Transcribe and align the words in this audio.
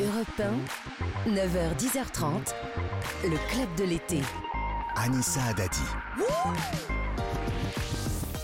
Europe 0.00 0.40
1, 1.26 1.30
9h, 1.30 1.76
10h30, 1.76 2.54
le 3.24 3.36
club 3.52 3.68
de 3.76 3.84
l'été. 3.84 4.22
Anissa 4.96 5.42
Adadi. 5.50 5.82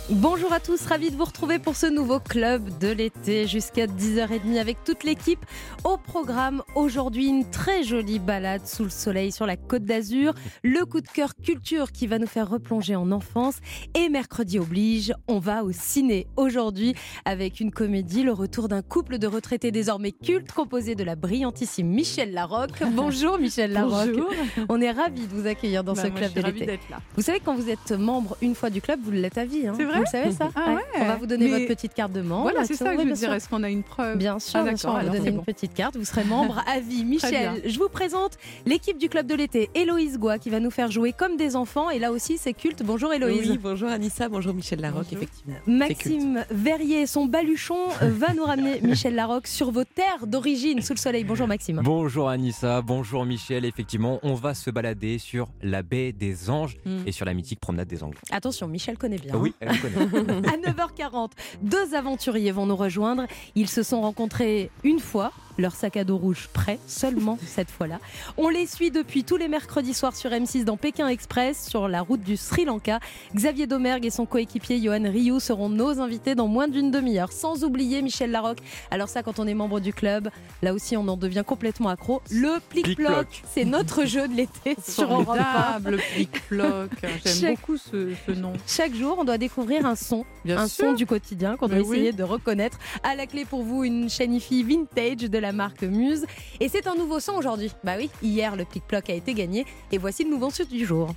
Bonjour 0.09 0.53
à 0.53 0.61
tous, 0.61 0.87
ravi 0.87 1.11
de 1.11 1.17
vous 1.17 1.25
retrouver 1.25 1.59
pour 1.59 1.75
ce 1.75 1.87
nouveau 1.87 2.21
club 2.21 2.79
de 2.79 2.87
l'été 2.87 3.49
jusqu'à 3.49 3.87
10h30 3.89 4.57
avec 4.57 4.85
toute 4.85 5.03
l'équipe. 5.03 5.45
Au 5.83 5.97
programme 5.97 6.63
aujourd'hui, 6.77 7.27
une 7.27 7.45
très 7.51 7.83
jolie 7.83 8.21
balade 8.21 8.65
sous 8.69 8.85
le 8.85 8.91
soleil 8.91 9.33
sur 9.33 9.47
la 9.47 9.57
côte 9.57 9.83
d'Azur, 9.83 10.33
le 10.63 10.85
coup 10.87 11.01
de 11.01 11.09
cœur 11.09 11.35
culture 11.35 11.91
qui 11.91 12.07
va 12.07 12.21
nous 12.21 12.29
faire 12.29 12.49
replonger 12.49 12.95
en 12.95 13.11
enfance 13.11 13.57
et 13.97 14.09
mercredi 14.09 14.61
oblige, 14.61 15.13
on 15.27 15.41
va 15.41 15.65
au 15.65 15.73
ciné 15.73 16.29
aujourd'hui 16.37 16.95
avec 17.25 17.59
une 17.59 17.73
comédie, 17.73 18.23
le 18.23 18.33
retour 18.33 18.69
d'un 18.69 18.83
couple 18.83 19.19
de 19.19 19.27
retraités 19.27 19.73
désormais 19.73 20.13
cultes 20.13 20.53
composé 20.53 20.95
de 20.95 21.03
la 21.03 21.17
brillantissime 21.17 21.89
Michel 21.89 22.33
Larocque. 22.33 22.81
Bonjour 22.93 23.39
Michel 23.41 23.73
Larocque. 23.73 24.11
Bonjour. 24.13 24.31
On 24.69 24.81
est 24.81 24.93
ravis 24.93 25.27
de 25.27 25.35
vous 25.35 25.49
accueillir 25.49 25.83
dans 25.83 25.95
Bah, 25.95 26.03
ce 26.05 26.09
club 26.11 26.33
de 26.33 26.43
l'été. 26.43 26.65
d'être 26.67 26.89
là. 26.91 26.99
Vous 27.17 27.23
savez, 27.23 27.41
quand 27.41 27.57
vous 27.57 27.69
êtes 27.69 27.91
membre 27.91 28.37
une 28.41 28.55
fois 28.55 28.71
du 28.71 28.81
club, 28.81 29.01
vous 29.03 29.11
l'êtes 29.11 29.37
à 29.39 29.45
vie. 29.45 29.67
hein. 29.67 29.73
C'est 29.77 29.85
vrai 29.85 29.96
Vous 30.01 30.07
savez 30.11 30.33
ça 30.33 30.51
Ah 30.55 30.75
ouais. 30.75 30.83
On 31.01 31.05
va 31.07 31.17
vous 31.17 31.27
donner 31.27 31.47
Mais- 31.47 31.53
votre 31.53 31.67
petite 31.67 31.95
carte 31.95 32.13
de 32.13 32.21
membre. 32.23 32.43
Voilà, 32.43 32.65
c'est 32.65 32.75
ça 32.75 32.95
que 32.95 33.03
je 33.03 33.07
veux 33.09 33.13
dire. 33.15 33.33
Est-ce 33.33 33.49
qu'on 33.49 33.63
a 33.63 33.71
une 33.71 33.83
preuve? 33.83 34.17
Bien 34.19 34.39
sûr, 34.39 34.61
Ah, 34.61 34.63
bien 34.63 34.73
d'accord, 34.73 34.79
sûr, 34.81 34.91
on 34.91 34.95
va 34.95 35.03
vous 35.05 35.17
donner 35.17 35.31
une 35.31 35.37
bon. 35.37 35.43
petite 35.43 35.75
carte. 35.75 35.97
Vous 35.97 36.05
serez 36.05 36.25
membre 36.25 36.63
à 36.67 36.81
vie. 36.81 37.05
Michel, 37.17 37.63
je 37.65 37.79
vous 37.79 37.89
présente 37.89 38.33
l'équipe 38.67 38.99
du 38.99 39.09
club 39.09 39.27
de 39.27 39.35
l'été. 39.35 39.71
Héloïse 39.75 40.19
Goua 40.19 40.39
qui 40.39 40.51
va 40.51 40.61
nous 40.61 40.71
faire 40.71 40.91
jouer 40.91 41.13
comme 41.13 41.37
des 41.37 41.57
enfants. 41.57 41.91
Et 41.91 41.99
là 41.99 42.13
aussi, 42.13 42.39
c'est 42.39 42.53
culte. 42.53 42.83
Bonjour 42.85 43.13
Héloïse. 43.13 43.51
Oui, 43.51 43.59
bonjour 43.63 43.89
Anissa, 43.89 44.29
bonjour 44.29 44.55
Michel 44.55 44.81
Larocque, 44.81 45.05
Bonjour. 45.11 45.23
effectivement. 45.23 45.57
Maxime 45.67 46.45
Verrier 46.51 47.07
son 47.07 47.27
baluchon 47.27 47.77
euh, 48.03 48.11
va 48.11 48.33
nous 48.35 48.45
ramener 48.45 48.81
Michel 48.83 49.15
Larocque 49.15 49.47
sur 49.47 49.71
vos 49.71 49.85
terres 49.85 50.27
d'origine 50.27 50.81
sous 50.83 50.95
le 50.95 50.99
soleil. 50.99 51.25
Bonjour 51.25 51.47
Maxime. 51.47 51.81
Bonjour 51.85 52.29
Anissa, 52.29 52.83
bonjour 52.83 53.25
Michel. 53.25 53.65
Effectivement, 53.65 54.19
on 54.23 54.35
va 54.35 54.55
se 54.55 54.71
balader 54.71 55.19
sur 55.19 55.49
la 55.63 55.83
baie 55.83 56.13
des 56.13 56.51
Anges 56.51 56.77
Mm. 56.85 57.07
et 57.07 57.13
sur 57.13 57.25
la 57.25 57.35
mythique 57.35 57.61
promenade 57.61 57.89
des 57.89 58.03
Anglais. 58.03 58.19
Attention, 58.31 58.67
Michel 58.69 58.97
connaît 58.99 59.19
bien. 59.19 59.35
Oui, 59.37 59.55
elle 59.61 59.69
À 59.87 60.57
9h40, 60.57 61.31
deux 61.63 61.95
aventuriers 61.95 62.53
vont 62.53 62.67
nous 62.67 62.77
rejoindre. 62.77 63.27
Ils 63.55 63.69
se 63.69 63.83
sont 63.83 64.01
rencontrés 64.01 64.71
une 64.85 65.01
fois, 65.01 65.33
leur 65.59 65.75
sac 65.75 65.97
à 65.97 66.05
dos 66.05 66.17
rouge 66.17 66.49
prêt, 66.53 66.79
seulement 66.87 67.39
cette 67.47 67.71
fois-là. 67.71 67.99
On 68.37 68.49
les 68.49 68.67
suit 68.67 68.91
depuis 68.91 69.25
tous 69.25 69.37
les 69.37 69.49
mercredis 69.49 69.95
soirs 69.95 70.15
sur 70.17 70.31
M6 70.31 70.65
dans 70.65 70.77
Pékin 70.77 71.09
Express, 71.09 71.67
sur 71.69 71.89
la 71.89 72.03
route 72.03 72.21
du 72.23 72.37
Sri 72.37 72.65
Lanka. 72.65 73.01
Xavier 73.35 73.67
Domergue 73.67 74.07
et 74.07 74.11
son 74.11 74.27
coéquipier 74.27 74.81
Johan 74.81 75.03
Rioux 75.11 75.41
seront 75.41 75.69
nos 75.69 76.01
invités 76.01 76.35
dans 76.35 76.49
moins 76.49 76.69
d'une 76.69 76.91
demi-heure, 76.91 77.33
sans 77.33 77.65
oublier 77.65 78.03
Michel 78.03 78.31
Larocque. 78.31 78.61
Alors 78.91 79.09
ça, 79.09 79.23
quand 79.23 79.39
on 79.39 79.47
est 79.47 79.55
membre 79.55 79.81
du 79.81 79.93
club, 79.93 80.29
là 80.63 80.73
aussi 80.75 80.97
on 80.97 81.07
en 81.09 81.17
devient 81.17 81.45
complètement 81.47 81.89
accro. 81.89 82.21
Le 82.31 82.59
plic-ploc, 82.71 83.43
c'est 83.53 83.65
notre 83.65 84.05
jeu 84.05 84.29
de 84.29 84.35
l'été 84.35 84.77
sur 84.87 85.05
Europe 85.13 85.29
1. 85.31 85.35
Formidable, 85.43 85.99
plic-ploc. 86.15 86.91
J'aime 87.25 87.35
Chaque- 87.41 87.61
beaucoup 87.61 87.77
ce, 87.77 88.13
ce 88.27 88.33
nom. 88.33 88.53
Chaque 88.67 88.95
jour, 88.95 89.17
on 89.19 89.25
doit 89.25 89.39
découvrir 89.39 89.87
un 89.87 89.95
son 89.97 90.25
Bien 90.45 90.59
un 90.59 90.69
sûr. 90.69 90.87
son 90.87 90.93
du 90.93 91.07
quotidien 91.07 91.57
qu'on 91.57 91.69
doit 91.69 91.79
Mais 91.79 91.83
oui. 91.85 91.97
essayer 91.97 92.13
de 92.13 92.23
reconnaître. 92.23 92.79
À 93.03 93.15
la 93.15 93.27
clé 93.27 93.45
pour 93.45 93.63
vous, 93.63 93.85
une 93.85 94.09
Shanifi 94.11 94.63
vintage 94.63 95.17
de 95.29 95.39
la 95.39 95.46
marque 95.53 95.83
Muse. 95.83 96.27
Et 96.61 96.69
c'est 96.69 96.87
un 96.87 96.95
nouveau 96.95 97.21
son 97.21 97.33
aujourd'hui. 97.33 97.71
Bah 97.85 97.95
oui, 97.97 98.11
hier 98.23 98.57
le 98.57 98.65
pic-ploc 98.65 99.11
a 99.11 99.15
été 99.15 99.35
gagné 99.35 99.67
et 99.93 99.99
voici 99.99 100.25
le 100.25 100.31
nouveau 100.31 100.51
son 100.51 100.65
du 100.65 100.85
jour. 100.85 101.15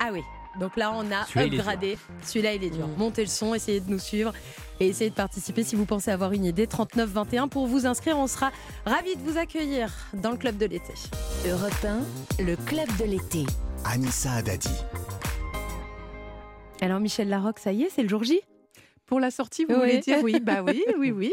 Ah 0.00 0.10
oui, 0.12 0.22
donc 0.58 0.76
là 0.76 0.92
on 0.94 1.04
a 1.12 1.26
upgradé. 1.36 1.98
Celui-là 2.24 2.54
il 2.54 2.64
est 2.64 2.70
dur. 2.70 2.86
Mm. 2.86 2.94
Montez 2.98 3.22
le 3.22 3.28
son, 3.28 3.54
essayez 3.54 3.80
de 3.80 3.90
nous 3.90 3.98
suivre 3.98 4.32
et 4.80 4.88
essayez 4.88 5.10
de 5.10 5.14
participer 5.14 5.64
si 5.64 5.76
vous 5.76 5.84
pensez 5.84 6.10
avoir 6.10 6.32
une 6.32 6.44
idée. 6.44 6.66
39 6.66 7.10
21 7.10 7.48
pour 7.48 7.66
vous 7.66 7.86
inscrire, 7.86 8.16
on 8.18 8.26
sera 8.26 8.50
ravis 8.86 9.16
de 9.16 9.22
vous 9.22 9.38
accueillir 9.38 9.90
dans 10.14 10.30
le 10.30 10.36
club 10.36 10.56
de 10.56 10.66
l'été. 10.66 10.94
Europe 11.46 11.84
1, 12.38 12.42
le 12.42 12.56
club 12.56 12.88
de 12.98 13.04
l'été. 13.04 13.44
Anissa 13.84 14.32
Adadi. 14.32 14.70
Alors 16.80 17.00
Michel 17.00 17.28
Larocque, 17.28 17.58
ça 17.58 17.72
y 17.72 17.82
est, 17.82 17.90
c'est 17.90 18.02
le 18.02 18.08
jour 18.08 18.24
J? 18.24 18.40
Pour 19.06 19.20
la 19.20 19.30
sortie, 19.30 19.64
vous 19.64 19.72
Oui. 19.72 19.78
voulez 19.78 19.98
dire? 19.98 20.18
Oui, 20.22 20.38
bah 20.40 20.62
oui, 20.62 20.82
oui, 20.98 21.10
oui. 21.10 21.32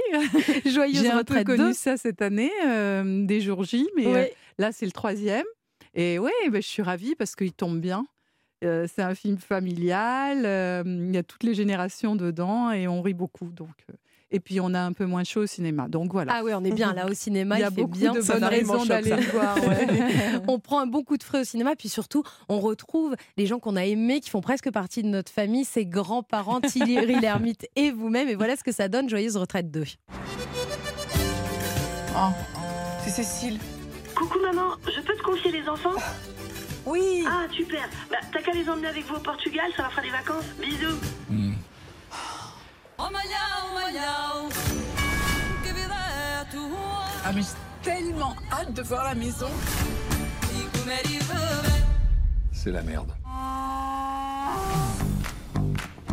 Joyeuse 0.66 1.01
J'ai 1.01 1.09
un 1.09 1.11
peu 1.11 1.17
retraite 1.19 1.45
connu 1.45 1.73
ça 1.73 1.97
cette 1.97 2.22
année, 2.22 2.51
euh, 2.66 3.25
des 3.25 3.41
jours 3.41 3.63
J, 3.63 3.88
mais 3.95 4.07
euh, 4.07 4.25
là, 4.57 4.72
c'est 4.72 4.85
le 4.85 4.91
troisième. 4.91 5.45
Et 5.94 6.17
ouais, 6.17 6.31
bah, 6.50 6.61
je 6.61 6.67
suis 6.67 6.81
ravie 6.81 7.16
parce 7.16 7.35
qu'il 7.35 7.53
tombe 7.53 7.79
bien. 7.79 8.06
Euh, 8.63 8.88
c'est 8.91 9.01
un 9.01 9.13
film 9.13 9.38
familial, 9.38 10.39
il 10.88 11.13
y 11.13 11.17
a 11.17 11.23
toutes 11.23 11.44
les 11.44 11.53
générations 11.53 12.16
dedans 12.16 12.72
et 12.72 12.88
on 12.88 13.01
rit 13.01 13.13
beaucoup. 13.13 13.51
Donc, 13.51 13.69
et 14.31 14.40
puis, 14.40 14.59
on 14.59 14.74
a 14.74 14.80
un 14.80 14.91
peu 14.91 15.06
moins 15.06 15.24
chaud 15.24 15.41
au 15.41 15.46
cinéma. 15.46 15.88
Donc 15.88 16.12
voilà. 16.12 16.34
Ah 16.38 16.41
oui, 16.44 16.52
on 16.56 16.63
est 16.63 16.72
bien 16.72 16.94
là 16.94 17.06
au 17.06 17.13
cinéma, 17.13 17.58
il 17.58 17.62
y 17.62 17.63
a 17.63 17.69
fait 17.72 17.81
beaucoup 17.81 17.97
bien. 17.97 18.13
de 18.13 18.22
bonnes 18.22 18.44
raisons 18.44 18.86
d'aller 18.86 19.16
voir. 19.16 19.58
ouais. 19.58 19.88
On 20.47 20.59
prend 20.59 20.80
un 20.80 20.88
bon 20.88 21.03
coup 21.03 21.18
de 21.18 21.24
frais 21.24 21.41
au 21.41 21.44
cinéma, 21.44 21.75
puis 21.75 21.90
surtout, 21.90 22.24
on 22.50 22.59
retrouve 22.59 23.16
les 23.38 23.46
gens 23.46 23.59
qu'on 23.59 23.75
a 23.75 23.86
aimés, 23.86 24.19
qui 24.19 24.30
font 24.30 24.41
presque 24.41 24.72
partie 24.72 25.03
de 25.03 25.08
notre 25.08 25.31
famille, 25.31 25.63
ses 25.66 25.86
grands-parents, 25.86 26.62
Thierry 26.62 27.16
Lhermitte 27.22 27.68
et 27.75 27.91
vous-même. 27.91 28.28
Et 28.30 28.36
voilà 28.36 28.56
ce 28.56 28.63
que 28.63 28.72
ça 28.72 28.88
donne, 28.88 29.09
Joyeuse 29.09 29.38
Retraite 29.38 29.72
2. 29.72 29.84
Oh, 32.18 32.19
c'est 33.03 33.09
Cécile. 33.12 33.59
Coucou 34.16 34.40
maman, 34.40 34.72
je 34.86 35.02
peux 35.02 35.16
te 35.16 35.22
confier 35.24 35.52
les 35.52 35.68
enfants? 35.68 35.96
Oui. 36.86 37.24
Ah 37.28 37.46
super, 37.52 37.90
bah 38.12 38.18
t'as 38.31 38.42
qu'à 38.42 38.52
les 38.52 38.69
emmener 38.69 38.88
avec 38.88 39.06
vous 39.06 39.16
au 39.16 39.19
Portugal, 39.19 39.66
ça 39.75 39.84
leur 39.84 39.92
fera 39.92 40.02
des 40.03 40.09
vacances. 40.12 40.46
Bisous. 40.62 41.54
Ah 47.28 47.31
mais 47.33 47.41
j'ai 47.41 47.47
tellement 47.91 48.35
hâte 48.51 48.73
de 48.73 48.81
voir 48.83 49.03
la 49.03 49.16
maison. 49.16 49.47
C'est 52.51 52.72
la 52.72 52.81
merde. 52.83 53.11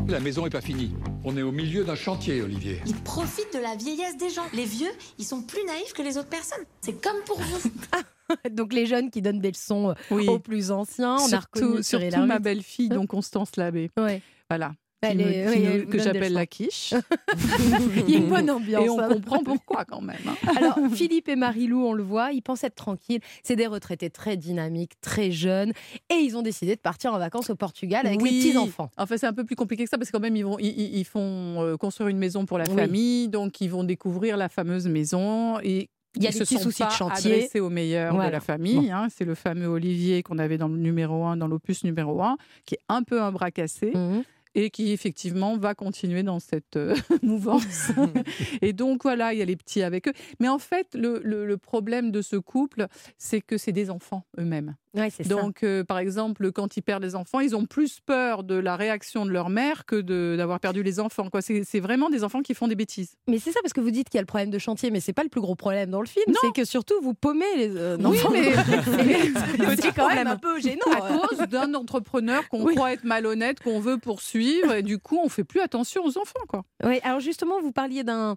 La 0.08 0.20
maison 0.20 0.46
est 0.46 0.50
pas 0.50 0.60
finie. 0.60 0.94
On 1.24 1.36
est 1.36 1.42
au 1.42 1.52
milieu 1.52 1.84
d'un 1.84 1.94
chantier, 1.94 2.42
Olivier. 2.42 2.82
Ils 2.86 2.94
profitent 2.96 3.54
de 3.54 3.60
la 3.60 3.76
vieillesse 3.76 4.16
des 4.16 4.30
gens. 4.30 4.44
Les 4.52 4.64
vieux, 4.64 4.90
ils 5.18 5.24
sont 5.24 5.42
plus 5.42 5.64
naïfs 5.66 5.92
que 5.94 6.02
les 6.02 6.18
autres 6.18 6.28
personnes. 6.28 6.64
C'est 6.80 7.00
comme 7.00 7.20
pour 7.24 7.40
vous. 7.40 7.70
Donc 8.50 8.72
les 8.72 8.86
jeunes 8.86 9.10
qui 9.10 9.22
donnent 9.22 9.40
des 9.40 9.50
leçons 9.52 9.94
Oui. 10.10 10.26
aux 10.28 10.38
plus 10.38 10.70
anciens, 10.70 11.16
on 11.16 11.26
a 11.26 11.28
surtout 11.28 11.60
reconnu 11.60 11.80
Thierry 11.82 12.10
surtout 12.10 12.26
ma 12.26 12.38
belle-fille, 12.38 12.88
donc 12.88 13.08
Constance 13.08 13.56
Labbé. 13.56 13.90
Ouais. 13.98 14.22
Voilà. 14.48 14.72
Elle 15.04 15.18
Qui 15.18 15.24
me- 15.24 15.30
est- 15.30 15.44
qui 15.52 15.58
oui, 15.58 15.64
nous- 15.64 15.70
elle 15.72 15.86
que 15.86 15.98
j'appelle 15.98 16.32
la 16.32 16.46
quiche. 16.46 16.94
Il 18.08 18.10
y 18.10 18.14
a 18.14 18.18
une 18.18 18.28
bonne 18.28 18.48
ambiance. 18.50 18.84
Et 18.84 18.88
on 18.88 19.00
hein. 19.00 19.08
comprend 19.08 19.42
pourquoi 19.42 19.84
quand 19.84 20.00
même. 20.00 20.16
hein. 20.28 20.34
Alors, 20.56 20.78
Philippe 20.94 21.28
et 21.28 21.34
Marie-Lou, 21.36 21.84
on 21.84 21.92
le 21.92 22.02
voit, 22.04 22.30
ils 22.32 22.40
pensent 22.42 22.62
être 22.64 22.76
tranquilles. 22.76 23.20
C'est 23.42 23.56
des 23.56 23.66
retraités 23.66 24.10
très 24.10 24.36
dynamiques, 24.36 24.92
très 25.00 25.32
jeunes. 25.32 25.72
Et 26.08 26.14
ils 26.14 26.36
ont 26.36 26.42
décidé 26.42 26.76
de 26.76 26.80
partir 26.80 27.12
en 27.14 27.18
vacances 27.18 27.50
au 27.50 27.56
Portugal 27.56 28.06
avec 28.06 28.20
Oui. 28.22 28.30
les 28.30 28.38
petits-enfants. 28.50 28.90
Enfin, 28.96 29.16
c'est 29.16 29.26
un 29.26 29.32
peu 29.32 29.44
plus 29.44 29.56
compliqué 29.56 29.82
que 29.84 29.90
ça 29.90 29.98
parce 29.98 30.10
que 30.10 30.16
quand 30.16 30.22
même, 30.22 30.36
ils, 30.36 30.44
vont, 30.44 30.56
ils, 30.60 31.04
font 31.04 31.62
euh, 31.62 31.76
construire 31.76 32.08
une 32.08 32.18
maison 32.18 32.46
pour 32.46 32.58
la 32.58 32.64
Oui. 32.68 32.76
famille, 32.76 33.28
donc 33.28 33.60
ils 33.60 33.68
vont 33.70 33.82
découvrir 33.84 34.36
la 34.36 34.48
fameuse 34.48 34.86
maison 34.86 35.58
et 35.64 35.88
Il 36.14 36.22
y 36.22 36.26
a 36.26 36.30
des 36.30 36.36
se 36.38 36.44
petits 36.44 36.58
soucis 36.58 36.84
de 36.84 36.90
chantier. 36.90 37.32
adressés 37.32 37.58
au 37.60 37.70
meilleur 37.70 38.14
Voilà. 38.14 38.28
de 38.28 38.32
la 38.34 38.40
famille. 38.40 38.90
hein. 38.92 39.08
C'est 39.12 39.24
le 39.24 39.34
fameux 39.34 39.66
Olivier 39.66 40.22
qu'on 40.22 40.38
avait 40.38 40.58
dans 40.58 40.68
le 40.68 40.76
numéro 40.76 41.24
1, 41.24 41.36
dans 41.38 41.48
l'opus 41.48 41.82
numéro 41.84 42.22
1, 42.22 42.36
qui 42.66 42.74
est 42.76 42.80
un 42.88 43.02
peu 43.02 43.20
un 43.20 43.32
bras 43.32 43.50
cassé 43.50 43.90
Mhm. 43.94 44.22
Et 44.54 44.70
qui 44.70 44.92
effectivement 44.92 45.56
va 45.56 45.74
continuer 45.74 46.22
dans 46.22 46.40
cette 46.40 46.76
euh, 46.76 46.94
mouvance. 47.22 47.90
et 48.62 48.72
donc 48.72 49.02
voilà, 49.02 49.32
il 49.32 49.38
y 49.38 49.42
a 49.42 49.44
les 49.44 49.56
petits 49.56 49.82
avec 49.82 50.08
eux. 50.08 50.12
Mais 50.40 50.48
en 50.48 50.58
fait, 50.58 50.88
le, 50.94 51.20
le- 51.24 51.46
le 51.46 51.56
problème 51.58 52.10
de 52.10 52.22
ce 52.22 52.36
couple, 52.36 52.86
c'est 53.18 53.40
que 53.40 53.56
c'est 53.58 53.72
des 53.72 53.90
enfants 53.90 54.24
eux-mêmes. 54.38 54.76
Ouais, 54.94 55.08
c'est 55.10 55.22
ça. 55.24 55.28
Donc, 55.30 55.62
euh, 55.62 55.84
par 55.84 55.98
exemple, 55.98 56.52
quand 56.52 56.76
ils 56.76 56.82
perdent 56.82 57.02
les 57.02 57.14
enfants, 57.14 57.40
ils 57.40 57.56
ont 57.56 57.64
plus 57.64 58.00
peur 58.00 58.44
de 58.44 58.54
la 58.54 58.76
réaction 58.76 59.24
de 59.24 59.30
leur 59.30 59.48
mère 59.48 59.86
que 59.86 60.00
d'avoir 60.36 60.60
perdu 60.60 60.82
les 60.82 61.00
enfants. 61.00 61.28
C'est 61.40 61.80
vraiment 61.80 62.10
des 62.10 62.24
enfants 62.24 62.42
qui 62.42 62.52
font 62.54 62.68
des 62.68 62.74
bêtises. 62.74 63.14
Mais 63.26 63.38
c'est 63.38 63.52
ça 63.52 63.60
parce 63.62 63.72
que 63.72 63.80
vous 63.80 63.90
dites 63.90 64.10
qu'il 64.10 64.16
y 64.16 64.20
a 64.20 64.22
le 64.22 64.26
problème 64.26 64.50
de 64.50 64.58
chantier, 64.58 64.90
mais 64.90 65.00
c'est 65.00 65.12
pas 65.14 65.22
le 65.22 65.30
plus 65.30 65.40
gros 65.40 65.54
problème 65.54 65.90
dans 65.90 66.00
le 66.02 66.06
film. 66.06 66.24
Non. 66.28 66.34
C'est 66.42 66.52
que 66.52 66.64
surtout 66.66 66.94
vous 67.02 67.14
paumez 67.14 67.44
les 67.56 67.76
euh, 67.76 67.96
Oui, 68.00 68.06
enfants. 68.18 68.30
mais- 68.32 68.52
c'est 69.80 69.94
quand 69.94 70.08
même 70.08 70.26
un 70.26 70.36
peu 70.36 70.60
gênant. 70.60 70.80
à 70.92 71.00
cause 71.26 71.38
d'un 71.48 71.72
entrepreneur 71.74 72.48
qu'on 72.48 72.62
Oui. 72.64 72.74
croit 72.74 72.92
être 72.92 73.04
malhonnête, 73.04 73.60
qu'on 73.60 73.80
veut 73.80 73.98
poursuivre, 73.98 74.74
et 74.74 74.82
du 74.82 74.98
coup, 74.98 75.18
on 75.22 75.28
fait 75.28 75.44
plus 75.44 75.60
attention 75.60 76.04
aux 76.04 76.18
enfants. 76.18 76.40
quoi. 76.48 76.64
Oui, 76.84 77.00
alors 77.02 77.20
justement, 77.20 77.60
vous 77.60 77.72
parliez 77.72 78.04
d'un 78.04 78.36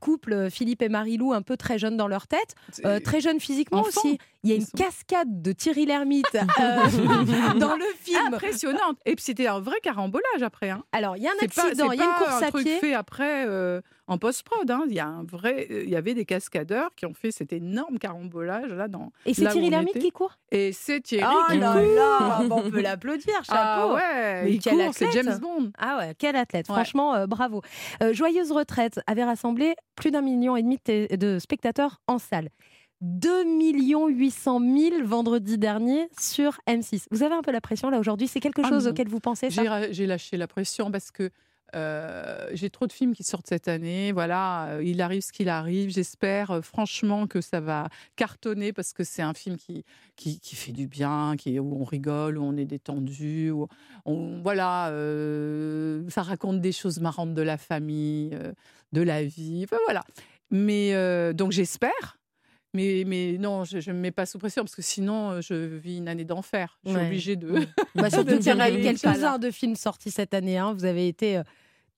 couple, 0.00 0.48
Philippe 0.50 0.82
et 0.82 0.88
Marie-Lou, 0.88 1.32
un 1.32 1.42
peu 1.42 1.56
très 1.56 1.78
jeunes 1.78 1.96
dans 1.96 2.08
leur 2.08 2.26
tête, 2.26 2.54
euh, 2.84 3.00
très 3.00 3.20
jeunes 3.20 3.38
physiquement 3.40 3.82
aussi. 3.82 4.18
Il 4.44 4.50
y 4.50 4.52
a 4.52 4.56
une 4.56 4.66
cascade 4.66 5.42
de 5.42 5.52
Thierry 5.52 5.86
Lhermitte 5.86 6.26
euh, 6.60 7.54
dans 7.58 7.76
le 7.76 7.84
film. 7.98 8.34
Impressionnante. 8.34 8.98
Et 9.06 9.14
puis 9.16 9.24
c'était 9.24 9.46
un 9.46 9.58
vrai 9.60 9.76
carambolage 9.82 10.42
après. 10.42 10.70
Hein. 10.70 10.84
Alors, 10.92 11.16
il 11.16 11.22
y 11.22 11.26
a 11.26 11.30
un 11.30 11.44
accident, 11.44 11.90
il 11.92 11.98
y 11.98 12.02
a 12.02 12.04
une 12.04 12.12
course 12.18 12.42
un 12.42 12.46
à 12.46 12.48
truc 12.50 12.64
pied. 12.64 12.78
fait 12.78 12.94
après 12.94 13.46
euh, 13.48 13.80
en 14.06 14.18
post-prod. 14.18 14.70
hein. 14.70 14.84
Il 14.88 14.94
y 14.94 15.00
a 15.00 15.06
un 15.06 15.24
vrai, 15.24 15.66
il 15.70 15.88
y 15.88 15.96
avait 15.96 16.14
des 16.14 16.24
cascadeurs 16.24 16.90
qui 16.94 17.06
ont 17.06 17.14
fait 17.14 17.30
cet 17.30 17.52
énorme 17.52 17.98
carambolage 17.98 18.70
là 18.72 18.86
dans. 18.88 19.12
Et 19.26 19.34
c'est 19.34 19.48
Thierry 19.48 19.70
Lhermitte 19.70 19.98
qui 19.98 20.10
court? 20.10 20.36
Et 20.50 20.72
c'est 20.72 21.00
Thierry 21.00 21.24
Oh 21.26 21.50
qui 21.52 21.58
là 21.58 21.72
court. 21.72 21.82
là 21.94 22.42
Bon, 22.48 22.62
On 22.66 22.70
peut 22.70 22.82
l'applaudir, 22.82 23.34
chapeau 23.44 23.54
Ah 23.56 23.92
ouais, 23.94 24.44
Mais 24.44 24.52
il 24.52 24.60
quel 24.60 24.74
court, 24.76 24.92
c'est 24.94 25.06
athlète. 25.08 25.24
James 25.24 25.38
Bond. 25.40 25.70
Ah 25.78 25.96
ouais, 25.98 26.14
quel 26.18 26.36
athlète, 26.36 26.68
Ouais. 26.68 26.74
franchement, 26.74 27.14
euh, 27.14 27.26
bravo. 27.26 27.62
Euh, 28.02 28.12
Joyeuse 28.12 28.52
retraite 28.52 29.00
avait 29.06 29.24
rassemblé 29.24 29.74
plus 29.96 30.10
d'un 30.10 30.20
million 30.22 30.56
et 30.56 30.62
demi 30.62 30.78
de 30.86 31.16
de 31.16 31.38
spectateurs 31.38 32.00
en 32.06 32.18
salle. 32.18 32.50
2 33.04 33.44
800 34.08 34.60
000 34.60 35.04
vendredi 35.04 35.58
dernier 35.58 36.08
sur 36.18 36.58
M6. 36.66 37.04
Vous 37.10 37.22
avez 37.22 37.34
un 37.34 37.42
peu 37.42 37.52
la 37.52 37.60
pression 37.60 37.90
là 37.90 37.98
aujourd'hui? 37.98 38.28
C'est 38.28 38.40
quelque 38.40 38.62
Ah 38.64 38.68
chose 38.70 38.86
auquel 38.86 39.08
vous 39.08 39.20
pensez 39.20 39.48
J'ai 39.50 40.06
lâché 40.06 40.38
la 40.38 40.46
pression 40.46 40.90
parce 40.90 41.10
que 41.10 41.30
euh, 41.74 42.48
j'ai 42.52 42.70
trop 42.70 42.86
de 42.86 42.92
films 42.92 43.14
qui 43.14 43.22
sortent 43.24 43.46
cette 43.46 43.68
année. 43.68 44.12
Voilà, 44.12 44.68
euh, 44.68 44.82
il 44.82 45.02
arrive 45.02 45.22
ce 45.22 45.32
qu'il 45.32 45.50
arrive. 45.50 45.90
J'espère 45.90 46.50
euh, 46.50 46.60
franchement 46.62 47.26
que 47.26 47.42
ça 47.42 47.60
va 47.60 47.88
cartonner 48.16 48.72
parce 48.72 48.94
que 48.94 49.04
c'est 49.04 49.22
un 49.22 49.34
film 49.34 49.56
qui, 49.56 49.84
qui, 50.16 50.40
qui 50.40 50.56
fait 50.56 50.72
du 50.72 50.86
bien, 50.86 51.34
qui, 51.36 51.58
où 51.58 51.76
on 51.78 51.84
rigole, 51.84 52.38
où 52.38 52.44
on 52.44 52.56
est 52.56 52.64
détendu. 52.64 53.50
Où 53.50 53.68
on, 54.06 54.40
voilà, 54.42 54.88
euh, 54.90 56.08
ça 56.08 56.22
raconte 56.22 56.62
des 56.62 56.72
choses 56.72 57.00
marrantes 57.00 57.34
de 57.34 57.42
la 57.42 57.58
famille, 57.58 58.30
de 58.92 59.02
la 59.02 59.24
vie. 59.24 59.62
Enfin, 59.64 59.78
voilà. 59.84 60.04
Mais 60.50 60.94
donc 61.34 61.52
j'espère. 61.52 62.18
Mais, 62.74 63.04
mais 63.06 63.36
non, 63.38 63.64
je 63.64 63.76
ne 63.90 63.96
me 63.96 64.00
mets 64.02 64.10
pas 64.10 64.26
sous 64.26 64.38
pression 64.38 64.62
parce 64.62 64.74
que 64.74 64.82
sinon, 64.82 65.30
euh, 65.30 65.40
je 65.40 65.54
vis 65.54 65.98
une 65.98 66.08
année 66.08 66.24
d'enfer. 66.24 66.78
Je 66.84 66.90
suis 66.90 66.98
Ouais. 66.98 67.06
obligée 67.06 67.36
de. 67.36 67.54
Bah, 67.94 68.10
surtout 68.10 68.36
qu'il 68.38 68.46
y 68.48 68.52
en 68.52 68.58
a 68.60 68.70
quelques-uns 68.70 69.38
de 69.38 69.50
films 69.50 69.76
sortis 69.76 70.10
cette 70.10 70.34
année. 70.34 70.58
hein. 70.58 70.72
Vous 70.76 70.84
avez 70.84 71.06
été 71.06 71.36
euh, 71.36 71.42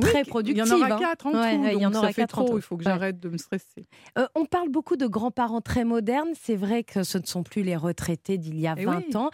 très 0.03 0.21
Il 0.21 0.27
productive. 0.27 0.59
y 0.67 0.71
en 0.71 0.77
aura 0.77 0.95
hein. 0.95 0.99
quatre 0.99 1.27
en 1.27 1.33
Ouais, 1.33 1.57
tout, 1.57 1.65
il 1.77 1.81
y 1.81 1.87
en 1.87 1.95
aura 1.95 2.09
ça 2.09 2.13
fait 2.13 2.23
quatre 2.23 2.39
en 2.39 2.45
trop. 2.45 2.53
tout. 2.53 2.59
Il 2.59 2.63
faut 2.63 2.77
que 2.77 2.85
Ouais. 2.85 2.91
j'arrête 2.91 3.19
de 3.19 3.31
me 3.31 3.39
stresser. 3.39 3.87
Euh, 4.19 4.27
on 4.35 4.45
parle 4.45 4.69
beaucoup 4.69 4.97
de 4.97 5.07
grands-parents 5.07 5.63
très 5.63 5.85
modernes. 5.85 6.29
C'est 6.39 6.57
vrai 6.57 6.85
que 6.85 7.03
ce 7.03 7.17
ne 7.17 7.25
sont 7.25 7.43
plus 7.43 7.63
les 7.63 7.77
retraités 7.77 8.37
d'il 8.37 8.61
y 8.61 8.67
a 8.67 8.75
Eh 8.77 8.85
20 8.85 9.03
oui. 9.09 9.17
ans. 9.17 9.31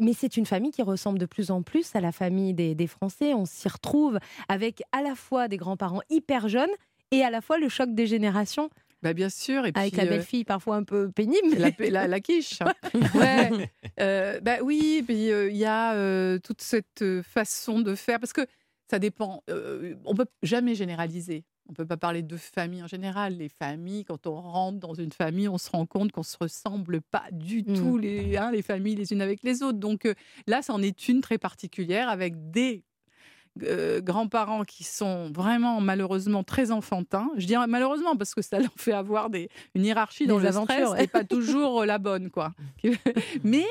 Mais 0.00 0.14
c'est 0.14 0.38
une 0.38 0.46
famille 0.46 0.70
qui 0.70 0.80
ressemble 0.82 1.18
de 1.18 1.26
plus 1.26 1.50
en 1.50 1.60
plus 1.62 1.94
à 1.94 2.00
la 2.00 2.12
famille 2.12 2.54
des, 2.54 2.74
des 2.74 2.86
Français. 2.86 3.34
On 3.34 3.44
s'y 3.44 3.68
retrouve 3.68 4.18
avec 4.48 4.82
à 4.92 5.02
la 5.02 5.14
fois 5.14 5.48
des 5.48 5.58
grands-parents 5.58 6.00
hyper 6.08 6.48
jeunes 6.48 6.70
et 7.10 7.22
à 7.22 7.28
la 7.30 7.42
fois 7.42 7.58
le 7.58 7.68
choc 7.68 7.94
des 7.94 8.06
générations 8.06 8.70
Bah, 9.02 9.12
bien 9.12 9.28
sûr. 9.28 9.64
Et 9.66 9.72
avec 9.74 9.92
puis, 9.92 9.96
la 9.96 10.04
euh, 10.04 10.08
belle-fille 10.10 10.44
parfois 10.44 10.76
un 10.76 10.82
peu 10.84 11.10
pénible. 11.10 11.56
la, 11.56 11.70
la, 11.90 12.08
la 12.08 12.20
quiche. 12.20 12.58
ouais. 13.14 13.50
Euh, 14.00 14.38
bah 14.40 14.58
oui, 14.62 15.04
euh, 15.10 15.50
il 15.50 15.56
y 15.56 15.64
a 15.64 15.94
euh, 15.94 16.38
toute 16.38 16.60
cette 16.62 17.04
façon 17.22 17.80
de 17.80 17.96
faire 17.96 18.20
parce 18.20 18.32
que 18.32 18.46
ça 18.88 19.00
dépend. 19.00 19.42
on 20.04 20.14
peut 20.14 20.26
jamais 20.42 20.74
généraliser. 20.76 21.44
On 21.68 21.74
peut 21.74 21.84
pas 21.84 21.96
parler 21.96 22.22
de 22.22 22.36
famille 22.36 22.82
en 22.82 22.86
général. 22.86 23.34
Les 23.36 23.48
familles, 23.48 24.04
quand 24.04 24.26
on 24.26 24.40
rentre 24.40 24.78
dans 24.78 24.94
une 24.94 25.12
famille, 25.12 25.48
on 25.48 25.58
se 25.58 25.68
rend 25.70 25.84
compte 25.84 26.12
qu'on 26.12 26.22
se 26.22 26.36
ressemble 26.40 27.00
pas 27.02 27.24
du 27.32 27.62
Mm. 27.62 27.74
tout 27.76 27.98
les, 27.98 28.36
hein, 28.36 28.50
les 28.52 28.62
familles 28.62 28.94
les 28.94 29.12
unes 29.12 29.20
avec 29.20 29.42
les 29.42 29.62
autres. 29.62 29.78
Donc 29.78 30.08
là, 30.46 30.62
c'en 30.62 30.80
est 30.80 31.08
une 31.08 31.20
très 31.20 31.36
particulière 31.38 32.08
avec 32.08 32.50
des 32.52 32.84
euh, 33.64 34.00
grands-parents 34.00 34.64
qui 34.64 34.84
sont 34.84 35.30
vraiment 35.32 35.80
malheureusement 35.80 36.44
très 36.44 36.70
enfantins. 36.70 37.30
Je 37.36 37.46
dis 37.46 37.54
malheureusement 37.68 38.16
parce 38.16 38.34
que 38.34 38.42
ça 38.42 38.58
leur 38.58 38.72
fait 38.76 38.92
avoir 38.92 39.30
des, 39.30 39.48
une 39.74 39.84
hiérarchie 39.84 40.26
dans 40.26 40.36
Des 40.38 40.44
le 40.44 40.48
aventures, 40.48 40.96
et 40.96 41.06
pas 41.06 41.24
toujours 41.24 41.82
euh, 41.82 41.86
la 41.86 41.98
bonne, 41.98 42.30
quoi. 42.30 42.52
Mais 43.44 43.66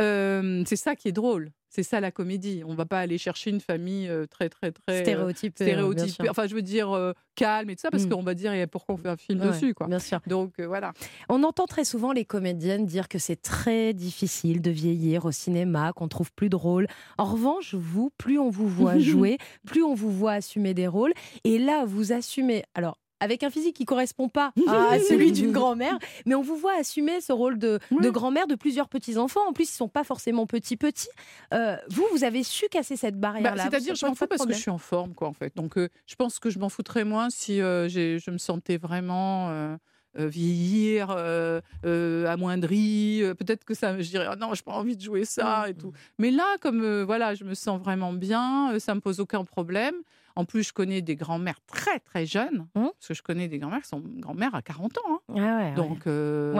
euh, 0.00 0.62
c'est 0.66 0.76
ça 0.76 0.96
qui 0.96 1.08
est 1.08 1.12
drôle. 1.12 1.50
C'est 1.72 1.84
ça 1.84 2.00
la 2.00 2.10
comédie. 2.10 2.64
On 2.66 2.74
va 2.74 2.84
pas 2.84 2.98
aller 2.98 3.16
chercher 3.16 3.50
une 3.50 3.60
famille 3.60 4.10
très 4.28 4.48
très 4.48 4.72
très 4.72 4.82
euh, 4.92 5.00
Stéréotypé, 5.02 5.64
bien 5.64 5.74
stéréotypée. 5.74 6.28
Enfin, 6.28 6.48
je 6.48 6.56
veux 6.56 6.62
dire 6.62 6.90
euh, 6.90 7.12
calme 7.36 7.70
et 7.70 7.76
tout 7.76 7.82
ça 7.82 7.90
parce 7.92 8.06
Mm. 8.06 8.08
qu'on 8.08 8.22
va 8.24 8.34
dire 8.34 8.52
et 8.52 8.66
pourquoi 8.66 8.96
on 8.96 8.98
fait 8.98 9.08
un 9.08 9.16
film 9.16 9.40
Ouais, 9.40 9.46
dessus, 9.52 9.72
quoi? 9.72 9.86
Bien 9.86 10.00
sûr. 10.00 10.18
Donc 10.26 10.54
euh, 10.58 10.66
voilà. 10.66 10.92
On 11.28 11.44
entend 11.44 11.66
très 11.66 11.84
souvent 11.84 12.10
les 12.10 12.24
comédiennes 12.24 12.86
dire 12.86 13.06
que 13.06 13.20
c'est 13.20 13.40
très 13.40 13.94
difficile 13.94 14.60
de 14.60 14.70
vieillir 14.72 15.26
au 15.26 15.30
cinéma, 15.30 15.92
qu'on 15.92 16.08
trouve 16.08 16.32
plus 16.32 16.48
drôle. 16.48 16.88
En 17.18 17.24
revanche, 17.24 17.76
vous, 17.76 18.10
plus 18.18 18.40
on 18.40 18.50
vous 18.50 18.68
voit 18.68 18.98
jouer, 18.98 19.38
plus 19.64 19.84
on 19.84 19.94
vous 19.94 20.10
voit 20.10 20.32
assumer 20.32 20.74
des 20.74 20.88
rôles. 20.88 21.12
Et 21.44 21.58
là, 21.60 21.84
vous 21.86 22.12
assumez. 22.12 22.64
Alors. 22.74 22.98
Avec 23.20 23.42
un 23.42 23.50
physique 23.50 23.76
qui 23.76 23.84
correspond 23.84 24.28
pas 24.28 24.52
à 24.68 24.98
celui 24.98 25.32
d'une 25.32 25.52
grand-mère, 25.52 25.98
mais 26.26 26.34
on 26.34 26.42
vous 26.42 26.56
voit 26.56 26.74
assumer 26.78 27.20
ce 27.20 27.32
rôle 27.32 27.58
de, 27.58 27.78
de 27.90 28.10
grand-mère 28.10 28.46
de 28.46 28.54
plusieurs 28.54 28.88
petits-enfants. 28.88 29.46
En 29.48 29.52
plus, 29.52 29.64
ils 29.70 29.76
sont 29.76 29.88
pas 29.88 30.04
forcément 30.04 30.46
petits-petits. 30.46 31.08
Euh, 31.54 31.76
vous, 31.88 32.06
vous 32.12 32.24
avez 32.24 32.42
su 32.42 32.66
casser 32.70 32.96
cette 32.96 33.18
Bah, 33.20 33.28
barrière-là. 33.32 33.64
C'est-à-dire, 33.70 33.94
je 33.94 34.06
m'en 34.06 34.14
fous 34.14 34.26
parce 34.26 34.46
que 34.46 34.52
je 34.52 34.58
suis 34.58 34.70
en 34.70 34.78
forme, 34.78 35.14
quoi, 35.14 35.28
en 35.28 35.32
fait. 35.32 35.54
Donc, 35.56 35.76
euh, 35.76 35.88
je 36.06 36.14
pense 36.16 36.38
que 36.38 36.50
je 36.50 36.58
m'en 36.58 36.68
foutrais 36.68 37.04
moins 37.04 37.28
si 37.30 37.60
euh, 37.60 37.88
je 37.88 38.30
me 38.30 38.38
sentais 38.38 38.76
vraiment 38.78 39.48
euh, 39.50 39.76
euh, 40.18 40.26
vieillir, 40.26 41.10
euh, 41.10 41.60
euh, 41.84 42.26
amoindrie. 42.26 43.22
Euh, 43.22 43.34
Peut-être 43.34 43.64
que 43.64 43.74
ça, 43.74 44.00
je 44.00 44.08
dirais, 44.08 44.26
Ah 44.28 44.36
non, 44.36 44.54
j'ai 44.54 44.62
pas 44.62 44.72
envie 44.72 44.96
de 44.96 45.02
jouer 45.02 45.24
ça 45.24 45.68
et 45.68 45.74
tout. 45.74 45.92
Mais 46.18 46.30
là, 46.30 46.56
comme 46.60 46.82
euh, 46.82 47.04
voilà, 47.04 47.34
je 47.34 47.44
me 47.44 47.54
sens 47.54 47.80
vraiment 47.80 48.12
bien, 48.12 48.72
euh, 48.72 48.78
ça 48.78 48.94
me 48.94 49.00
pose 49.00 49.20
aucun 49.20 49.44
problème. 49.44 49.94
En 50.36 50.44
plus, 50.44 50.62
je 50.68 50.72
connais 50.72 51.02
des 51.02 51.16
grands-mères 51.16 51.60
très 51.66 51.98
très 52.00 52.24
jeunes, 52.26 52.66
Hum. 52.74 52.90
parce 52.98 53.08
que 53.08 53.14
je 53.14 53.22
connais 53.22 53.48
des 53.48 53.58
grands-mères 53.58 53.82
qui 53.82 53.88
sont 53.88 54.00
grand-mères 54.04 54.54
à 54.54 54.62
40 54.62 54.96
ans. 54.98 55.02
hein. 55.08 55.20
Ah 55.36 55.58
ouais. 55.58 55.74
Donc 55.74 56.06
euh, 56.06 56.52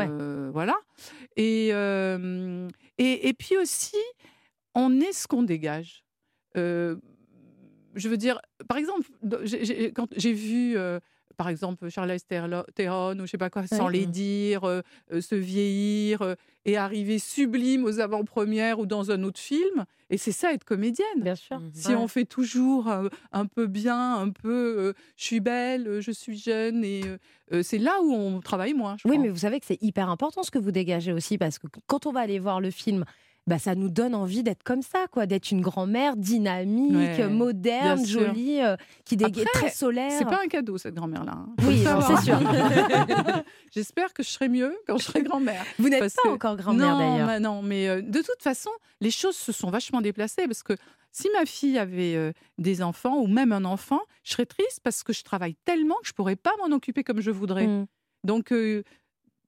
voilà. 0.53 0.75
Et, 1.37 1.71
euh, 1.73 2.69
et, 2.99 3.29
et 3.29 3.33
puis 3.33 3.57
aussi, 3.57 3.97
on 4.75 5.01
est 5.01 5.13
ce 5.13 5.27
qu'on 5.29 5.43
dégage. 5.43 6.05
Je 7.95 8.09
veux 8.09 8.17
dire, 8.17 8.41
par 8.69 8.79
exemple, 8.79 9.09
j'ai- 9.43 9.65
j'ai- 9.65 9.93
quand 9.93 10.09
j'ai 10.17 10.33
vu, 10.33 10.77
euh, 10.77 11.01
par 11.37 11.49
exemple, 11.49 11.89
Charlize 11.89 12.25
Theron 12.27 13.19
ou 13.19 13.23
je 13.23 13.31
sais 13.31 13.39
pas 13.39 13.51
quoi, 13.51 13.67
sans 13.67 13.87
Ouais. 13.87 13.93
les 13.93 14.07
dire, 14.07 14.65
euh, 14.65 14.83
euh, 15.13 15.21
se 15.21 15.35
vieillir 15.35 16.21
euh, 16.23 16.35
et 16.67 16.77
arriver 16.77 17.19
sublime 17.19 17.85
aux 17.85 17.99
avant-premières 17.99 18.79
ou 18.79 18.87
dans 18.87 19.11
un 19.11 19.23
autre 19.23 19.41
film. 19.41 19.87
Et 20.11 20.19
c'est 20.19 20.33
ça 20.33 20.53
être 20.53 20.65
comédienne. 20.65 21.07
Bien 21.23 21.35
sûr. 21.37 21.61
Si 21.73 21.89
Ouais. 21.89 21.95
on 21.97 22.09
fait 22.09 22.27
toujours 22.27 22.89
un 23.33 23.47
peu 23.47 23.67
bien, 23.67 24.17
un 24.17 24.29
peu 24.31 24.75
euh, 24.79 24.93
je 25.17 25.25
suis 25.25 25.41
belle, 25.41 25.89
euh, 25.89 26.01
je 26.01 26.11
suis 26.11 26.37
jeune, 26.37 26.85
et 26.85 27.03
c'est 27.63 27.79
là 27.79 28.01
où 28.03 28.13
on 28.13 28.41
travaille 28.41 28.75
moins. 28.75 28.97
je 28.99 29.09
Oui, 29.09 29.15
crois. 29.15 29.25
mais 29.25 29.31
vous 29.31 29.39
savez 29.39 29.59
que 29.61 29.67
c'est 29.67 29.83
hyper 29.83 30.11
important 30.11 30.43
ce 30.43 30.51
que 30.51 30.59
vous 30.59 30.73
dégagez 30.73 31.13
aussi, 31.13 31.39
parce 31.39 31.59
que 31.59 31.67
quand 31.87 32.07
on 32.07 32.13
va 32.13 32.21
aller 32.21 32.39
voir 32.39 32.61
le 32.61 32.71
film, 32.71 33.05
bah, 33.51 33.59
ça 33.59 33.75
nous 33.75 33.89
donne 33.91 34.15
envie 34.15 34.45
d'être 34.45 34.63
comme 34.63 34.81
ça, 34.81 35.07
quoi, 35.11 35.27
d'être 35.27 35.51
une 35.51 35.61
grand-mère 35.61 36.17
dynamique, 36.17 37.19
Ouais, 37.19 37.29
moderne, 37.29 38.07
jolie, 38.07 38.63
euh, 38.63 38.77
qui 39.05 39.17
dégage 39.17 39.45
Après, 39.45 39.59
très 39.63 39.71
solaire. 39.71 40.13
C'est 40.13 40.25
pas 40.25 40.41
un 40.45 40.47
cadeau, 40.47 40.79
cette 40.79 40.95
grand-mère-là. 40.95 41.33
hein. 41.33 41.49
Oui, 41.67 41.83
c'est 42.07 42.25
sûr. 42.27 42.39
J'espère 43.73 44.13
que 44.13 44.23
je 44.23 44.29
serai 44.29 44.49
mieux 44.49 44.73
quand 44.87 44.99
je 44.99 45.05
serai 45.05 45.25
grand-mère. 45.25 45.65
Vous 45.81 45.89
n'êtes 45.89 46.15
pas 46.15 46.23
que- 46.23 46.29
encore 46.29 46.57
grand-mère 46.57 46.93
non, 46.97 46.99
d'ailleurs. 46.99 47.27
bah 47.27 47.41
non, 47.41 47.61
mais 47.61 47.89
euh, 47.89 48.03
de 48.03 48.21
toute 48.21 48.41
façon, 48.41 48.71
les 49.01 49.11
choses 49.11 49.35
se 49.37 49.51
sont 49.51 49.71
vachement 49.71 50.01
déplacées 50.01 50.47
parce 50.47 50.63
que 50.63 50.75
si 51.11 51.29
ma 51.37 51.45
fille 51.45 51.77
avait 51.77 52.15
euh, 52.15 52.33
des 52.59 52.85
enfants 52.85 53.17
ou 53.19 53.27
même 53.27 53.51
un 53.51 53.65
enfant, 53.65 54.01
je 54.23 54.31
serais 54.31 54.47
triste 54.47 54.79
parce 54.85 55.03
que 55.03 55.13
je 55.13 55.25
travaille 55.25 55.57
tellement 55.65 55.97
que 56.03 56.07
je 56.07 56.13
pourrais 56.13 56.37
pas 56.37 56.53
m'en 56.63 56.73
occuper 56.73 57.03
comme 57.03 57.21
je 57.21 57.33
voudrais. 57.33 57.67
Mm. 57.67 57.87
Donc, 58.23 58.53
euh, 58.53 58.85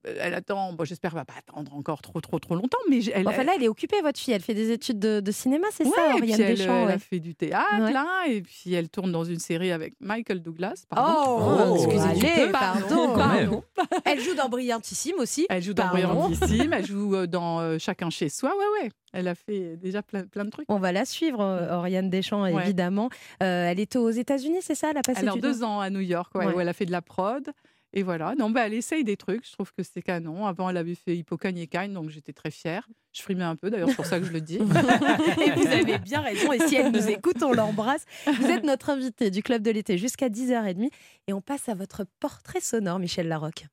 elle 0.05 0.35
attend. 0.35 0.73
Bon, 0.73 0.85
j'espère 0.85 1.11
qu'elle 1.13 1.21
va 1.21 1.25
pas 1.25 1.35
attendre 1.39 1.75
encore 1.75 2.03
trop, 2.03 2.21
trop, 2.21 2.39
trop 2.39 2.55
longtemps. 2.55 2.79
Mais 2.91 3.05
elle, 3.07 3.27
Enfin 3.29 3.45
là, 3.45 3.53
elle 3.57 3.63
est 3.63 3.69
occupée, 3.69 4.01
votre 4.03 4.19
fille. 4.19 4.35
Elle 4.35 4.43
fait 4.43 4.55
des 4.55 4.71
études 4.71 4.99
de, 4.99 5.21
de 5.21 5.31
cinéma, 5.33 5.67
c'est 5.73 5.85
Ouais, 5.87 5.93
ça, 5.95 6.17
et 6.17 6.21
puis 6.21 6.33
Oriane 6.33 6.41
elle, 6.41 6.57
Deschamps 6.57 6.81
elle 6.83 6.87
ouais. 6.87 6.93
a 6.95 6.99
fait 6.99 7.21
du 7.21 7.35
théâtre 7.35 7.83
Ouais. 7.85 7.93
là, 7.93 8.25
et 8.29 8.43
puis 8.43 8.73
elle 8.75 8.89
tourne 8.89 9.13
dans 9.13 9.25
une 9.25 9.39
série 9.39 9.73
avec 9.73 9.95
Michael 10.01 10.41
Douglas. 10.43 10.85
Oh, 10.91 10.95
Pardon. 10.95 11.75
excusez 11.77 12.15
du 12.21 12.27
Allez, 12.27 12.47
peu, 12.47 12.53
pardon. 12.53 13.63
Elle 14.05 14.21
joue 14.21 14.35
dans 14.35 14.49
Brillantissime 14.49 15.17
aussi. 15.19 15.47
Elle 15.49 15.63
joue 15.63 15.75
dans 15.75 15.85
Pardon. 15.89 15.99
Brillantissime, 16.29 16.73
elle 16.73 16.87
joue 16.87 17.15
euh, 17.17 17.27
dans 17.27 17.61
euh, 17.61 17.79
Chacun 17.79 18.11
chez 18.11 18.29
soi. 18.29 18.51
Ouais, 18.51 18.83
ouais. 18.85 18.91
Elle 19.13 19.29
a 19.29 19.35
fait 19.35 19.77
déjà 19.77 20.03
plein, 20.03 20.23
plein 20.25 20.45
de 20.45 20.51
trucs. 20.51 20.65
On 20.71 20.79
va 20.79 20.91
la 20.93 21.05
suivre, 21.05 21.41
euh, 21.43 21.75
Oriane 21.77 22.09
Deschamps, 22.11 22.43
Ouais. 22.43 22.63
évidemment. 22.65 23.11
Euh, 23.43 23.69
elle 23.71 23.79
était 23.81 23.99
aux 23.99 24.11
États-Unis, 24.11 24.59
c'est 24.63 24.75
ça 24.75 24.89
Elle 24.91 24.99
a 24.99 25.03
passé 25.03 25.21
Alors 25.21 25.35
du 25.35 25.41
deux 25.43 25.61
temps? 25.61 25.77
ans 25.77 25.81
à 25.81 25.91
New 25.91 26.01
York, 26.01 26.35
ouais, 26.35 26.47
Ouais. 26.47 26.55
où 26.55 26.61
elle 26.61 26.69
a 26.69 26.73
fait 26.73 26.87
de 26.87 26.93
la 26.93 27.03
prod. 27.03 27.47
Et 27.95 28.03
voilà. 28.03 28.35
Non, 28.39 28.51
bah, 28.51 28.67
elle 28.67 28.75
essaye 28.75 29.05
des 29.05 29.17
trucs. 29.17 29.47
Je 29.47 29.53
trouve 29.53 29.73
que 29.73 29.83
c'est 29.83 30.03
canon. 30.03 30.47
Avant, 30.47 30.71
elle 30.71 30.77
avait 30.77 30.95
fait 30.95 31.17
Hippocagne 31.17 31.67
donc 31.89 32.11
j'étais 32.11 32.33
très 32.33 32.51
fière. 32.51 32.89
Je 33.13 33.21
frimais 33.23 33.45
un 33.45 33.57
peu, 33.57 33.71
d'ailleurs, 33.71 33.89
c'est 33.91 33.97
pour 33.97 34.07
ça 34.07 34.19
que 34.19 34.25
je 34.25 34.33
le 34.33 34.41
dis. 34.41 34.57
Et 34.57 35.51
vous 35.51 35.67
avez 35.67 35.99
bien 35.99 36.21
raison. 36.21 36.53
Et 36.53 36.61
si 36.61 36.77
elle 36.77 36.93
nous 36.93 37.09
écoute, 37.09 37.43
on 37.43 37.53
l'embrasse. 37.53 38.05
Vous 38.27 38.47
êtes 38.47 38.65
notre 38.65 38.91
invité 38.91 39.31
du 39.31 39.43
Club 39.43 39.63
de 39.63 39.71
l'été 39.71 39.99
jusqu'à 39.99 40.29
10h30. 40.29 40.91
Et 41.27 41.33
on 41.33 41.43
passe 41.43 41.69
à 41.69 41.75
votre 41.75 42.05
portrait 42.21 42.61
sonore, 42.61 42.99
Michel 42.99 43.29
Larocque. 43.29 43.67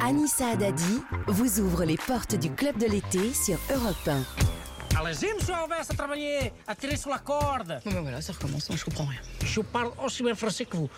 Anissa 0.00 0.50
Haddadi 0.50 1.02
vous 1.26 1.60
ouvre 1.60 1.84
les 1.84 1.96
portes 1.96 2.36
du 2.36 2.50
club 2.50 2.78
de 2.78 2.86
l'été 2.86 3.32
sur 3.32 3.58
Europe 3.74 3.96
1. 4.06 4.22
Allez-y, 5.00 5.32
monsieur 5.34 5.54
Alves, 5.54 5.72
à 5.88 5.94
travailler, 5.94 6.52
à 6.66 6.74
tirer 6.74 6.96
sur 6.96 7.10
la 7.10 7.18
corde. 7.18 7.80
Bon 7.84 7.92
ben 7.92 8.00
voilà, 8.00 8.20
ça 8.20 8.32
recommence, 8.32 8.68
je 8.74 8.84
comprends 8.84 9.04
rien. 9.04 9.20
Je 9.44 9.60
parle 9.60 9.90
aussi 10.04 10.22
bien 10.22 10.34
français 10.34 10.64
que 10.64 10.76
vous. 10.76 10.88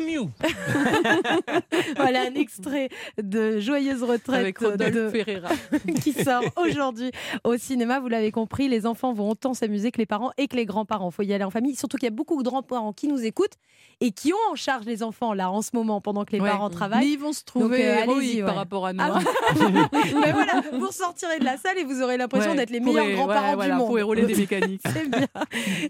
Mieux. 0.00 0.22
voilà 1.96 2.22
un 2.22 2.34
extrait 2.34 2.88
de 3.22 3.58
Joyeuse 3.58 4.02
retraite 4.02 4.40
Avec 4.40 4.60
de- 4.60 5.08
Ferreira. 5.10 5.48
qui 6.02 6.12
sort 6.12 6.42
aujourd'hui 6.56 7.10
au 7.44 7.56
cinéma. 7.56 8.00
Vous 8.00 8.08
l'avez 8.08 8.30
compris, 8.30 8.68
les 8.68 8.86
enfants 8.86 9.12
vont 9.12 9.30
autant 9.30 9.54
s'amuser 9.54 9.90
que 9.90 9.98
les 9.98 10.06
parents 10.06 10.30
et 10.38 10.46
que 10.48 10.56
les 10.56 10.64
grands-parents. 10.66 11.10
Il 11.10 11.14
faut 11.14 11.22
y 11.22 11.32
aller 11.32 11.44
en 11.44 11.50
famille. 11.50 11.74
Surtout 11.76 11.96
qu'il 11.96 12.06
y 12.06 12.12
a 12.12 12.14
beaucoup 12.14 12.42
de 12.42 12.48
grands-parents 12.48 12.92
qui 12.92 13.08
nous 13.08 13.24
écoutent 13.24 13.54
et 14.00 14.12
qui 14.12 14.32
ont 14.32 14.52
en 14.52 14.54
charge 14.54 14.84
les 14.86 15.02
enfants 15.02 15.32
là 15.34 15.50
en 15.50 15.62
ce 15.62 15.70
moment 15.74 16.00
pendant 16.00 16.24
que 16.24 16.32
les 16.32 16.38
Ouais. 16.40 16.48
parents 16.50 16.68
Mais 16.68 16.74
travaillent. 16.74 17.08
ils 17.12 17.18
vont 17.18 17.32
se 17.32 17.42
trouver 17.42 17.88
euh, 17.88 18.02
héroïques 18.02 18.44
par 18.44 18.54
rapport 18.54 18.86
à 18.86 18.92
nous. 18.92 19.00
Ah, 19.02 19.18
hein. 19.18 19.88
Mais 20.22 20.30
voilà, 20.32 20.62
vous 20.72 20.86
ressortirez 20.86 21.40
de 21.40 21.44
la 21.44 21.56
salle 21.56 21.78
et 21.78 21.84
vous 21.84 22.00
aurez 22.02 22.16
l'impression 22.16 22.50
Ouais, 22.52 22.56
d'être 22.56 22.70
les 22.70 22.78
meilleurs 22.80 23.10
grands-parents 23.10 23.54
voilà, 23.56 23.74
du 23.74 23.78
monde. 23.80 23.88
pour 23.88 24.04
rouler 24.04 24.24
des 24.26 24.34
mécaniques. 24.36 24.80
C'est 24.86 25.08
bien. 25.10 25.26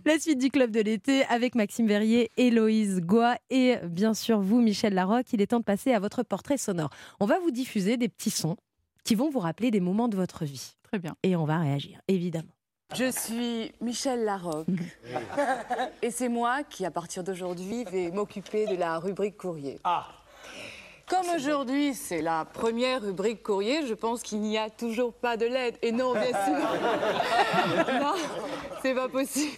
La 0.06 0.18
suite 0.18 0.38
du 0.38 0.50
club 0.50 0.70
de 0.70 0.80
l'été 0.80 1.24
avec 1.28 1.54
Maxime 1.54 1.86
Verrier, 1.86 2.30
Héloïse 2.38 3.00
Goua 3.02 3.36
et 3.50 3.57
bien 3.84 4.14
sûr 4.14 4.40
vous, 4.40 4.60
Michel 4.60 4.94
Larocque. 4.94 5.32
Il 5.32 5.40
est 5.40 5.48
temps 5.48 5.60
de 5.60 5.64
passer 5.64 5.92
à 5.92 6.00
votre 6.00 6.22
portrait 6.22 6.58
sonore. 6.58 6.90
On 7.20 7.26
va 7.26 7.38
vous 7.38 7.50
diffuser 7.50 7.96
des 7.96 8.08
petits 8.08 8.30
sons 8.30 8.56
qui 9.04 9.14
vont 9.14 9.30
vous 9.30 9.38
rappeler 9.38 9.70
des 9.70 9.80
moments 9.80 10.08
de 10.08 10.16
votre 10.16 10.44
vie. 10.44 10.74
Très 10.82 10.98
bien. 10.98 11.14
Et 11.22 11.36
on 11.36 11.44
va 11.44 11.58
réagir, 11.58 12.00
évidemment. 12.08 12.52
Je 12.94 13.10
suis 13.10 13.70
Michel 13.82 14.24
Larocque 14.24 14.66
et 16.02 16.10
c'est 16.10 16.30
moi 16.30 16.62
qui, 16.62 16.86
à 16.86 16.90
partir 16.90 17.22
d'aujourd'hui, 17.22 17.84
vais 17.84 18.10
m'occuper 18.10 18.66
de 18.66 18.76
la 18.76 18.98
rubrique 18.98 19.36
courrier. 19.36 19.78
Comme 21.06 21.28
aujourd'hui, 21.34 21.94
c'est 21.94 22.22
la 22.22 22.46
première 22.46 23.02
rubrique 23.02 23.42
courrier, 23.42 23.86
je 23.86 23.94
pense 23.94 24.22
qu'il 24.22 24.40
n'y 24.40 24.56
a 24.56 24.70
toujours 24.70 25.12
pas 25.12 25.36
de 25.36 25.46
lettres. 25.46 25.78
Et 25.82 25.92
non, 25.92 26.12
bien 26.12 26.28
sûr. 26.28 27.94
non, 28.00 28.14
c'est 28.82 28.94
pas 28.94 29.08
possible. 29.08 29.56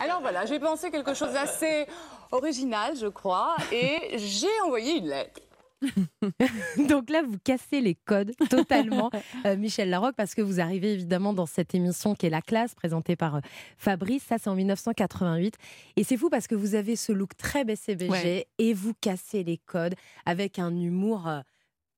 Alors 0.00 0.20
voilà, 0.20 0.46
j'ai 0.46 0.58
pensé 0.58 0.90
quelque 0.90 1.14
chose 1.14 1.32
d'assez 1.32 1.86
original, 2.30 2.96
je 2.96 3.06
crois, 3.06 3.56
et 3.72 4.16
j'ai 4.18 4.46
envoyé 4.66 4.98
une 4.98 5.08
lettre. 5.08 5.40
Donc 6.88 7.08
là, 7.08 7.22
vous 7.22 7.38
cassez 7.42 7.80
les 7.80 7.94
codes 7.94 8.32
totalement, 8.50 9.10
euh, 9.46 9.56
Michel 9.56 9.88
Larocque, 9.88 10.14
parce 10.16 10.34
que 10.34 10.42
vous 10.42 10.60
arrivez 10.60 10.92
évidemment 10.92 11.32
dans 11.32 11.46
cette 11.46 11.74
émission 11.74 12.14
qui 12.14 12.26
est 12.26 12.30
La 12.30 12.42
classe, 12.42 12.74
présentée 12.74 13.16
par 13.16 13.36
euh, 13.36 13.40
Fabrice. 13.78 14.24
Ça, 14.24 14.36
c'est 14.38 14.50
en 14.50 14.54
1988. 14.56 15.54
Et 15.96 16.04
c'est 16.04 16.16
fou 16.18 16.28
parce 16.28 16.46
que 16.46 16.54
vous 16.54 16.74
avez 16.74 16.96
ce 16.96 17.12
look 17.12 17.34
très 17.36 17.64
BCBG 17.64 18.10
Ouais. 18.10 18.46
et 18.58 18.74
vous 18.74 18.92
cassez 19.00 19.42
les 19.42 19.56
codes 19.58 19.94
avec 20.26 20.58
un 20.58 20.74
humour. 20.76 21.28
euh, 21.28 21.40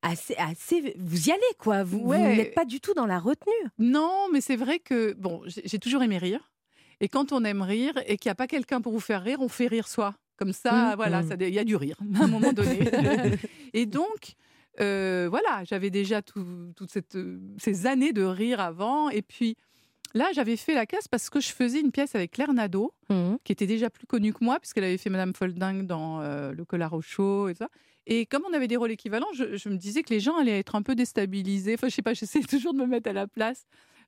Assez, 0.05 0.35
assez, 0.37 0.97
vous 0.99 1.29
y 1.29 1.31
allez 1.31 1.41
quoi, 1.59 1.85
vous, 1.85 2.13
n'êtes 2.13 2.55
pas 2.57 2.65
du 2.65 2.81
tout 2.81 2.93
dans 2.93 3.07
la 3.07 3.21
retenue. 3.21 3.53
Non, 3.79 4.27
mais 4.33 4.41
c'est 4.41 4.57
vrai 4.57 4.81
que 4.81 5.13
bon, 5.13 5.43
j'ai 5.47 5.79
toujours 5.79 6.03
aimé 6.03 6.19
rire. 6.19 6.51
Et 7.03 7.09
quand 7.09 7.33
on 7.33 7.45
aime 7.45 7.61
rire 7.63 7.93
et 8.07 8.17
qu'il 8.17 8.29
n'y 8.31 8.33
a 8.33 8.35
pas 8.37 8.47
quelqu'un 8.47 8.81
pour 8.81 8.93
vous 8.93 9.01
faire 9.01 9.23
rire, 9.23 9.41
on 9.41 9.49
fait 9.49 9.67
rire 9.67 9.89
soi. 9.89 10.15
Comme 10.39 10.53
ça, 10.55 10.93
Mmh. 10.93 10.97
voilà, 10.97 11.23
Mmh. 11.23 11.37
il 11.41 11.49
y 11.55 11.59
a 11.59 11.65
du 11.65 11.77
rire 11.77 11.97
à 12.21 12.25
un 12.25 12.29
moment 12.29 12.53
donné. 12.55 12.79
et 13.75 13.87
donc, 13.87 14.35
euh, 14.81 15.27
voilà, 15.31 15.63
j'avais 15.65 15.91
déjà 15.91 16.23
tout- 16.23 16.73
toutes 16.75 16.91
euh, 17.17 17.39
ces 17.59 17.87
années 17.87 18.13
de 18.13 18.23
rire 18.23 18.61
avant. 18.61 19.11
Et 19.11 19.23
puis 19.23 19.57
là, 20.15 20.27
j'avais 20.35 20.57
fait 20.57 20.75
la 20.75 20.87
classe 20.87 21.07
parce 21.09 21.29
que 21.31 21.41
je 21.41 21.49
faisais 21.53 21.81
une 21.81 21.93
pièce 21.93 22.15
avec 22.15 22.31
Claire 22.33 22.53
Nadeau, 22.55 22.93
Mmh. 23.11 23.35
qui 23.45 23.53
était 23.53 23.67
déjà 23.67 23.91
plus 23.91 24.07
connue 24.07 24.33
que 24.33 24.43
moi, 24.43 24.59
puisqu'elle 24.59 24.85
avait 24.85 24.97
fait 24.99 25.11
Madame 25.11 25.35
Folding 25.35 25.87
dans 25.87 26.21
euh, 26.23 26.53
Le 26.53 26.65
Collard 26.65 26.95
au 26.95 27.03
chaud 27.03 27.49
et 27.49 27.55
tout 27.55 27.59
ça. 27.59 27.69
Et 28.07 28.27
comme 28.27 28.43
on 28.51 28.53
avait 28.55 28.67
des 28.69 28.77
rôles 28.77 28.91
équivalents, 28.91 29.29
je, 29.35 29.57
je 29.57 29.69
me 29.69 29.77
disais 29.77 30.03
que 30.03 30.13
les 30.13 30.19
gens 30.19 30.37
allaient 30.37 30.59
être 30.59 30.75
un 30.75 30.83
peu 30.83 30.95
déstabilisés. 30.97 31.75
Enfin, 31.75 31.89
je 31.89 31.95
sais 31.95 32.03
pas, 32.03 32.15
j'essaie 32.15 32.41
toujours 32.43 32.73
de 32.75 32.79
me 32.79 32.87
mettre 32.87 33.09
à 33.11 33.13
la 33.13 33.27
place 33.29 33.65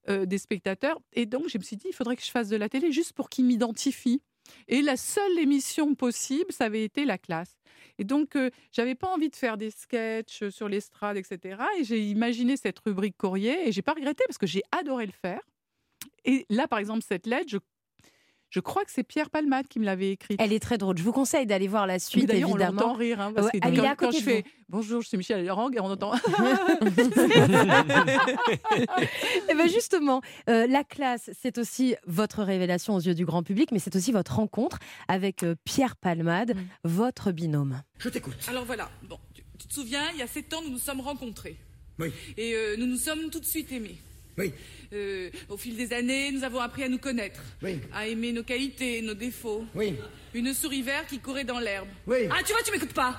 euh, 0.08 0.26
des 0.26 0.38
spectateurs. 0.38 1.00
Et 1.12 1.26
donc, 1.26 1.49
je 1.49 1.58
me 1.58 1.62
suis 1.62 1.76
dit, 1.76 1.87
il 1.88 1.94
faudrait 1.94 2.16
que 2.16 2.23
je 2.23 2.30
fasse 2.30 2.49
de 2.49 2.56
la 2.56 2.68
télé 2.68 2.92
juste 2.92 3.12
pour 3.12 3.28
qu'ils 3.28 3.44
m'identifient. 3.44 4.23
Et 4.68 4.82
la 4.82 4.96
seule 4.96 5.38
émission 5.38 5.94
possible, 5.94 6.52
ça 6.52 6.64
avait 6.64 6.84
été 6.84 7.04
la 7.04 7.18
classe. 7.18 7.56
Et 7.99 8.04
donc, 8.04 8.37
euh, 8.37 8.50
j'avais 8.73 8.94
pas 8.94 9.08
envie 9.08 9.30
de 9.30 9.37
faire 9.37 9.56
des 9.56 9.70
sketchs 9.70 10.49
sur 10.50 10.68
l'estrade, 10.68 11.16
etc. 11.16 11.62
Et 11.78 11.84
j'ai 11.84 12.02
imaginé 12.02 12.56
cette 12.56 12.78
rubrique 12.80 13.16
courrier 13.16 13.68
et 13.68 13.73
j'ai 13.73 13.82
pas 13.82 13.94
regretté 13.94 14.25
parce 14.26 14.38
que 14.38 14.46
j'ai 14.46 14.62
adoré 14.73 15.06
le 15.06 15.12
faire. 15.12 15.40
Et 16.25 16.46
là, 16.49 16.68
par 16.68 16.78
exemple, 16.78 17.02
cette 17.06 17.26
lettre, 17.26 17.49
je, 17.49 17.58
je 18.54 18.61
crois 18.61 18.84
que 18.84 18.92
c'est 18.92 19.02
Pierre 19.02 19.30
Palmade 19.30 19.66
qui 19.66 19.80
me 19.80 19.84
l'avait 19.84 20.12
écrite. 20.12 20.40
Elle 20.40 20.52
est 20.52 20.61
très 20.61 20.78
drôle. 20.78 20.96
Je 20.96 21.02
vous 21.02 21.11
conseille 21.11 21.44
d'aller 21.44 21.66
voir 21.66 21.88
la 21.88 21.94
Mais 21.94 21.99
suite, 21.99 22.26
D'ailleurs, 22.26 22.50
on 22.50 22.54
évidemment. 22.54 22.82
l'entend 22.82 22.92
rire. 22.94 23.20
hein, 23.20 23.32
parce 23.34 23.46
Ouais, 23.46 23.58
que 23.61 23.66
elle 23.66 23.75
est 23.75 23.76
quand, 23.78 23.84
à 23.84 23.96
quand 23.96 24.06
côté 24.06 24.18
je 24.20 24.25
de 24.25 24.30
fais 24.30 24.42
vous. 24.42 24.49
bonjour, 24.68 25.02
je 25.02 25.08
suis 25.08 25.16
Michel 25.16 25.44
Larang 25.44 25.70
et 25.75 25.80
on 25.80 25.87
entend. 25.87 26.12
Et 29.50 29.54
ben 29.54 29.68
justement, 29.68 30.20
euh, 30.49 30.66
la 30.68 30.84
classe, 30.84 31.30
c'est 31.40 31.58
aussi 31.58 31.96
votre 32.06 32.42
révélation 32.44 32.94
aux 32.94 33.00
yeux 33.00 33.14
du 33.14 33.25
grand 33.25 33.42
public, 33.42 33.70
mais 33.73 33.78
c'est 33.80 33.96
aussi 33.96 34.12
votre 34.12 34.37
rencontre 34.37 34.78
avec 35.08 35.42
euh, 35.42 35.54
Pierre 35.64 35.96
Palmade, 35.96 36.54
votre 36.84 37.32
binôme. 37.32 37.82
Je 37.99 38.08
t'écoute. 38.08 38.37
Alors 38.49 38.64
voilà, 38.64 38.88
bon, 39.08 39.18
tu, 39.34 39.42
tu 39.58 39.66
te 39.66 39.73
souviens, 39.75 40.02
il 40.12 40.18
y 40.18 40.23
a 40.23 40.26
sept 40.26 40.52
ans, 40.54 40.62
nous 40.64 40.70
nous 40.70 40.78
sommes 40.78 41.00
rencontrés. 41.00 41.56
Oui. 41.99 42.12
Et 42.37 42.54
euh, 42.54 42.76
nous 42.78 42.87
nous 42.87 42.96
sommes 42.99 43.30
tout 43.30 43.40
de 43.40 43.44
suite 43.44 43.70
aimés. 43.73 43.96
Oui. 44.37 44.53
Euh, 44.93 45.31
au 45.49 45.57
fil 45.57 45.76
des 45.76 45.93
années, 45.93 46.31
nous 46.33 46.45
avons 46.45 46.61
appris 46.61 46.83
à 46.83 46.88
nous 46.88 46.99
connaître. 46.99 47.41
Oui. 47.62 47.81
À 47.93 48.07
aimer 48.07 48.33
nos 48.33 48.43
qualités, 48.43 49.00
nos 49.03 49.14
défauts. 49.14 49.64
Oui. 49.75 49.95
Une 50.35 50.53
souris 50.53 50.83
verte 50.83 51.07
qui 51.09 51.19
courait 51.19 51.45
dans 51.45 51.61
l'herbe. 51.61 51.88
Oui. 52.07 52.29
Ah, 52.31 52.43
tu 52.45 52.53
vois, 52.53 52.62
tu 52.62 52.73
m'écoutes 52.73 52.93
pas. 52.93 53.17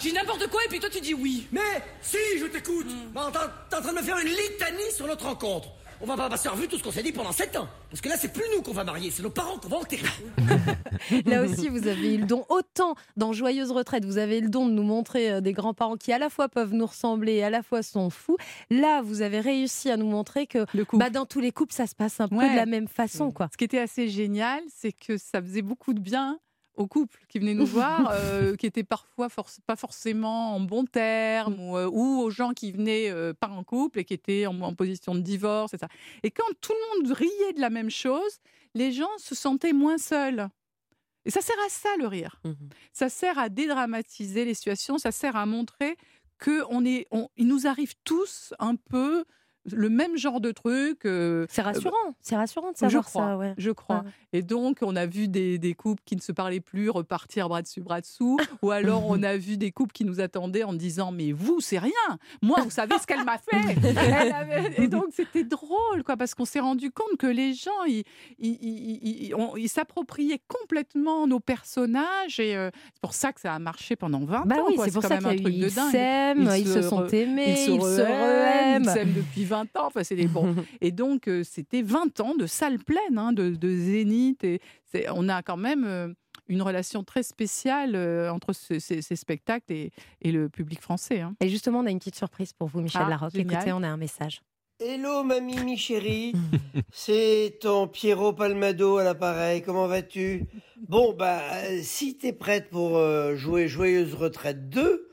J'ai 0.00 0.12
n'importe 0.12 0.46
quoi 0.48 0.60
et 0.64 0.68
puis 0.68 0.78
toi 0.78 0.88
tu 0.90 1.00
dis 1.00 1.14
oui. 1.14 1.48
Mais 1.50 1.82
si, 2.00 2.16
je 2.38 2.46
t'écoute. 2.46 2.86
Bon, 3.12 3.30
t'es 3.32 3.38
t'es 3.68 3.76
en 3.76 3.80
train 3.82 3.92
de 3.92 3.98
me 3.98 4.02
faire 4.02 4.18
une 4.18 4.28
litanie 4.28 4.92
sur 4.94 5.06
notre 5.06 5.24
rencontre. 5.24 5.70
On 6.00 6.06
va 6.06 6.16
pas 6.16 6.28
passer 6.28 6.48
en 6.48 6.52
revue 6.52 6.68
tout 6.68 6.78
ce 6.78 6.82
qu'on 6.84 6.92
s'est 6.92 7.02
dit 7.02 7.10
pendant 7.12 7.32
sept 7.32 7.56
ans. 7.56 7.66
Parce 7.90 8.00
que 8.00 8.08
là, 8.08 8.14
c'est 8.16 8.32
plus 8.32 8.44
nous 8.54 8.62
qu'on 8.62 8.72
va 8.72 8.84
marier, 8.84 9.10
c'est 9.10 9.22
nos 9.22 9.30
parents 9.30 9.58
qu'on 9.58 9.68
va 9.68 9.78
enterrer. 9.78 10.02
Là 11.26 11.42
aussi, 11.42 11.68
vous 11.68 11.88
avez 11.88 12.14
eu 12.14 12.18
le 12.18 12.24
don, 12.26 12.44
autant 12.50 12.94
dans 13.16 13.32
Joyeuse 13.32 13.72
Retraite, 13.72 14.04
vous 14.04 14.18
avez 14.18 14.40
le 14.40 14.48
don 14.48 14.66
de 14.66 14.72
nous 14.72 14.82
montrer 14.84 15.30
euh, 15.32 15.40
des 15.40 15.52
grands-parents 15.52 15.96
qui 15.96 16.12
à 16.12 16.18
la 16.18 16.30
fois 16.30 16.48
peuvent 16.48 16.72
nous 16.72 16.86
ressembler 16.86 17.34
et 17.34 17.44
à 17.44 17.50
la 17.50 17.62
fois 17.64 17.82
sont 17.82 18.10
fous. 18.10 18.36
Là, 18.70 19.02
vous 19.02 19.22
avez 19.22 19.40
réussi 19.40 19.90
à 19.90 19.96
nous 19.96 20.08
montrer 20.08 20.46
que 20.46 20.66
bah, 20.92 21.10
dans 21.10 21.26
tous 21.26 21.40
les 21.40 21.50
couples, 21.50 21.74
ça 21.74 21.86
se 21.88 21.94
passe 21.96 22.20
un 22.20 22.28
peu 22.28 22.36
Ouais. 22.36 22.50
de 22.52 22.56
la 22.56 22.66
même 22.66 22.86
façon. 22.88 23.32
quoi. 23.32 23.48
Ce 23.52 23.56
qui 23.56 23.64
était 23.64 23.80
assez 23.80 24.08
génial, 24.08 24.60
c'est 24.72 24.92
que 24.92 25.16
ça 25.18 25.42
faisait 25.42 25.62
beaucoup 25.62 25.94
de 25.94 26.00
bien 26.00 26.38
aux 26.78 26.86
couples 26.86 27.20
qui 27.28 27.38
venaient 27.38 27.54
nous 27.54 27.66
voir, 28.06 28.10
euh, 28.12 28.56
qui 28.56 28.66
étaient 28.66 28.84
parfois 28.84 29.28
pas 29.66 29.76
forcément 29.76 30.54
en 30.54 30.60
bons 30.60 30.84
termes, 30.86 31.58
ou, 31.60 31.76
euh, 31.76 31.86
ou 31.92 32.20
aux 32.22 32.30
gens 32.30 32.52
qui 32.52 32.72
venaient 32.72 33.10
euh, 33.10 33.34
pas 33.34 33.48
en 33.48 33.64
couple 33.64 33.98
et 34.00 34.04
qui 34.04 34.14
étaient 34.14 34.46
en, 34.46 34.58
en 34.60 34.74
position 34.74 35.14
de 35.14 35.20
divorce. 35.20 35.74
Et, 35.74 35.78
ça. 35.78 35.88
et 36.22 36.30
quand 36.30 36.46
tout 36.60 36.72
le 36.72 37.02
monde 37.02 37.12
riait 37.16 37.52
de 37.54 37.60
la 37.60 37.70
même 37.70 37.90
chose, 37.90 38.38
les 38.74 38.92
gens 38.92 39.10
se 39.18 39.34
sentaient 39.34 39.72
moins 39.72 39.98
seuls. 39.98 40.48
Et 41.24 41.30
ça 41.30 41.40
sert 41.42 41.56
à 41.66 41.68
ça 41.68 41.88
le 41.98 42.06
rire. 42.06 42.40
Ça 42.92 43.08
sert 43.10 43.38
à 43.38 43.48
dédramatiser 43.50 44.44
les 44.46 44.54
situations, 44.54 44.96
ça 44.98 45.10
sert 45.12 45.36
à 45.36 45.44
montrer 45.46 45.96
que 46.38 46.62
on 46.70 46.84
est, 46.86 47.06
on- 47.10 47.28
il 47.36 47.48
nous 47.48 47.66
arrive 47.66 47.94
tous 48.04 48.54
un 48.60 48.76
peu 48.76 49.24
le 49.74 49.88
même 49.88 50.16
genre 50.16 50.40
de 50.40 50.50
truc. 50.52 51.04
euh, 51.04 51.46
C'est 51.48 51.62
rassurant, 51.62 51.92
c'est 52.20 52.36
rassurant 52.36 52.70
de 52.70 52.76
je 52.76 52.80
savoir 52.80 53.04
crois, 53.04 53.22
ça. 53.26 53.36
Ouais. 53.38 53.54
je 53.58 53.70
crois. 53.70 54.04
Et 54.32 54.42
donc, 54.42 54.78
on 54.82 54.94
a 54.96 55.06
vu 55.06 55.28
des, 55.28 55.58
des 55.58 55.74
couples 55.74 56.02
qui 56.04 56.14
ne 56.16 56.20
se 56.20 56.32
parlaient 56.32 56.60
plus 56.60 56.90
repartir 56.90 57.48
bras 57.48 57.62
dessus, 57.62 57.80
bras 57.80 58.00
dessous. 58.00 58.38
ou 58.62 58.70
alors, 58.70 59.04
on 59.08 59.22
a 59.22 59.36
vu 59.36 59.56
des 59.56 59.70
couples 59.72 59.92
qui 59.92 60.04
nous 60.04 60.20
attendaient 60.20 60.64
en 60.64 60.72
disant 60.74 61.12
Mais 61.12 61.32
vous, 61.32 61.60
c'est 61.60 61.78
rien. 61.78 61.92
Moi, 62.42 62.58
vous 62.62 62.70
savez 62.70 62.94
ce 63.00 63.06
qu'elle 63.06 63.24
m'a 63.24 63.38
fait. 63.38 63.74
Elle 63.84 64.32
avait- 64.32 64.74
Et 64.82 64.88
donc, 64.88 65.06
c'était 65.12 65.44
drôle, 65.44 66.04
quoi, 66.04 66.16
parce 66.16 66.34
qu'on 66.34 66.44
s'est 66.44 66.60
rendu 66.60 66.90
compte 66.90 67.16
que 67.18 67.26
les 67.26 67.54
gens, 67.54 67.84
ils, 67.86 68.04
ils, 68.38 68.58
ils- 68.60 69.34
ils- 69.56 69.68
s'appropriaient 69.68 70.40
complètement 70.48 71.26
nos 71.26 71.40
personnages. 71.40 72.38
Et 72.40 72.56
euh, 72.56 72.70
c'est 72.94 73.00
pour 73.00 73.14
ça 73.14 73.32
que 73.32 73.40
ça 73.40 73.54
a 73.54 73.58
marché 73.58 73.96
pendant 73.96 74.24
20 74.24 74.46
Bah 74.46 74.56
ans. 74.56 74.66
oui, 74.68 74.76
c'est 74.84 74.92
pour 74.92 75.02
quand 75.02 75.08
ça 75.08 75.14
même 75.20 75.26
un 75.26 75.36
qu'il 75.36 75.38
y 75.58 75.64
a 75.64 75.68
truc 75.70 75.76
eu 75.78 75.82
Ils 75.86 75.90
s'aiment, 75.90 76.50
ils 76.56 76.66
se 76.66 76.82
sont 76.82 77.06
aimés, 77.08 77.54
ils 77.68 77.80
se 77.80 78.80
Ils 78.80 78.84
s'aiment 78.90 79.12
depuis 79.14 79.44
20 79.44 79.57
ans. 79.76 79.86
Enfin, 79.86 80.04
c'était 80.04 80.26
bon. 80.26 80.54
Et 80.80 80.90
donc, 80.92 81.28
euh, 81.28 81.42
c'était 81.44 81.82
20 81.82 82.20
ans 82.20 82.34
de 82.34 82.46
salle 82.46 82.78
pleine, 82.78 83.18
hein, 83.18 83.32
de, 83.32 83.50
de 83.50 83.68
zénith. 83.76 84.44
Et 84.44 84.60
c'est- 84.84 85.06
on 85.14 85.28
a 85.28 85.42
quand 85.42 85.56
même 85.56 85.84
euh, 85.84 86.08
une 86.48 86.62
relation 86.62 87.04
très 87.04 87.22
spéciale 87.22 87.94
euh, 87.94 88.30
entre 88.32 88.52
ce- 88.52 88.78
ces, 88.78 89.02
ces 89.02 89.16
spectacles 89.16 89.72
et, 89.72 89.90
et 90.22 90.32
le 90.32 90.48
public 90.48 90.80
français. 90.80 91.20
hein. 91.20 91.34
Et 91.40 91.48
justement, 91.48 91.80
on 91.80 91.86
a 91.86 91.90
une 91.90 91.98
petite 91.98 92.14
surprise 92.16 92.52
pour 92.52 92.68
vous, 92.68 92.80
Michel 92.80 93.02
Ah, 93.06 93.10
Larocque. 93.10 93.32
génial. 93.32 93.54
Écoutez, 93.54 93.72
on 93.72 93.82
a 93.82 93.88
un 93.88 93.96
message. 93.96 94.40
Hello 94.80 95.24
mamie 95.24 95.58
mi 95.64 95.76
chérie, 95.76 96.34
c'est 96.92 97.58
ton 97.60 97.88
Pierrot 97.88 98.32
Palmado 98.32 98.98
à 98.98 99.02
l'appareil, 99.02 99.60
comment 99.60 99.88
vas-tu? 99.88 100.44
Bon 100.88 101.12
bah 101.18 101.40
si 101.82 102.16
t'es 102.16 102.32
prête 102.32 102.70
pour 102.70 102.96
jouer 103.34 103.66
Joyeuse 103.66 104.14
Retraite 104.14 104.68
2, 104.68 105.08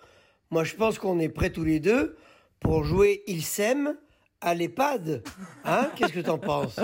moi 0.52 0.64
je 0.64 0.75
pense 0.75 1.00
qu'on 1.00 1.18
est 1.20 1.30
prêts 1.30 1.50
tous 1.50 1.64
les 1.64 1.80
deux 1.80 2.16
pour 2.60 2.84
jouer 2.84 3.24
Il 3.25 3.42
s'aime 3.42 3.96
à 4.46 4.54
l'EHPAD. 4.54 5.24
Hein 5.66 5.90
Qu'est-ce 5.96 6.14
que 6.14 6.20
t'en 6.20 6.38
penses? 6.38 6.80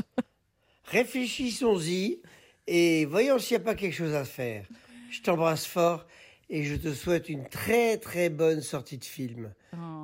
Réfléchissons-y 0.86 2.20
et 2.68 3.06
voyons 3.06 3.38
s'il 3.40 3.56
n'y 3.58 3.62
a 3.62 3.66
pas 3.66 3.76
quelque 3.76 3.94
chose 3.94 4.16
à 4.16 4.26
faire. 4.26 4.66
Je 5.12 5.22
t'embrasse 5.22 5.66
fort 5.66 6.06
et 6.50 6.64
je 6.64 6.76
te 6.76 6.92
souhaite 6.92 7.30
une 7.30 7.48
très 7.48 7.98
très 7.98 8.30
bonne 8.30 8.62
sortie 8.62 8.98
de 8.98 9.06
film. 9.06 9.54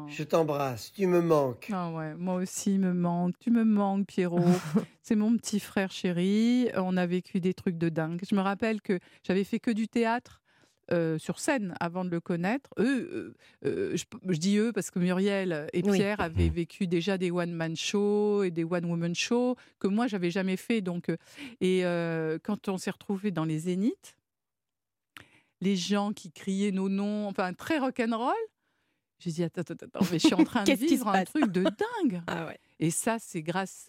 Je 0.08 0.24
t'embrasse, 0.24 0.94
tu 0.94 1.08
me 1.08 1.22
manques. 1.22 1.70
Ah 1.74 1.92
ouais, 1.92 2.14
moi 2.16 2.36
aussi, 2.36 2.76
il 2.76 2.80
me 2.80 2.94
manque. 2.94 3.34
Tu 3.40 3.52
me 3.52 3.66
manques, 3.66 4.06
Pierrot. 4.06 4.40
c'est 5.02 5.16
mon 5.16 5.36
petit 5.36 5.60
frère 5.60 5.92
chéri. 5.92 6.70
On 6.76 6.96
a 6.96 7.06
vécu 7.06 7.42
des 7.42 7.54
trucs 7.54 7.78
de 7.78 7.90
dingue. 7.90 8.22
Je 8.30 8.36
me 8.36 8.42
rappelle 8.42 8.82
que 8.82 9.00
j'avais 9.24 9.44
fait 9.44 9.60
que 9.60 9.72
du 9.72 9.88
théâtre. 9.88 10.42
Euh, 10.92 11.18
sur 11.18 11.40
scène 11.40 11.76
avant 11.80 12.06
de 12.06 12.10
le 12.10 12.20
connaître. 12.20 12.70
Eux, 12.80 13.10
euh, 13.12 13.36
euh, 13.66 13.98
je, 13.98 14.06
je 14.30 14.38
dis 14.38 14.58
eux 14.58 14.72
parce 14.72 14.90
que 14.92 15.00
Muriel 15.00 15.68
et 15.74 15.82
Oui. 15.84 15.98
Pierre 15.98 16.20
avaient 16.22 16.50
vécu 16.50 16.88
déjà 16.88 17.18
des 17.18 17.32
one-man 17.32 17.76
shows 17.76 18.44
et 18.44 18.52
des 18.52 18.64
one-woman 18.64 19.14
shows 19.16 19.56
que 19.80 19.88
moi, 19.88 20.08
j'avais 20.08 20.32
jamais 20.32 20.58
fait. 20.58 20.82
Donc, 20.82 21.10
et 21.62 21.86
euh, 21.86 22.38
quand 22.42 22.70
on 22.70 22.78
s'est 22.78 22.92
retrouvés 22.92 23.32
dans 23.32 23.46
les 23.46 23.60
zéniths, 23.60 24.16
les 25.62 25.76
gens 25.76 26.14
qui 26.14 26.32
criaient 26.32 26.72
nos 26.72 26.90
noms, 26.90 27.28
enfin, 27.28 27.54
très 27.54 27.80
rock'n'roll, 27.80 28.34
j'ai 29.20 29.32
dit, 29.32 29.44
attends, 29.44 29.62
attends, 29.62 29.74
attends, 29.86 30.06
mais 30.12 30.20
je 30.20 30.28
suis 30.28 30.36
en 30.36 30.44
train 30.44 30.64
de 30.64 30.72
vivre 30.74 31.08
un 31.08 31.24
truc 31.24 31.52
de 31.52 31.64
dingue. 31.64 32.22
Ah 32.28 32.50
Et 32.80 32.92
ça, 32.92 33.18
c'est 33.20 33.42
grâce 33.42 33.88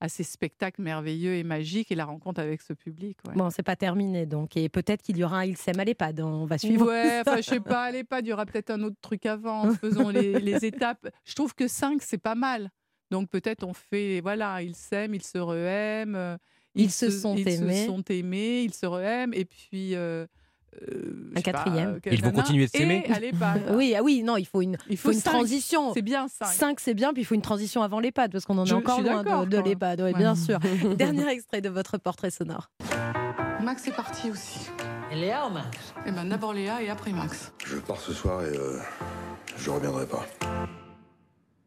à 0.00 0.08
ces 0.08 0.22
spectacles 0.24 0.80
merveilleux 0.80 1.34
et 1.34 1.42
magiques 1.44 1.92
et 1.92 1.94
la 1.94 2.06
rencontre 2.06 2.40
avec 2.40 2.62
ce 2.62 2.72
public. 2.72 3.18
ouais. 3.28 3.34
Bon, 3.34 3.50
c'est 3.50 3.62
pas 3.62 3.76
terminé 3.76 4.24
donc. 4.26 4.56
Et 4.56 4.68
peut-être 4.68 5.02
qu'il 5.02 5.18
y 5.18 5.24
aura 5.24 5.40
un 5.40 5.44
Il 5.44 5.56
s'aime 5.58 5.78
à 5.78 5.84
l'EHPAD. 5.84 6.20
On 6.20 6.46
va 6.46 6.56
suivre. 6.56 6.86
Ouais, 6.86 7.20
enfin, 7.20 7.36
je 7.36 7.42
sais 7.50 7.60
pas, 7.60 7.82
allez 7.84 8.02
pas, 8.04 8.20
il 8.20 8.26
y 8.28 8.32
aura 8.32 8.46
peut-être 8.46 8.70
un 8.70 8.82
autre 8.82 8.96
truc 9.02 9.26
avant. 9.26 9.70
Faisons 9.74 10.08
les, 10.08 10.40
les 10.40 10.64
étapes. 10.64 11.08
Je 11.24 11.34
trouve 11.34 11.54
que 11.54 11.68
5, 11.68 12.00
c'est 12.02 12.18
pas 12.18 12.34
mal. 12.34 12.70
Donc 13.10 13.28
peut-être 13.28 13.64
on 13.64 13.74
fait, 13.74 14.20
voilà, 14.20 14.62
ils 14.62 14.76
s'aiment, 14.76 15.14
ils 15.14 15.22
se 15.22 15.36
re-aiment. 15.38 16.14
euh, 16.16 16.36
Ils 16.74 16.90
se 16.92 17.10
sont 17.10 17.34
ils 17.36 17.48
aimés. 17.48 17.80
se 17.80 17.86
sont 17.86 18.02
aimés, 18.08 18.62
ils 18.62 18.72
se 18.74 18.86
re-aiment. 18.86 19.34
Et 19.34 19.44
puis. 19.44 19.94
euh, 19.96 20.26
euh, 20.88 21.30
Un 21.30 21.34
pas, 21.34 21.42
quatrième. 21.42 21.88
euh, 22.06 22.10
Ils 22.12 22.22
vont 22.22 22.30
continuer 22.32 22.66
de 22.66 22.70
s'aimer 22.70 23.04
l'EHPAD. 23.20 23.62
Oui, 23.76 23.94
ah 23.96 24.02
oui, 24.02 24.22
non, 24.22 24.36
il 24.36 24.46
faut 24.46 24.62
une, 24.62 24.76
Il 24.88 24.96
faut 24.96 25.08
faut 25.08 25.12
une 25.14 25.20
cinq. 25.20 25.30
transition. 25.32 25.92
C'est 25.94 26.02
bien 26.02 26.28
5. 26.28 26.46
5, 26.46 26.80
c'est 26.80 26.94
bien, 26.94 27.12
puis 27.12 27.22
il 27.22 27.24
faut 27.24 27.34
une 27.34 27.42
transition 27.42 27.82
avant 27.82 28.00
l'EHPAD, 28.00 28.32
parce 28.32 28.44
qu'on 28.44 28.58
en 28.58 28.64
est 28.66 28.72
encore 28.72 29.00
loin 29.02 29.22
de, 29.22 29.48
de 29.48 29.58
l'EHPAD, 29.58 30.00
oui, 30.00 30.06
Ouais. 30.12 30.14
bien 30.18 30.34
sûr. 30.34 30.58
Dernier 30.96 31.28
extrait 31.28 31.60
de 31.60 31.68
votre 31.68 31.98
portrait 31.98 32.30
sonore. 32.30 32.70
Max 33.62 33.86
est 33.88 33.92
parti 33.94 34.30
aussi. 34.30 34.70
Et 35.12 35.16
Léa 35.16 35.46
ou 35.46 35.50
Max? 35.52 35.76
Eh 36.06 36.12
ben 36.12 36.24
d'abord 36.24 36.54
Léa 36.54 36.82
et 36.82 36.88
après 36.88 37.10
Max. 37.12 37.52
Je 37.66 37.76
pars 37.76 38.00
ce 38.00 38.12
soir 38.14 38.42
et 38.42 38.56
euh, 38.56 38.78
je 39.58 39.68
reviendrai 39.70 40.06
pas. 40.06 40.24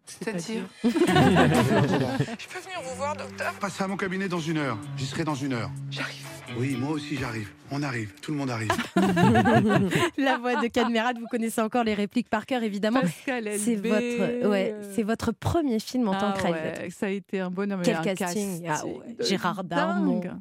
C'est-à-dire? 0.05 0.63
Je 0.83 0.89
Je 0.89 0.97
peux 0.97 2.59
venir 2.59 2.81
vous 2.83 2.95
voir, 2.97 3.15
docteur? 3.15 3.53
Passez 3.59 3.83
à 3.83 3.87
mon 3.87 3.97
cabinet 3.97 4.27
dans 4.27 4.39
une 4.39 4.57
heure. 4.57 4.77
J'y 4.97 5.05
serai 5.05 5.23
dans 5.23 5.35
une 5.35 5.53
heure. 5.53 5.69
J'arrive. 5.91 6.22
Oui, 6.57 6.75
moi 6.77 6.91
aussi 6.91 7.17
j'arrive. 7.17 7.49
On 7.71 7.81
arrive. 7.81 8.13
Tout 8.21 8.31
le 8.31 8.37
monde 8.37 8.51
arrive. 8.51 8.69
La 10.17 10.37
voix 10.37 10.61
de 10.61 10.67
Cadmerade, 10.67 11.17
vous 11.19 11.27
connaissez 11.27 11.61
encore 11.61 11.83
les 11.83 11.93
répliques 11.93 12.29
par 12.29 12.45
cœur, 12.45 12.63
évidemment. 12.63 13.01
C'est 13.25 13.75
votre, 13.75 14.47
ouais, 14.47 14.75
c'est 14.93 15.03
votre 15.03 15.31
premier 15.31 15.79
film 15.79 16.07
en 16.07 16.13
tant 16.13 16.33
ah 16.33 16.37
que 16.37 16.43
réalisateur. 16.43 16.83
ouais, 16.83 16.89
ça 16.91 17.05
a 17.07 17.09
été 17.09 17.39
un 17.39 17.49
bonhomme. 17.49 17.81
Quel 17.83 17.95
un 17.95 18.01
casting, 18.01 18.67
ah 18.67 18.85
ouais, 18.85 19.15
de 19.15 19.23
Gérard 19.23 19.63
Darmon. 19.63 20.19
dingue. 20.19 20.33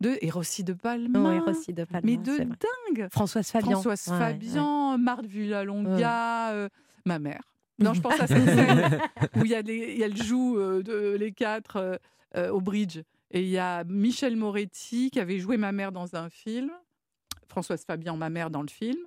De 0.00 0.16
et 0.20 0.30
Rossi 0.30 0.62
de 0.62 0.74
Palma. 0.74 1.18
Oui, 1.18 1.38
Rossi 1.40 1.72
de 1.72 1.84
Palma, 1.84 2.02
Mais 2.04 2.16
de 2.16 2.36
dingue. 2.36 3.08
Françoise 3.10 3.48
Fabian. 3.48 3.72
Françoise 3.72 4.06
Ouais, 4.08 4.18
Fabian, 4.18 4.96
Marthe 4.96 5.26
Villalonga, 5.26 6.52
euh, 6.52 6.68
ma 7.04 7.18
mère. 7.18 7.42
Non, 7.80 7.94
je 7.94 8.00
pense 8.00 8.20
à 8.20 8.26
cette 8.26 8.44
scène 8.44 9.00
où 9.36 9.44
il 9.44 9.50
y 9.50 9.54
a, 9.54 9.62
les, 9.62 9.92
il 9.92 9.98
y 9.98 10.04
a 10.04 10.08
le 10.08 10.16
joue 10.16 10.58
euh, 10.58 10.82
de 10.82 11.16
les 11.18 11.32
quatre 11.32 12.00
euh, 12.36 12.50
au 12.50 12.60
bridge. 12.60 13.00
Et 13.30 13.42
il 13.42 13.48
y 13.48 13.58
a 13.58 13.84
Michel 13.84 14.36
Moretti 14.36 15.10
qui 15.10 15.20
avait 15.20 15.38
joué 15.38 15.56
ma 15.56 15.72
mère 15.72 15.92
dans 15.92 16.16
un 16.16 16.30
film, 16.30 16.70
Françoise 17.48 17.84
Fabian, 17.84 18.16
ma 18.16 18.30
mère 18.30 18.50
dans 18.50 18.62
le 18.62 18.68
film, 18.68 18.98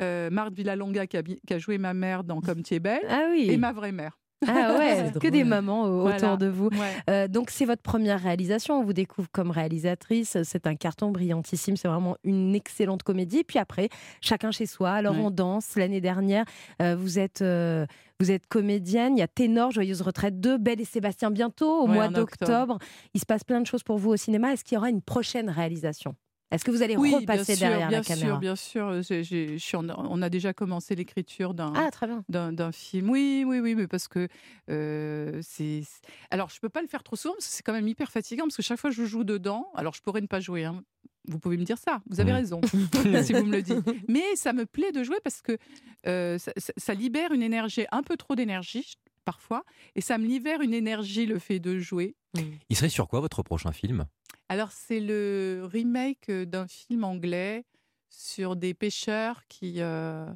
euh, 0.00 0.30
Marthe 0.30 0.54
Villalonga 0.54 1.06
qui 1.06 1.16
a, 1.18 1.22
bi- 1.22 1.40
qui 1.46 1.52
a 1.54 1.58
joué 1.58 1.76
ma 1.78 1.92
mère 1.92 2.24
dans 2.24 2.40
Comme 2.40 2.62
tu 2.62 2.74
es 2.74 2.80
belle, 2.80 3.04
Ah 3.08 3.26
oui. 3.30 3.48
et 3.50 3.56
ma 3.58 3.72
vraie 3.72 3.92
mère. 3.92 4.18
Ah 4.46 4.74
ouais, 4.78 5.12
que 5.20 5.28
des 5.28 5.44
mamans 5.44 5.88
Voilà. 6.00 6.16
autour 6.16 6.38
de 6.38 6.46
vous. 6.46 6.66
Ouais. 6.68 6.78
Euh, 7.10 7.28
donc 7.28 7.50
c'est 7.50 7.64
votre 7.64 7.82
première 7.82 8.20
réalisation, 8.20 8.78
on 8.80 8.84
vous 8.84 8.92
découvre 8.92 9.28
comme 9.30 9.50
réalisatrice, 9.50 10.36
c'est 10.42 10.66
un 10.66 10.74
carton 10.76 11.10
brillantissime, 11.10 11.76
c'est 11.76 11.88
vraiment 11.88 12.16
une 12.24 12.54
excellente 12.54 13.02
comédie. 13.02 13.44
Puis 13.44 13.58
après, 13.58 13.88
chacun 14.20 14.50
chez 14.50 14.66
soi. 14.66 14.90
Alors 14.92 15.14
Ouais. 15.14 15.22
on 15.24 15.30
danse. 15.30 15.76
L'année 15.76 16.00
dernière, 16.00 16.44
euh, 16.80 16.96
vous 16.96 17.18
êtes 17.18 17.42
euh, 17.42 17.86
vous 18.20 18.30
êtes 18.30 18.46
comédienne. 18.46 19.16
Il 19.16 19.20
y 19.20 19.22
a 19.22 19.28
Ténor, 19.28 19.72
Joyeuse 19.72 20.00
retraite 20.02 20.40
2, 20.40 20.56
Belle 20.58 20.80
et 20.80 20.84
Sébastien 20.84 21.30
bientôt 21.30 21.82
au 21.82 21.88
Ouais, 21.88 21.94
mois 21.94 22.08
d'octobre. 22.08 22.78
Il 23.14 23.20
se 23.20 23.26
passe 23.26 23.42
plein 23.42 23.60
de 23.60 23.66
choses 23.66 23.82
pour 23.82 23.98
vous 23.98 24.10
au 24.10 24.16
cinéma. 24.16 24.52
Est-ce 24.52 24.62
qu'il 24.64 24.76
y 24.76 24.78
aura 24.78 24.90
une 24.90 25.02
prochaine 25.02 25.50
réalisation? 25.50 26.14
Est-ce 26.52 26.64
que 26.64 26.70
vous 26.70 26.82
allez 26.82 26.96
Oui, 26.96 27.14
repasser 27.14 27.44
bien 27.52 27.56
sûr, 27.56 27.66
derrière 27.68 27.88
bien 27.88 27.98
la 27.98 28.04
caméra 28.04 28.30
sûr, 28.30 28.38
bien 28.38 28.56
sûr. 28.56 29.02
Je 29.02 29.56
suis 29.58 29.76
en- 29.76 29.88
on 29.88 30.20
a 30.22 30.28
déjà 30.28 30.52
commencé 30.52 30.94
l'écriture 30.94 31.54
d'un 31.54 31.72
Ah 31.74 31.90
très 31.90 32.06
bien. 32.06 32.24
d'un 32.28 32.52
d'un 32.52 32.70
film. 32.72 33.08
Oui, 33.10 33.44
oui, 33.46 33.58
oui, 33.60 33.74
mais 33.74 33.86
parce 33.88 34.06
que 34.06 34.28
euh, 34.70 35.40
c'est. 35.42 35.82
Alors, 36.30 36.50
je 36.50 36.60
peux 36.60 36.68
pas 36.68 36.82
le 36.82 36.88
faire 36.88 37.02
trop 37.02 37.16
souvent 37.16 37.34
parce 37.34 37.46
que 37.46 37.52
c'est 37.52 37.62
quand 37.62 37.72
même 37.72 37.88
hyper 37.88 38.12
fatigant 38.12 38.44
parce 38.44 38.56
que 38.56 38.62
chaque 38.62 38.78
fois 38.78 38.90
que 38.90 38.96
je 38.96 39.04
joue 39.04 39.24
dedans, 39.24 39.66
alors 39.74 39.94
je 39.94 40.02
pourrais 40.02 40.20
ne 40.20 40.26
pas 40.26 40.40
jouer. 40.40 40.64
hein. 40.64 40.82
Vous 41.28 41.38
pouvez 41.38 41.56
me 41.56 41.62
dire 41.64 41.78
ça, 41.78 42.02
vous 42.10 42.20
avez 42.20 42.32
raison, 42.32 42.60
si 43.24 43.32
vous 43.32 43.44
me 43.46 43.52
le 43.52 43.62
dites. 43.62 43.78
Mais 44.08 44.34
ça 44.34 44.52
me 44.52 44.66
plaît 44.66 44.90
de 44.92 45.04
jouer 45.04 45.18
parce 45.24 45.40
que 45.40 45.56
euh, 46.06 46.36
ça, 46.76 46.94
libère 46.94 47.32
une 47.32 47.42
énergie, 47.42 47.86
un 47.92 48.02
peu 48.02 48.16
trop 48.16 48.34
d'énergie 48.34 48.94
parfois, 49.24 49.62
et 49.94 50.00
ça 50.00 50.18
me 50.18 50.26
libère 50.26 50.60
une 50.62 50.74
énergie 50.74 51.26
le 51.26 51.38
fait 51.38 51.60
de 51.60 51.78
jouer. 51.78 52.16
Il 52.70 52.76
serait 52.76 52.88
sur 52.88 53.06
quoi 53.06 53.20
votre 53.20 53.44
prochain 53.44 53.70
film? 53.70 54.06
Alors, 54.52 54.70
c'est 54.70 55.00
le 55.00 55.62
remake 55.64 56.28
euh, 56.28 56.44
d'un 56.44 56.66
film 56.66 57.04
anglais 57.04 57.64
sur 58.10 58.54
des 58.54 58.74
pêcheurs 58.74 59.46
qui, 59.48 59.76
euh, 59.80 60.26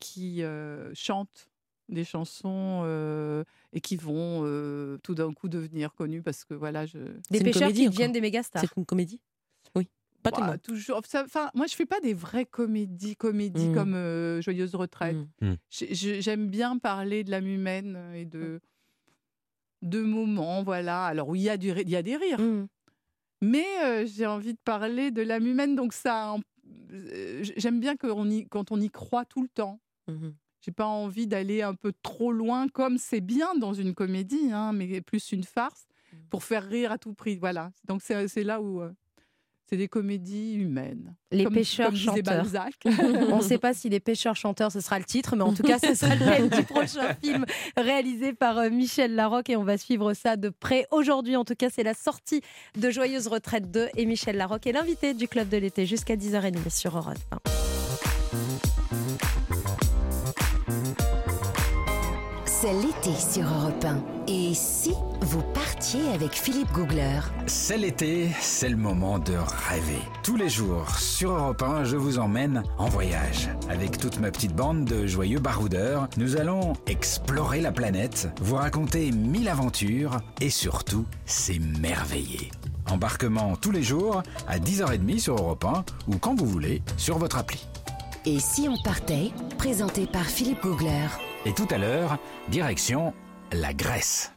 qui 0.00 0.42
euh, 0.42 0.90
chantent 0.94 1.48
des 1.88 2.02
chansons 2.04 2.82
euh, 2.84 3.44
et 3.72 3.80
qui 3.80 3.94
vont 3.94 4.42
euh, 4.44 4.98
tout 5.04 5.14
d'un 5.14 5.32
coup 5.32 5.48
devenir 5.48 5.94
connus 5.94 6.22
parce 6.22 6.44
que 6.44 6.54
voilà, 6.54 6.86
je. 6.86 6.98
Des 7.30 7.38
pêcheurs 7.38 7.62
comédie 7.68 7.82
qui 7.84 7.88
deviennent 7.90 8.10
des 8.10 8.20
méga 8.20 8.42
stars. 8.42 8.62
C'est 8.64 8.76
une 8.76 8.84
comédie? 8.84 9.20
Oui. 9.76 9.88
Pas 10.24 10.32
Bah, 10.32 10.58
toujours. 10.58 10.96
Enfin, 11.14 11.50
moi, 11.54 11.66
je 11.68 11.74
fais 11.76 11.86
pas 11.86 12.00
des 12.00 12.14
vraies 12.14 12.46
comédies, 12.46 13.14
comédies 13.14 13.68
Mm. 13.68 13.74
comme 13.74 13.94
euh, 13.94 14.42
Joyeuse 14.42 14.74
retraite. 14.74 15.16
Mm. 15.40 15.50
Mm. 15.50 15.54
J'ai- 15.70 15.94
j'ai- 15.94 16.20
J'aime 16.20 16.48
bien 16.48 16.78
parler 16.78 17.22
de 17.22 17.30
l'âme 17.30 17.46
humaine 17.46 17.96
et 18.16 18.24
de 18.24 18.60
de 19.82 20.02
moments, 20.02 20.62
voilà. 20.64 21.04
Alors 21.06 21.28
oui, 21.28 21.40
il 21.40 21.44
y 21.44 21.48
a 21.48 21.56
du, 21.56 21.70
ri- 21.72 21.84
il 21.86 21.90
y 21.90 21.96
a 21.96 22.02
des 22.02 22.16
rires. 22.16 22.40
Mais 23.40 23.66
euh, 23.84 24.06
j'ai 24.06 24.26
envie 24.26 24.52
de 24.54 24.58
parler 24.64 25.10
de 25.10 25.22
l'âme 25.22 25.46
humaine, 25.46 25.74
donc 25.74 25.92
ça, 25.92 26.34
euh, 26.92 27.44
j'aime 27.56 27.80
bien 27.80 27.96
qu'on 27.96 28.28
y- 28.30 28.46
quand 28.48 28.70
on 28.72 28.80
y 28.80 28.90
croit 28.90 29.24
tout 29.24 29.42
le 29.42 29.48
temps. 29.48 29.80
Mhm. 30.08 30.34
J'ai 30.62 30.72
pas 30.72 30.84
envie 30.86 31.26
d'aller 31.26 31.62
un 31.62 31.74
peu 31.74 31.92
trop 32.02 32.32
loin, 32.32 32.68
comme 32.68 32.98
c'est 32.98 33.22
bien 33.22 33.54
dans 33.54 33.72
une 33.72 33.94
comédie, 33.94 34.52
hein, 34.52 34.72
mais 34.72 35.00
plus 35.00 35.32
une 35.32 35.44
farce, 35.44 35.86
pour 36.28 36.44
faire 36.44 36.64
rire 36.68 36.92
à 36.92 36.98
tout 36.98 37.14
prix. 37.14 37.36
Voilà. 37.36 37.72
Donc 37.86 38.02
c'est 38.02 38.28
c'est 38.28 38.44
là 38.44 38.60
où 38.60 38.82
euh, 38.82 38.90
c'est 39.70 39.76
des 39.76 39.86
comédies 39.88 40.54
humaines. 40.54 41.14
Les 41.30 41.44
Comme- 41.44 41.54
pêcheurs 41.54 41.86
comme 41.90 41.96
chanteurs. 41.96 42.22
Balzac. 42.24 42.74
On 43.30 43.36
ne 43.36 43.42
sait 43.42 43.58
pas 43.58 43.72
si 43.72 43.88
les 43.88 44.00
pêcheurs 44.00 44.34
chanteurs 44.34 44.72
ce 44.72 44.80
sera 44.80 44.98
le 44.98 45.04
titre, 45.04 45.36
mais 45.36 45.44
en 45.44 45.54
tout 45.54 45.62
cas 45.62 45.78
ce 45.78 45.94
sera 45.94 46.16
le 46.16 46.24
thème 46.24 46.48
du 46.48 46.64
prochain 46.64 47.14
film 47.22 47.46
réalisé 47.76 48.32
par 48.32 48.58
euh, 48.58 48.68
Michel 48.68 49.14
Larocque 49.14 49.48
et 49.50 49.56
on 49.56 49.62
va 49.62 49.78
suivre 49.78 50.12
ça 50.14 50.36
de 50.36 50.48
près. 50.48 50.86
Aujourd'hui 50.90 51.36
en 51.36 51.44
tout 51.44 51.54
cas 51.54 51.68
c'est 51.70 51.84
la 51.84 51.94
sortie 51.94 52.40
de 52.76 52.90
Joyeuse 52.90 53.28
Retraite 53.28 53.70
2 53.70 53.88
et 53.96 54.06
Michel 54.06 54.36
Larocque 54.36 54.66
est 54.66 54.72
l'invité 54.72 55.14
du 55.14 55.28
Club 55.28 55.48
de 55.48 55.56
l'été 55.56 55.86
jusqu'à 55.86 56.16
10h30 56.16 56.68
sur 56.74 56.96
Europe 56.96 57.14
1. 57.30 57.79
C'est 62.70 62.76
l'été 62.76 63.18
sur 63.18 63.42
Europe 63.42 63.84
1. 63.84 63.98
Et 64.28 64.54
si 64.54 64.92
vous 65.22 65.42
partiez 65.52 66.08
avec 66.14 66.34
Philippe 66.34 66.70
Googler? 66.70 67.18
C'est 67.46 67.76
l'été, 67.76 68.28
c'est 68.40 68.68
le 68.68 68.76
moment 68.76 69.18
de 69.18 69.32
rêver. 69.32 69.98
Tous 70.22 70.36
les 70.36 70.48
jours, 70.48 70.88
sur 70.96 71.32
Europe 71.32 71.62
1, 71.62 71.82
je 71.82 71.96
vous 71.96 72.20
emmène 72.20 72.62
en 72.78 72.88
voyage. 72.88 73.48
Avec 73.68 73.98
toute 73.98 74.20
ma 74.20 74.30
petite 74.30 74.54
bande 74.54 74.84
de 74.84 75.04
joyeux 75.04 75.40
baroudeurs, 75.40 76.06
nous 76.16 76.36
allons 76.36 76.74
explorer 76.86 77.60
la 77.60 77.72
planète, 77.72 78.28
vous 78.40 78.54
raconter 78.54 79.10
mille 79.10 79.48
aventures 79.48 80.20
et 80.40 80.50
surtout 80.50 81.06
s'émerveiller. 81.26 82.52
Embarquement 82.88 83.56
tous 83.56 83.72
les 83.72 83.82
jours 83.82 84.22
à 84.46 84.60
10h30 84.60 85.18
sur 85.18 85.34
Europe 85.34 85.64
1 85.64 85.84
ou 86.06 86.18
quand 86.18 86.36
vous 86.38 86.46
voulez 86.46 86.82
sur 86.96 87.18
votre 87.18 87.38
appli. 87.38 87.66
Et 88.26 88.38
si 88.38 88.68
on 88.68 88.80
partait? 88.80 89.32
Présenté 89.58 90.06
par 90.06 90.26
Philippe 90.26 90.62
Googler. 90.62 91.08
Et 91.46 91.52
tout 91.54 91.68
à 91.70 91.78
l'heure, 91.78 92.18
direction 92.48 93.14
la 93.52 93.72
Grèce. 93.72 94.32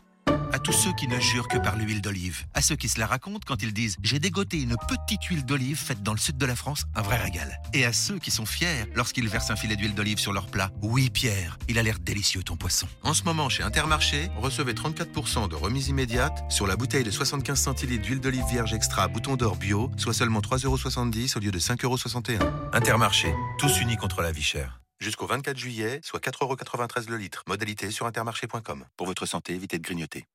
À 0.54 0.60
tous 0.60 0.72
ceux 0.72 0.94
qui 0.94 1.08
ne 1.08 1.20
jurent 1.20 1.48
que 1.48 1.58
par 1.58 1.76
l'huile 1.76 2.02
d'olive, 2.02 2.46
à 2.54 2.62
ceux 2.62 2.76
qui 2.76 2.88
se 2.88 3.00
la 3.00 3.08
racontent 3.08 3.46
quand 3.46 3.62
ils 3.64 3.74
disent 3.74 3.98
j'ai 4.04 4.20
dégoté 4.20 4.62
une 4.62 4.76
petite 4.88 5.24
huile 5.24 5.44
d'olive 5.44 5.78
faite 5.78 6.04
dans 6.04 6.14
le 6.14 6.20
sud 6.20 6.38
de 6.38 6.46
la 6.46 6.56
France, 6.56 6.86
un 6.96 7.02
vrai 7.02 7.18
régal. 7.18 7.60
Et 7.74 7.86
à 7.86 7.92
ceux 7.92 8.20
qui 8.20 8.32
sont 8.32 8.46
fiers 8.46 8.86
lorsqu'ils 8.96 9.28
versent 9.28 9.50
un 9.50 9.56
filet 9.56 9.76
d'huile 9.76 9.96
d'olive 9.96 10.20
sur 10.20 10.32
leur 10.32 10.46
plat. 10.46 10.70
Oui 10.82 11.10
Pierre, 11.10 11.58
il 11.68 11.80
a 11.80 11.84
l'air 11.84 11.98
délicieux 12.00 12.44
ton 12.44 12.56
poisson. 12.56 12.88
En 13.02 13.14
ce 13.14 13.24
moment 13.24 13.50
chez 13.50 13.64
Intermarché, 13.64 14.30
recevez 14.38 14.74
34% 14.74 15.50
de 15.50 15.56
remise 15.56 15.90
immédiate 15.90 16.44
sur 16.50 16.68
la 16.68 16.76
bouteille 16.76 17.04
de 17.04 17.12
75 17.12 17.60
centilitres 17.60 18.04
d'huile 18.04 18.22
d'olive 18.22 18.46
vierge 18.50 18.74
extra 18.74 19.08
bouton 19.08 19.36
d'or 19.36 19.56
bio, 19.56 19.92
soit 19.98 20.14
seulement 20.14 20.40
3,70€ 20.40 21.36
au 21.36 21.42
lieu 21.42 21.52
de 21.52 21.60
5,61€. 21.60 22.40
Intermarché, 22.74 23.34
tous 23.58 23.82
unis 23.82 23.98
contre 23.98 24.22
la 24.22 24.32
vie 24.32 24.44
chère. 24.44 24.83
Jusqu'au 25.04 25.28
24 25.28 25.58
juillet, 25.58 26.00
soit 26.02 26.24
4,93€ 26.24 27.10
le 27.10 27.18
litre. 27.18 27.44
Modalité 27.46 27.92
sur 27.92 28.06
intermarché.com. 28.06 28.86
Pour 28.96 29.06
votre 29.06 29.26
santé, 29.26 29.54
évitez 29.54 29.78
de 29.78 29.84
grignoter. 29.84 30.26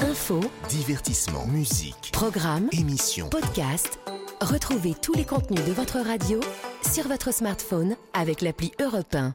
Info, 0.00 0.40
Divertissement, 0.70 1.46
musique, 1.46 2.12
programme, 2.14 2.70
émission. 2.72 3.28
podcast. 3.28 3.98
Retrouvez 4.40 4.94
tous 4.94 5.12
les 5.12 5.26
contenus 5.26 5.62
de 5.66 5.72
votre 5.72 5.98
radio 5.98 6.40
sur 6.90 7.08
votre 7.08 7.30
smartphone 7.30 7.96
avec 8.14 8.40
l'appli 8.40 8.72
Europe 8.80 9.14
1. 9.14 9.34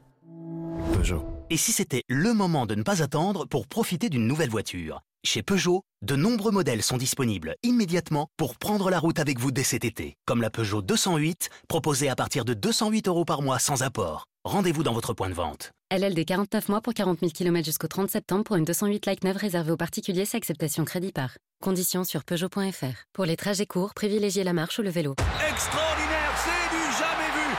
Peugeot. 0.94 1.24
Et 1.50 1.56
si 1.56 1.70
c'était 1.70 2.02
le 2.08 2.34
moment 2.34 2.66
de 2.66 2.74
ne 2.74 2.82
pas 2.82 3.04
attendre 3.04 3.46
pour 3.46 3.68
profiter 3.68 4.08
d'une 4.08 4.26
nouvelle 4.26 4.50
voiture? 4.50 5.00
Chez 5.24 5.42
Peugeot, 5.42 5.82
de 6.04 6.16
nombreux 6.16 6.50
modèles 6.50 6.82
sont 6.82 6.96
disponibles 6.96 7.54
immédiatement 7.62 8.26
pour 8.36 8.56
prendre 8.56 8.90
la 8.90 8.98
route 8.98 9.20
avec 9.20 9.38
vous 9.38 9.52
dès 9.52 9.62
cet 9.62 9.84
été. 9.84 10.16
Comme 10.26 10.42
la 10.42 10.50
Peugeot 10.50 10.82
208, 10.82 11.48
proposée 11.68 12.08
à 12.08 12.16
partir 12.16 12.44
de 12.44 12.54
208 12.54 13.06
euros 13.06 13.24
par 13.24 13.40
mois 13.40 13.60
sans 13.60 13.84
apport. 13.84 14.26
Rendez-vous 14.44 14.82
dans 14.82 14.92
votre 14.92 15.14
point 15.14 15.28
de 15.28 15.34
vente. 15.34 15.70
LLD 15.96 16.24
49 16.24 16.68
mois 16.68 16.80
pour 16.80 16.92
40 16.92 17.20
000 17.20 17.30
km 17.30 17.64
jusqu'au 17.64 17.86
30 17.86 18.10
septembre 18.10 18.42
pour 18.42 18.56
une 18.56 18.64
208 18.64 19.06
Like 19.06 19.22
9 19.22 19.36
réservée 19.36 19.70
aux 19.70 19.76
particuliers, 19.76 20.24
c'est 20.24 20.38
acceptation 20.38 20.84
crédit 20.84 21.12
par. 21.12 21.36
Conditions 21.62 22.02
sur 22.02 22.24
Peugeot.fr. 22.24 23.06
Pour 23.12 23.24
les 23.24 23.36
trajets 23.36 23.66
courts, 23.66 23.94
privilégiez 23.94 24.42
la 24.42 24.52
marche 24.52 24.80
ou 24.80 24.82
le 24.82 24.90
vélo. 24.90 25.14
Extraordinaire, 25.48 26.31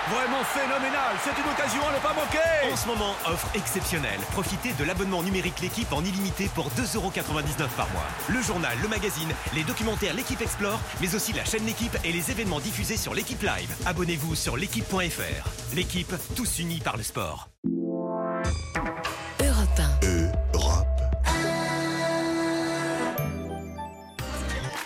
vraiment 0.09 0.43
phénoménal, 0.43 1.15
c'est 1.23 1.37
une 1.41 1.49
occasion 1.49 1.81
à 1.87 1.93
ne 1.93 1.99
pas 1.99 2.13
manquer 2.13 2.71
En 2.71 2.75
ce 2.75 2.87
moment, 2.87 3.15
offre 3.25 3.47
exceptionnelle. 3.55 4.19
Profitez 4.31 4.73
de 4.73 4.83
l'abonnement 4.83 5.23
numérique 5.23 5.59
L'équipe 5.61 5.91
en 5.93 6.03
illimité 6.03 6.49
pour 6.53 6.69
2,99€ 6.71 7.67
par 7.77 7.89
mois. 7.91 8.07
Le 8.29 8.41
journal, 8.41 8.77
le 8.81 8.87
magazine, 8.87 9.29
les 9.53 9.63
documentaires 9.63 10.13
L'équipe 10.13 10.41
Explore, 10.41 10.79
mais 11.01 11.15
aussi 11.15 11.33
la 11.33 11.45
chaîne 11.45 11.65
L'équipe 11.65 11.97
et 12.03 12.11
les 12.11 12.31
événements 12.31 12.59
diffusés 12.59 12.97
sur 12.97 13.13
l'équipe 13.13 13.41
Live. 13.41 13.73
Abonnez-vous 13.85 14.35
sur 14.35 14.57
l'équipe.fr. 14.57 15.75
L'équipe, 15.75 16.13
tous 16.35 16.59
unis 16.59 16.79
par 16.79 16.97
le 16.97 17.03
sport. 17.03 17.49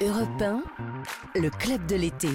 Europe 0.02 0.42
1, 0.42 0.62
le 1.40 1.50
club 1.50 1.86
de 1.88 1.96
l'été. 1.96 2.30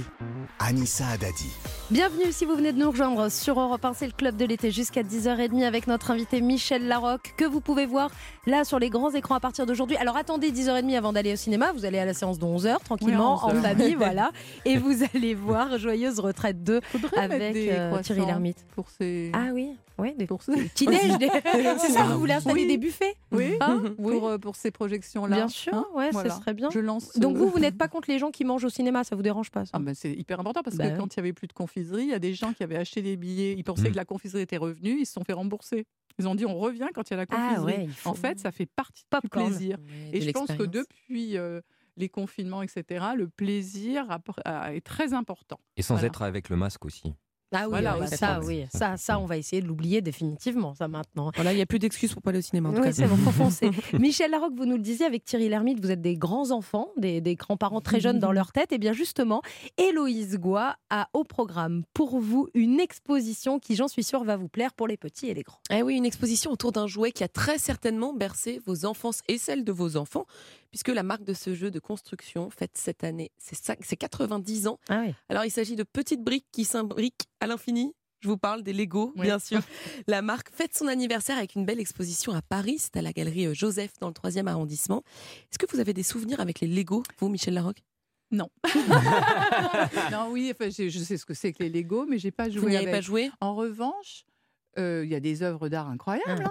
Anissa 0.59 1.17
Dadi. 1.21 1.51
Bienvenue 1.91 2.31
si 2.33 2.45
vous 2.45 2.55
venez 2.57 2.73
de 2.73 2.79
nous 2.79 2.91
rejoindre 2.91 3.29
sur 3.31 3.59
Europe 3.61 3.85
1, 3.85 3.93
c'est 3.95 4.07
le 4.07 4.13
club 4.13 4.37
de 4.37 4.45
l'été 4.45 4.71
jusqu'à 4.71 5.03
10h30 5.03 5.65
avec 5.65 5.87
notre 5.87 6.11
invité 6.11 6.41
Michel 6.41 6.87
Larocque 6.89 7.35
que 7.37 7.45
vous 7.45 7.61
pouvez 7.61 7.87
voir 7.87 8.11
là 8.47 8.65
sur 8.65 8.79
les 8.79 8.89
grands 8.91 9.11
écrans 9.13 9.35
à 9.37 9.41
partir 9.41 9.67
d'aujourd'hui. 9.67 9.97
Alors 9.97 10.17
attendez 10.17 10.51
10h30 10.53 10.97
avant 10.97 11.13
d'aller 11.13 11.33
au 11.33 11.37
cinéma, 11.37 11.73
vous 11.73 11.85
allez 11.85 11.99
à 11.99 12.05
la 12.05 12.15
séance 12.15 12.39
de 12.39 12.45
11h 12.47 12.79
tranquillement 12.85 13.41
Oui, 13.45 13.51
à 13.51 13.55
11h. 13.55 13.59
en 13.59 13.63
famille, 13.63 13.95
voilà. 13.99 14.31
Et 14.65 14.77
vous 14.79 15.03
allez 15.15 15.35
voir 15.35 15.79
Joyeuse 15.79 16.19
retraite 16.21 16.63
2 16.63 16.81
Faudrait 16.83 17.29
mettre 17.29 17.35
avec 17.35 17.53
des 17.55 17.69
euh, 17.73 17.99
Thierry 18.03 18.25
Lhermitte. 18.27 18.65
Pour 18.75 18.87
ces... 18.91 19.31
Ah 19.35 19.49
oui, 19.53 19.71
oui, 19.99 20.15
des 20.17 20.27
pour 20.27 20.43
ces... 20.43 20.53
petits 20.53 20.87
déj. 20.87 21.19
des- 21.19 21.29
C'est 21.79 21.93
ça, 21.93 22.05
vous 22.05 22.19
voulez 22.21 22.35
installer 22.35 22.63
Oui. 22.63 22.67
des 22.69 22.79
buffets 22.79 23.17
Oui, 23.33 23.57
Hein 23.61 23.83
pour, 24.01 24.29
euh, 24.29 24.39
pour 24.39 24.55
ces 24.57 24.71
projections-là. 24.71 25.37
Bien 25.37 25.49
sûr, 25.49 25.75
Hein, 25.75 25.87
ouais, 25.95 26.11
voilà. 26.13 26.31
ce 26.31 26.41
serait 26.41 26.55
bien. 26.55 26.69
Je 26.73 26.79
lance. 26.79 27.11
Donc 27.19 27.37
euh, 27.37 27.41
vous, 27.41 27.49
vous 27.53 27.59
n'êtes 27.61 27.77
pas 27.79 27.89
contre 27.89 28.11
les 28.11 28.19
gens 28.19 28.31
qui 28.31 28.45
mangent 28.45 28.65
au 28.65 28.69
cinéma, 28.71 29.05
ça 29.05 29.15
vous 29.17 29.23
dérange 29.23 29.51
pas 29.51 29.65
ça? 29.65 29.71
Ah 29.75 29.79
ben, 29.79 29.95
c'est 29.95 30.13
hyper 30.13 30.41
important 30.41 30.63
parce 30.63 30.77
Bah 30.77 30.87
que 30.89 30.93
oui. 30.93 30.99
quand 30.99 31.15
il 31.15 31.17
y 31.19 31.21
avait 31.21 31.33
plus 31.33 31.47
de 31.47 31.53
confiserie, 31.53 32.03
il 32.03 32.09
y 32.11 32.15
a 32.15 32.19
des 32.19 32.35
gens 32.35 32.53
qui 32.53 32.63
avaient 32.63 32.77
acheté 32.77 33.03
des 33.03 33.17
billets, 33.17 33.55
ils 33.57 33.65
pensaient 33.65 33.89
Mm. 33.89 33.93
que 33.93 33.97
la 33.97 34.05
confiserie 34.05 34.43
était 34.43 34.57
revenue, 34.57 34.99
ils 35.01 35.07
se 35.07 35.13
sont 35.13 35.25
fait 35.25 35.33
rembourser. 35.33 35.85
Ils 36.19 36.29
ont 36.29 36.35
dit 36.35 36.45
on 36.45 36.59
revient 36.59 36.89
quand 36.95 37.09
il 37.09 37.13
y 37.13 37.15
a 37.15 37.17
la 37.19 37.27
Ah 37.31 37.37
confiserie. 37.55 37.65
ouais, 37.79 37.85
il 37.85 37.93
faut- 37.93 38.11
En 38.11 38.15
fait, 38.15 38.39
ça 38.41 38.53
fait 38.53 38.67
partie 38.67 39.05
du 39.23 39.29
plaisir. 39.29 39.79
Et 40.13 40.19
de 40.21 40.25
je 40.25 40.31
pense 40.31 40.49
que 40.53 40.63
depuis 40.65 41.37
euh, 41.39 41.61
les 41.97 42.09
confinements, 42.09 42.63
etc., 42.63 43.05
le 43.17 43.29
plaisir 43.29 44.07
est 44.71 44.81
très 44.85 45.13
important. 45.15 45.59
Et 45.77 45.83
sans 45.83 45.95
Voilà. 45.95 46.09
être 46.09 46.23
avec 46.23 46.49
le 46.49 46.57
masque 46.57 46.85
aussi. 46.85 47.15
Ah 47.53 47.65
oui, 47.65 47.69
Voilà, 47.71 48.07
ça, 48.07 48.41
oui, 48.43 48.65
ça, 48.73 48.97
ça, 48.97 49.19
on 49.19 49.27
va 49.27 49.37
essayer 49.37 49.61
de 49.63 49.67
l'oublier 49.67 50.01
définitivement, 50.01 50.75
ça 50.75 50.89
maintenant. 50.89 51.31
Voilà, 51.35 51.53
il 51.53 51.57
n'y 51.57 51.63
a 51.63 51.67
plus 51.67 51.79
d'excuses 51.79 52.13
pour 52.13 52.23
pas 52.23 52.31
aller 52.31 52.39
au 52.39 52.43
cinéma. 52.43 52.71
En 52.71 52.73
tout 52.73 52.79
Oui, 52.81 52.87
cas. 52.87 52.93
c'est 52.93 53.07
bon, 53.07 53.17
faut 53.19 53.31
foncer. 53.31 53.71
Michel 53.99 54.31
Larocque, 54.31 54.55
vous 54.57 54.65
nous 54.67 54.77
le 54.77 54.83
disiez 54.83 55.07
avec 55.07 55.25
Thierry 55.25 55.49
Lhermitte, 55.49 55.81
vous 55.81 55.91
êtes 55.91 56.01
des 56.01 56.17
grands 56.17 56.51
enfants, 56.51 56.89
des, 56.97 57.21
des 57.21 57.35
grands-parents 57.37 57.81
très 57.81 58.01
jeunes 58.01 58.19
dans 58.19 58.33
leur 58.33 58.53
tête. 58.53 58.73
Et 58.73 58.79
bien 58.79 58.93
justement, 58.93 59.43
Héloïse 59.79 60.37
Goua 60.39 60.77
a 60.91 61.09
au 61.13 61.25
programme 61.25 61.85
pour 61.95 62.19
vous 62.21 62.49
une 62.55 62.81
exposition 62.81 63.59
qui, 63.59 63.77
j'en 63.77 63.89
suis 63.89 64.03
sûre, 64.05 64.25
va 64.25 64.37
vous 64.37 64.49
plaire 64.49 64.73
pour 64.75 64.87
les 64.89 64.97
petits 64.97 65.29
et 65.29 65.35
les 65.35 65.43
grands. 65.43 65.59
Eh 65.71 65.83
oui, 65.83 65.97
une 65.97 66.07
exposition 66.07 66.51
autour 66.53 66.73
d'un 66.73 66.87
jouet 66.87 67.13
qui 67.13 67.25
a 67.25 67.29
très 67.29 67.59
certainement 67.59 68.13
bercé 68.15 68.61
vos 68.67 68.85
enfances 68.87 69.21
et 69.29 69.39
celles 69.39 69.65
de 69.65 69.73
vos 69.73 69.97
enfants, 69.97 70.27
puisque 70.73 70.89
la 70.89 71.05
marque 71.05 71.23
de 71.25 71.35
ce 71.35 71.55
jeu 71.55 71.71
de 71.71 71.79
construction 71.79 72.51
fête 72.51 72.73
cette 72.75 73.05
année 73.05 73.31
ses 73.39 73.55
cinq- 73.55 73.85
ses 73.85 73.97
90 73.97 74.67
ans. 74.67 74.79
Ah 74.89 75.03
oui. 75.07 75.15
Alors 75.29 75.45
il 75.45 75.51
s'agit 75.51 75.77
de 75.77 75.85
petites 75.85 76.23
briques 76.25 76.49
qui 76.51 76.65
s'imbriquent 76.65 77.27
à 77.41 77.47
l'infini. 77.47 77.95
Je 78.21 78.29
vous 78.29 78.37
parle 78.39 78.63
des 78.63 78.73
Lego, 78.73 79.13
Oui. 79.17 79.23
bien 79.27 79.39
sûr. 79.39 79.61
La 80.07 80.23
marque 80.23 80.51
fête 80.55 80.77
son 80.77 80.87
anniversaire 80.87 81.37
avec 81.37 81.55
une 81.57 81.65
belle 81.67 81.81
exposition 81.81 82.33
à 82.33 82.41
Paris. 82.41 82.79
C'est 82.79 82.97
à 82.97 83.03
la 83.03 83.13
galerie 83.13 83.47
euh, 83.47 83.55
Joseph 83.55 83.93
dans 84.01 84.07
le 84.09 84.13
3e 84.15 84.47
arrondissement. 84.47 85.03
Est-ce 85.51 85.59
que 85.59 85.67
vous 85.73 85.81
avez 85.81 85.93
des 85.93 86.03
souvenirs 86.05 86.41
avec 86.41 86.61
les 86.61 86.69
Lego, 86.69 87.03
vous, 87.19 87.29
Michel 87.29 87.55
Larocque? 87.55 87.83
Non. 88.31 88.49
non, 90.13 90.29
oui, 90.31 90.53
enfin, 90.55 90.71
je 90.71 90.89
sais 90.99 91.17
ce 91.17 91.25
que 91.27 91.35
c'est 91.35 91.53
que 91.53 91.63
les 91.63 91.69
Lego, 91.69 92.07
mais 92.09 92.19
j'ai 92.19 92.31
pas 92.31 92.49
joué 92.49 92.61
Vous 92.61 92.69
n'y 92.69 92.77
avez 92.77 92.85
avec. 92.87 92.95
pas 92.95 93.01
joué? 93.01 93.31
En 93.41 93.55
revanche, 93.55 94.25
euh, 94.79 95.03
il 95.05 95.11
y 95.11 95.15
a 95.15 95.21
des 95.21 95.43
œuvres 95.43 95.69
d'art 95.69 95.89
incroyables. 95.89 96.43
hein. 96.45 96.51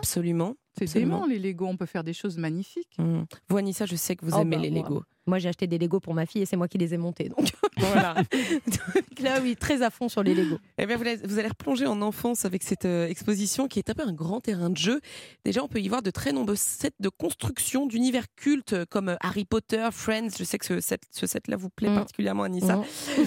C'est 0.78 1.00
dément, 1.00 1.26
les 1.26 1.40
Lego. 1.40 1.66
On 1.68 1.78
peut 1.78 1.86
faire 1.86 2.04
des 2.04 2.14
choses 2.14 2.38
magnifiques. 2.38 2.98
Mmh. 2.98 3.22
Vous, 3.50 3.58
Anissa, 3.58 3.86
je 3.86 3.96
sais 3.96 4.16
que 4.16 4.26
vous 4.26 4.32
Oh, 4.36 4.42
aimez 4.42 4.56
bah, 4.56 4.62
les 4.64 4.70
Lego. 4.70 5.04
Moi, 5.28 5.38
j'ai 5.38 5.50
acheté 5.50 5.68
des 5.68 5.78
Lego 5.78 6.00
pour 6.00 6.16
ma 6.16 6.26
fille 6.26 6.42
et 6.42 6.46
c'est 6.48 6.58
moi 6.58 6.68
qui 6.68 6.80
les 6.80 6.94
ai 6.96 6.98
montés. 6.98 7.30
Donc 7.30 7.52
Voilà. 7.78 8.16
Donc 8.66 9.20
là, 9.22 9.40
oui, 9.42 9.56
très 9.56 9.82
à 9.84 9.90
fond 9.90 10.10
sur 10.10 10.24
les 10.24 10.34
Lego. 10.34 10.58
Eh 10.78 10.86
bien, 10.88 10.98
vous 10.98 11.04
allez, 11.04 11.18
vous 11.18 11.38
allez 11.38 11.48
replonger 11.50 11.86
en 11.86 12.02
enfance 12.02 12.44
avec 12.46 12.64
cette 12.64 12.86
euh, 12.86 13.08
exposition 13.08 13.68
qui 13.68 13.80
est 13.80 13.90
un 13.90 13.94
peu 13.94 14.04
un 14.04 14.14
grand 14.14 14.40
terrain 14.42 14.70
de 14.70 14.78
jeu. 14.78 15.00
Déjà, 15.46 15.64
on 15.64 15.68
peut 15.68 15.80
y 15.80 15.88
voir 15.88 16.02
de 16.02 16.10
très 16.10 16.32
nombreux 16.32 16.56
sets 16.56 16.92
de 17.00 17.10
construction 17.10 17.86
d'univers 17.86 18.26
cultes 18.36 18.74
euh, 18.74 18.86
comme 18.90 19.10
euh, 19.10 19.16
Harry 19.22 19.46
Potter, 19.46 19.88
Friends. 19.92 20.30
Je 20.40 20.44
sais 20.44 20.58
que 20.58 20.66
ce 20.66 20.80
set, 20.80 21.04
ce 21.12 21.28
set-là 21.28 21.56
vous 21.56 21.70
plaît 21.70 21.90
Mm. 21.90 21.96
particulièrement, 21.96 22.44
Anissa. 22.44 22.78
Mm. 22.78 22.84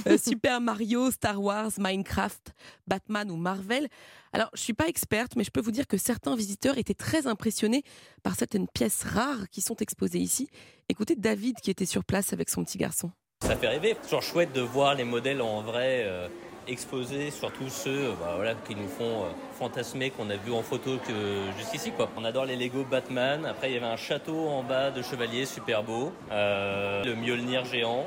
Euh, 0.08 0.18
Super 0.18 0.60
Mario, 0.60 1.10
Star 1.12 1.40
Wars, 1.40 1.70
Minecraft, 1.78 2.52
Batman 2.88 3.30
ou 3.30 3.36
Marvel. 3.36 3.88
Alors, 4.32 4.50
je 4.54 4.60
suis 4.62 4.72
pas 4.74 4.88
experte, 4.88 5.36
mais 5.36 5.44
je 5.44 5.50
peux 5.52 5.60
vous 5.60 5.70
dire 5.70 5.86
que 5.86 5.96
certains 5.96 6.34
visiteurs 6.34 6.76
étaient 6.76 6.92
très 6.94 7.28
impressionnés 7.34 7.82
par 8.22 8.34
certaines 8.34 8.66
pièces 8.66 9.02
rares 9.04 9.48
qui 9.50 9.60
sont 9.60 9.76
exposées 9.76 10.18
ici. 10.18 10.48
Écoutez 10.88 11.16
David 11.16 11.60
qui 11.60 11.70
était 11.70 11.86
sur 11.86 12.04
place 12.04 12.32
avec 12.32 12.48
son 12.48 12.64
petit 12.64 12.78
garçon. 12.78 13.10
Ça 13.42 13.56
fait 13.56 13.68
rêver. 13.68 13.96
Toujours 14.02 14.22
chouette 14.22 14.52
de 14.52 14.62
voir 14.62 14.94
les 14.94 15.04
modèles 15.04 15.42
en 15.42 15.60
vrai 15.60 16.04
euh, 16.04 16.28
exposés, 16.68 17.30
surtout 17.30 17.68
ceux 17.68 18.10
euh, 18.10 18.12
bah, 18.20 18.54
qui 18.66 18.74
nous 18.74 18.88
font 18.88 19.24
euh, 19.24 19.30
fantasmer, 19.58 20.10
qu'on 20.10 20.30
a 20.30 20.36
vu 20.36 20.52
en 20.52 20.62
photo 20.62 20.98
que 21.06 21.12
jusqu'ici. 21.58 21.92
Quoi. 21.92 22.08
On 22.16 22.24
adore 22.24 22.44
les 22.46 22.56
Lego 22.56 22.84
Batman. 22.84 23.44
Après, 23.46 23.70
il 23.70 23.74
y 23.74 23.76
avait 23.76 23.86
un 23.86 23.96
château 23.96 24.48
en 24.48 24.62
bas 24.62 24.90
de 24.90 25.02
chevalier 25.02 25.44
super 25.46 25.82
beau. 25.82 26.12
Euh, 26.30 27.04
le 27.04 27.14
Mjolnir 27.14 27.64
géant. 27.64 28.06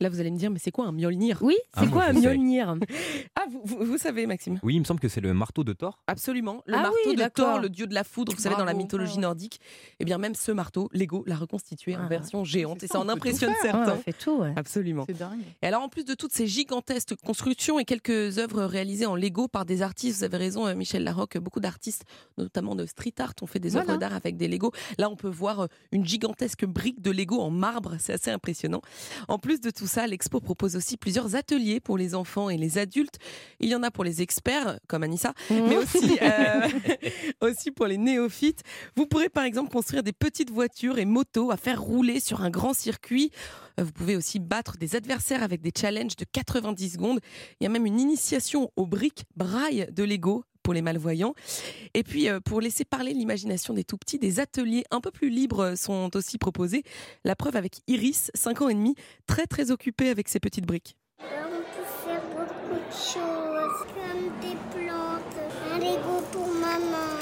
Là, 0.00 0.08
vous 0.08 0.18
allez 0.18 0.30
me 0.30 0.38
dire, 0.38 0.50
mais 0.50 0.58
c'est 0.58 0.70
quoi 0.70 0.86
un 0.86 0.92
Mjolnir? 0.92 1.38
Oui, 1.42 1.56
c'est 1.74 1.80
Ah, 1.80 1.84
moi, 1.84 1.92
quoi 1.92 2.04
un. 2.04 2.12
Mjolnir? 2.14 2.74
Ah, 3.36 3.42
vous, 3.50 3.60
vous- 3.64 3.84
vous 3.84 3.98
savez, 3.98 4.26
Maxime 4.26 4.58
Oui, 4.62 4.74
il 4.76 4.80
me 4.80 4.84
semble 4.84 4.98
que 5.00 5.08
c'est 5.08 5.20
le 5.20 5.34
marteau 5.34 5.62
de 5.62 5.72
Thor. 5.74 5.98
Absolument. 6.06 6.62
Le 6.66 6.74
Ah 6.74 6.82
marteau 6.82 6.96
oui, 7.06 7.16
de. 7.16 7.28
Thor, 7.28 7.58
le 7.60 7.68
dieu 7.68 7.86
de 7.86 7.94
la 7.94 8.02
foudre, 8.04 8.32
vous 8.34 8.40
savez, 8.40 8.56
dans 8.56 8.64
la 8.64 8.72
mythologie 8.72 9.18
nordique. 9.18 9.60
Eh 9.98 10.04
bien, 10.06 10.16
même 10.18 10.34
ce 10.34 10.52
marteau, 10.52 10.88
Lego 10.92 11.22
l'a 11.26 11.36
reconstitué 11.36 11.96
en 11.96 12.04
Ah. 12.04 12.08
version 12.08 12.44
géante. 12.44 12.78
C'est 12.80 12.86
Et 12.86 12.88
ça, 12.88 12.94
ça 12.94 13.00
en 13.00 13.08
impressionne 13.10 13.52
certains. 13.60 13.92
on 13.94 13.98
fait 13.98 14.12
tout. 14.14 14.38
ouais. 14.38 14.54
Absolument. 14.56 15.04
C'est 15.06 15.18
dingue. 15.18 15.40
Et 15.62 15.66
alors, 15.66 15.82
en 15.82 15.88
plus 15.90 16.04
de 16.04 16.14
toutes 16.14 16.32
ces 16.32 16.46
gigantesques 16.46 17.14
constructions 17.24 17.78
et 17.78 17.84
quelques 17.84 18.38
œuvres 18.38 18.62
réalisées 18.64 19.06
en 19.06 19.16
Lego 19.16 19.48
par 19.48 19.66
des 19.66 19.82
artistes, 19.82 20.18
vous 20.18 20.24
avez 20.24 20.38
raison, 20.38 20.66
euh, 20.66 20.74
Michel 20.74 21.04
Larocque, 21.04 21.36
beaucoup 21.38 21.60
d'artistes, 21.60 22.04
notamment 22.38 22.74
de 22.74 22.86
street 22.86 23.14
art, 23.18 23.34
ont 23.42 23.46
fait 23.46 23.58
des 23.58 23.70
Voilà. 23.70 23.90
œuvres 23.90 23.98
d'art 24.00 24.14
avec 24.14 24.36
des 24.38 24.48
Lego. 24.48 24.72
Là, 24.98 25.10
on 25.10 25.16
peut 25.16 25.28
voir 25.28 25.60
euh, 25.60 25.66
une 25.92 26.06
gigantesque 26.06 26.64
brique 26.64 27.02
de 27.02 27.10
Lego 27.10 27.38
en 27.40 27.50
marbre, 27.50 27.96
c'est 27.98 28.14
assez 28.14 28.30
impressionnant. 28.30 28.80
En 29.28 29.38
plus 29.38 29.60
de 29.60 29.70
tout 29.70 29.86
ça, 29.90 30.06
l'expo 30.06 30.40
propose 30.40 30.76
aussi 30.76 30.96
plusieurs 30.96 31.34
ateliers 31.34 31.80
pour 31.80 31.98
les 31.98 32.14
enfants 32.14 32.48
et 32.48 32.56
les 32.56 32.78
adultes. 32.78 33.18
Il 33.58 33.68
y 33.68 33.74
en 33.74 33.82
a 33.82 33.90
pour 33.90 34.04
les 34.04 34.22
experts, 34.22 34.78
comme 34.88 35.02
Anissa, 35.02 35.34
mais 35.50 35.76
aussi, 35.76 36.16
euh, 36.22 36.68
aussi 37.40 37.70
pour 37.72 37.86
les 37.86 37.98
néophytes. 37.98 38.62
Vous 38.96 39.06
pourrez 39.06 39.28
par 39.28 39.44
exemple 39.44 39.70
construire 39.70 40.02
des 40.02 40.12
petites 40.12 40.50
voitures 40.50 40.98
et 40.98 41.04
motos 41.04 41.50
à 41.50 41.56
faire 41.56 41.82
rouler 41.82 42.20
sur 42.20 42.42
un 42.42 42.50
grand 42.50 42.72
circuit. 42.72 43.32
Euh, 43.80 43.84
Vous 43.84 43.92
pouvez 43.92 44.16
aussi 44.16 44.38
battre 44.38 44.76
des 44.78 44.94
adversaires 44.94 45.42
avec 45.42 45.60
des 45.60 45.72
challenges 45.76 46.16
de 46.16 46.24
90 46.24 46.90
secondes. 46.92 47.18
Il 47.60 47.64
y 47.64 47.66
a 47.66 47.70
même 47.70 47.86
une 47.86 47.98
initiation 47.98 48.70
aux 48.76 48.86
briques 48.86 49.24
braille 49.36 49.88
de 49.92 50.04
Lego 50.04 50.44
pour 50.62 50.74
les 50.74 50.82
malvoyants. 50.82 51.34
Et 51.94 52.02
puis, 52.02 52.28
euh, 52.28 52.40
pour 52.40 52.60
laisser 52.60 52.84
parler 52.84 53.12
l'imagination 53.12 53.74
des 53.74 53.84
tout 53.84 53.96
petits, 53.96 54.18
des 54.18 54.40
ateliers 54.40 54.84
un 54.90 55.00
peu 55.00 55.10
plus 55.10 55.30
libres 55.30 55.74
sont 55.76 56.10
aussi 56.16 56.38
proposés. 56.38 56.82
La 57.24 57.36
preuve 57.36 57.56
avec 57.56 57.80
Iris, 57.86 58.30
5 58.34 58.62
ans 58.62 58.68
et 58.68 58.74
demi, 58.74 58.94
très 59.26 59.46
très 59.46 59.70
occupée 59.70 60.08
avec 60.08 60.28
ses 60.28 60.40
petites 60.40 60.66
briques. 60.66 60.96
On 61.20 61.24
peut 61.24 61.86
faire 62.04 62.22
beaucoup 62.30 62.74
de 62.74 62.92
choses, 62.92 63.86
comme 63.94 64.40
des 64.40 64.56
plantes, 64.70 65.22
un 65.72 65.78
Lego 65.78 66.22
pour 66.32 66.48
maman, 66.48 67.18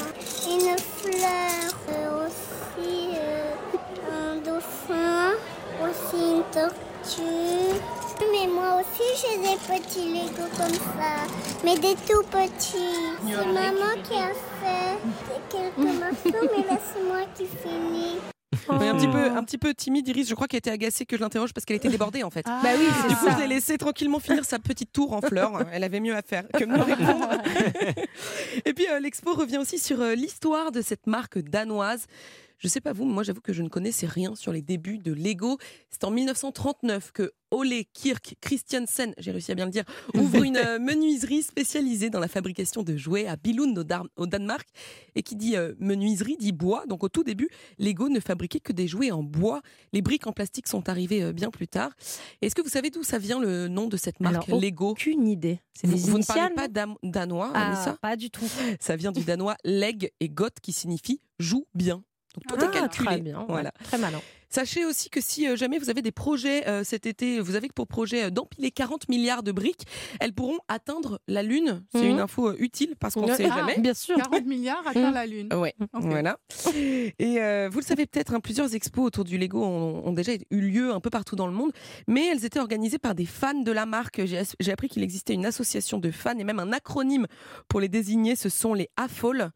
une 0.47 0.79
fleur, 0.79 1.75
euh, 1.91 2.27
aussi 2.27 3.11
euh, 3.15 3.53
un 4.11 4.37
dauphin, 4.37 5.33
aussi 5.83 6.37
une 6.37 6.45
tortue. 6.53 7.98
Mais 8.33 8.47
moi 8.47 8.81
aussi 8.81 9.03
j'ai 9.21 9.39
des 9.39 9.57
petits 9.57 10.09
Lego 10.13 10.49
comme 10.57 10.75
ça, 10.75 11.27
mais 11.65 11.77
des 11.77 11.95
tout 11.95 12.23
petits. 12.31 13.17
C'est 13.27 13.47
maman 13.47 14.03
qui 14.03 14.15
a 14.15 14.33
fait 14.61 14.99
quelques 15.51 15.77
morceaux, 15.77 16.49
mais 16.57 16.67
là 16.67 16.79
c'est 16.93 17.03
moi 17.03 17.21
qui 17.35 17.47
finis. 17.47 18.19
Un, 18.69 18.97
petit 18.97 19.09
peu, 19.09 19.31
un 19.31 19.45
petit 19.45 19.59
peu 19.59 19.75
timide, 19.75 20.09
Iris. 20.09 20.29
Je 20.29 20.35
crois 20.35 20.47
qu'elle 20.47 20.59
était 20.59 20.71
agacée 20.71 21.07
que 21.07 21.17
je 21.17 21.21
l'interroge 21.21 21.53
parce 21.53 21.65
qu'elle 21.65 21.77
était 21.77 21.89
débordée 21.89 22.23
en 22.23 22.31
fait. 22.31 22.45
Bah 22.47 22.71
oui, 22.79 22.87
du 23.09 23.17
coup, 23.17 23.27
ça. 23.27 23.35
je 23.37 23.43
l'ai 23.43 23.47
laissée 23.47 23.79
tranquillement 23.79 24.21
finir 24.21 24.45
sa 24.45 24.59
petite 24.59 24.93
tour 24.93 25.13
en 25.13 25.21
fleurs. 25.21 25.67
Elle 25.73 25.85
avait 25.85 26.01
mieux 26.01 26.15
à 26.15 26.23
faire 26.23 26.45
que 26.49 26.65
me 26.65 26.79
répondre. 26.79 27.31
Et 28.65 28.75
puis, 28.75 28.87
euh, 28.89 29.01
l'expo 29.01 29.35
revient 29.35 29.59
aussi 29.59 29.79
sur 29.79 30.01
euh, 30.01 30.15
l'histoire 30.15 30.73
de 30.73 30.83
cette 30.83 31.07
marque 31.07 31.39
danoise. 31.39 32.07
Je 32.59 32.67
sais 32.67 32.81
pas 32.81 32.93
vous, 32.93 33.05
mais 33.05 33.13
moi 33.13 33.23
j'avoue 33.23 33.41
que 33.41 33.53
je 33.53 33.63
ne 33.63 33.69
connaissais 33.69 34.07
rien 34.07 34.35
sur 34.35 34.53
les 34.53 34.63
débuts 34.63 34.99
de 34.99 35.13
Lego. 35.13 35.59
C'est 35.91 36.05
en 36.05 36.11
1939 36.11 37.13
que 37.13 37.33
Ole 37.51 37.85
Kirk 37.93 38.35
Christiansen, 38.41 39.15
j'ai 39.17 39.31
réussi 39.31 39.53
à 39.53 39.55
bien 39.55 39.65
le 39.65 39.71
dire, 39.71 39.85
ouvre 40.15 40.43
une 40.43 40.57
euh, 40.57 40.79
menuiserie 40.81 41.43
spécialisée 41.43 42.11
dans 42.11 42.21
la 42.21 42.29
fabrication 42.29 42.83
de 42.83 42.97
jouets 42.97 43.27
à 43.27 43.37
Billund 43.37 43.79
au, 44.17 44.27
Danemark. 44.27 44.69
Et 45.15 45.23
qui 45.23 45.37
dit 45.37 45.57
euh, 45.57 45.75
menuiserie 45.79 46.37
dit 46.37 46.53
bois. 46.53 46.85
Donc 46.87 47.05
au 47.05 47.09
tout 47.09 47.25
début, 47.25 47.49
Lego 47.79 48.09
ne 48.09 48.21
fabriquait 48.21 48.61
que 48.61 48.73
des 48.73 48.87
jouets 48.87 49.13
en 49.13 49.23
bois. 49.23 49.63
Les 49.93 50.03
briques 50.03 50.27
en 50.27 50.33
plastique 50.33 50.69
sont 50.69 50.89
arrivées 50.89 51.23
euh, 51.23 51.33
bien 51.33 51.51
plus 51.51 51.69
tard. 51.69 51.93
Est-ce 52.43 52.55
que 52.55 52.63
vous 52.63 52.69
savez 52.69 52.91
d'où 52.91 53.03
ça 53.03 53.19
vient 53.19 53.41
le 53.41 53.69
nom 53.69 53.87
de 53.87 53.97
cette 53.97 54.21
marque 54.21 54.49
Alors, 54.49 54.61
Lego? 54.61 54.91
Aucune 54.91 55.29
idée. 55.29 55.61
C'est 55.75 55.87
vous, 55.87 55.95
des 55.95 56.11
vous 56.11 56.19
ne 56.19 56.25
parlez 56.25 56.55
pas 56.55 56.69
danois, 57.03 57.53
Ah, 57.55 57.73
Anissa? 57.73 57.97
pas 58.03 58.17
du 58.17 58.31
tout. 58.31 58.49
Ça 58.81 58.97
vient 58.97 59.13
du 59.13 59.23
danois 59.23 59.57
leg 59.65 60.11
et 60.21 60.29
got 60.29 60.49
qui 60.61 60.73
signifie 60.73 61.21
joue 61.39 61.67
bien. 61.75 62.03
Donc 62.39 62.59
tout 62.59 62.65
est 62.65 62.69
Ah, 62.69 62.73
calculé. 62.81 63.07
Très 63.07 63.21
bien. 63.21 63.45
Voilà. 63.49 63.73
Très 63.85 63.99
malin. 63.99 64.21
Sachez 64.51 64.87
aussi 64.87 65.11
que 65.11 65.21
si 65.21 65.47
euh, 65.47 65.57
jamais 65.57 65.79
vous 65.79 65.91
avez 65.91 66.01
des 66.01 66.11
projets 66.11 66.67
euh, 66.69 66.83
cet 66.83 67.05
été, 67.05 67.39
vous 67.39 67.55
avez 67.55 67.69
pour 67.69 67.87
projet 67.87 68.25
euh, 68.25 68.31
d'empiler 68.31 68.71
40 68.71 69.11
milliards 69.11 69.43
de 69.43 69.53
briques, 69.53 69.83
elles 70.21 70.33
pourront 70.33 70.57
atteindre 70.69 71.21
la 71.29 71.43
Lune. 71.43 71.85
C'est 71.93 71.99
Mhm. 72.05 72.09
une 72.13 72.21
info 72.21 72.49
euh, 72.49 72.57
utile 72.59 72.95
parce 72.99 73.13
qu'on 73.13 73.27
ne 73.27 73.35
sait 73.35 73.47
Ah, 73.53 73.57
jamais. 73.59 73.79
bien 73.79 73.93
sûr. 73.93 74.17
40 74.17 74.47
milliards 74.47 74.83
atteint 74.87 75.11
la 75.11 75.27
Lune. 75.27 75.53
Ouais, 75.53 75.75
voilà. 75.93 76.39
Et 77.19 77.43
euh, 77.43 77.69
vous 77.71 77.81
le 77.81 77.85
savez 77.85 78.07
peut-être, 78.07 78.33
hein, 78.33 78.41
plusieurs 78.41 78.75
expos 78.75 79.05
autour 79.05 79.25
du 79.25 79.37
Lego 79.37 79.63
ont, 79.63 80.07
ont 80.07 80.13
déjà 80.15 80.33
eu 80.33 80.61
lieu 80.63 80.93
un 80.95 81.01
peu 81.01 81.11
partout 81.11 81.37
dans 81.37 81.47
le 81.47 81.53
monde, 81.53 81.73
mais 82.07 82.29
elles 82.29 82.47
étaient 82.47 82.61
organisées 82.61 82.99
par 82.99 83.15
des 83.15 83.27
fans 83.27 83.53
de 83.61 83.73
la 83.73 83.85
marque. 83.85 84.23
J'ai 84.25 84.73
appris 84.73 84.89
qu'il 84.89 85.03
existait 85.03 85.35
une 85.35 85.45
association 85.45 85.99
de 85.99 86.11
fans 86.11 86.39
et 86.39 86.45
même 86.45 86.59
un 86.61 86.73
acronyme 86.73 87.27
pour 87.69 87.81
les 87.81 87.89
désigner. 87.89 88.35
Ce 88.35 88.49
sont 88.49 88.73
les 88.73 88.89
AFOL. 88.97 89.51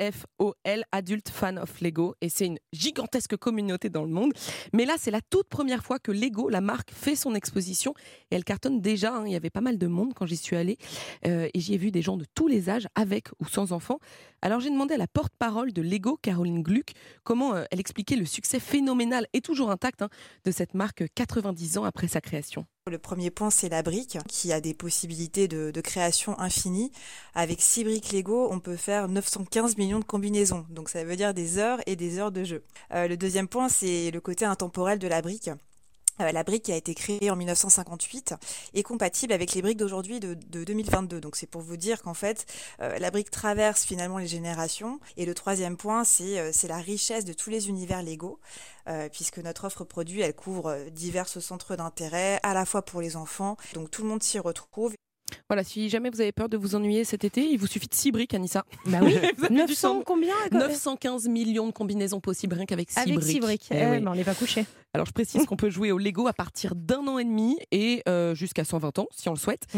A-F-O-L, 0.00 0.84
Adult 0.92 1.28
Fan 1.28 1.58
of 1.58 1.80
Lego, 1.80 2.14
et 2.20 2.28
c'est 2.28 2.46
une 2.46 2.58
gigantesque 2.72 3.36
communauté 3.36 3.90
dans 3.90 4.02
le 4.02 4.10
monde. 4.10 4.32
Mais 4.72 4.84
là, 4.84 4.94
c'est 4.98 5.10
la 5.10 5.20
toute 5.20 5.48
première 5.48 5.84
fois 5.84 5.98
que 5.98 6.10
Lego, 6.10 6.48
la 6.48 6.60
marque, 6.60 6.90
fait 6.92 7.16
son 7.16 7.34
exposition, 7.34 7.94
et 8.30 8.36
elle 8.36 8.44
cartonne 8.44 8.80
déjà. 8.80 9.14
hein. 9.14 9.24
Il 9.26 9.32
y 9.32 9.36
avait 9.36 9.50
pas 9.50 9.60
mal 9.60 9.78
de 9.78 9.86
monde 9.86 10.14
quand 10.14 10.26
j'y 10.26 10.36
suis 10.36 10.56
allée, 10.56 10.78
euh, 11.26 11.48
et 11.52 11.60
j'y 11.60 11.74
ai 11.74 11.78
vu 11.78 11.90
des 11.90 12.02
gens 12.02 12.16
de 12.16 12.24
tous 12.34 12.48
les 12.48 12.70
âges, 12.70 12.88
avec 12.94 13.28
ou 13.40 13.46
sans 13.46 13.72
enfants. 13.72 13.98
Alors 14.42 14.60
j'ai 14.60 14.70
demandé 14.70 14.94
à 14.94 14.98
la 14.98 15.06
porte-parole 15.06 15.72
de 15.72 15.82
Lego, 15.82 16.16
Caroline 16.22 16.62
Gluck, 16.62 16.92
comment 17.24 17.54
euh, 17.54 17.64
elle 17.70 17.80
expliquait 17.80 18.16
le 18.16 18.24
succès 18.24 18.58
phénoménal 18.58 19.26
et 19.34 19.42
toujours 19.42 19.70
intact 19.70 20.00
hein, 20.02 20.08
de 20.44 20.50
cette 20.50 20.72
marque 20.74 21.04
90 21.14 21.76
ans 21.78 21.84
après 21.84 22.08
sa 22.08 22.20
création. 22.22 22.64
Le 22.90 22.98
premier 22.98 23.30
point, 23.30 23.50
c'est 23.50 23.68
la 23.68 23.82
brique, 23.82 24.16
qui 24.28 24.52
a 24.52 24.60
des 24.62 24.72
possibilités 24.72 25.46
de, 25.48 25.70
de 25.70 25.80
création 25.82 26.38
infinie. 26.40 26.90
Avec 27.34 27.60
6 27.60 27.84
briques 27.84 28.12
Lego, 28.12 28.48
on 28.50 28.58
peut 28.60 28.76
faire 28.76 29.06
915 29.08 29.76
millions 29.76 29.89
de 29.98 30.04
combinaisons. 30.04 30.64
Donc 30.70 30.88
ça 30.88 31.04
veut 31.04 31.16
dire 31.16 31.34
des 31.34 31.58
heures 31.58 31.80
et 31.86 31.96
des 31.96 32.18
heures 32.18 32.32
de 32.32 32.44
jeu. 32.44 32.62
Euh, 32.92 33.08
le 33.08 33.16
deuxième 33.16 33.48
point, 33.48 33.68
c'est 33.68 34.10
le 34.10 34.20
côté 34.20 34.44
intemporel 34.44 34.98
de 34.98 35.08
la 35.08 35.22
brique. 35.22 35.50
Euh, 36.20 36.32
la 36.32 36.42
brique 36.42 36.68
a 36.70 36.76
été 36.76 36.94
créée 36.94 37.30
en 37.30 37.36
1958 37.36 38.34
est 38.74 38.82
compatible 38.82 39.32
avec 39.32 39.54
les 39.54 39.62
briques 39.62 39.78
d'aujourd'hui 39.78 40.20
de, 40.20 40.34
de 40.34 40.64
2022. 40.64 41.20
Donc 41.20 41.36
c'est 41.36 41.46
pour 41.46 41.62
vous 41.62 41.76
dire 41.76 42.02
qu'en 42.02 42.14
fait, 42.14 42.46
euh, 42.80 42.98
la 42.98 43.10
brique 43.10 43.30
traverse 43.30 43.84
finalement 43.84 44.18
les 44.18 44.26
générations. 44.26 45.00
Et 45.16 45.26
le 45.26 45.34
troisième 45.34 45.76
point, 45.76 46.04
c'est 46.04 46.38
euh, 46.38 46.52
la 46.68 46.78
richesse 46.78 47.24
de 47.24 47.32
tous 47.32 47.50
les 47.50 47.68
univers 47.68 48.02
euh, 48.88 49.08
puisque 49.08 49.38
notre 49.38 49.64
offre 49.64 49.84
produit, 49.84 50.20
elle 50.20 50.34
couvre 50.34 50.76
divers 50.90 51.28
centres 51.28 51.76
d'intérêt, 51.76 52.38
à 52.42 52.54
la 52.54 52.64
fois 52.64 52.82
pour 52.82 53.00
les 53.00 53.16
enfants. 53.16 53.56
Donc 53.74 53.90
tout 53.90 54.02
le 54.02 54.08
monde 54.08 54.22
s'y 54.22 54.38
retrouve. 54.38 54.94
Voilà, 55.48 55.64
si 55.64 55.88
jamais 55.88 56.10
vous 56.10 56.20
avez 56.20 56.32
peur 56.32 56.48
de 56.48 56.56
vous 56.56 56.74
ennuyer 56.74 57.04
cet 57.04 57.24
été, 57.24 57.42
il 57.50 57.58
vous 57.58 57.66
suffit 57.66 57.88
de 57.88 57.94
6 57.94 58.12
briques, 58.12 58.34
Anissa. 58.34 58.64
Bah 58.86 58.98
oui, 59.02 59.14
Vous 59.38 59.44
avez 59.46 59.54
du 59.54 59.60
900 59.60 59.88
temps. 59.98 60.02
combien 60.06 60.34
915 60.52 61.28
millions 61.28 61.66
de 61.66 61.72
combinaisons 61.72 62.20
possibles 62.20 62.54
rien 62.54 62.66
qu'avec 62.66 62.90
6 62.90 62.98
Avec 62.98 63.14
briques. 63.14 63.26
six 63.30 63.40
briques. 63.40 63.68
Eh 63.70 63.76
Eh, 63.76 63.86
oui. 63.86 64.00
mais 64.00 64.08
on 64.08 64.14
n'est 64.14 64.24
pas 64.24 64.34
couché. 64.34 64.64
Alors 64.92 65.06
je 65.06 65.12
précise 65.12 65.46
qu'on 65.46 65.54
peut 65.56 65.70
jouer 65.70 65.92
au 65.92 65.98
Lego 65.98 66.26
à 66.26 66.32
partir 66.32 66.74
d'un 66.74 67.06
an 67.06 67.18
et 67.20 67.24
demi 67.24 67.56
et 67.70 68.02
euh, 68.08 68.34
jusqu'à 68.34 68.64
120 68.64 68.98
ans 68.98 69.06
si 69.12 69.28
on 69.28 69.32
le 69.32 69.38
souhaite. 69.38 69.68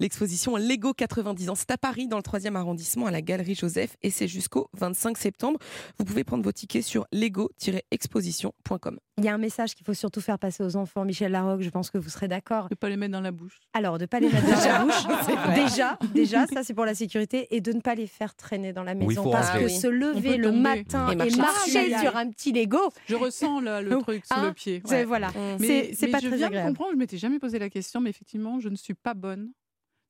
L'exposition 0.00 0.56
Lego 0.56 0.94
90 0.94 1.50
ans, 1.50 1.54
c'est 1.54 1.70
à 1.70 1.76
Paris 1.76 2.08
dans 2.08 2.16
le 2.16 2.22
3e 2.22 2.54
arrondissement 2.56 3.04
à 3.04 3.10
la 3.10 3.20
Galerie 3.20 3.54
Joseph 3.54 3.96
et 4.02 4.08
c'est 4.10 4.26
jusqu'au 4.26 4.70
25 4.72 5.18
septembre. 5.18 5.58
Vous 5.98 6.06
pouvez 6.06 6.24
prendre 6.24 6.42
vos 6.42 6.52
tickets 6.52 6.82
sur 6.82 7.06
lego-exposition.com. 7.12 8.98
Il 9.18 9.24
y 9.24 9.28
a 9.28 9.34
un 9.34 9.38
message 9.38 9.74
qu'il 9.74 9.84
faut 9.84 9.92
surtout 9.94 10.20
faire 10.20 10.38
passer 10.38 10.64
aux 10.64 10.76
enfants, 10.76 11.04
Michel 11.04 11.32
Larocque, 11.32 11.60
je 11.62 11.70
pense 11.70 11.90
que 11.90 11.98
vous 11.98 12.08
serez 12.08 12.26
d'accord. 12.26 12.68
De 12.70 12.74
pas 12.74 12.88
les 12.88 12.96
mettre 12.96 13.12
dans 13.12 13.20
la 13.20 13.30
bouche. 13.32 13.60
Alors, 13.74 13.98
de 13.98 14.04
ne 14.04 14.06
pas 14.06 14.18
les 14.18 14.28
mettre 14.28 14.46
dans 14.46 14.52
la 14.64 14.78
bouche. 14.84 14.93
Déjà, 15.54 15.98
déjà, 16.14 16.46
ça 16.46 16.62
c'est 16.62 16.74
pour 16.74 16.84
la 16.84 16.94
sécurité. 16.94 17.48
Et 17.54 17.60
de 17.60 17.72
ne 17.72 17.80
pas 17.80 17.94
les 17.94 18.06
faire 18.06 18.34
traîner 18.34 18.72
dans 18.72 18.82
la 18.82 18.94
maison. 18.94 19.24
Oui, 19.24 19.30
parce 19.30 19.50
que 19.50 19.58
Ah 19.58 19.64
oui. 19.64 19.70
se 19.70 19.86
On 19.86 19.90
lever 19.90 20.36
le 20.36 20.48
tomber. 20.48 20.60
matin 20.60 21.08
Et 21.10 21.12
et 21.12 21.36
marcher 21.36 21.90
dessus. 21.90 22.00
sur 22.00 22.16
un 22.16 22.30
petit 22.30 22.52
Lego, 22.52 22.78
Je 23.06 23.14
ressens 23.14 23.60
là, 23.60 23.80
le 23.82 23.98
truc 23.98 24.24
sous 24.26 24.34
Hein 24.34 24.46
le 24.48 24.52
pied. 24.52 24.82
ouais. 24.88 25.04
voilà. 25.04 25.30
Mais, 25.60 25.66
C'est 25.66 25.94
c'est 25.94 26.06
mais 26.06 26.12
pas 26.12 26.18
je 26.20 26.28
très 26.28 26.36
viens 26.36 26.50
de 26.50 26.60
comprendre, 26.66 26.90
je 26.92 26.96
m'étais 26.98 27.18
jamais 27.18 27.38
posé 27.38 27.58
la 27.58 27.68
question, 27.70 28.00
mais 28.00 28.10
effectivement, 28.10 28.60
je 28.60 28.68
ne 28.68 28.76
suis 28.76 28.94
pas 28.94 29.14
bonne 29.14 29.50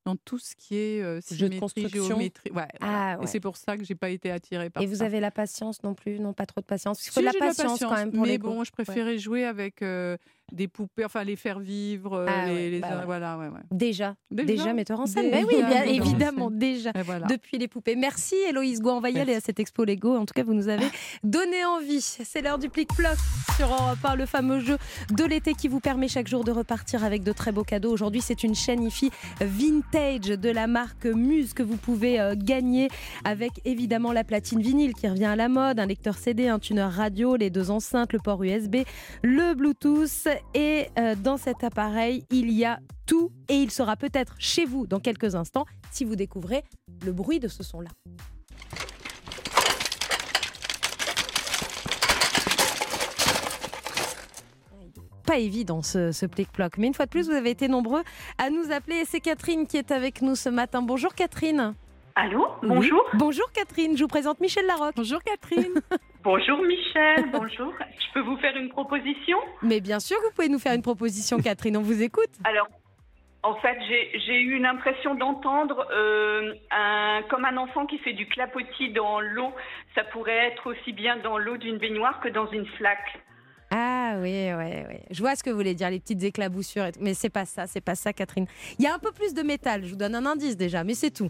dans 0.05 0.15
tout 0.17 0.37
ce 0.37 0.55
qui 0.55 0.75
est 0.77 1.01
euh, 1.01 1.19
symétrie, 1.19 1.59
construction. 1.59 2.05
géométrie. 2.05 2.51
Ouais, 2.51 2.67
voilà. 2.79 3.13
Ah, 3.13 3.17
ouais. 3.17 3.23
Et 3.23 3.27
c'est 3.27 3.39
pour 3.39 3.57
ça 3.57 3.75
que 3.75 3.83
j'ai 3.83 3.95
pas 3.95 4.09
été 4.09 4.29
attirée 4.29 4.69
par 4.69 4.83
Et 4.83 4.85
vous 4.85 5.01
avez 5.01 5.19
la 5.19 5.31
patience 5.31 5.81
non 5.83 5.95
plus? 5.95 6.19
Non, 6.19 6.31
pas 6.33 6.45
trop 6.45 6.61
de 6.61 6.65
patience? 6.67 7.03
Il 7.07 7.09
faut 7.09 7.21
Si, 7.21 7.25
de 7.25 7.25
la 7.25 7.33
patience, 7.33 7.79
quand 7.79 7.95
même 7.95 8.11
pour 8.11 8.21
mais 8.21 8.29
les 8.33 8.37
bon, 8.37 8.63
je 8.63 8.71
préférais 8.71 9.17
jouer 9.17 9.45
avec 9.45 9.81
euh, 9.81 10.15
des 10.51 10.67
poupées, 10.67 11.05
enfin 11.05 11.23
les 11.23 11.35
faire 11.35 11.59
vivre, 11.59 12.25
Ah 12.27 12.45
les, 12.45 12.53
ouais, 12.53 12.69
les- 12.69 12.79
bah 12.79 12.97
ouais. 12.99 13.05
voilà, 13.05 13.37
ouais, 13.37 13.47
ouais. 13.47 13.59
Déjà, 13.71 14.15
déjà, 14.31 14.45
Déjà 14.47 14.73
metteur 14.73 14.99
en 14.99 15.05
scène. 15.07 15.25
Déjà 15.31 15.37
Ben 15.37 15.45
oui, 15.47 15.63
bien 15.63 15.83
évidemment, 15.83 16.51
déjà. 16.51 16.91
Voilà. 17.03 17.27
Depuis 17.27 17.57
les 17.57 17.67
poupées. 17.67 17.95
Merci 17.95 18.35
Héloïse 18.47 18.81
Gouin. 18.81 18.93
On 18.95 18.99
va 19.01 19.09
y 19.09 19.19
aller 19.19 19.33
à 19.35 19.39
cette 19.41 19.59
expo 19.59 19.83
Lego. 19.85 20.15
En 20.15 20.25
tout 20.25 20.33
cas, 20.33 20.43
vous 20.43 20.53
nous 20.53 20.69
avez 20.69 20.85
donné 21.23 21.65
envie. 21.65 22.01
C'est 22.01 22.41
l'heure 22.41 22.59
du 22.59 22.69
plic-ploc 22.69 23.17
sur 23.57 23.67
Europe 23.67 23.97
1, 24.03 24.15
le 24.15 24.25
fameux 24.25 24.59
jeu 24.59 24.77
de 25.11 25.23
l'été 25.23 25.53
qui 25.53 25.67
vous 25.67 25.79
permet 25.79 26.07
chaque 26.07 26.27
jour 26.27 26.43
de 26.43 26.51
repartir 26.51 27.03
avec 27.03 27.23
de 27.23 27.31
très 27.31 27.51
beaux 27.51 27.63
cadeaux. 27.63 27.91
Aujourd'hui, 27.91 28.21
c'est 28.21 28.43
une 28.43 28.55
chaîne 28.55 28.83
IFI 28.83 29.09
vintage 29.41 30.27
de 30.27 30.49
la 30.49 30.67
marque 30.67 31.05
Muse 31.05 31.53
que 31.53 31.63
vous 31.63 31.77
pouvez 31.77 32.19
euh, 32.19 32.35
gagner 32.37 32.89
avec 33.23 33.51
évidemment 33.65 34.11
la 34.11 34.23
platine 34.23 34.61
vinyle 34.61 34.93
qui 34.93 35.07
revient 35.07 35.25
à 35.25 35.35
la 35.35 35.49
mode, 35.49 35.79
un 35.79 35.85
lecteur 35.85 36.17
CD, 36.17 36.47
un 36.49 36.59
tuner 36.59 36.81
radio, 36.83 37.35
les 37.35 37.49
deux 37.49 37.71
enceintes, 37.71 38.13
le 38.13 38.19
port 38.19 38.43
USB, 38.43 38.77
le 39.23 39.53
Bluetooth. 39.55 40.27
Et 40.53 40.87
euh, 40.97 41.15
dans 41.15 41.37
cet 41.37 41.63
appareil, 41.63 42.25
il 42.31 42.51
y 42.51 42.65
a 42.65 42.79
tout 43.05 43.31
et 43.49 43.55
il 43.55 43.71
sera 43.71 43.95
peut-être 43.95 44.35
chez 44.39 44.65
vous 44.65 44.87
dans 44.87 44.99
quelques 44.99 45.35
instants 45.35 45.65
si 45.91 46.05
vous 46.05 46.15
découvrez 46.15 46.63
le 47.05 47.11
bruit 47.11 47.39
de 47.39 47.47
ce 47.47 47.63
son-là. 47.63 47.89
Pas 55.25 55.37
évident 55.39 55.81
ce, 55.81 56.11
ce 56.11 56.25
plic-ploc, 56.25 56.77
mais 56.77 56.87
une 56.87 56.93
fois 56.93 57.05
de 57.05 57.09
plus, 57.09 57.27
vous 57.27 57.33
avez 57.33 57.49
été 57.49 57.67
nombreux 57.67 58.03
à 58.37 58.49
nous 58.49 58.71
appeler. 58.71 58.97
Et 58.97 59.05
c'est 59.05 59.19
Catherine 59.19 59.65
qui 59.65 59.77
est 59.77 59.91
avec 59.91 60.21
nous 60.21 60.35
ce 60.35 60.49
matin. 60.49 60.81
Bonjour 60.81 61.15
Catherine. 61.15 61.73
Allô, 62.15 62.47
Oui. 62.63 62.69
bonjour. 62.69 63.03
Bonjour 63.13 63.51
Catherine, 63.51 63.97
je 63.97 64.03
vous 64.03 64.07
présente 64.07 64.39
Michel 64.39 64.65
Larocque. 64.65 64.95
Bonjour 64.95 65.21
Catherine. 65.21 65.73
Bonjour 66.23 66.59
Michel, 66.63 67.25
bonjour. 67.31 67.71
Je 67.99 68.13
peux 68.13 68.21
vous 68.21 68.37
faire 68.37 68.55
une 68.57 68.69
proposition? 68.69 69.37
Mais 69.61 69.79
bien 69.79 69.99
sûr 69.99 70.17
que 70.17 70.23
vous 70.23 70.31
pouvez 70.31 70.49
nous 70.49 70.57
faire 70.57 70.73
une 70.73 70.81
proposition 70.81 71.37
Catherine, 71.39 71.77
on 71.77 71.81
vous 71.83 72.01
écoute. 72.01 72.29
Alors, 72.45 72.67
en 73.43 73.53
fait, 73.57 73.77
j'ai 74.25 74.41
eu 74.41 74.57
l'impression 74.57 75.13
d'entendre 75.13 75.85
euh, 75.91 76.53
un, 76.71 77.21
comme 77.29 77.45
un 77.45 77.57
enfant 77.57 77.85
qui 77.85 77.99
fait 77.99 78.13
du 78.13 78.25
clapotis 78.27 78.91
dans 78.93 79.19
l'eau. 79.19 79.51
Ça 79.93 80.03
pourrait 80.05 80.47
être 80.53 80.65
aussi 80.71 80.93
bien 80.93 81.17
dans 81.17 81.37
l'eau 81.37 81.57
d'une 81.57 81.77
baignoire 81.77 82.19
que 82.21 82.29
dans 82.29 82.47
une 82.49 82.65
flaque. 82.77 83.19
Ah 83.69 84.13
oui, 84.19 84.49
oui, 84.57 84.83
oui. 84.89 84.95
Je 85.11 85.19
vois 85.19 85.35
ce 85.35 85.43
que 85.43 85.49
vous 85.51 85.57
voulez 85.57 85.75
dire, 85.75 85.89
les 85.91 85.99
petites 85.99 86.23
éclaboussures. 86.23 86.85
et 86.85 86.91
tout. 86.93 86.99
Mais 87.03 87.13
c'est 87.13 87.29
pas 87.29 87.45
ça, 87.45 87.67
c'est 87.67 87.81
pas 87.81 87.93
ça, 87.95 88.13
Catherine. 88.13 88.47
Il 88.79 88.85
y 88.85 88.87
a 88.87 88.95
un 88.95 88.99
peu 88.99 89.11
plus 89.11 89.33
de 89.35 89.43
métal. 89.43 89.83
Je 89.83 89.89
vous 89.91 89.95
donne 89.97 90.15
un 90.15 90.25
indice 90.25 90.57
déjà, 90.57 90.83
mais 90.83 90.93
c'est 90.95 91.11
tout. 91.11 91.29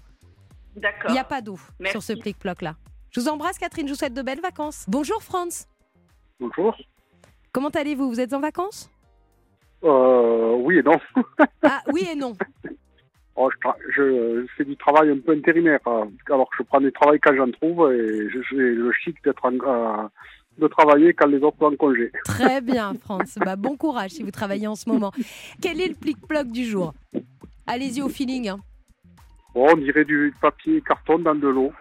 D'accord. 0.76 1.10
Il 1.10 1.14
n'y 1.14 1.20
a 1.20 1.24
pas 1.24 1.42
d'eau 1.42 1.58
sur 1.92 2.04
ce 2.04 2.14
plic-ploc 2.14 2.62
là. 2.62 2.76
Je 3.12 3.20
vous 3.22 3.28
embrasse, 3.30 3.58
Catherine. 3.58 3.88
Je 3.88 3.94
vous 3.94 3.98
souhaite 3.98 4.14
de 4.14 4.22
belles 4.22 4.42
vacances. 4.42 4.86
Bonjour, 4.90 5.24
Franz. 5.24 5.68
Bonjour. 6.40 6.76
Comment 7.54 7.70
allez-vous? 7.70 8.10
Vous 8.10 8.20
êtes 8.20 8.34
en 8.34 8.42
vacances? 8.42 8.90
Euh, 9.84 10.56
oui 10.60 10.78
et 10.80 10.84
non. 10.84 11.00
Ah 11.64 11.82
oui 11.94 12.08
et 12.12 12.16
non. 12.16 12.34
Oh, 13.38 13.50
je, 13.94 14.46
fais 14.56 14.64
du 14.64 14.78
travail 14.78 15.10
un 15.10 15.18
peu 15.20 15.34
intérimaire. 15.34 15.82
euh, 15.88 16.06
Alors 16.32 16.50
que 16.50 16.56
je 16.60 16.64
prends 16.64 16.80
du 16.80 16.90
travail 16.94 17.20
quand 17.20 17.36
j'en 17.36 17.52
trouve 17.52 17.92
et 17.92 18.30
j'ai 18.30 18.56
le 18.56 18.90
chic 18.94 19.22
d'être 19.26 19.44
en- 19.44 19.52
euh, 19.52 20.08
de 20.58 20.68
travailler 20.70 21.14
quand 21.14 21.28
les 21.28 21.40
autres 21.40 21.58
sont 21.60 21.66
en 21.66 21.76
congé. 21.76 22.14
Très 22.24 22.62
bien, 22.62 22.94
Franz. 22.94 23.38
Bah, 23.44 23.58
bon 23.58 23.76
courage 23.76 24.12
si 24.12 24.24
vous 24.24 24.32
travaillez 24.32 24.68
en 24.68 24.76
ce 24.76 24.88
moment. 24.90 25.12
Quel 25.62 25.82
est 25.82 25.90
le 25.90 25.96
plic-ploc 25.96 26.48
du 26.48 26.64
jour? 26.64 26.94
Allez-y 27.68 28.02
au 28.02 28.08
feeling. 28.08 28.48
hein. 28.48 28.60
On 29.58 29.78
dirait 29.78 30.04
du 30.04 30.34
papier 30.42 30.82
carton 30.82 31.18
dans 31.18 31.34
de 31.34 31.48
l'eau. 31.48 31.72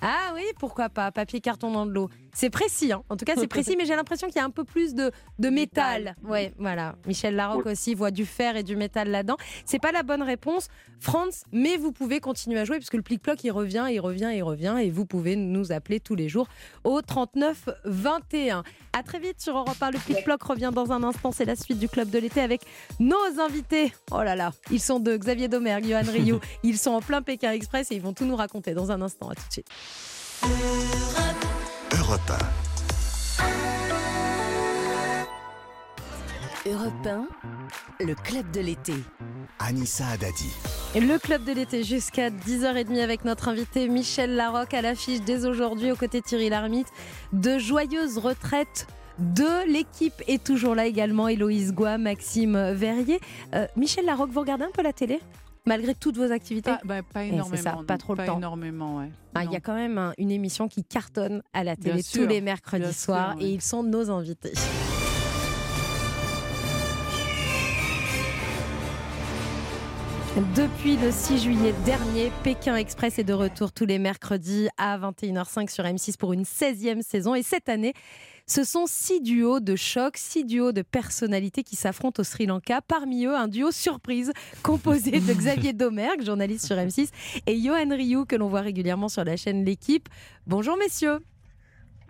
Ah 0.00 0.32
oui, 0.34 0.42
pourquoi 0.58 0.88
pas 0.88 1.12
Papier 1.12 1.40
carton 1.40 1.70
dans 1.70 1.86
de 1.86 1.92
l'eau. 1.92 2.10
C'est 2.34 2.50
précis, 2.50 2.92
hein. 2.92 3.02
en 3.10 3.16
tout 3.16 3.24
cas 3.24 3.34
c'est 3.36 3.46
précis, 3.48 3.76
mais 3.76 3.84
j'ai 3.84 3.94
l'impression 3.94 4.26
qu'il 4.26 4.36
y 4.36 4.40
a 4.40 4.44
un 4.44 4.50
peu 4.50 4.64
plus 4.64 4.94
de, 4.94 5.10
de 5.38 5.50
métal. 5.50 6.16
Ouais, 6.24 6.54
voilà. 6.58 6.96
Michel 7.06 7.36
Larocque 7.36 7.66
aussi 7.66 7.94
voit 7.94 8.10
du 8.10 8.24
fer 8.24 8.56
et 8.56 8.62
du 8.62 8.74
métal 8.76 9.10
là-dedans. 9.10 9.36
C'est 9.64 9.78
pas 9.78 9.92
la 9.92 10.02
bonne 10.02 10.22
réponse, 10.22 10.68
France, 10.98 11.44
mais 11.52 11.76
vous 11.76 11.92
pouvez 11.92 12.20
continuer 12.20 12.58
à 12.58 12.64
jouer 12.64 12.78
puisque 12.78 12.94
le 12.94 13.02
plic-ploc 13.02 13.42
il 13.44 13.50
revient, 13.50 13.86
il 13.90 14.00
revient, 14.00 14.30
il 14.34 14.42
revient 14.42 14.76
et 14.80 14.90
vous 14.90 15.04
pouvez 15.04 15.36
nous 15.36 15.72
appeler 15.72 16.00
tous 16.00 16.14
les 16.14 16.28
jours 16.28 16.48
au 16.84 17.02
39 17.02 17.68
21. 17.84 18.62
À 18.94 19.02
très 19.02 19.18
vite 19.18 19.40
sur 19.40 19.56
Europe 19.56 19.76
1. 19.80 19.90
Le 19.90 19.98
plic-ploc 19.98 20.42
revient 20.42 20.70
dans 20.72 20.92
un 20.92 21.02
instant. 21.02 21.32
C'est 21.32 21.44
la 21.44 21.56
suite 21.56 21.78
du 21.78 21.88
club 21.88 22.08
de 22.10 22.18
l'été 22.18 22.40
avec 22.40 22.62
nos 22.98 23.40
invités. 23.40 23.92
Oh 24.10 24.22
là 24.22 24.36
là, 24.36 24.52
ils 24.70 24.80
sont 24.80 25.00
de 25.00 25.16
Xavier 25.16 25.48
Domergue, 25.48 25.86
Johan 25.86 26.02
Rioux. 26.12 26.40
Ils 26.62 26.78
sont 26.78 26.92
en 26.92 27.00
plein 27.00 27.20
Pékin 27.20 27.52
Express 27.52 27.90
et 27.90 27.96
ils 27.96 28.02
vont 28.02 28.12
tout 28.14 28.24
nous 28.24 28.36
raconter 28.36 28.72
dans 28.74 28.90
un 28.90 29.02
instant. 29.02 29.28
À 29.28 29.34
tout 29.34 29.42
de 29.48 29.52
suite. 29.52 29.68
Europe 32.12 32.32
Europe 36.66 37.06
1, 37.06 38.04
le 38.04 38.14
club 38.14 38.50
de 38.50 38.60
l'été. 38.60 38.92
Anissa 39.58 40.06
Adadi. 40.08 40.50
Et 40.94 41.00
Le 41.00 41.18
club 41.18 41.42
de 41.44 41.52
l'été 41.52 41.84
jusqu'à 41.84 42.28
10h30 42.28 43.00
avec 43.00 43.24
notre 43.24 43.48
invité 43.48 43.88
Michel 43.88 44.34
Larocque 44.34 44.74
à 44.74 44.82
l'affiche 44.82 45.22
dès 45.22 45.46
aujourd'hui 45.46 45.90
aux 45.90 45.96
côtés 45.96 46.20
de 46.20 46.26
Thierry 46.26 46.50
Lhermitte. 46.50 46.88
De 47.32 47.56
joyeuses 47.58 48.18
retraites 48.18 48.86
de 49.18 49.66
l'équipe 49.66 50.22
est 50.28 50.44
toujours 50.44 50.74
là 50.74 50.84
également 50.84 51.28
Héloïse 51.28 51.72
Goua, 51.72 51.96
Maxime 51.96 52.72
Verrier. 52.72 53.20
Euh, 53.54 53.66
Michel 53.76 54.04
Larocque, 54.04 54.32
vous 54.32 54.40
regardez 54.40 54.64
un 54.64 54.72
peu 54.74 54.82
la 54.82 54.92
télé? 54.92 55.18
Malgré 55.64 55.94
toutes 55.94 56.16
vos 56.16 56.32
activités 56.32 56.72
Pas, 56.72 56.80
bah, 56.84 57.02
pas 57.04 57.24
Eh, 57.24 57.28
énormément. 57.28 57.84
pas 57.84 57.96
trop 57.98 58.14
le 58.16 58.26
temps. 58.26 58.36
énormément, 58.38 58.98
ouais. 58.98 59.10
Ah, 59.34 59.44
Il 59.44 59.52
y 59.52 59.56
a 59.56 59.60
quand 59.60 59.74
même 59.74 59.96
un- 59.96 60.12
une 60.18 60.32
émission 60.32 60.66
qui 60.66 60.82
cartonne 60.82 61.40
à 61.52 61.62
la 61.62 61.76
télé 61.76 61.92
Bien 61.94 62.02
tous 62.02 62.08
sûr, 62.08 62.28
les 62.28 62.40
mercredis 62.40 62.92
soirs 62.92 63.36
et 63.40 63.48
ils 63.48 63.62
sont 63.62 63.84
nos 63.84 64.10
invités. 64.10 64.52
Depuis 70.56 70.96
le 70.96 71.10
6 71.12 71.38
juillet 71.42 71.74
dernier, 71.84 72.32
Pékin 72.42 72.76
Express 72.76 73.18
est 73.18 73.24
de 73.24 73.34
retour 73.34 73.70
tous 73.70 73.84
les 73.84 73.98
mercredis 73.98 74.68
à 74.78 74.96
21h05 74.98 75.68
sur 75.70 75.84
M6 75.84 76.16
pour 76.16 76.32
une 76.32 76.44
16e 76.46 77.02
saison. 77.02 77.34
Et 77.34 77.42
cette 77.42 77.68
année, 77.68 77.92
ce 78.46 78.64
sont 78.64 78.84
six 78.86 79.20
duos 79.20 79.60
de 79.60 79.76
choc, 79.76 80.16
six 80.16 80.44
duos 80.44 80.72
de 80.72 80.82
personnalités 80.82 81.62
qui 81.62 81.76
s'affrontent 81.76 82.20
au 82.20 82.24
Sri 82.24 82.46
Lanka. 82.46 82.80
Parmi 82.80 83.24
eux, 83.24 83.34
un 83.34 83.48
duo 83.48 83.70
surprise 83.70 84.32
composé 84.62 85.12
de 85.12 85.32
Xavier 85.32 85.72
Domergue, 85.72 86.22
journaliste 86.22 86.66
sur 86.66 86.76
M6, 86.76 87.08
et 87.46 87.60
Johan 87.60 87.88
Rioux, 87.90 88.24
que 88.24 88.36
l'on 88.36 88.48
voit 88.48 88.60
régulièrement 88.60 89.08
sur 89.08 89.24
la 89.24 89.36
chaîne 89.36 89.64
L'équipe. 89.64 90.08
Bonjour 90.46 90.76
messieurs. 90.76 91.20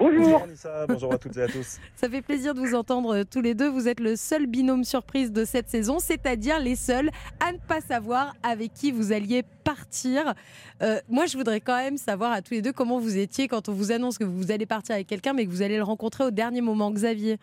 Bonjour 0.03 0.43
Anissa, 0.43 0.85
bonjour 0.89 1.13
à 1.13 1.19
toutes 1.19 1.37
et 1.37 1.43
à 1.43 1.47
tous. 1.47 1.79
Ça 1.95 2.09
fait 2.09 2.23
plaisir 2.23 2.55
de 2.55 2.61
vous 2.61 2.75
entendre 2.75 3.15
euh, 3.15 3.23
tous 3.25 3.41
les 3.41 3.55
deux. 3.55 3.69
Vous 3.69 3.87
êtes 3.87 4.01
le 4.01 4.17
seul 4.17 4.47
binôme 4.47 4.83
surprise 4.83 5.31
de 5.31 5.45
cette 5.45 5.69
saison, 5.69 6.01
c'est-à-dire 6.01 6.59
les 6.59 6.75
seuls 6.75 7.09
à 7.39 7.53
ne 7.53 7.59
pas 7.59 7.81
savoir 7.81 8.35
avec 8.43 8.75
qui 8.75 8.91
vous 8.91 9.13
alliez 9.13 9.45
partir. 9.63 10.35
Euh, 10.83 10.99
moi, 11.09 11.27
je 11.27 11.37
voudrais 11.37 11.61
quand 11.61 11.77
même 11.77 11.99
savoir 11.99 12.33
à 12.33 12.43
tous 12.43 12.55
les 12.55 12.63
deux 12.63 12.73
comment 12.73 12.99
vous 12.99 13.17
étiez 13.17 13.47
quand 13.47 13.69
on 13.69 13.73
vous 13.73 13.93
annonce 13.93 14.19
que 14.19 14.25
vous 14.25 14.51
allez 14.51 14.67
partir 14.67 14.97
avec 14.97 15.07
quelqu'un, 15.07 15.35
mais 15.35 15.47
que 15.47 15.51
vous 15.51 15.63
allez 15.63 15.77
le 15.77 15.85
rencontrer 15.85 16.25
au 16.25 16.33
dernier 16.33 16.63
moment. 16.63 16.91
Xavier. 16.91 17.39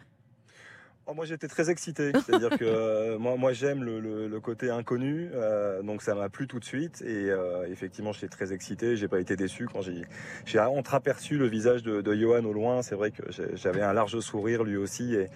Oh, 1.09 1.15
moi 1.15 1.25
j'étais 1.25 1.47
très 1.47 1.71
excité, 1.71 2.11
c'est-à-dire 2.23 2.51
que 2.51 2.63
euh, 2.65 3.17
moi, 3.17 3.35
moi 3.35 3.51
j'aime 3.51 3.83
le, 3.83 3.99
le- 3.99 4.27
le 4.27 4.39
côté 4.39 4.69
inconnu, 4.69 5.29
euh, 5.33 5.81
donc 5.81 6.03
ça 6.03 6.13
m'a 6.13 6.29
plu 6.29 6.45
tout 6.45 6.59
de 6.59 6.65
suite. 6.65 7.01
Et 7.01 7.31
euh, 7.31 7.65
effectivement 7.71 8.11
j'étais 8.11 8.27
très 8.27 8.53
excité, 8.53 8.95
j'ai 8.95 9.07
pas 9.07 9.19
été 9.19 9.35
déçu 9.35 9.65
quand 9.65 9.81
j'ai 9.81 10.03
j'ai 10.45 10.59
entreaperçu 10.59 11.37
le 11.39 11.47
visage 11.47 11.81
de, 11.81 12.01
de 12.01 12.13
Johan 12.13 12.43
au 12.45 12.53
loin, 12.53 12.83
c'est 12.83 12.93
vrai 12.93 13.09
que 13.09 13.23
j'avais 13.55 13.81
un 13.81 13.93
large 13.93 14.19
sourire 14.19 14.63
lui 14.63 14.77
aussi. 14.77 15.15
Et 15.15 15.29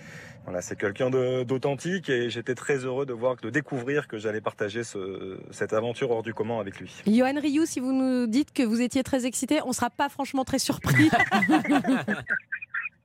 voilà 0.43 0.61
c'est 0.61 0.75
quelqu'un 0.77 1.09
d'authentique. 1.09 2.07
Et 2.09 2.29
j'étais 2.29 2.53
très 2.53 2.77
heureux 2.85 3.07
de 3.07 3.13
voir, 3.13 3.37
de 3.37 3.49
découvrir 3.49 4.07
que 4.07 4.19
j'allais 4.19 4.41
partager 4.41 4.83
ce- 4.83 5.39
cette 5.49 5.73
aventure 5.73 6.11
hors 6.11 6.21
du 6.21 6.35
commun 6.35 6.59
avec 6.59 6.79
lui. 6.79 6.93
Johan 7.07 7.39
Rioux, 7.41 7.65
si 7.65 7.79
vous 7.79 7.93
nous 7.93 8.27
dites 8.27 8.53
que 8.53 8.61
vous 8.61 8.79
étiez 8.79 9.01
très 9.01 9.25
excité, 9.25 9.59
on 9.63 9.69
ne 9.69 9.73
sera 9.73 9.89
pas 9.89 10.09
franchement 10.09 10.43
très 10.45 10.59
surpris. 10.59 11.09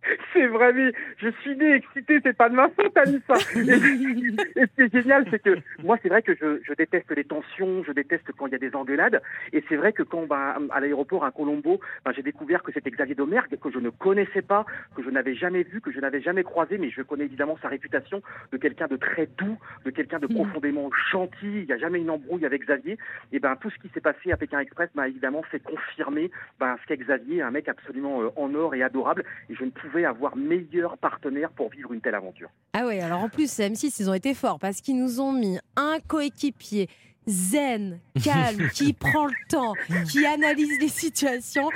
C'est 0.32 0.46
vrai, 0.46 0.72
mais 0.72 0.92
je 1.18 1.28
suis 1.40 1.56
né 1.56 1.74
excité, 1.74 2.20
c'est 2.22 2.36
pas 2.36 2.48
de 2.48 2.54
ma 2.54 2.68
faute, 2.68 2.96
Anissa. 2.96 3.34
Et, 3.54 3.60
et 4.60 4.66
ce 4.66 4.74
qui 4.74 4.82
est 4.82 4.92
génial, 4.92 5.26
c'est 5.30 5.42
que 5.42 5.56
moi, 5.82 5.98
c'est 6.02 6.08
vrai 6.08 6.22
que 6.22 6.34
je, 6.34 6.60
je 6.62 6.72
déteste 6.74 7.10
les 7.14 7.24
tensions, 7.24 7.82
je 7.84 7.92
déteste 7.92 8.30
quand 8.36 8.46
il 8.46 8.52
y 8.52 8.54
a 8.54 8.58
des 8.58 8.74
engueulades. 8.74 9.22
Et 9.52 9.64
c'est 9.68 9.76
vrai 9.76 9.92
que 9.92 10.02
quand, 10.02 10.26
bah, 10.26 10.56
à 10.70 10.80
l'aéroport 10.80 11.24
à 11.24 11.30
Colombo, 11.30 11.80
bah, 12.04 12.12
j'ai 12.14 12.22
découvert 12.22 12.62
que 12.62 12.72
c'était 12.72 12.90
Xavier 12.90 13.14
Domergue, 13.14 13.58
que 13.58 13.70
je 13.70 13.78
ne 13.78 13.90
connaissais 13.90 14.42
pas, 14.42 14.66
que 14.94 15.02
je 15.02 15.10
n'avais 15.10 15.34
jamais 15.34 15.62
vu, 15.62 15.80
que 15.80 15.90
je 15.90 16.00
n'avais 16.00 16.20
jamais 16.20 16.42
croisé, 16.42 16.78
mais 16.78 16.90
je 16.90 17.02
connais 17.02 17.24
évidemment 17.24 17.58
sa 17.60 17.68
réputation 17.68 18.22
de 18.52 18.56
quelqu'un 18.56 18.86
de 18.86 18.96
très 18.96 19.26
doux, 19.26 19.58
de 19.84 19.90
quelqu'un 19.90 20.18
de 20.18 20.26
profondément 20.26 20.90
gentil. 21.10 21.60
Il 21.60 21.66
n'y 21.66 21.72
a 21.72 21.78
jamais 21.78 22.00
une 22.00 22.10
embrouille 22.10 22.46
avec 22.46 22.62
Xavier. 22.62 22.98
Et 23.32 23.38
ben 23.38 23.56
tout 23.56 23.70
ce 23.70 23.78
qui 23.78 23.88
s'est 23.94 24.00
passé 24.00 24.32
à 24.32 24.36
Pékin 24.36 24.60
Express 24.60 24.90
m'a 24.94 25.08
évidemment 25.08 25.42
fait 25.42 25.60
confirmer 25.60 26.30
ben, 26.60 26.76
ce 26.82 26.86
qu'est 26.86 26.96
Xavier, 26.96 27.42
un 27.42 27.50
mec 27.50 27.68
absolument 27.68 28.22
euh, 28.22 28.28
en 28.36 28.54
or 28.54 28.74
et 28.74 28.82
adorable. 28.82 29.24
Et 29.50 29.54
je 29.54 29.64
ne 29.64 29.70
pouvais 29.70 29.97
avoir 30.04 30.36
meilleur 30.36 30.96
partenaire 30.98 31.50
pour 31.50 31.70
vivre 31.70 31.92
une 31.92 32.00
telle 32.00 32.14
aventure. 32.14 32.50
Ah 32.72 32.86
ouais, 32.86 33.00
alors 33.00 33.20
en 33.20 33.28
plus, 33.28 33.58
M6, 33.58 33.96
ils 34.00 34.10
ont 34.10 34.14
été 34.14 34.34
forts 34.34 34.58
parce 34.58 34.80
qu'ils 34.80 34.98
nous 34.98 35.20
ont 35.20 35.32
mis 35.32 35.58
un 35.76 35.98
coéquipier 36.06 36.88
zen, 37.28 38.00
calme, 38.24 38.68
qui 38.74 38.92
prend 38.92 39.26
le 39.26 39.48
temps, 39.48 39.74
qui 40.10 40.24
analyse 40.26 40.80
les 40.80 40.88
situations, 40.88 41.68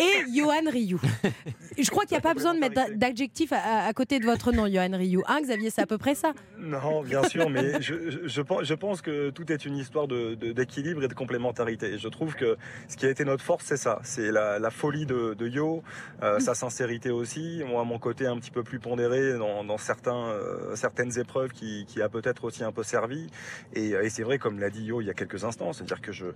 et 0.00 0.32
Johan 0.36 0.70
Rioux. 0.70 1.00
Je 1.78 1.90
crois 1.90 2.04
qu'il 2.04 2.12
n'y 2.12 2.18
a 2.18 2.22
pas 2.22 2.34
besoin 2.34 2.54
de 2.54 2.60
mettre 2.60 2.74
d'a- 2.74 2.90
d'adjectif 2.90 3.52
à, 3.52 3.92
côté 3.92 4.18
de 4.18 4.24
votre 4.24 4.52
nom, 4.52 4.66
Johan 4.66 4.90
Rioux. 4.96 5.22
Hein, 5.26 5.40
Xavier, 5.42 5.70
c'est 5.70 5.82
à 5.82 5.86
peu 5.86 5.98
près 5.98 6.14
ça. 6.14 6.32
Non, 6.58 7.02
bien 7.02 7.22
sûr, 7.24 7.48
mais 7.50 7.80
je, 7.80 8.10
je- 8.10 8.26
je 8.28 8.74
pense, 8.74 9.00
que 9.02 9.30
tout 9.30 9.50
est 9.52 9.64
une 9.66 9.76
histoire 9.76 10.06
de- 10.08 10.34
de- 10.34 10.52
d'équilibre 10.52 11.04
et 11.04 11.08
de 11.08 11.14
complémentarité. 11.14 11.94
Et 11.94 11.98
je 11.98 12.08
trouve 12.08 12.34
que 12.34 12.56
ce 12.88 12.96
qui 12.96 13.06
a 13.06 13.10
été 13.10 13.24
notre 13.24 13.42
force, 13.44 13.64
c'est 13.66 13.76
ça. 13.76 14.00
C'est 14.02 14.30
la, 14.32 14.58
la 14.58 14.70
folie 14.70 15.06
de, 15.06 15.34
de 15.34 15.48
Yo, 15.48 15.82
euh, 16.22 16.38
sa 16.40 16.54
sincérité 16.54 17.10
aussi. 17.10 17.62
Moi, 17.66 17.84
mon 17.84 17.98
côté 17.98 18.26
un 18.26 18.38
petit 18.38 18.50
peu 18.50 18.62
plus 18.62 18.78
pondéré 18.78 19.34
dans, 19.38 19.64
dans 19.64 19.78
certains, 19.78 20.28
euh, 20.28 20.74
certaines 20.76 21.18
épreuves 21.18 21.50
qui, 21.52 21.84
qui 21.86 22.00
a 22.02 22.08
peut-être 22.08 22.44
aussi 22.44 22.64
un 22.64 22.72
peu 22.72 22.82
servi. 22.82 23.26
Et, 23.74 23.90
et 23.90 24.08
c'est 24.10 24.22
vrai, 24.22 24.38
comme 24.38 24.58
l'a 24.58 24.70
dit 24.70 24.84
Yo 24.84 25.00
il 25.00 25.06
y 25.06 25.10
a 25.10 25.14
quelques 25.14 25.44
instants, 25.44 25.72
c'est-à-dire 25.72 26.00
que 26.00 26.12
je, 26.12 26.26
euh, 26.26 26.32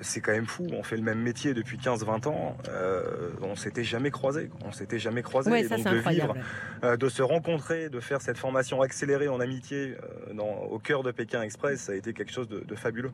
c'est 0.00 0.20
quand 0.20 0.32
même 0.32 0.46
fou. 0.46 0.66
On 0.72 0.82
fait 0.82 0.96
le 0.96 1.02
même 1.02 1.20
métier 1.20 1.52
depuis 1.54 1.76
15-20 1.78 2.26
ans. 2.28 2.56
Euh, 2.68 3.30
on 3.42 3.56
s'était 3.56 3.84
jamais 3.84 4.10
croisés. 4.10 4.50
On 4.64 4.72
s'était 4.72 4.98
jamais 4.98 5.22
croisés. 5.22 5.50
Ouais, 5.50 5.60
Et 5.60 5.64
ça, 5.64 5.76
donc 5.76 5.84
c'est 5.86 5.92
de 5.92 5.98
incroyable. 5.98 6.32
vivre 6.34 6.46
euh, 6.84 6.96
de 6.96 7.08
se 7.08 7.22
rencontrer, 7.22 7.88
de 7.88 8.00
faire 8.00 8.20
cette 8.20 8.38
formation 8.38 8.80
accélérée 8.82 9.28
en 9.28 9.40
amitié 9.40 9.94
euh, 10.28 10.32
dans, 10.34 10.64
au 10.70 10.78
cœur 10.78 11.02
de 11.02 11.10
Pékin 11.10 11.42
Express, 11.42 11.80
ça 11.82 11.92
a 11.92 11.94
été 11.94 12.12
quelque 12.12 12.32
chose 12.32 12.48
de, 12.48 12.60
de 12.60 12.74
fabuleux. 12.74 13.12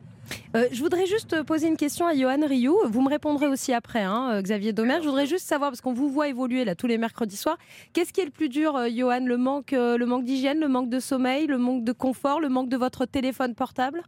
Euh, 0.55 0.65
je 0.71 0.81
voudrais 0.81 1.05
juste 1.05 1.43
poser 1.43 1.67
une 1.67 1.77
question 1.77 2.05
à 2.07 2.15
Johan 2.15 2.45
Rioux. 2.47 2.77
Vous 2.85 3.01
me 3.01 3.09
répondrez 3.09 3.47
aussi 3.47 3.73
après, 3.73 4.01
hein, 4.03 4.41
Xavier 4.41 4.73
Domer. 4.73 4.97
Je 5.01 5.05
voudrais 5.07 5.25
juste 5.27 5.45
savoir, 5.47 5.71
parce 5.71 5.81
qu'on 5.81 5.93
vous 5.93 6.09
voit 6.09 6.27
évoluer 6.27 6.65
là 6.65 6.75
tous 6.75 6.87
les 6.87 6.97
mercredis 6.97 7.37
soirs, 7.37 7.57
qu'est-ce 7.93 8.11
qui 8.13 8.21
est 8.21 8.25
le 8.25 8.31
plus 8.31 8.49
dur, 8.49 8.75
euh, 8.75 8.87
Johan? 8.89 9.25
Le 9.25 9.37
manque, 9.37 9.73
euh, 9.73 9.97
le 9.97 10.05
manque 10.05 10.23
d'hygiène, 10.25 10.59
le 10.59 10.67
manque 10.67 10.89
de 10.89 10.99
sommeil, 10.99 11.47
le 11.47 11.57
manque 11.57 11.83
de 11.83 11.91
confort, 11.91 12.39
le 12.39 12.49
manque 12.49 12.69
de 12.69 12.77
votre 12.77 13.05
téléphone 13.05 13.55
portable? 13.55 14.01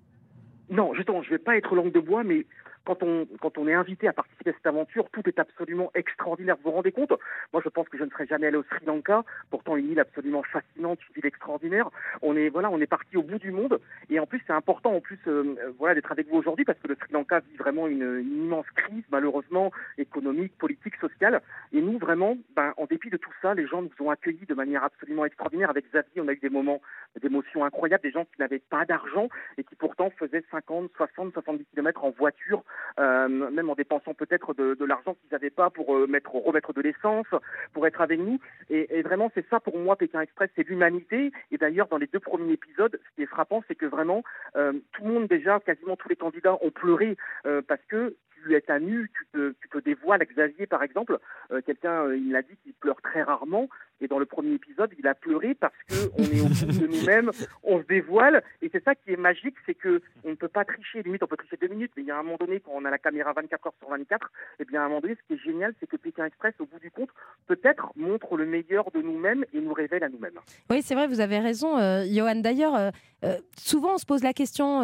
Non, 0.69 0.93
justement, 0.95 1.21
je 1.21 1.29
vais 1.29 1.37
pas 1.37 1.55
être 1.57 1.75
langue 1.75 1.91
de 1.91 1.99
bois, 1.99 2.23
mais 2.23 2.45
quand 2.85 3.03
on, 3.03 3.27
quand 3.41 3.57
on 3.57 3.67
est 3.67 3.73
invité 3.73 4.07
à 4.07 4.13
participer 4.13 4.51
à 4.51 4.53
cette 4.53 4.67
aventure, 4.67 5.09
tout 5.11 5.27
est 5.27 5.39
absolument 5.39 5.91
extraordinaire. 5.95 6.55
Vous 6.57 6.69
vous 6.69 6.75
rendez 6.75 6.91
compte? 6.91 7.13
Moi, 7.53 7.61
je 7.63 7.69
pense 7.69 7.89
que 7.89 7.97
je 7.97 8.03
ne 8.03 8.09
serais 8.09 8.27
jamais 8.27 8.47
allé 8.47 8.57
au 8.57 8.63
Sri 8.63 8.85
Lanka, 8.85 9.23
pourtant 9.49 9.75
une 9.75 9.91
île 9.91 9.99
absolument 9.99 10.43
fascinante, 10.43 10.99
une 11.09 11.19
île 11.19 11.25
extraordinaire. 11.25 11.89
On 12.21 12.35
est, 12.35 12.49
voilà, 12.49 12.69
on 12.69 12.79
est 12.79 12.87
parti 12.87 13.17
au 13.17 13.23
bout 13.23 13.39
du 13.39 13.51
monde. 13.51 13.79
Et 14.09 14.19
en 14.19 14.25
plus, 14.25 14.41
c'est 14.45 14.53
important, 14.53 14.93
en 14.93 15.01
plus, 15.01 15.19
euh, 15.27 15.55
voilà, 15.77 15.95
d'être 15.95 16.11
avec 16.11 16.29
vous 16.29 16.37
aujourd'hui 16.37 16.65
parce 16.65 16.79
que 16.79 16.87
le 16.87 16.95
Sri 16.95 17.11
Lanka 17.11 17.39
vit 17.39 17.57
vraiment 17.57 17.87
une, 17.87 18.19
une 18.19 18.45
immense 18.45 18.69
crise, 18.75 19.03
malheureusement, 19.11 19.71
économique, 19.97 20.57
politique, 20.57 20.95
sociale. 20.97 21.41
Et 21.73 21.81
nous, 21.81 21.97
vraiment, 21.97 22.37
ben, 22.55 22.73
en 22.77 22.85
dépit 22.85 23.09
de 23.09 23.17
tout 23.17 23.33
ça, 23.41 23.53
les 23.53 23.67
gens 23.67 23.81
nous 23.81 23.91
ont 23.99 24.09
accueillis 24.09 24.45
de 24.47 24.53
manière 24.53 24.83
absolument 24.83 25.25
extraordinaire. 25.25 25.69
Avec 25.69 25.85
Xavier, 25.89 26.21
on 26.21 26.27
a 26.27 26.33
eu 26.33 26.39
des 26.39 26.49
moments 26.49 26.81
d'émotion 27.21 27.63
incroyables, 27.65 28.03
des 28.03 28.11
gens 28.11 28.25
qui 28.25 28.39
n'avaient 28.39 28.59
pas 28.59 28.85
d'argent 28.85 29.29
et 29.57 29.63
qui 29.63 29.75
pourtant 29.75 30.11
faisaient 30.17 30.43
50, 30.51 30.91
60, 30.95 31.33
70 31.33 31.65
km 31.73 32.03
en 32.03 32.11
voiture, 32.11 32.63
même 32.97 33.69
en 33.69 33.75
dépensant 33.75 34.13
peut-être 34.13 34.53
de, 34.53 34.73
de 34.73 34.85
l'argent 34.85 35.13
qu'ils 35.15 35.31
n'avaient 35.31 35.49
pas 35.49 35.69
pour 35.69 35.95
euh, 35.95 36.07
mettre, 36.07 36.33
remettre 36.35 36.73
de 36.73 36.81
l'essence, 36.81 37.27
pour 37.73 37.85
être 37.87 38.01
avec 38.01 38.19
nous. 38.19 38.39
Et, 38.69 38.97
et 38.97 39.01
vraiment, 39.01 39.31
c'est 39.33 39.47
ça 39.49 39.59
pour 39.59 39.77
moi, 39.77 39.95
Pékin 39.95 40.21
Express, 40.21 40.49
c'est 40.55 40.67
l'humanité. 40.67 41.31
Et 41.51 41.57
d'ailleurs, 41.57 41.87
dans 41.87 41.97
les 41.97 42.07
deux 42.07 42.19
premiers 42.19 42.53
épisodes, 42.53 42.99
ce 43.03 43.15
qui 43.15 43.23
est 43.23 43.27
frappant, 43.27 43.63
c'est 43.67 43.75
que 43.75 43.85
vraiment, 43.85 44.23
euh, 44.55 44.73
tout 44.91 45.03
le 45.03 45.13
monde 45.13 45.27
déjà, 45.27 45.59
quasiment 45.59 45.95
tous 45.95 46.09
les 46.09 46.15
candidats 46.15 46.57
ont 46.61 46.71
pleuré 46.71 47.17
euh, 47.45 47.61
parce 47.67 47.83
que 47.87 48.15
tu 48.45 48.55
es 48.55 48.71
à 48.71 48.79
nu, 48.79 49.09
tu 49.17 49.25
te, 49.33 49.55
tu 49.61 49.69
te 49.69 49.77
dévoiles. 49.79 50.23
Xavier, 50.23 50.67
par 50.67 50.83
exemple, 50.83 51.17
euh, 51.51 51.61
quelqu'un, 51.65 52.05
euh, 52.05 52.17
il 52.17 52.35
a 52.35 52.41
dit 52.41 52.55
qu'il 52.63 52.73
pleure 52.73 53.01
très 53.01 53.23
rarement. 53.23 53.67
Et 54.01 54.07
dans 54.07 54.19
le 54.19 54.25
premier 54.25 54.53
épisode, 54.53 54.91
il 54.99 55.07
a 55.07 55.15
pleuré 55.15 55.55
parce 55.55 55.73
que 55.87 55.95
on 56.17 56.23
est 56.23 56.41
au 56.41 56.47
bout 56.47 56.79
de 56.79 56.87
nous-mêmes, 56.87 57.31
on 57.63 57.81
se 57.81 57.87
dévoile. 57.87 58.43
Et 58.61 58.69
c'est 58.71 58.83
ça 58.83 58.93
qui 58.93 59.13
est 59.13 59.17
magique, 59.17 59.55
c'est 59.65 59.73
que 59.73 60.01
on 60.23 60.31
ne 60.31 60.35
peut 60.35 60.49
pas 60.49 60.65
tricher. 60.65 61.01
Limite, 61.01 61.23
on 61.23 61.27
peut 61.27 61.37
tricher 61.37 61.57
deux 61.61 61.69
minutes, 61.69 61.91
mais 61.95 62.03
il 62.03 62.07
y 62.07 62.11
a 62.11 62.17
un 62.17 62.23
moment 62.23 62.37
donné, 62.37 62.59
quand 62.59 62.71
on 62.73 62.83
a 62.83 62.89
la 62.89 62.97
caméra 62.97 63.31
24 63.33 63.67
heures 63.67 63.73
sur 63.79 63.89
24, 63.89 64.31
et 64.59 64.65
bien 64.65 64.81
à 64.81 64.85
un 64.85 64.87
moment 64.89 65.01
donné, 65.01 65.15
ce 65.15 65.27
qui 65.27 65.39
est 65.39 65.43
génial, 65.43 65.73
c'est 65.79 65.87
que 65.87 65.95
Pékin 65.95 66.25
Express, 66.25 66.53
au 66.59 66.65
bout 66.65 66.79
du 66.79 66.91
compte, 66.91 67.09
peut-être 67.47 67.91
montre 67.95 68.35
le 68.35 68.45
meilleur 68.45 68.91
de 68.91 69.01
nous-mêmes 69.01 69.45
et 69.53 69.61
nous 69.61 69.73
révèle 69.73 70.03
à 70.03 70.09
nous-mêmes. 70.09 70.39
Oui, 70.69 70.81
c'est 70.81 70.95
vrai, 70.95 71.07
vous 71.07 71.21
avez 71.21 71.39
raison, 71.39 71.77
euh, 71.77 72.03
Johan. 72.05 72.35
D'ailleurs, 72.35 72.75
euh, 72.75 73.37
souvent 73.57 73.95
on 73.95 73.97
se 73.97 74.05
pose 74.05 74.23
la 74.23 74.33
question, 74.33 74.81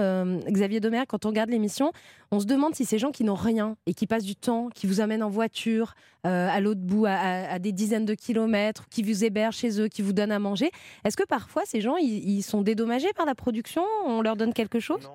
Xavier 0.47 0.79
Domer, 0.79 1.03
quand 1.07 1.25
on 1.25 1.29
regarde 1.29 1.49
l'émission, 1.49 1.91
on 2.31 2.39
se 2.39 2.45
demande 2.45 2.75
si 2.75 2.85
ces 2.85 2.97
gens 2.97 3.11
qui 3.11 3.25
n'ont 3.25 3.35
rien 3.35 3.50
et 3.85 3.93
qui 3.93 4.07
passent 4.07 4.23
du 4.23 4.35
temps, 4.35 4.69
qui 4.73 4.87
vous 4.87 5.01
amènent 5.01 5.23
en 5.23 5.29
voiture 5.29 5.95
euh, 6.25 6.47
à 6.49 6.59
l'autre 6.59 6.81
bout, 6.81 7.05
à, 7.07 7.59
des 7.59 7.71
dizaines 7.71 8.05
de 8.05 8.13
kilomètres, 8.13 8.87
qui 8.89 9.03
vous 9.03 9.23
hébergent 9.23 9.57
chez 9.57 9.81
eux, 9.81 9.87
qui 9.87 10.01
vous 10.01 10.13
donnent 10.13 10.31
à 10.31 10.39
manger, 10.39 10.71
est-ce 11.03 11.17
que 11.17 11.25
parfois 11.25 11.63
ces 11.65 11.81
gens, 11.81 11.95
ils, 11.97 12.43
sont 12.43 12.61
dédommagés 12.61 13.13
par 13.13 13.25
la 13.25 13.35
production? 13.35 13.83
On 14.05 14.21
leur 14.21 14.35
donne 14.35 14.53
quelque 14.53 14.79
chose? 14.79 15.09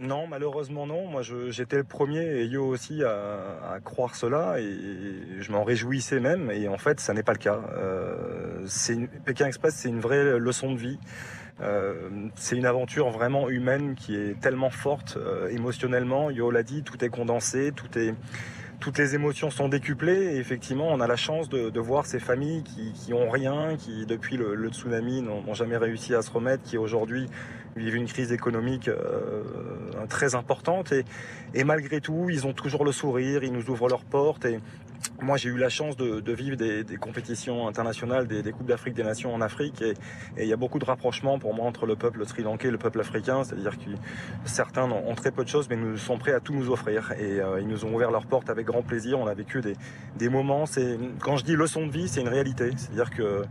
Malheureusement 0.00 0.86
non. 0.86 1.06
Moi, 1.06 1.22
j'étais 1.48 1.76
le 1.76 1.84
premier, 1.84 2.24
et 2.24 2.46
Yo 2.46 2.64
aussi, 2.66 3.02
à, 3.04 3.78
croire 3.84 4.14
cela, 4.14 4.58
et 4.58 5.40
je 5.40 5.52
m'en 5.52 5.64
réjouissais 5.64 6.20
même. 6.20 6.50
Et 6.50 6.68
en 6.68 6.78
fait, 6.78 7.00
ça 7.00 7.12
n'est 7.12 7.22
pas 7.22 7.32
le 7.32 7.38
cas. 7.38 7.60
Euh, 7.76 8.66
Pékin 9.24 9.46
Express, 9.46 9.74
c'est 9.74 9.88
une 9.88 10.00
vraie 10.00 10.38
leçon 10.38 10.72
de 10.72 10.78
vie. 10.78 10.98
Euh, 11.60 12.08
c'est 12.36 12.56
une 12.56 12.64
aventure 12.64 13.10
vraiment 13.10 13.50
humaine 13.50 13.94
qui 13.94 14.16
est 14.16 14.40
tellement 14.40 14.70
forte 14.70 15.18
euh, 15.18 15.48
émotionnellement. 15.48 16.30
Yo 16.30 16.50
l'a 16.50 16.62
dit, 16.62 16.82
tout 16.82 17.04
est 17.04 17.10
condensé, 17.10 17.72
toutes 17.72 18.98
les 18.98 19.14
émotions 19.14 19.50
sont 19.50 19.68
décuplées. 19.68 20.34
Et 20.34 20.36
effectivement, 20.38 20.88
on 20.88 21.00
a 21.00 21.06
la 21.06 21.16
chance 21.16 21.50
de, 21.50 21.78
voir 21.78 22.06
ces 22.06 22.20
familles 22.20 22.62
qui, 22.62 23.12
ont 23.12 23.28
rien, 23.28 23.76
qui 23.76 24.06
depuis 24.06 24.38
le, 24.38 24.68
tsunami 24.70 25.20
n'ont 25.20 25.52
jamais 25.52 25.76
réussi 25.76 26.14
à 26.14 26.22
se 26.22 26.30
remettre, 26.30 26.62
qui 26.62 26.78
aujourd'hui 26.78 27.28
vivent 27.76 27.96
une 27.96 28.06
crise 28.06 28.32
économique 28.32 28.88
euh, 28.88 29.42
très 30.08 30.34
importante. 30.34 30.92
Et, 30.92 31.04
et 31.54 31.64
malgré 31.64 32.00
tout, 32.00 32.28
ils 32.30 32.46
ont 32.46 32.52
toujours 32.52 32.84
le 32.84 32.92
sourire, 32.92 33.42
ils 33.44 33.52
nous 33.52 33.70
ouvrent 33.70 33.88
leurs 33.88 34.04
portes. 34.04 34.44
Et 34.44 34.60
moi, 35.22 35.36
j'ai 35.36 35.48
eu 35.48 35.56
la 35.56 35.70
chance 35.70 35.96
de, 35.96 36.20
de 36.20 36.32
vivre 36.32 36.56
des, 36.56 36.84
des 36.84 36.96
compétitions 36.96 37.68
internationales, 37.68 38.26
des, 38.26 38.42
des 38.42 38.52
Coupes 38.52 38.66
d'Afrique 38.66 38.94
des 38.94 39.02
Nations 39.02 39.34
en 39.34 39.40
Afrique. 39.40 39.80
Et, 39.82 39.90
et 40.36 40.42
il 40.42 40.48
y 40.48 40.52
a 40.52 40.56
beaucoup 40.56 40.78
de 40.78 40.84
rapprochements 40.84 41.38
pour 41.38 41.54
moi 41.54 41.66
entre 41.66 41.86
le 41.86 41.96
peuple 41.96 42.26
sri-lankais 42.26 42.68
et 42.68 42.70
le 42.70 42.78
peuple 42.78 43.00
africain. 43.00 43.44
C'est-à-dire 43.44 43.78
que 43.78 43.90
certains 44.44 44.90
ont, 44.90 45.14
très 45.14 45.30
peu 45.30 45.44
de 45.44 45.48
choses, 45.48 45.68
mais 45.68 45.76
nous 45.76 45.96
sont 45.96 46.18
prêts 46.18 46.32
à 46.32 46.40
tout 46.40 46.54
nous 46.54 46.70
offrir. 46.70 47.12
Et 47.18 47.40
euh, 47.40 47.60
ils 47.60 47.68
nous 47.68 47.84
ont 47.84 47.94
ouvert 47.94 48.10
leurs 48.10 48.26
portes 48.26 48.50
avec 48.50 48.66
grand 48.66 48.82
plaisir. 48.82 49.18
On 49.18 49.26
a 49.26 49.34
vécu 49.34 49.60
des, 49.60 49.74
des 50.16 50.28
moments. 50.28 50.64
Quand 51.20 51.36
je 51.36 51.44
dis 51.44 51.56
leçon 51.56 51.86
de 51.86 51.92
vie, 51.92 52.08
c'est 52.08 52.20
une 52.20 52.28
réalité. 52.28 52.70
C'est-à-dire 52.76 53.10
que 53.10 53.44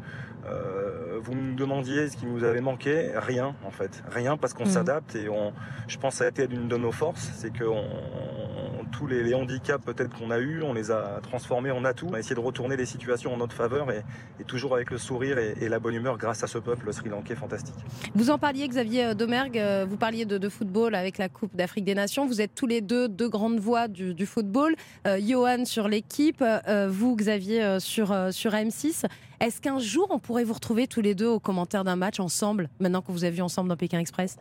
euh, 0.47 1.19
vous 1.21 1.33
me 1.33 1.55
demandiez 1.55 2.09
ce 2.09 2.17
qui 2.17 2.25
nous 2.25 2.43
avait 2.43 2.61
manqué, 2.61 3.11
rien 3.15 3.55
en 3.65 3.71
fait, 3.71 4.01
rien 4.09 4.37
parce 4.37 4.53
qu'on 4.53 4.65
Mhm. 4.65 4.71
s'adapte 4.71 5.15
et 5.15 5.27
on, 5.29 5.53
je 5.87 5.97
pense 5.97 6.13
que 6.13 6.17
ça 6.19 6.25
a 6.25 6.29
été 6.29 6.47
une 6.49 6.67
de 6.67 6.77
nos 6.77 6.91
forces, 6.91 7.31
c'est 7.35 7.51
que 7.51 7.63
on- 7.65 7.77
on- 7.77 8.69
tous 8.91 9.05
les, 9.05 9.21
les 9.21 9.35
handicaps 9.35 9.85
peut-être 9.85 10.17
qu'on 10.17 10.31
a 10.31 10.39
eu, 10.39 10.63
on 10.63 10.73
les 10.73 10.89
a 10.89 11.19
transformés 11.21 11.69
en 11.71 11.85
atouts, 11.85 12.07
on 12.09 12.13
a 12.15 12.19
essayé 12.19 12.35
de 12.35 12.39
retourner 12.39 12.75
les 12.75 12.85
situations 12.87 13.31
en 13.33 13.37
notre 13.37 13.53
faveur 13.53 13.91
et, 13.91 14.01
et 14.39 14.43
toujours 14.43 14.73
avec 14.73 14.89
le 14.89 14.97
sourire 14.97 15.37
et, 15.37 15.53
et 15.61 15.69
la 15.69 15.79
bonne 15.79 15.93
humeur 15.93 16.17
grâce 16.17 16.43
à 16.43 16.47
ce 16.47 16.57
peuple 16.57 16.91
sri-lankais 16.91 17.35
fantastique. 17.35 17.75
Vous 18.15 18.31
en 18.31 18.39
parliez, 18.39 18.67
Xavier 18.67 19.13
Domergue, 19.13 19.59
euh, 19.59 19.85
vous 19.87 19.97
parliez 19.97 20.25
de, 20.25 20.37
de 20.39 20.49
football 20.49 20.95
avec 20.95 21.17
la 21.19 21.29
Coupe 21.29 21.55
d'Afrique 21.55 21.85
des 21.85 21.93
Nations. 21.95 22.25
Vous 22.25 22.41
êtes 22.41 22.55
tous 22.55 22.65
les 22.67 22.81
deux 22.81 23.07
deux 23.07 23.29
grandes 23.29 23.59
voix 23.59 23.87
du, 23.87 24.13
du 24.15 24.25
football. 24.25 24.75
Euh, 25.05 25.19
Johan 25.21 25.65
sur 25.65 25.87
l'équipe, 25.87 26.41
euh, 26.41 26.87
vous, 26.89 27.15
Xavier, 27.15 27.79
sur, 27.79 28.15
sur 28.31 28.53
AM6. 28.53 29.05
Est-ce 29.39 29.61
qu'un 29.61 29.79
jour, 29.79 30.07
on 30.09 30.19
pourrait 30.19 30.43
vous 30.43 30.53
retrouver 30.53 30.87
tous 30.87 31.01
les 31.01 31.15
deux 31.15 31.27
aux 31.27 31.39
commentaires 31.39 31.85
d'un 31.85 31.95
match 31.95 32.19
ensemble, 32.19 32.69
maintenant 32.79 33.01
que 33.01 33.11
vous 33.11 33.23
avez 33.23 33.35
vu 33.35 33.41
ensemble 33.41 33.69
dans 33.69 33.77
Pékin 33.77 33.99
Express? 33.99 34.37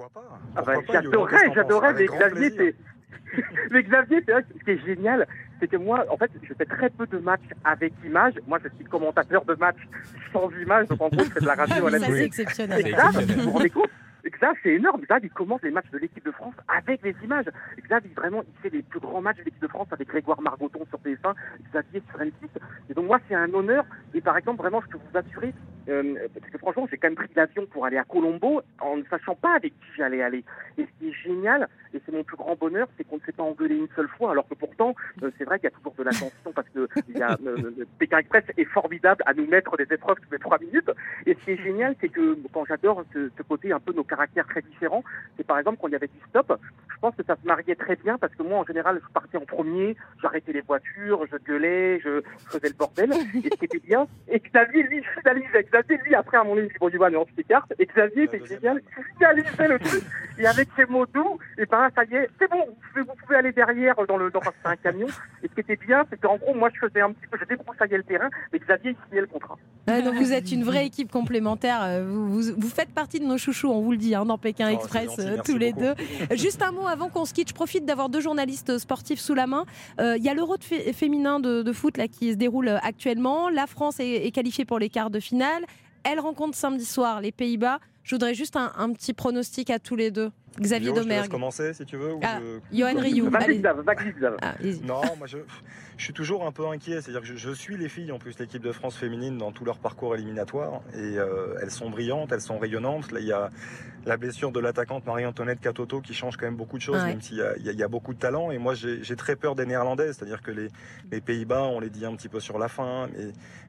Ah 0.56 0.62
bah, 0.62 0.74
j'adorais, 0.90 1.52
j'adorais, 1.54 1.94
mais 1.94 2.06
Xavier, 2.06 2.50
c'est... 2.50 2.74
mais 3.70 3.82
Xavier, 3.84 4.22
c'est 4.26 4.32
vrai 4.32 4.42
que 4.42 4.58
ce 4.58 4.64
qui 4.64 4.70
est 4.70 4.84
génial, 4.84 5.26
c'est 5.60 5.68
que 5.68 5.76
moi, 5.76 6.04
en 6.10 6.16
fait, 6.16 6.30
je 6.42 6.52
fais 6.52 6.64
très 6.64 6.90
peu 6.90 7.06
de 7.06 7.18
matchs 7.18 7.48
avec 7.64 7.92
images. 8.04 8.34
Moi, 8.48 8.58
je 8.64 8.68
suis 8.74 8.84
commentateur 8.86 9.44
de 9.44 9.54
matchs 9.54 9.88
sans 10.32 10.50
images, 10.60 10.88
donc 10.88 11.00
en 11.00 11.08
gros, 11.08 11.24
je 11.24 11.30
fais 11.30 11.40
de 11.40 11.46
la 11.46 11.54
radio 11.54 11.86
à 11.86 11.90
la 11.90 12.00
c'est 12.00 12.24
exceptionnel. 12.24 12.96
Vous 13.36 13.42
vous 13.42 13.50
rendez 13.50 13.70
compte? 13.70 13.90
Xav, 14.30 14.54
c'est 14.62 14.74
énorme. 14.74 15.02
Xav, 15.02 15.20
il 15.22 15.30
commence 15.30 15.62
les 15.62 15.70
matchs 15.70 15.90
de 15.90 15.98
l'équipe 15.98 16.24
de 16.24 16.30
France 16.30 16.54
avec 16.68 17.02
les 17.02 17.14
images. 17.22 17.46
Xav, 17.84 18.02
il, 18.04 18.14
vraiment, 18.14 18.42
il 18.42 18.60
fait 18.62 18.74
les 18.74 18.82
plus 18.82 19.00
grands 19.00 19.20
matchs 19.20 19.38
de 19.38 19.44
l'équipe 19.44 19.62
de 19.62 19.68
France 19.68 19.88
avec 19.90 20.08
Grégoire 20.08 20.40
Margoton 20.40 20.84
sur 20.88 20.98
TF1, 20.98 21.34
Xavier 21.70 22.02
sur 22.10 22.18
M6. 22.18 22.48
Et 22.90 22.94
donc, 22.94 23.06
moi, 23.06 23.20
c'est 23.28 23.34
un 23.34 23.52
honneur. 23.52 23.84
Et 24.14 24.20
par 24.20 24.36
exemple, 24.36 24.58
vraiment, 24.58 24.80
je 24.82 24.88
peux 24.88 24.98
vous 24.98 25.18
assurer, 25.18 25.52
euh, 25.88 26.28
parce 26.38 26.50
que 26.50 26.58
franchement, 26.58 26.86
j'ai 26.90 26.98
quand 26.98 27.08
même 27.08 27.16
pris 27.16 27.28
l'avion 27.34 27.66
pour 27.66 27.86
aller 27.86 27.96
à 27.96 28.04
Colombo 28.04 28.62
en 28.80 28.96
ne 28.96 29.04
sachant 29.04 29.34
pas 29.34 29.54
avec 29.54 29.72
qui 29.72 29.86
j'allais 29.96 30.22
aller. 30.22 30.44
Et 30.76 30.82
ce 30.82 30.98
qui 30.98 31.08
est 31.08 31.12
génial, 31.12 31.68
et 31.94 32.00
c'est 32.04 32.12
mon 32.12 32.24
plus 32.24 32.36
grand 32.36 32.56
bonheur, 32.56 32.88
c'est 32.96 33.04
qu'on 33.04 33.16
ne 33.16 33.22
s'est 33.22 33.32
pas 33.32 33.42
engueulé 33.42 33.76
une 33.76 33.88
seule 33.96 34.08
fois, 34.08 34.32
alors 34.32 34.46
que 34.48 34.54
pourtant, 34.54 34.94
euh, 35.22 35.30
c'est 35.38 35.44
vrai 35.44 35.58
qu'il 35.58 35.70
y 35.70 35.72
a 35.72 35.76
toujours 35.76 35.94
de 35.96 36.02
la 36.02 36.10
tension 36.10 36.52
parce 36.54 36.68
que 36.68 36.88
y 37.08 37.22
euh, 37.22 37.86
Pékin 37.98 38.18
Express 38.18 38.44
est 38.56 38.64
formidable 38.64 39.22
à 39.26 39.34
nous 39.34 39.46
mettre 39.46 39.76
des 39.76 39.86
épreuves 39.92 40.18
toutes 40.20 40.32
les 40.32 40.38
trois 40.38 40.58
minutes. 40.58 40.90
Et 41.26 41.34
ce 41.34 41.44
qui 41.44 41.50
est 41.52 41.62
génial, 41.62 41.94
c'est 42.00 42.08
que 42.08 42.36
quand 42.52 42.64
j'adore 42.66 43.04
ce, 43.12 43.30
côté 43.48 43.72
un 43.72 43.80
peu 43.80 43.92
nos 43.92 44.04
caractères 44.04 44.46
très 44.46 44.60
différents, 44.60 45.02
c'est 45.36 45.46
par 45.46 45.58
exemple 45.58 45.78
quand 45.80 45.88
il 45.88 45.92
y 45.92 45.96
avait 45.96 46.08
du 46.08 46.20
stop, 46.28 46.60
je 46.88 46.98
pense 47.00 47.14
que 47.14 47.22
ça 47.22 47.36
se 47.40 47.46
mariait 47.46 47.76
très 47.76 47.96
bien 47.96 48.18
parce 48.18 48.34
que 48.34 48.42
moi, 48.42 48.58
en 48.58 48.64
général, 48.64 49.00
je 49.02 49.12
partais 49.12 49.38
en 49.38 49.46
premier, 49.46 49.96
j'arrêtais 50.20 50.52
les 50.52 50.60
voitures, 50.60 51.24
je 51.30 51.36
gueulais, 51.38 52.00
je 52.00 52.20
faisais 52.50 52.68
le 52.68 52.74
bordel. 52.74 53.12
Et 53.12 53.50
ce 53.50 53.56
qui 53.56 53.64
était 53.64 53.78
bien, 53.78 54.06
et 54.28 54.40
Xavier, 54.40 54.82
lui, 54.82 55.02
finalisait. 55.14 55.64
Xavier, 55.82 55.98
lui, 56.04 56.14
après, 56.14 56.36
à 56.38 56.44
mon 56.44 56.56
avis, 56.56 56.68
il 56.72 56.78
bon, 56.78 56.88
Yoann, 56.88 57.16
on 57.16 57.24
se 57.26 57.30
s'écarte. 57.36 57.72
Et 57.78 57.86
Xavier, 57.86 58.28
c'est 58.30 58.44
génial, 58.46 58.80
il 58.82 59.12
finalisait 59.18 59.68
le 59.68 59.78
truc. 59.78 60.02
Et 60.38 60.46
avec 60.46 60.68
ses 60.76 60.86
mots 60.86 61.06
doux, 61.06 61.38
et 61.58 61.66
ben 61.66 61.88
ça 61.94 62.04
y 62.04 62.14
est, 62.14 62.28
c'est 62.38 62.48
bon, 62.50 62.58
vous 62.66 62.74
pouvez, 62.92 63.02
vous 63.02 63.12
pouvez 63.24 63.36
aller 63.36 63.52
derrière 63.52 63.94
dans 64.06 64.16
le, 64.16 64.30
dans 64.30 64.40
c'est 64.42 64.68
un 64.68 64.76
camion. 64.76 65.06
Et 65.42 65.48
ce 65.48 65.54
qui 65.54 65.60
était 65.60 65.76
bien, 65.84 66.04
c'est 66.10 66.20
qu'en 66.20 66.36
gros, 66.36 66.54
moi, 66.54 66.68
je 66.72 66.86
faisais 66.86 67.00
un 67.00 67.12
petit 67.12 67.26
peu, 67.30 67.36
je 67.40 67.44
débroussaillais 67.44 67.96
le 67.96 68.04
terrain, 68.04 68.28
mais 68.52 68.58
Xavier, 68.60 68.90
il 68.92 68.96
signait 69.08 69.20
le 69.22 69.26
contrat. 69.26 69.56
Donc 69.86 70.14
vous 70.14 70.32
êtes 70.32 70.52
une 70.52 70.64
vraie 70.64 70.86
équipe 70.86 71.10
complémentaire. 71.10 71.80
Euh, 71.82 72.04
Vous, 72.06 72.28
vous- 72.42 72.54
vous 72.56 72.68
faites 72.68 72.90
partie 72.90 73.20
de 73.20 73.24
nos 73.24 73.38
chouchous, 73.38 73.70
on 73.70 73.80
vous 73.80 73.92
le 73.92 73.96
dit, 73.96 74.14
hein, 74.14 74.24
dans 74.26 74.36
Pékin 74.38 74.68
Oh, 74.70 74.74
Express, 74.74 75.10
gentil, 75.16 75.20
euh, 75.28 75.36
tous 75.44 75.56
les 75.56 75.72
beaucoup. 75.72 75.86
deux. 76.28 76.36
Juste 76.36 76.62
un 76.62 76.72
mot 76.72 76.86
avant 76.86 77.08
qu'on 77.08 77.24
se 77.24 77.32
quitte. 77.34 77.48
Je 77.48 77.54
profite 77.54 77.84
d'avoir 77.86 78.08
deux 78.10 78.20
journalistes 78.20 78.76
sportifs 78.78 79.18
sous 79.18 79.34
la 79.34 79.46
main. 79.46 79.64
Euh, 80.00 80.16
Il 80.18 80.22
y 80.24 80.28
a 80.28 80.34
l'Euro 80.34 80.56
de 80.58 80.64
fé- 80.64 80.92
féminin 80.92 81.40
de, 81.40 81.62
de 81.62 81.72
foot 81.72 81.96
là, 81.96 82.06
qui 82.06 82.32
se 82.32 82.36
déroule 82.36 82.68
euh, 82.68 82.76
actuellement. 82.82 83.48
La 83.48 83.66
France 83.66 83.98
est, 83.98 84.26
est 84.26 84.30
qualifiée 84.30 84.64
pour 84.66 84.78
les 84.78 84.90
quarts 84.90 85.10
de 85.10 85.20
finale. 85.20 85.64
Elle 86.04 86.20
rencontre 86.20 86.56
samedi 86.56 86.84
soir 86.84 87.20
les 87.20 87.32
Pays-Bas. 87.32 87.80
Je 88.08 88.14
voudrais 88.14 88.32
juste 88.32 88.56
un, 88.56 88.72
un 88.78 88.90
petit 88.94 89.12
pronostic 89.12 89.68
à 89.68 89.78
tous 89.78 89.94
les 89.94 90.10
deux. 90.10 90.30
Xavier 90.58 90.92
Domergue. 90.92 91.30
commencer 91.30 91.74
si 91.74 91.84
tu 91.84 91.98
veux. 91.98 92.14
ou 92.14 92.20
Ah, 92.24 92.40
je- 92.72 92.76
Johan 92.78 92.94
Rioux. 93.00 93.30
Ah. 94.40 94.54
Non, 94.82 95.02
moi 95.18 95.26
je, 95.26 95.36
je 95.98 96.04
suis 96.04 96.14
toujours 96.14 96.46
un 96.46 96.50
peu 96.50 96.66
inquiet. 96.66 97.02
C'est-à-dire 97.02 97.20
que 97.20 97.26
je, 97.26 97.36
je 97.36 97.50
suis 97.52 97.76
les 97.76 97.90
filles, 97.90 98.10
en 98.10 98.18
plus, 98.18 98.36
l'équipe 98.38 98.62
de 98.62 98.72
France 98.72 98.96
féminine 98.96 99.36
dans 99.36 99.52
tout 99.52 99.66
leur 99.66 99.78
parcours 99.78 100.14
éliminatoire. 100.16 100.80
Et 100.94 101.18
euh, 101.18 101.54
elles 101.60 101.70
sont 101.70 101.90
brillantes, 101.90 102.32
elles 102.32 102.40
sont 102.40 102.58
rayonnantes. 102.58 103.12
Là, 103.12 103.20
il 103.20 103.26
y 103.26 103.32
a 103.32 103.50
la 104.06 104.16
blessure 104.16 104.52
de 104.52 104.58
l'attaquante 104.58 105.04
Marie-Antoinette 105.06 105.60
Catoto 105.60 106.00
qui 106.00 106.14
change 106.14 106.38
quand 106.38 106.46
même 106.46 106.56
beaucoup 106.56 106.78
de 106.78 106.82
choses, 106.82 107.02
Ouais. 107.02 107.08
même 107.08 107.20
s'il 107.20 107.36
y 107.36 107.42
a, 107.42 107.54
il 107.58 107.66
y 107.66 107.68
a- 107.68 107.72
il 107.72 107.78
y 107.78 107.82
a 107.82 107.88
beaucoup 107.88 108.14
de 108.14 108.18
talent. 108.18 108.50
Et 108.50 108.56
moi, 108.56 108.72
j'ai 108.74 109.04
j'ai 109.04 109.16
très 109.16 109.36
peur 109.36 109.54
des 109.54 109.66
Néerlandaises. 109.66 110.16
C'est-à-dire 110.16 110.40
que 110.40 110.50
les, 110.50 110.68
les 111.12 111.20
Pays-Bas, 111.20 111.64
on 111.64 111.78
les 111.78 111.90
dit 111.90 112.06
un 112.06 112.16
petit 112.16 112.30
peu 112.30 112.40
sur 112.40 112.58
la 112.58 112.68
fin, 112.68 113.06
mais, 113.14 113.26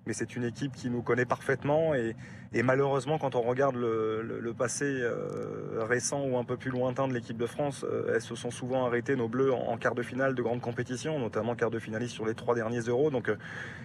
mais 0.07 0.13
c'est 0.13 0.35
une 0.37 0.45
équipe 0.45 0.71
qui 0.75 0.89
nous 0.89 1.01
connaît 1.01 1.25
parfaitement. 1.25 1.93
Et, 1.93 2.15
et 2.53 2.63
malheureusement, 2.63 3.17
quand 3.19 3.35
on 3.35 3.41
regarde 3.41 3.75
le, 3.75 4.21
le- 4.21 4.39
le 4.39 4.53
passé 4.53 4.85
euh, 4.85 5.83
récent 5.87 6.23
ou 6.25 6.37
un 6.37 6.43
peu 6.43 6.57
plus 6.57 6.71
lointain 6.71 7.07
de 7.07 7.13
l'équipe 7.13 7.37
de 7.37 7.45
France, 7.45 7.85
euh, 7.87 8.13
elles 8.15 8.21
se 8.21 8.35
sont 8.35 8.49
souvent 8.51 8.85
arrêtées, 8.85 9.15
nos 9.15 9.27
Bleus, 9.27 9.53
en, 9.53 9.67
en 9.67 9.77
quart 9.77 9.93
de 9.95 10.01
finale 10.01 10.33
de 10.35 10.41
grandes 10.41 10.61
compétitions, 10.61 11.19
notamment 11.19 11.55
quart 11.55 11.69
de 11.71 11.79
finaliste 11.79 12.13
sur 12.15 12.25
les 12.25 12.33
trois 12.33 12.55
derniers 12.55 12.79
euros. 12.81 13.11
Donc 13.11 13.29
euh, 13.29 13.35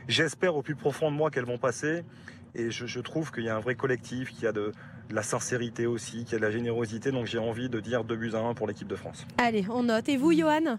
j'espère 0.08 0.56
au 0.56 0.62
plus 0.62 0.74
profond 0.76 1.10
de 1.10 1.16
moi 1.16 1.30
qu'elles 1.30 1.44
vont 1.44 1.58
passer. 1.58 2.04
Et 2.56 2.70
je, 2.70 2.86
je 2.86 3.00
trouve 3.00 3.32
qu'il 3.32 3.44
y 3.44 3.48
a 3.48 3.56
un 3.56 3.60
vrai 3.60 3.74
collectif, 3.74 4.30
qu'il 4.30 4.44
y 4.44 4.46
a 4.46 4.52
de, 4.52 4.72
de 5.08 5.14
la 5.14 5.22
sincérité 5.22 5.86
aussi, 5.86 6.24
qu'il 6.24 6.32
y 6.32 6.36
a 6.36 6.38
de 6.38 6.44
la 6.44 6.50
générosité. 6.52 7.10
Donc 7.10 7.26
j'ai 7.26 7.38
envie 7.38 7.68
de 7.68 7.80
dire 7.80 8.04
2 8.04 8.16
buts 8.16 8.30
à 8.34 8.38
1 8.38 8.54
pour 8.54 8.66
l'équipe 8.66 8.88
de 8.88 8.96
France. 8.96 9.26
Allez, 9.38 9.66
on 9.70 9.82
note. 9.82 10.08
Et 10.08 10.16
vous, 10.16 10.32
Johan? 10.32 10.78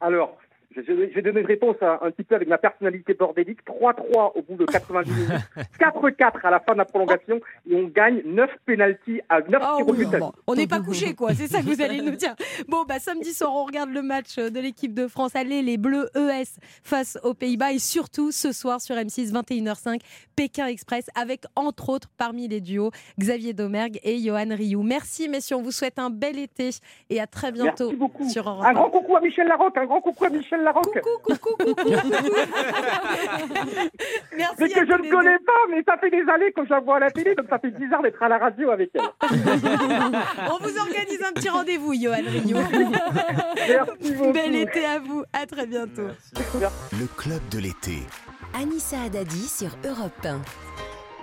Alors, 0.00 0.36
vais 0.80 1.22
donner 1.22 1.40
une 1.40 1.46
réponse 1.46 1.76
un, 1.80 1.98
un 2.02 2.10
petit 2.10 2.24
peu 2.24 2.34
avec 2.34 2.48
ma 2.48 2.58
personnalité 2.58 3.14
bordélique. 3.14 3.60
3-3 3.66 4.32
au 4.34 4.42
bout 4.42 4.56
de 4.56 4.64
90 4.64 5.10
minutes, 5.10 5.30
4-4 5.80 6.32
à 6.46 6.50
la 6.50 6.60
fin 6.60 6.72
de 6.72 6.78
la 6.78 6.84
prolongation, 6.84 7.40
et 7.68 7.74
on 7.74 7.84
gagne 7.88 8.22
9 8.24 8.50
pénalties 8.66 9.20
à 9.28 9.40
9 9.40 9.60
Ah 9.62 9.74
tirs 9.78 9.88
au 9.88 9.92
oui, 9.92 10.04
but. 10.06 10.18
bon, 10.18 10.32
on 10.46 10.54
n'est 10.54 10.66
pas 10.66 10.80
couché, 10.80 11.14
quoi. 11.14 11.34
C'est 11.34 11.46
ça 11.46 11.60
que 11.60 11.66
vous 11.66 11.80
allez 11.82 12.00
nous 12.02 12.16
dire. 12.16 12.34
Bon, 12.68 12.84
bah, 12.88 12.98
samedi 12.98 13.32
soir, 13.32 13.52
on 13.54 13.64
regarde 13.64 13.90
le 13.90 14.02
match 14.02 14.36
de 14.36 14.60
l'équipe 14.60 14.94
de 14.94 15.06
France. 15.08 15.34
Allez, 15.36 15.62
les 15.62 15.76
Bleus 15.78 16.08
ES 16.16 16.58
face 16.82 17.18
aux 17.22 17.34
Pays-Bas. 17.34 17.72
Et 17.72 17.78
surtout, 17.78 18.30
ce 18.32 18.52
soir 18.52 18.80
sur 18.80 18.94
M6, 18.96 19.32
21h05, 19.32 20.00
Pékin 20.36 20.66
Express, 20.66 21.06
avec 21.14 21.44
entre 21.56 21.88
autres, 21.90 22.08
parmi 22.16 22.48
les 22.48 22.60
duos, 22.60 22.90
Xavier 23.18 23.52
Domergue 23.52 23.98
et 24.02 24.18
Johan 24.18 24.44
Rioux. 24.50 24.82
Merci, 24.82 25.28
messieurs. 25.28 25.56
On 25.56 25.62
vous 25.62 25.70
souhaite 25.70 25.98
un 25.98 26.10
bel 26.10 26.38
été 26.38 26.70
et 27.10 27.20
à 27.20 27.26
très 27.26 27.52
bientôt 27.52 27.84
Merci 27.86 27.96
beaucoup. 27.96 28.28
sur 28.28 28.48
Europe 28.48 28.64
Un 28.64 28.70
1. 28.70 28.72
grand 28.72 28.90
coucou 28.90 29.16
à 29.16 29.20
Michel 29.20 29.46
Larocque, 29.46 29.76
un 29.76 29.86
grand 29.86 30.00
coucou 30.00 30.24
à 30.24 30.30
Michel 30.30 30.62
Larocque. 30.64 31.00
Coucou, 31.00 31.34
coucou, 31.38 31.74
coucou. 31.74 31.90
Merci. 34.36 34.54
Mais 34.58 34.68
que 34.68 34.86
je 34.86 34.92
ne 34.92 35.10
connais 35.10 35.38
pas, 35.38 35.52
mais 35.70 35.82
ça 35.86 35.96
fait 35.98 36.10
des 36.10 36.24
années 36.28 36.52
que 36.52 36.64
je 36.64 36.70
la 36.70 36.80
vois 36.80 36.96
à 36.96 37.00
la 37.00 37.10
télé, 37.10 37.34
donc 37.34 37.46
ça 37.48 37.58
fait 37.58 37.70
bizarre 37.70 38.02
d'être 38.02 38.22
à 38.22 38.28
la 38.28 38.38
radio 38.38 38.70
avec 38.70 38.90
elle. 38.94 39.02
On 40.50 40.58
vous 40.58 40.78
organise 40.78 41.22
un 41.22 41.32
petit 41.32 41.48
rendez-vous, 41.48 41.94
Johan 41.94 42.22
Rio. 42.26 42.56
Merci 43.56 44.12
beaucoup. 44.14 44.32
Bel 44.32 44.56
été 44.56 44.84
à 44.84 44.98
vous. 44.98 45.22
À 45.32 45.46
très 45.46 45.66
bientôt. 45.66 46.08
Le 46.92 47.06
club 47.16 47.40
de 47.50 47.58
l'été. 47.58 47.98
Anissa 48.54 49.02
Haddadi 49.02 49.48
sur 49.48 49.70
Europe 49.84 50.24
1. 50.24 50.40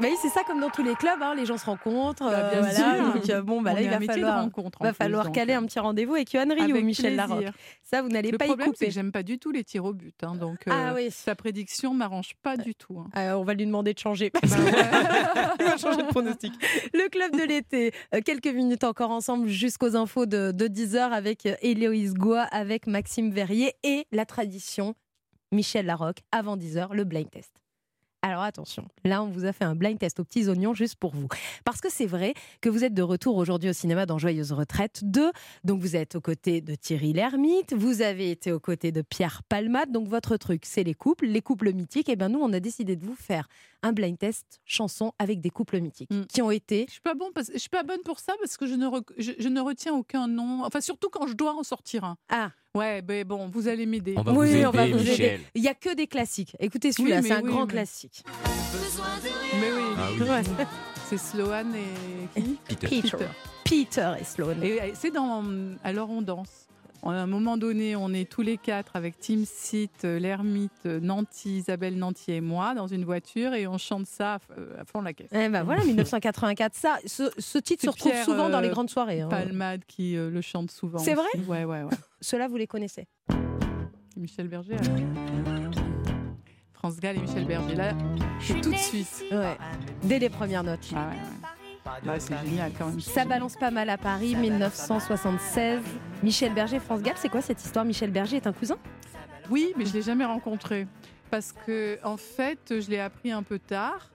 Bah 0.02 0.08
oui, 0.10 0.16
c'est 0.22 0.30
ça 0.30 0.43
comme 0.43 0.60
dans 0.60 0.70
tous 0.70 0.82
les 0.84 0.95
clubs, 0.95 1.22
hein, 1.22 1.36
les 1.36 1.45
gens 1.45 1.58
se 1.58 1.66
rencontrent. 1.66 2.24
Bah, 2.30 2.49
bien 2.52 2.62
voilà, 2.62 2.74
sûr. 2.95 3.14
donc, 3.14 3.30
euh, 3.30 3.41
bon, 3.43 3.62
bah 3.62 3.74
là, 3.74 3.82
il 3.82 3.89
va 3.89 3.99
falloir, 4.02 4.43
va 4.43 4.49
plus, 4.49 4.93
falloir 4.95 5.26
donc, 5.26 5.36
caler 5.36 5.54
euh, 5.54 5.60
un 5.60 5.66
petit 5.66 5.80
rendez-vous 5.80 6.16
avec 6.16 6.32
Johan 6.32 6.45
Rio, 6.49 6.72
Avec 6.72 6.84
Michel 6.84 7.16
plaisir. 7.16 7.28
Larocque. 7.28 7.54
Ça, 7.84 8.02
vous 8.02 8.10
n'allez 8.10 8.32
Le 8.32 8.38
pas 8.39 8.45
y 8.45 8.47
problème, 8.47 8.68
c'est 8.70 8.74
couper. 8.74 8.86
que 8.88 8.91
j'aime 8.91 9.12
pas 9.12 9.22
du 9.24 9.38
tout 9.38 9.52
les 9.52 9.64
tirs 9.64 9.86
au 9.86 9.93
but. 9.93 10.16
hein, 10.24 10.34
donc, 10.36 10.58
Ah 10.70 10.89
euh, 10.89 10.95
oui. 10.95 11.12
sa 11.12 11.36
prédiction 11.36 11.93
m'arrange 11.93 12.34
pas 12.41 12.58
du 12.58 12.74
tout. 12.74 12.99
hein. 12.99 13.10
Euh, 13.18 13.34
on 13.34 13.43
va 13.43 13.54
lui 13.54 13.66
demander 13.66 13.93
de 13.93 13.99
changer. 13.99 14.32
Bah 14.34 14.39
Il 15.60 15.66
va 15.66 15.78
changer 15.78 16.02
de 16.02 16.08
pronostic. 16.08 16.54
Le 16.93 17.08
club 17.10 17.32
de 17.38 17.43
l'été. 17.43 17.91
Euh, 18.16 18.22
quelques 18.26 18.47
minutes 18.47 18.84
encore 18.84 19.12
ensemble 19.12 19.47
jusqu'aux 19.47 19.95
infos 19.95 20.26
de, 20.26 20.52
de 20.52 20.68
10h 20.68 20.97
avec 21.12 21.45
euh, 21.45 21.56
Héloïse 21.62 22.16
Goua, 22.16 22.41
avec 22.43 22.88
Maxime 22.88 23.30
Verrier 23.32 23.76
et 23.84 24.08
la 24.12 24.26
tradition 24.26 24.95
Michel 25.52 25.86
Larocque 25.86 26.20
avant 26.32 26.58
10h, 26.58 26.93
le 26.93 27.04
blind 27.04 27.30
test. 27.30 27.52
Alors 28.24 28.43
attention, 28.43 28.88
là 29.03 29.24
on 29.24 29.30
vous 29.30 29.45
a 29.45 29.53
fait 29.53 29.63
un 29.63 29.74
blind 29.74 29.97
test 29.97 30.19
aux 30.19 30.24
petits 30.24 30.47
oignons 30.47 30.76
juste 30.76 30.95
pour 30.95 31.15
vous. 31.15 31.28
Parce 31.65 31.82
que 31.82 31.89
c'est 31.89 32.05
vrai 32.05 32.36
que 32.61 32.69
vous 32.69 32.84
êtes 32.84 32.93
de 32.93 33.01
retour 33.01 33.36
aujourd'hui 33.38 33.69
au 33.69 33.74
cinéma 33.74 34.05
dans 34.05 34.19
Joyeuse 34.19 34.51
Retraite 34.51 34.99
2. 35.03 35.32
Donc 35.63 35.82
vous 35.82 35.95
êtes 35.95 36.15
aux 36.15 36.22
côtés 36.22 36.61
de 36.61 36.76
Thierry 36.76 37.13
Lhermitte, 37.13 37.74
vous 37.74 38.03
avez 38.03 38.30
été 38.30 38.51
aux 38.51 38.59
côtés 38.59 38.91
de 38.91 39.01
Pierre 39.01 39.41
Palmade. 39.43 39.91
Donc 39.91 40.07
votre 40.07 40.38
truc 40.38 40.65
c'est 40.65 40.84
les 40.84 40.93
couples, 40.93 41.26
les 41.26 41.41
couples 41.41 41.74
mythiques. 41.74 42.09
Et 42.09 42.15
bien 42.15 42.30
nous 42.30 42.39
on 42.39 42.53
a 42.53 42.59
décidé 42.59 42.95
de 42.95 43.03
vous 43.03 43.15
faire 43.15 43.47
un 43.82 43.91
blind 43.91 44.19
test 44.19 44.61
chanson 44.65 45.13
avec 45.17 45.41
des 45.41 45.49
couples 45.49 45.80
mythiques 45.80 46.11
qui 46.30 46.41
ont 46.43 46.51
été... 46.51 46.86
Je 46.88 46.93
suis 46.93 47.01
pas 47.01 47.15
bon 47.15 47.32
parce, 47.34 47.49
je 47.51 47.57
suis 47.57 47.69
pas 47.69 47.84
bonne 47.84 48.01
pour 48.03 48.19
ça 48.19 48.34
parce 48.39 48.55
que 48.57 48.67
je 48.67 48.76
ne, 48.76 48.88
je 49.17 49.49
ne 49.49 49.61
retiens 49.61 49.93
aucun 49.93 50.28
nom. 50.28 50.63
Enfin, 50.63 50.82
surtout 50.82 51.09
quand 51.09 51.26
je 51.26 51.34
dois 51.34 51.55
en 51.55 51.63
sortir 51.63 52.03
un. 52.03 52.17
Ah. 52.30 52.51
Ouais, 52.74 53.01
ben 53.01 53.26
bon, 53.28 53.49
vous 53.49 53.67
allez 53.67 53.86
m'aider. 53.86 54.13
On 54.17 54.22
va 54.22 54.32
vous 54.32 54.43
aider, 54.43 54.93
Michel. 54.93 55.41
Il 55.55 55.61
y 55.63 55.67
a 55.67 55.74
que 55.74 55.93
des 55.93 56.07
classiques. 56.07 56.55
Écoutez 56.59 56.93
celui-là, 56.93 57.19
Oui, 57.19 57.28
c'est 57.28 57.34
un 57.34 57.41
oui, 57.41 57.49
grand 57.51 57.65
mais- 57.65 57.74
classique. 57.74 58.24
Mais 59.59 59.72
oui. 59.74 59.82
Ah 59.97 60.07
oui. 60.13 60.30
Ouais. 60.30 60.65
C'est 61.09 61.17
Sloan 61.17 61.65
et 62.38 62.41
qui? 62.41 62.57
Peter. 62.69 62.88
Peter. 62.88 63.26
Peter 63.65 64.13
et 64.22 64.24
Sloan. 64.24 64.61
Et 64.63 64.80
c'est 64.93 65.11
dans 65.11 65.43
Alors 65.84 66.09
on 66.09 66.22
danse. 66.22 66.67
À 67.04 67.10
un 67.10 67.26
moment 67.26 67.58
donné, 67.58 67.95
on 67.95 68.14
est 68.14 68.30
tous 68.30 68.43
les 68.43 68.58
quatre 68.58 68.95
avec 68.95 69.20
Tim 69.20 69.41
Sit, 69.45 70.04
l'ermite, 70.04 70.86
Nanty, 70.86 71.58
Isabelle 71.58 71.97
Nanty 71.97 72.32
et 72.34 72.41
moi 72.41 72.76
dans 72.76 72.86
une 72.88 73.06
voiture 73.06 73.54
et 73.56 73.66
on 73.66 73.80
chante 73.80 74.06
ça 74.06 74.36
à 74.36 74.39
euh, 74.58 74.84
fond 74.86 75.02
la 75.02 75.12
caisse. 75.14 75.30
Eh 75.32 75.49
ben 75.49 75.64
voilà, 75.64 75.84
1984. 75.86 76.76
Ça, 76.76 76.99
ce, 77.06 77.32
ce 77.39 77.58
titre 77.58 77.84
se 77.86 77.89
retrouve 77.89 78.12
Pierre, 78.12 78.24
souvent 78.26 78.49
dans 78.49 78.60
les 78.60 78.68
euh, 78.68 78.72
grandes 78.72 78.89
soirées. 78.91 79.22
hein. 79.22 79.30
Palmade 79.30 79.82
qui 79.88 80.16
euh, 80.16 80.30
le 80.30 80.41
chante 80.41 80.70
souvent. 80.70 80.99
C'est 80.99 81.16
vrai. 81.16 81.28
Ouais, 81.47 81.64
ouais, 81.66 81.82
ouais. 81.84 81.89
Ceux-là, 82.22 82.47
vous 82.47 82.58
les 82.58 82.68
connaissez. 82.68 83.08
Michel 84.16 84.47
Berger. 84.47 84.76
alors. 84.76 85.72
France 86.74 86.99
Gall 86.99 87.18
et 87.18 87.20
Michel 87.22 87.45
Berger. 87.45 87.76
Là, 87.76 87.93
c'est 88.39 88.62
tout 88.62 88.72
de 88.72 88.78
suite. 88.78 89.26
Ouais. 89.32 89.58
Dès 90.04 90.20
les 90.20 90.30
premières 90.30 90.64
notes. 90.64 90.88
Ah 90.95 91.08
ouais, 91.10 91.16
ouais. 91.16 91.47
Là, 92.04 92.20
c'est 92.20 92.38
génial 92.46 92.72
quand 92.78 92.88
même. 92.88 93.00
Ça 93.00 93.26
balance 93.26 93.56
pas 93.56 93.72
mal 93.72 93.89
à 93.89 93.98
Paris, 93.98 94.36
1976. 94.36 95.82
Michel 96.24 96.54
Berger, 96.54 96.80
France 96.80 97.02
Gall, 97.02 97.16
c'est 97.18 97.30
quoi 97.30 97.42
cette 97.42 97.64
histoire? 97.64 97.86
Michel 97.86 98.12
Berger 98.12 98.38
est 98.38 98.48
un 98.48 98.54
cousin? 98.54 98.78
Oui, 99.50 99.74
mais 99.78 99.86
je 99.86 99.94
l'ai 99.94 100.02
jamais 100.02 100.26
rencontré 100.26 100.88
parce 101.30 101.52
que 101.52 102.00
en 102.04 102.18
fait, 102.18 102.60
je 102.82 102.89
l'ai 102.89 103.00
appris 103.00 103.32
un 103.32 103.44
peu 103.44 103.60
tard. 103.60 104.10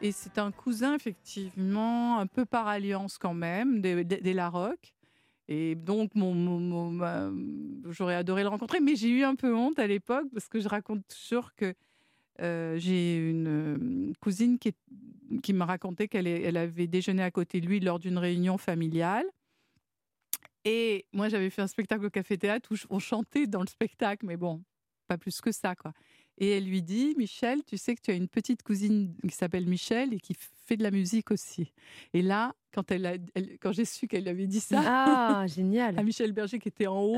Et 0.00 0.12
c'est 0.12 0.38
un 0.38 0.52
cousin, 0.52 0.94
effectivement, 0.94 2.20
un 2.20 2.26
peu 2.28 2.44
par 2.44 2.68
alliance 2.68 3.18
quand 3.18 3.34
même, 3.34 3.80
des, 3.80 4.04
des, 4.04 4.18
des 4.18 4.32
Larocque. 4.32 4.94
Et 5.48 5.74
donc, 5.74 6.14
mon, 6.14 6.34
mon- 6.34 6.60
mon- 6.60 6.90
ma- 6.90 7.30
j'aurais 7.90 8.14
adoré 8.14 8.42
le 8.42 8.48
rencontrer, 8.48 8.78
mais 8.80 8.94
j'ai 8.94 9.08
eu 9.08 9.24
un 9.24 9.34
peu 9.34 9.52
honte 9.54 9.78
à 9.80 9.86
l'époque 9.88 10.26
parce 10.32 10.46
que 10.46 10.60
je 10.60 10.68
raconte 10.68 11.02
toujours 11.08 11.50
que 11.56 11.74
euh, 12.40 12.78
j'ai 12.78 13.16
une 13.30 13.48
euh, 13.48 14.12
cousine 14.20 14.58
qui, 14.58 14.72
qui 15.42 15.52
m'a 15.52 15.66
raconté 15.66 16.08
qu'elle 16.08 16.26
elle 16.26 16.56
avait 16.56 16.86
déjeuné 16.86 17.22
à 17.22 17.30
côté 17.30 17.60
de 17.60 17.66
lui 17.66 17.80
lors 17.80 17.98
d'une 17.98 18.18
réunion 18.18 18.58
familiale. 18.58 19.24
Et 20.64 21.06
moi, 21.12 21.28
j'avais 21.28 21.50
fait 21.50 21.62
un 21.62 21.66
spectacle 21.66 22.04
au 22.06 22.10
café-théâtre 22.10 22.70
où 22.72 22.76
je- 22.76 22.86
on 22.90 22.98
chantait 22.98 23.46
dans 23.46 23.60
le 23.62 23.66
spectacle, 23.68 24.26
mais 24.26 24.36
bon, 24.36 24.62
pas 25.06 25.16
plus 25.18 25.40
que 25.40 25.52
ça, 25.52 25.74
quoi. 25.74 25.92
Et 26.36 26.50
elle 26.50 26.66
lui 26.66 26.82
dit, 26.82 27.14
Michel, 27.16 27.64
tu 27.64 27.78
sais 27.78 27.94
que 27.94 28.00
tu 28.02 28.10
as 28.10 28.14
une 28.14 28.28
petite 28.28 28.62
cousine 28.62 29.14
qui 29.22 29.34
s'appelle 29.34 29.66
Michel 29.66 30.12
et 30.14 30.20
qui 30.20 30.34
fait 30.68 30.76
de 30.76 30.82
la 30.82 30.90
musique 30.90 31.30
aussi. 31.30 31.72
Et 32.14 32.22
là, 32.22 32.54
quand, 32.74 32.90
elle 32.92 33.06
a, 33.06 33.14
elle- 33.34 33.58
quand 33.60 33.72
j'ai 33.72 33.86
su 33.86 34.06
qu'elle 34.06 34.28
avait 34.28 34.46
dit 34.46 34.60
ça, 34.60 34.82
Ah, 34.84 35.46
génial. 35.56 35.98
à 35.98 36.02
Michel 36.02 36.32
Berger 36.32 36.58
qui 36.58 36.68
était 36.68 36.86
en 36.86 37.00
haut, 37.02 37.16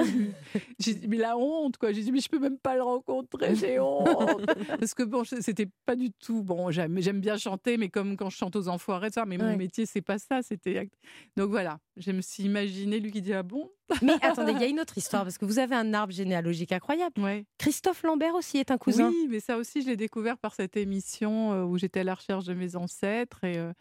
j'ai 0.78 0.94
dit, 0.94 1.06
mais 1.08 1.16
la 1.16 1.36
honte, 1.36 1.76
quoi. 1.76 1.92
J'ai 1.92 2.02
dit, 2.02 2.12
mais 2.12 2.20
je 2.20 2.28
peux 2.28 2.38
même 2.38 2.58
pas 2.58 2.76
le 2.76 2.82
rencontrer, 2.82 3.54
j'ai 3.56 3.80
honte. 3.80 4.06
Parce 4.80 4.94
que 4.94 5.02
bon, 5.02 5.24
c'était 5.24 5.68
pas 5.84 5.96
du 5.96 6.12
tout. 6.12 6.42
Bon, 6.44 6.70
j'aime 6.70 7.20
bien 7.20 7.36
chanter, 7.36 7.76
mais 7.76 7.88
comme 7.88 8.16
quand 8.16 8.30
je 8.30 8.36
chante 8.36 8.54
aux 8.56 8.68
enfoirés, 8.68 9.10
ça, 9.10 9.26
mais 9.26 9.38
mon 9.38 9.56
métier, 9.56 9.86
c'est 9.86 10.02
pas 10.02 10.18
ça. 10.18 10.40
C'était. 10.42 10.88
Donc 11.36 11.50
voilà, 11.50 11.78
je 11.96 12.12
me 12.12 12.20
suis 12.22 12.44
imaginé, 12.44 13.00
lui 13.00 13.10
qui 13.10 13.20
dit, 13.20 13.32
ah 13.32 13.42
bon? 13.42 13.70
Mais 14.02 14.12
attendez, 14.22 14.52
il 14.52 14.60
y 14.60 14.64
a 14.64 14.68
une 14.68 14.78
autre 14.78 14.96
histoire, 14.98 15.24
parce 15.24 15.36
que 15.36 15.44
vous 15.44 15.58
avez 15.58 15.74
un 15.74 15.92
arbre 15.94 16.12
généalogique 16.12 16.70
incroyable. 16.70 17.20
Ouais. 17.20 17.44
Christophe 17.58 18.04
Lambert 18.04 18.36
aussi 18.36 18.58
est 18.58 18.70
un 18.70 18.78
cousin. 18.78 19.08
Oui, 19.08 19.26
mais 19.28 19.40
ça 19.40 19.56
aussi, 19.56 19.82
je 19.82 19.88
l'ai 19.88 19.96
découvert 19.96 20.38
par 20.38 20.54
cette 20.54 20.76
émission 20.76 21.52
euh, 21.52 21.64
où 21.64 21.76
j'étais 21.76 22.00
à 22.00 22.04
la 22.04 22.14
recherche 22.14 22.44
de 22.44 22.54
mes 22.54 22.76
ancêtres. 22.76 23.39
Et, 23.44 23.58
euh, 23.58 23.72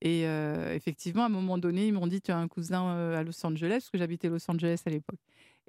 et 0.00 0.26
euh, 0.26 0.74
effectivement, 0.74 1.22
à 1.22 1.26
un 1.26 1.30
moment 1.30 1.56
donné, 1.58 1.86
ils 1.88 1.92
m'ont 1.92 2.06
dit 2.06 2.20
Tu 2.20 2.30
as 2.30 2.36
un 2.38 2.48
cousin 2.48 2.88
euh, 2.88 3.16
à 3.18 3.22
Los 3.22 3.44
Angeles, 3.46 3.70
parce 3.78 3.90
que 3.90 3.98
j'habitais 3.98 4.28
Los 4.28 4.50
Angeles 4.50 4.82
à 4.86 4.90
l'époque. 4.90 5.20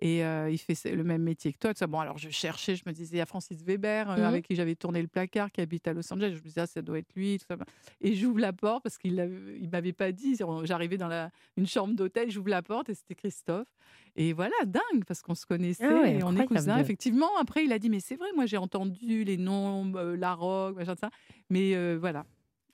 Et 0.02 0.26
euh, 0.26 0.50
il 0.52 0.58
fait 0.58 0.92
le 0.94 1.06
même 1.06 1.24
métier 1.24 1.54
que 1.54 1.58
toi. 1.58 1.74
tout 1.74 1.78
ça. 1.80 1.88
Bon, 1.88 2.02
alors 2.02 2.18
je 2.18 2.30
cherchais, 2.30 2.76
je 2.76 2.84
me 2.86 2.92
disais, 2.92 3.16
il 3.16 3.20
y 3.20 3.22
a 3.22 3.26
Francis 3.26 3.64
Weber, 3.64 4.10
euh, 4.12 4.18
Mhm. 4.18 4.24
avec 4.26 4.46
qui 4.46 4.54
j'avais 4.54 4.76
tourné 4.76 5.02
le 5.02 5.08
placard, 5.08 5.50
qui 5.54 5.62
habite 5.62 5.88
à 5.88 5.94
Los 5.94 6.12
Angeles. 6.12 6.32
Je 6.34 6.40
me 6.40 6.44
disais, 6.44 6.60
ah, 6.60 6.68
ça 6.68 6.82
doit 6.82 6.98
être 7.00 7.14
lui. 7.16 7.38
Tout 7.40 7.46
ça. 7.50 7.56
Et 8.02 8.14
j'ouvre 8.14 8.40
la 8.40 8.52
porte 8.52 8.84
parce 8.84 8.98
qu'il 8.98 9.16
ne 9.16 9.70
m'avait 9.72 9.94
pas 9.94 10.12
dit. 10.12 10.36
J'arrivais 10.66 10.98
dans 10.98 11.08
la, 11.08 11.30
une 11.56 11.66
chambre 11.66 11.94
d'hôtel, 11.94 12.30
j'ouvre 12.30 12.50
la 12.50 12.62
porte 12.62 12.90
et 12.90 12.94
c'était 12.94 13.16
Christophe. 13.16 13.70
Et 14.18 14.34
voilà, 14.34 14.56
dingue, 14.66 15.06
parce 15.08 15.22
qu'on 15.22 15.34
se 15.36 15.46
connaissait 15.46 15.86
Ah 15.90 16.02
ouais, 16.02 16.16
et 16.16 16.24
on 16.24 16.36
est 16.36 16.46
cousins. 16.46 16.78
Effectivement, 16.82 17.30
après, 17.40 17.64
il 17.64 17.72
a 17.72 17.80
dit, 17.80 17.90
mais 17.90 18.02
c'est 18.02 18.16
vrai, 18.18 18.28
moi 18.36 18.46
j'ai 18.48 18.58
entendu 18.58 19.24
les 19.24 19.38
noms, 19.38 19.94
euh, 19.96 20.18
Larocque, 20.18 20.76
machin 20.76 20.96
de 20.96 21.00
ça. 21.00 21.10
Mais 21.50 21.96
voilà. 21.96 22.26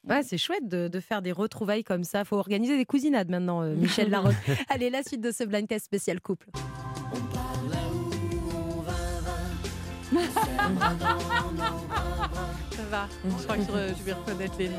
Ouais, 0.10 0.24
c'est 0.24 0.38
chouette 0.40 0.68
de, 0.68 0.88
de 0.88 1.00
faire 1.00 1.22
des 1.22 1.32
retrouvailles 1.32 1.84
comme 1.84 2.04
ça. 2.04 2.26
faut 2.26 2.38
organiser 2.38 2.76
des 2.78 2.86
cousinades 2.86 3.30
maintenant, 3.30 3.62
euh, 3.62 3.76
Michel 3.76 4.10
Larocque. 4.12 4.34
Allez, 4.70 4.90
la 4.90 5.04
suite 5.04 5.22
de 5.22 5.32
ce 5.32 5.44
blind 5.44 5.68
test 5.68 5.86
spécial 5.86 6.20
couple. 6.20 6.48
Ça 12.72 12.84
va. 12.90 13.08
Je 13.26 13.44
crois 13.44 13.58
que 13.58 13.64
je, 13.64 14.04
vais 14.04 14.14
reconnaître 14.14 14.54
les 14.60 14.70
noms. 14.70 14.76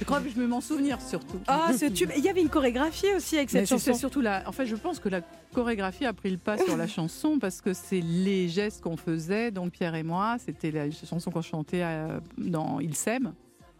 Je 0.00 0.04
crois 0.04 0.20
que 0.20 0.28
je 0.28 0.34
vais 0.34 0.46
m'en 0.46 0.60
souvenir 0.60 1.00
surtout. 1.00 1.38
Ah, 1.46 1.70
ce 1.78 1.86
tube. 1.86 2.10
Il 2.16 2.24
y 2.24 2.28
avait 2.28 2.42
une 2.42 2.48
chorégraphie 2.48 3.14
aussi 3.16 3.36
avec 3.36 3.52
Mais 3.52 3.60
cette 3.60 3.68
c'est- 3.68 3.74
chanson. 3.74 3.92
c'est 3.92 3.98
surtout 3.98 4.20
la. 4.20 4.46
En 4.48 4.52
fait, 4.52 4.66
je 4.66 4.76
pense 4.76 4.98
que 4.98 5.08
la 5.08 5.20
chorégraphie 5.54 6.04
a 6.04 6.12
pris 6.12 6.30
le 6.30 6.38
pas 6.38 6.58
sur 6.58 6.76
la 6.76 6.86
chanson 6.88 7.38
parce 7.38 7.60
que 7.60 7.72
c'est 7.72 8.00
les 8.00 8.48
gestes 8.48 8.82
qu'on 8.82 8.96
faisait, 8.96 9.50
donc 9.50 9.72
Pierre 9.72 9.94
et 9.94 10.02
moi. 10.02 10.36
C'était 10.44 10.70
la 10.70 10.90
chanson 10.90 11.30
qu'on 11.30 11.42
chantait 11.42 11.82
euh, 11.82 12.18
dans 12.38 12.80
Il 12.80 12.94
s'aime, 12.96 13.32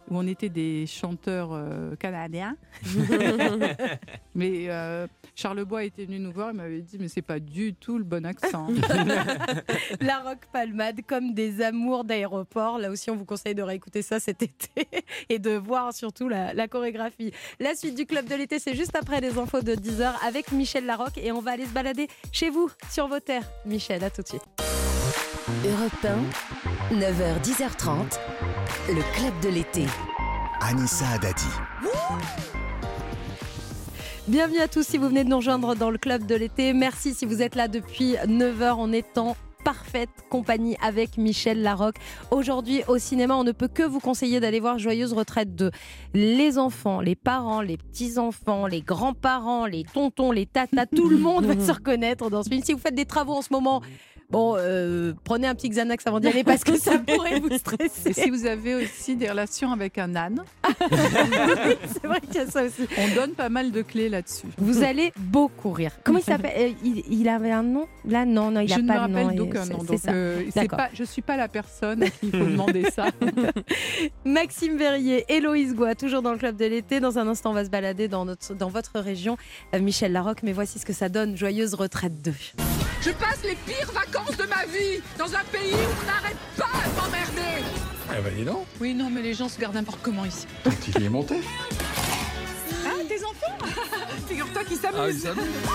où 0.09 0.17
on 0.17 0.27
était 0.27 0.49
des 0.49 0.85
chanteurs 0.85 1.49
euh, 1.53 1.95
canadiens. 1.95 2.55
mais 4.35 4.69
euh, 4.69 5.07
Charles 5.35 5.65
Bois 5.65 5.83
était 5.83 6.05
venu 6.05 6.19
nous 6.19 6.31
voir, 6.31 6.51
il 6.51 6.57
m'avait 6.57 6.81
dit 6.81 6.97
mais 6.99 7.07
c'est 7.07 7.21
pas 7.21 7.39
du 7.39 7.73
tout 7.73 7.97
le 7.97 8.03
bon 8.03 8.25
accent. 8.25 8.67
La 10.01 10.19
Rock 10.19 10.39
Palmade, 10.51 11.01
comme 11.07 11.33
des 11.33 11.61
amours 11.61 12.03
d'aéroport. 12.03 12.77
Là 12.77 12.89
aussi, 12.89 13.09
on 13.09 13.15
vous 13.15 13.25
conseille 13.25 13.55
de 13.55 13.63
réécouter 13.63 14.01
ça 14.01 14.19
cet 14.19 14.43
été 14.43 14.87
et 15.29 15.39
de 15.39 15.51
voir 15.51 15.93
surtout 15.93 16.29
la, 16.29 16.53
la 16.53 16.67
chorégraphie. 16.67 17.31
La 17.59 17.75
suite 17.75 17.95
du 17.95 18.05
Club 18.05 18.27
de 18.27 18.35
l'été, 18.35 18.59
c'est 18.59 18.75
juste 18.75 18.95
après 18.95 19.21
les 19.21 19.37
infos 19.37 19.61
de 19.61 19.73
10h 19.73 20.13
avec 20.25 20.51
Michel 20.51 20.85
Larocque 20.85 21.17
et 21.17 21.31
on 21.31 21.41
va 21.41 21.51
aller 21.51 21.65
se 21.65 21.73
balader 21.73 22.07
chez 22.31 22.49
vous, 22.49 22.69
sur 22.89 23.07
vos 23.07 23.19
terres. 23.19 23.49
Michel, 23.65 24.03
à 24.03 24.09
tout 24.09 24.21
de 24.21 24.27
suite. 24.27 24.74
Europe 25.47 26.05
1, 26.91 26.95
9h, 26.95 27.39
10h30, 27.43 28.17
le 28.89 29.13
club 29.13 29.39
de 29.43 29.49
l'été. 29.49 29.85
Anissa 30.59 31.05
Haddadi. 31.13 31.45
Bienvenue 34.27 34.57
à 34.57 34.67
tous 34.67 34.81
si 34.87 34.97
vous 34.97 35.07
venez 35.07 35.23
de 35.23 35.29
nous 35.29 35.37
rejoindre 35.37 35.75
dans 35.75 35.91
le 35.91 35.99
club 35.99 36.25
de 36.25 36.33
l'été. 36.33 36.73
Merci 36.73 37.13
si 37.13 37.27
vous 37.27 37.43
êtes 37.43 37.53
là 37.53 37.67
depuis 37.67 38.15
9h. 38.25 38.73
On 38.79 38.91
est 38.91 39.19
en 39.19 39.37
parfaite 39.63 40.09
compagnie 40.31 40.77
avec 40.81 41.19
Michel 41.19 41.61
Larocque. 41.61 41.97
Aujourd'hui 42.31 42.81
au 42.87 42.97
cinéma, 42.97 43.35
on 43.35 43.43
ne 43.43 43.51
peut 43.51 43.67
que 43.67 43.83
vous 43.83 43.99
conseiller 43.99 44.39
d'aller 44.39 44.59
voir 44.59 44.79
Joyeuse 44.79 45.13
Retraite 45.13 45.53
2. 45.53 45.69
Les 46.15 46.57
enfants, 46.57 47.01
les 47.01 47.15
parents, 47.15 47.61
les 47.61 47.77
petits-enfants, 47.77 48.65
les 48.65 48.81
grands-parents, 48.81 49.67
les 49.67 49.83
tontons, 49.83 50.31
les 50.31 50.47
tatas, 50.47 50.87
tout 50.87 51.07
le 51.07 51.17
monde 51.17 51.45
va 51.45 51.53
se 51.63 51.71
reconnaître 51.71 52.31
dans 52.31 52.41
ce 52.41 52.49
film. 52.49 52.63
Si 52.63 52.73
vous 52.73 52.79
faites 52.79 52.95
des 52.95 53.05
travaux 53.05 53.33
en 53.33 53.41
ce 53.43 53.53
moment, 53.53 53.83
Bon, 54.29 54.55
euh, 54.57 55.13
prenez 55.23 55.47
un 55.47 55.55
petit 55.55 55.69
Xanax 55.69 56.05
avant 56.07 56.19
d'y 56.19 56.27
aller 56.27 56.43
parce 56.43 56.63
que 56.63 56.77
ça 56.77 56.97
pourrait 57.07 57.39
vous 57.39 57.55
stresser. 57.57 58.09
Et 58.09 58.13
si 58.13 58.29
vous 58.31 58.45
avez 58.45 58.75
aussi 58.75 59.15
des 59.15 59.29
relations 59.29 59.71
avec 59.71 59.97
un 59.97 60.15
âne, 60.15 60.43
c'est 60.89 62.07
vrai 62.07 62.19
qu'il 62.21 62.35
y 62.35 62.39
a 62.39 62.47
ça 62.47 62.63
aussi. 62.63 62.87
on 62.97 63.15
donne 63.15 63.31
pas 63.33 63.49
mal 63.49 63.71
de 63.71 63.81
clés 63.81 64.09
là-dessus. 64.09 64.47
Vous 64.57 64.83
allez 64.83 65.13
beaucoup 65.17 65.71
rire. 65.71 65.91
Comment 66.03 66.19
il 66.19 66.23
s'appelle? 66.23 66.53
Euh, 66.57 66.71
il, 66.83 67.03
il 67.09 67.29
avait 67.29 67.51
un 67.51 67.63
nom? 67.63 67.87
Là, 68.07 68.25
non, 68.25 68.51
non, 68.51 68.61
il 68.61 68.67
je 68.67 68.73
a 68.73 68.77
ne 68.79 68.87
pas 68.87 69.07
me 69.07 69.07
de 69.07 69.13
nom. 69.13 69.19
rappelle 69.19 69.33
et 69.35 69.37
d'aucun 69.37 69.63
c'est- 69.63 69.73
nom, 69.73 69.79
c'est 69.81 69.85
donc 69.87 69.99
ça. 69.99 70.11
euh, 70.11 70.67
pas, 70.69 70.89
je 70.93 71.03
suis 71.03 71.21
pas 71.21 71.37
la 71.37 71.47
personne 71.47 72.03
à 72.03 72.09
qui 72.09 72.27
il 72.27 72.31
faut 72.31 72.45
demander 72.45 72.85
ça. 72.91 73.05
Maxime 74.25 74.77
Verrier, 74.77 75.25
Héloïse 75.29 75.75
Goua, 75.75 75.95
toujours 75.95 76.21
dans 76.21 76.31
le 76.31 76.37
club 76.37 76.57
de 76.57 76.65
l'été. 76.65 76.99
Dans 76.99 77.17
un 77.19 77.27
instant, 77.27 77.51
on 77.51 77.53
va 77.53 77.65
se 77.65 77.69
balader 77.69 78.07
dans, 78.07 78.25
notre, 78.25 78.53
dans 78.55 78.69
votre 78.69 78.99
région. 78.99 79.37
Euh, 79.73 79.79
Michel 79.79 80.11
Larocque, 80.11 80.43
mais 80.43 80.53
voici 80.53 80.79
ce 80.79 80.85
que 80.85 80.93
ça 80.93 81.09
donne. 81.09 81.37
Joyeuse 81.37 81.73
retraite 81.75 82.21
2. 82.21 82.33
Je 83.01 83.11
passe 83.11 83.43
les 83.43 83.55
pires 83.67 83.91
vacances 83.93 84.14
de 84.23 84.43
ma 84.49 84.65
vie 84.65 85.01
dans 85.17 85.33
un 85.35 85.43
pays 85.51 85.73
où 85.73 86.03
on 86.03 86.05
n'arrête 86.05 86.37
pas 86.57 86.65
de 86.87 86.95
m'emmerder. 86.95 87.63
Eh 88.17 88.21
ben 88.21 88.33
dis 88.35 88.45
donc, 88.45 88.65
Oui, 88.79 88.93
non, 88.93 89.09
mais 89.09 89.21
les 89.21 89.33
gens 89.33 89.49
se 89.49 89.59
gardent 89.59 89.75
n'importe 89.75 89.99
comment 90.01 90.25
ici. 90.25 90.45
ton 90.63 90.71
petit 90.71 90.91
est 91.03 91.09
monté. 91.09 91.35
Ah, 92.85 92.89
tes 93.07 93.23
enfants? 93.23 93.57
Figure-toi 94.27 94.63
qu'ils 94.63 94.77
s'amusent. 94.77 95.27
Ah, 95.27 95.71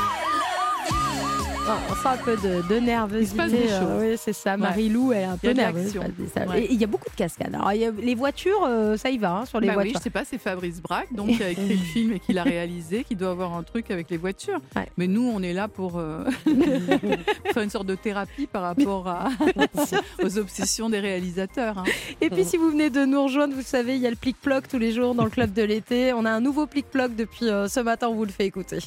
on 1.91 1.95
sent 1.95 2.09
un 2.09 2.17
peu 2.25 2.37
de, 2.37 2.63
de 2.75 2.81
nervosité. 2.81 3.41
euh, 3.71 4.13
oui, 4.13 4.17
c'est 4.19 4.33
ça. 4.33 4.57
Marie-Lou 4.57 5.13
est 5.13 5.25
un 5.25 5.37
peu 5.37 5.51
nerveuse. 5.53 5.95
il 6.71 6.75
y 6.81 6.85
a 6.85 6.87
beaucoup 6.87 7.09
de 7.11 7.15
cascades. 7.17 7.55
Alors, 7.55 7.73
il 7.73 7.81
y 7.81 7.85
a- 7.85 7.91
les 7.91 8.15
voitures, 8.15 8.65
euh, 8.67 8.97
ça 8.97 9.11
y 9.11 9.19
va 9.19 9.33
hein, 9.33 9.45
sur 9.47 9.61
les 9.61 9.67
Bah 9.69 9.75
oui, 9.77 9.83
voitures. 9.85 9.99
je 9.99 10.03
sais 10.05 10.11
pas, 10.11 10.25
c'est 10.25 10.39
Fabrice 10.39 10.81
Braque 10.81 11.13
donc, 11.13 11.29
qui 11.37 11.43
a 11.43 11.51
écrit 11.51 11.69
le 11.69 11.77
film 11.93 12.13
et 12.13 12.21
qui 12.21 12.33
l'a 12.33 12.43
réalisé, 12.43 13.05
qui 13.05 13.15
doit 13.17 13.31
avoir 13.31 13.55
un 13.57 13.63
truc 13.63 13.91
avec 13.91 14.11
les 14.11 14.17
voitures. 14.17 14.61
Mais 14.97 15.07
nous, 15.07 15.23
on 15.35 15.43
est 15.43 15.53
là 15.53 15.69
pour 15.69 15.99
euh, 15.99 16.25
faire 17.53 17.63
une 17.63 17.71
sorte 17.71 17.87
de 17.87 17.95
thérapie 17.95 18.47
par 18.47 18.63
rapport 18.63 19.09
à, 19.09 19.29
aux 20.25 20.39
obsessions 20.39 20.91
des 20.91 21.01
réalisateurs. 21.01 21.79
hein. 21.79 21.85
Et 22.21 22.31
puis 22.31 22.45
si 22.45 22.57
vous 22.57 22.71
venez 22.71 22.91
de 22.91 23.05
nous 23.05 23.23
rejoindre, 23.23 23.55
vous 23.55 23.63
savez, 23.63 23.97
il 23.97 24.01
y 24.03 24.07
a 24.07 24.11
le 24.11 24.17
plic-ploc 24.17 24.69
tous 24.69 24.79
les 24.79 24.93
jours 24.93 25.15
dans 25.15 25.25
le 25.25 25.31
club 25.31 25.53
de 25.53 25.63
l'été. 25.63 26.13
On 26.13 26.25
a 26.25 26.31
un 26.31 26.41
nouveau 26.41 26.67
plic-ploc 26.67 27.15
depuis 27.17 27.49
euh, 27.49 27.69
ce 27.69 27.81
matin, 27.81 28.09
on 28.09 28.15
vous 28.15 28.25
le 28.25 28.33
fait 28.33 28.47
écouter. 28.47 28.79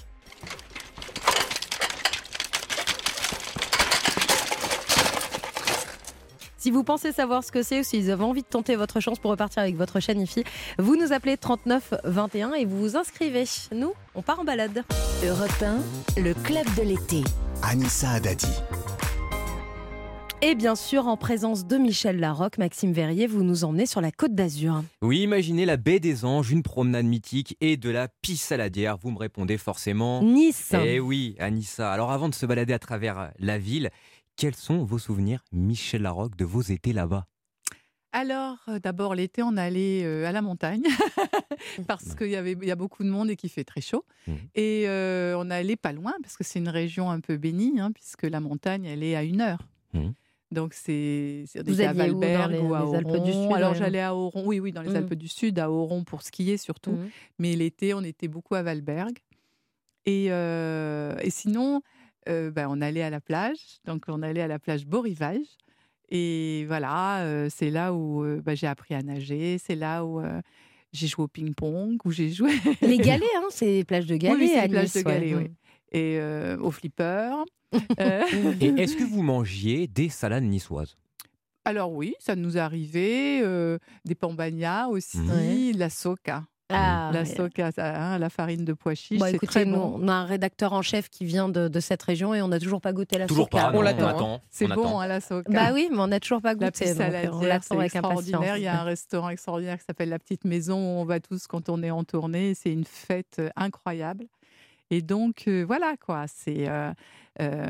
Si 6.63 6.71
vous 6.71 6.85
pensez 6.85 7.11
savoir 7.11 7.43
ce 7.43 7.51
que 7.51 7.61
c'est 7.61 7.81
ou 7.81 7.83
si 7.83 7.99
vous 7.99 8.07
avez 8.07 8.23
envie 8.23 8.41
de 8.41 8.47
tenter 8.47 8.77
votre 8.77 9.01
chance 9.01 9.19
pour 9.19 9.31
repartir 9.31 9.61
avec 9.61 9.75
votre 9.75 9.99
chaîne 9.99 10.21
IFI, 10.21 10.45
vous 10.79 10.95
nous 10.95 11.11
appelez 11.11 11.35
39 11.35 11.93
21 12.05 12.53
et 12.53 12.63
vous 12.63 12.79
vous 12.79 12.95
inscrivez. 12.95 13.43
Nous, 13.75 13.91
on 14.15 14.21
part 14.21 14.39
en 14.39 14.45
balade. 14.45 14.85
Europe 15.27 15.61
1, 16.15 16.21
le 16.21 16.33
club 16.33 16.65
de 16.77 16.83
l'été. 16.83 17.21
Anissa 17.63 18.11
Adadi. 18.11 18.47
Et 20.41 20.55
bien 20.55 20.75
sûr, 20.75 21.07
en 21.07 21.17
présence 21.17 21.67
de 21.67 21.77
Michel 21.77 22.19
Larocque, 22.19 22.57
Maxime 22.57 22.93
Verrier, 22.93 23.27
vous 23.27 23.43
nous 23.43 23.65
emmenez 23.65 23.85
sur 23.85 23.99
la 23.99 24.11
côte 24.11 24.33
d'Azur. 24.33 24.83
Oui, 25.01 25.19
imaginez 25.21 25.65
la 25.65 25.75
baie 25.75 25.99
des 25.99 26.23
Anges, 26.23 26.51
une 26.51 26.63
promenade 26.63 27.05
mythique 27.05 27.57
et 27.59 27.75
de 27.75 27.89
la 27.89 28.07
pisse 28.21 28.41
saladière. 28.41 28.97
Vous 28.97 29.11
me 29.11 29.19
répondez 29.19 29.57
forcément. 29.57 30.21
Nice. 30.21 30.73
Eh 30.73 31.01
oui, 31.01 31.35
Anissa. 31.39 31.91
Alors 31.91 32.11
avant 32.11 32.29
de 32.29 32.35
se 32.35 32.45
balader 32.45 32.73
à 32.73 32.79
travers 32.79 33.31
la 33.39 33.57
ville, 33.57 33.89
quels 34.35 34.55
sont 34.55 34.83
vos 34.83 34.99
souvenirs, 34.99 35.43
Michel 35.51 36.01
Larocque, 36.03 36.35
de 36.35 36.45
vos 36.45 36.61
étés 36.61 36.93
là-bas? 36.93 37.25
Alors, 38.11 38.57
euh, 38.67 38.77
d'abord, 38.79 39.15
l'été, 39.15 39.41
on 39.41 39.57
allait 39.57 40.03
euh, 40.03 40.27
à 40.27 40.31
la 40.31 40.41
montagne 40.43 40.83
parce 41.87 42.13
qu'il 42.13 42.29
y, 42.29 42.35
avait- 42.35 42.55
y 42.61 42.69
a 42.71 42.75
beaucoup 42.75 43.03
de 43.03 43.09
monde 43.09 43.29
et 43.31 43.35
qu'il 43.35 43.49
fait 43.49 43.63
très 43.63 43.81
chaud. 43.81 44.05
Et 44.55 44.83
euh, 44.87 45.35
on 45.37 45.49
allait 45.49 45.75
pas 45.75 45.93
loin 45.93 46.13
parce 46.21 46.37
que 46.37 46.43
c'est 46.43 46.59
une 46.59 46.69
région 46.69 47.09
un 47.09 47.19
peu 47.21 47.37
bénie, 47.37 47.79
hein, 47.79 47.91
puisque 47.91 48.23
la 48.23 48.39
montagne, 48.39 48.85
elle 48.85 49.01
est 49.03 49.15
à 49.15 49.23
une 49.23 49.41
heure. 49.41 49.67
Donc, 50.51 50.75
c'est 50.75 51.45
à 51.55 51.93
Valberg 51.93 52.61
ou 52.61 52.75
à 52.75 52.85
les 52.85 52.93
Alpes 52.93 53.07
Oron. 53.15 53.23
du 53.25 53.33
Sud, 53.33 53.51
Alors, 53.51 53.73
j'allais 53.73 54.01
à 54.01 54.13
Oron, 54.13 54.43
oui, 54.45 54.59
oui, 54.59 54.71
dans 54.71 54.83
les 54.83 54.89
Mhm. 54.91 54.95
Alpes 54.97 55.13
du 55.15 55.27
Sud, 55.27 55.57
à 55.57 55.71
Oron 55.71 56.03
pour 56.03 56.21
skier 56.21 56.57
surtout. 56.57 56.99
Mais 57.39 57.55
l'été, 57.55 57.95
on 57.95 58.01
était 58.01 58.27
beaucoup 58.27 58.53
à 58.53 58.61
Valberg. 58.61 59.17
Et, 60.05 60.27
euh, 60.29 61.15
et 61.21 61.31
sinon, 61.31 61.81
euh, 62.29 62.51
ben, 62.51 62.67
on 62.69 62.81
allait 62.81 63.03
à 63.03 63.09
la 63.09 63.19
plage. 63.21 63.57
Donc, 63.85 64.03
on 64.07 64.21
allait 64.21 64.41
à 64.41 64.47
la 64.47 64.59
plage 64.59 64.85
Beau 64.85 65.01
Rivage. 65.01 65.45
Et 66.09 66.65
voilà, 66.67 67.21
euh, 67.23 67.47
c'est 67.49 67.69
là 67.71 67.93
où 67.93 68.23
euh, 68.23 68.41
ben, 68.41 68.55
j'ai 68.55 68.67
appris 68.67 68.93
à 68.93 69.01
nager. 69.01 69.57
C'est 69.57 69.75
là 69.75 70.05
où 70.05 70.19
euh, 70.19 70.41
j'ai 70.91 71.07
joué 71.07 71.23
au 71.23 71.27
ping-pong, 71.27 71.97
où 72.05 72.11
j'ai 72.11 72.29
joué. 72.29 72.51
Les 72.81 72.97
galets, 72.97 73.23
hein, 73.37 73.45
c'est 73.49 73.65
les 73.65 73.83
plages 73.83 74.05
de 74.05 74.15
galets 74.17 74.37
Oui, 74.39 74.51
c'est 74.53 74.61
les 74.63 74.67
plages 74.69 74.83
Nice, 74.85 74.93
de 74.97 75.01
galets, 75.01 75.33
ouais. 75.35 75.43
oui. 75.43 75.51
Et 75.91 76.17
euh, 76.19 76.57
au 76.59 76.71
flipper. 76.71 77.33
Et 77.71 78.67
est-ce 78.77 78.95
que 78.95 79.03
vous 79.03 79.23
mangiez 79.23 79.87
des 79.87 80.09
salades 80.09 80.43
niçoises? 80.43 80.95
Alors 81.65 81.93
oui, 81.93 82.13
ça 82.19 82.35
nous 82.35 82.57
est 82.57 82.59
arrivé. 82.59 83.39
euh, 83.41 83.77
des 84.05 84.15
pambagnas 84.15 84.87
aussi, 84.89 85.17
de 85.17 85.79
la 85.79 85.89
soca. 85.89 86.43
Ah, 86.75 87.11
la 87.13 87.19
ouais. 87.21 87.25
soca, 87.25 87.71
ça, 87.71 87.95
hein, 88.13 88.19
la 88.19 88.29
farine 88.29 88.65
de 88.65 88.73
pois 88.73 88.95
chiche, 88.95 89.19
Bon, 89.19 89.25
c'est 89.25 89.35
écoutez, 89.35 89.47
très 89.51 89.65
nous, 89.65 89.75
bon. 89.77 89.99
on 90.01 90.07
a 90.07 90.13
un 90.13 90.25
rédacteur 90.25 90.73
en 90.73 90.81
chef 90.81 91.09
qui 91.09 91.25
vient 91.25 91.49
de, 91.49 91.67
de 91.67 91.79
cette 91.79 92.01
région 92.03 92.33
et 92.33 92.41
on 92.41 92.47
n'a 92.47 92.59
toujours 92.59 92.81
pas 92.81 92.93
goûté 92.93 93.17
la 93.17 93.27
Toujours 93.27 93.45
soca. 93.51 93.71
pas, 93.71 93.77
On 93.77 93.81
l'attend, 93.81 94.05
on 94.05 94.07
attend, 94.09 94.41
C'est 94.49 94.65
on 94.71 94.75
bon 94.75 94.81
attend. 94.85 94.99
à 94.99 95.07
la 95.07 95.21
soca. 95.21 95.51
Bah 95.51 95.71
oui, 95.73 95.89
mais 95.91 95.97
on 95.99 96.07
n'a 96.07 96.19
toujours 96.19 96.41
pas 96.41 96.53
La 96.55 96.65
goûté. 96.69 96.93
donc, 96.93 97.01
euh, 97.01 97.29
on 97.31 97.41
l'attend 97.41 97.65
c'est 97.69 97.77
avec 97.77 97.95
impatience. 97.95 98.21
extraordinaire. 98.21 98.57
Il 98.57 98.63
y 98.63 98.67
a 98.67 98.79
un 98.79 98.83
restaurant 98.83 99.29
extraordinaire 99.29 99.77
qui 99.77 99.85
s'appelle 99.85 100.09
La 100.09 100.19
Petite 100.19 100.45
Maison 100.45 100.77
où 100.77 100.99
on 101.01 101.05
va 101.05 101.19
tous 101.19 101.47
quand 101.47 101.69
on 101.69 101.81
est 101.83 101.91
en 101.91 102.03
tournée. 102.03 102.53
C'est 102.55 102.71
une 102.73 102.85
fête 102.85 103.37
euh, 103.39 103.49
incroyable. 103.55 104.25
Et 104.89 105.01
donc, 105.01 105.45
euh, 105.47 105.63
voilà 105.65 105.95
quoi. 106.03 106.25
C'est, 106.27 106.67
euh, 106.69 106.91
euh, 107.41 107.67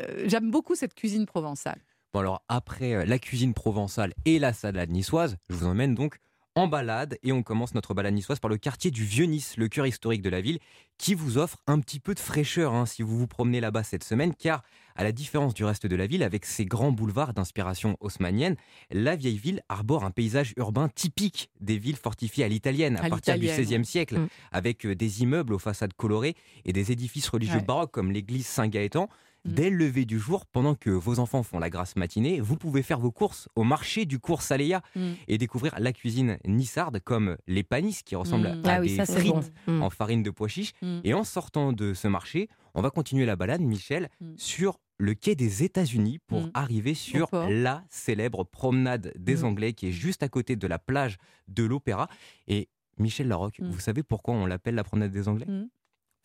euh, 0.00 0.24
J'aime 0.26 0.50
beaucoup 0.50 0.74
cette 0.74 0.94
cuisine 0.94 1.26
provençale. 1.26 1.78
Bon 2.14 2.20
alors 2.20 2.42
après 2.48 3.04
la 3.04 3.18
cuisine 3.18 3.52
provençale 3.52 4.14
et 4.24 4.38
la 4.38 4.52
salade 4.52 4.90
niçoise, 4.90 5.36
je 5.50 5.54
vous 5.56 5.66
emmène 5.66 5.94
donc 5.94 6.18
en 6.56 6.66
balade 6.68 7.18
et 7.22 7.32
on 7.32 7.42
commence 7.42 7.74
notre 7.74 7.92
balade 7.94 8.14
niçoise 8.14 8.40
par 8.40 8.48
le 8.48 8.56
quartier 8.56 8.90
du 8.90 9.04
Vieux-Nice, 9.04 9.56
le 9.58 9.68
cœur 9.68 9.86
historique 9.86 10.22
de 10.22 10.30
la 10.30 10.40
ville, 10.40 10.58
qui 10.96 11.14
vous 11.14 11.36
offre 11.36 11.58
un 11.66 11.78
petit 11.80 12.00
peu 12.00 12.14
de 12.14 12.18
fraîcheur 12.18 12.72
hein, 12.74 12.86
si 12.86 13.02
vous 13.02 13.16
vous 13.18 13.26
promenez 13.26 13.60
là-bas 13.60 13.82
cette 13.84 14.02
semaine, 14.02 14.34
car 14.34 14.62
à 14.96 15.04
la 15.04 15.12
différence 15.12 15.52
du 15.52 15.64
reste 15.64 15.86
de 15.86 15.94
la 15.94 16.06
ville, 16.06 16.22
avec 16.22 16.46
ses 16.46 16.64
grands 16.64 16.92
boulevards 16.92 17.34
d'inspiration 17.34 17.98
haussmannienne, 18.00 18.56
la 18.90 19.14
vieille 19.16 19.36
ville 19.36 19.60
arbore 19.68 20.04
un 20.04 20.10
paysage 20.10 20.54
urbain 20.56 20.88
typique 20.88 21.50
des 21.60 21.76
villes 21.76 21.96
fortifiées 21.96 22.44
à 22.44 22.48
l'italienne 22.48 22.96
à, 22.96 23.04
À 23.04 23.10
partir 23.10 23.38
du. 23.38 23.46
XVIe 23.46 23.84
siècle, 23.84 24.18
Mm. 24.18 24.28
avec 24.52 24.86
euh, 24.86 24.94
des 24.94 25.22
immeubles 25.22 25.52
aux 25.52 25.58
façades 25.58 25.92
colorées 25.92 26.34
et 26.64 26.72
des 26.72 26.90
édifices 26.90 27.28
religieux 27.28 27.58
Ouais. 27.58 27.64
baroques 27.64 27.92
comme 27.92 28.10
l'église 28.10 28.46
Saint-Gaëtan. 28.46 29.10
Dès 29.46 29.70
le 29.70 29.76
lever 29.76 30.04
du 30.04 30.18
jour, 30.18 30.44
pendant 30.46 30.74
que 30.74 30.90
vos 30.90 31.18
enfants 31.18 31.42
font 31.42 31.58
la 31.58 31.70
grasse 31.70 31.96
matinée, 31.96 32.40
vous 32.40 32.56
pouvez 32.56 32.82
faire 32.82 32.98
vos 32.98 33.10
courses 33.12 33.48
au 33.56 33.64
marché 33.64 34.04
du 34.04 34.18
cours 34.18 34.42
Saléa 34.42 34.82
Mm. 34.94 35.12
et 35.28 35.38
découvrir 35.38 35.74
la 35.78 35.92
cuisine 35.92 36.38
nissarde 36.46 37.00
comme 37.00 37.36
les 37.46 37.62
panisses 37.62 38.02
qui 38.02 38.16
ressemblent 38.16 38.48
Mm. 38.62 38.66
à 38.66 38.74
Ah 38.74 38.80
oui, 38.80 38.88
des 38.88 38.96
ça, 38.96 39.06
c'est 39.06 39.20
frites 39.20 39.32
bon. 39.66 39.72
Mm. 39.78 39.82
en 39.82 39.90
farine 39.90 40.22
de 40.22 40.30
pois 40.30 40.48
chiches. 40.48 40.72
Mm. 40.82 40.98
Et 41.04 41.14
en 41.14 41.24
sortant 41.24 41.72
de 41.72 41.94
ce 41.94 42.08
marché, 42.08 42.48
on 42.74 42.82
va 42.82 42.90
continuer 42.90 43.24
la 43.26 43.36
balade, 43.36 43.60
Michel, 43.62 44.08
Mm. 44.20 44.34
sur 44.36 44.80
le 44.98 45.14
quai 45.14 45.34
des 45.34 45.62
États-Unis 45.62 46.18
pour 46.26 46.42
Mm. 46.46 46.50
arriver 46.54 46.94
sur 46.94 47.28
la 47.48 47.84
célèbre 47.90 48.44
promenade 48.44 49.12
des 49.18 49.36
Mm. 49.42 49.44
Anglais 49.44 49.72
qui 49.74 49.88
est 49.88 49.92
juste 49.92 50.22
à 50.22 50.28
côté 50.28 50.56
de 50.56 50.66
la 50.66 50.78
plage 50.78 51.16
de 51.48 51.64
l'Opéra. 51.64 52.08
Et 52.48 52.68
Michel 52.98 53.28
Larocque, 53.28 53.58
Mm. 53.60 53.68
vous 53.70 53.80
savez 53.80 54.02
pourquoi 54.02 54.34
on 54.34 54.46
l'appelle 54.46 54.74
la 54.74 54.84
promenade 54.84 55.12
des 55.12 55.28
Anglais? 55.28 55.46
Mm. 55.46 55.68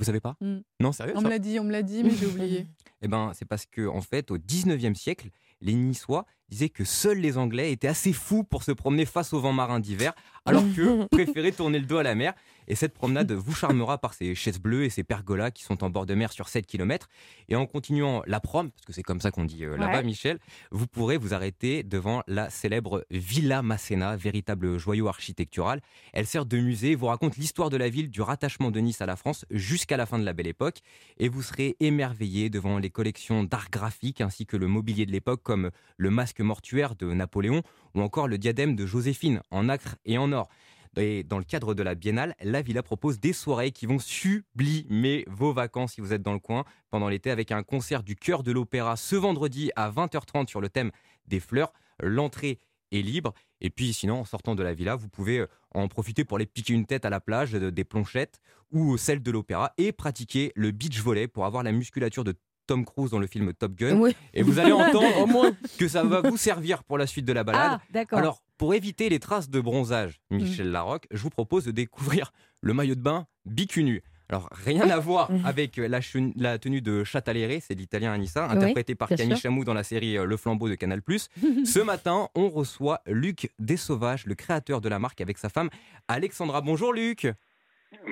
Vous 0.01 0.05
savez 0.05 0.19
pas? 0.19 0.35
Mm. 0.41 0.61
Non, 0.79 0.91
sérieux 0.91 1.13
On 1.15 1.21
me 1.21 1.29
l'a 1.29 1.37
dit, 1.37 1.59
on 1.59 1.63
me 1.63 1.71
l'a 1.71 1.83
dit, 1.83 2.03
mais 2.03 2.09
j'ai 2.09 2.25
oublié. 2.25 2.65
eh 3.03 3.07
ben, 3.07 3.33
c'est 3.35 3.45
parce 3.45 3.67
que 3.67 3.87
en 3.87 4.01
fait, 4.01 4.31
au 4.31 4.39
19e 4.39 4.95
siècle, 4.95 5.29
les 5.61 5.75
Niçois 5.75 6.25
disaient 6.51 6.69
que 6.69 6.83
seuls 6.83 7.17
les 7.19 7.37
Anglais 7.37 7.71
étaient 7.71 7.87
assez 7.87 8.13
fous 8.13 8.43
pour 8.43 8.63
se 8.63 8.71
promener 8.71 9.05
face 9.05 9.33
au 9.33 9.39
vent 9.39 9.53
marin 9.53 9.79
d'hiver, 9.79 10.13
alors 10.45 10.63
que 10.75 11.05
préféraient 11.11 11.51
tourner 11.51 11.79
le 11.79 11.85
dos 11.85 11.97
à 11.97 12.03
la 12.03 12.13
mer. 12.13 12.33
Et 12.67 12.75
cette 12.75 12.93
promenade 12.93 13.31
vous 13.31 13.53
charmera 13.53 13.97
par 13.97 14.13
ses 14.13 14.35
chaises 14.35 14.59
bleues 14.59 14.85
et 14.85 14.89
ses 14.89 15.03
pergolas 15.03 15.51
qui 15.51 15.63
sont 15.63 15.83
en 15.83 15.89
bord 15.89 16.05
de 16.05 16.13
mer 16.13 16.31
sur 16.31 16.47
7 16.47 16.65
km. 16.65 17.09
Et 17.49 17.55
en 17.55 17.65
continuant 17.65 18.21
la 18.27 18.39
prom, 18.39 18.69
parce 18.71 18.85
que 18.85 18.93
c'est 18.93 19.03
comme 19.03 19.19
ça 19.19 19.31
qu'on 19.31 19.45
dit 19.45 19.65
euh, 19.65 19.77
là-bas, 19.77 19.91
Ouais. 19.91 20.03
Michel, 20.03 20.39
vous 20.71 20.87
pourrez 20.87 21.17
vous 21.17 21.33
arrêter 21.33 21.83
devant 21.83 22.23
la 22.27 22.49
célèbre 22.49 23.05
Villa 23.09 23.61
Masséna, 23.61 24.15
véritable 24.15 24.77
joyau 24.77 25.07
architectural. 25.09 25.81
Elle 26.13 26.25
sert 26.25 26.45
de 26.45 26.57
musée, 26.57 26.95
vous 26.95 27.07
raconte 27.07 27.35
l'histoire 27.37 27.69
de 27.69 27.77
la 27.77 27.89
ville, 27.89 28.09
du 28.09 28.21
rattachement 28.21 28.71
de 28.71 28.79
Nice 28.79 29.01
à 29.01 29.05
la 29.05 29.15
France 29.15 29.45
jusqu'à 29.51 29.97
la 29.97 30.05
fin 30.05 30.17
de 30.19 30.23
la 30.23 30.33
Belle 30.33 30.47
Époque. 30.47 30.79
Et 31.17 31.29
vous 31.29 31.41
serez 31.41 31.75
émerveillé 31.79 32.49
devant 32.49 32.77
les 32.77 32.89
collections 32.89 33.43
d'art 33.43 33.69
graphique 33.69 34.21
ainsi 34.21 34.45
que 34.45 34.55
le 34.57 34.67
mobilier 34.67 35.05
de 35.05 35.11
l'époque 35.11 35.41
comme 35.43 35.71
le 35.97 36.09
masque 36.09 36.40
mortuaire 36.43 36.95
de 36.95 37.13
Napoléon 37.13 37.61
ou 37.95 38.01
encore 38.01 38.27
le 38.27 38.37
diadème 38.37 38.75
de 38.75 38.85
Joséphine 38.85 39.41
en 39.51 39.69
acre 39.69 39.95
et 40.05 40.17
en 40.17 40.31
or. 40.31 40.49
Et 40.97 41.23
dans 41.23 41.37
le 41.37 41.45
cadre 41.45 41.73
de 41.73 41.83
la 41.83 41.95
biennale, 41.95 42.35
la 42.41 42.61
villa 42.61 42.83
propose 42.83 43.19
des 43.19 43.31
soirées 43.31 43.71
qui 43.71 43.85
vont 43.85 43.99
sublimer 43.99 45.23
vos 45.27 45.53
vacances 45.53 45.93
si 45.93 46.01
vous 46.01 46.11
êtes 46.11 46.21
dans 46.21 46.33
le 46.33 46.39
coin 46.39 46.65
pendant 46.89 47.07
l'été 47.07 47.31
avec 47.31 47.51
un 47.51 47.63
concert 47.63 48.03
du 48.03 48.17
cœur 48.17 48.43
de 48.43 48.51
l'opéra 48.51 48.97
ce 48.97 49.15
vendredi 49.15 49.71
à 49.77 49.89
20h30 49.89 50.49
sur 50.49 50.59
le 50.59 50.67
thème 50.67 50.91
des 51.27 51.39
fleurs. 51.39 51.71
L'entrée 52.01 52.59
est 52.91 53.01
libre. 53.01 53.33
Et 53.61 53.69
puis 53.69 53.93
sinon, 53.93 54.21
en 54.21 54.25
sortant 54.25 54.55
de 54.55 54.63
la 54.63 54.73
villa, 54.73 54.95
vous 54.95 55.07
pouvez 55.07 55.39
euh, 55.39 55.47
en 55.73 55.87
profiter 55.87 56.25
pour 56.25 56.37
aller 56.37 56.45
piquer 56.45 56.73
une 56.73 56.85
tête 56.85 57.05
à 57.05 57.09
la 57.09 57.21
plage, 57.21 57.55
euh, 57.55 57.71
des 57.71 57.83
planchettes 57.83 58.41
ou 58.71 58.97
celle 58.97 59.21
de 59.21 59.31
l'opéra 59.31 59.73
et 59.77 59.91
pratiquer 59.91 60.51
le 60.55 60.71
beach 60.71 60.99
volley 60.99 61.27
pour 61.27 61.45
avoir 61.45 61.63
la 61.63 61.71
musculature 61.71 62.23
de 62.23 62.35
Tom 62.71 62.85
Cruise 62.85 63.11
dans 63.11 63.19
le 63.19 63.27
film 63.27 63.51
Top 63.53 63.73
Gun. 63.75 63.97
Oui. 63.97 64.15
Et 64.33 64.43
vous 64.43 64.57
allez 64.57 64.71
entendre 64.71 65.51
que 65.77 65.89
ça 65.89 66.03
va 66.03 66.21
vous 66.21 66.37
servir 66.37 66.85
pour 66.85 66.97
la 66.97 67.05
suite 67.05 67.25
de 67.25 67.33
la 67.33 67.43
balade. 67.43 67.81
Ah. 67.93 68.15
Alors, 68.15 68.41
pour 68.57 68.73
éviter 68.73 69.09
les 69.09 69.19
traces 69.19 69.49
de 69.49 69.59
bronzage, 69.59 70.21
Michel 70.29 70.69
Mm. 70.69 70.71
Larocque, 70.71 71.07
je 71.11 71.21
vous 71.21 71.29
propose 71.29 71.65
de 71.65 71.71
découvrir 71.71 72.31
le 72.61 72.73
maillot 72.73 72.95
de 72.95 73.01
bain 73.01 73.27
bicunu. 73.45 74.03
Alors, 74.29 74.47
rien 74.53 74.89
à 74.89 74.99
voir 74.99 75.29
avec 75.43 75.75
la, 75.75 76.57
tenue 76.59 76.81
de 76.81 77.03
Chataléré, 77.03 77.59
c'est 77.59 77.73
l'italien 77.73 78.13
Anissa, 78.13 78.47
Oui, 78.47 78.55
interprété 78.55 78.95
par 78.95 79.09
Camille 79.09 79.35
sûr. 79.35 79.49
Chamou 79.49 79.65
dans 79.65 79.73
la 79.73 79.83
série 79.83 80.17
euh, 80.17 80.23
Le 80.23 80.37
Flambeau 80.37 80.69
de 80.69 80.75
Canal+. 80.75 81.01
Ce 81.65 81.79
matin, 81.79 82.29
on 82.35 82.49
reçoit 82.49 83.01
Luc 83.05 83.49
Desauvages, 83.59 84.25
le 84.25 84.35
créateur 84.35 84.79
de 84.79 84.87
la 84.87 84.97
marque, 84.97 85.19
avec 85.19 85.37
sa 85.39 85.49
femme 85.49 85.69
Alexandra. 86.07 86.61
Bonjour 86.61 86.93
Luc 86.93 87.27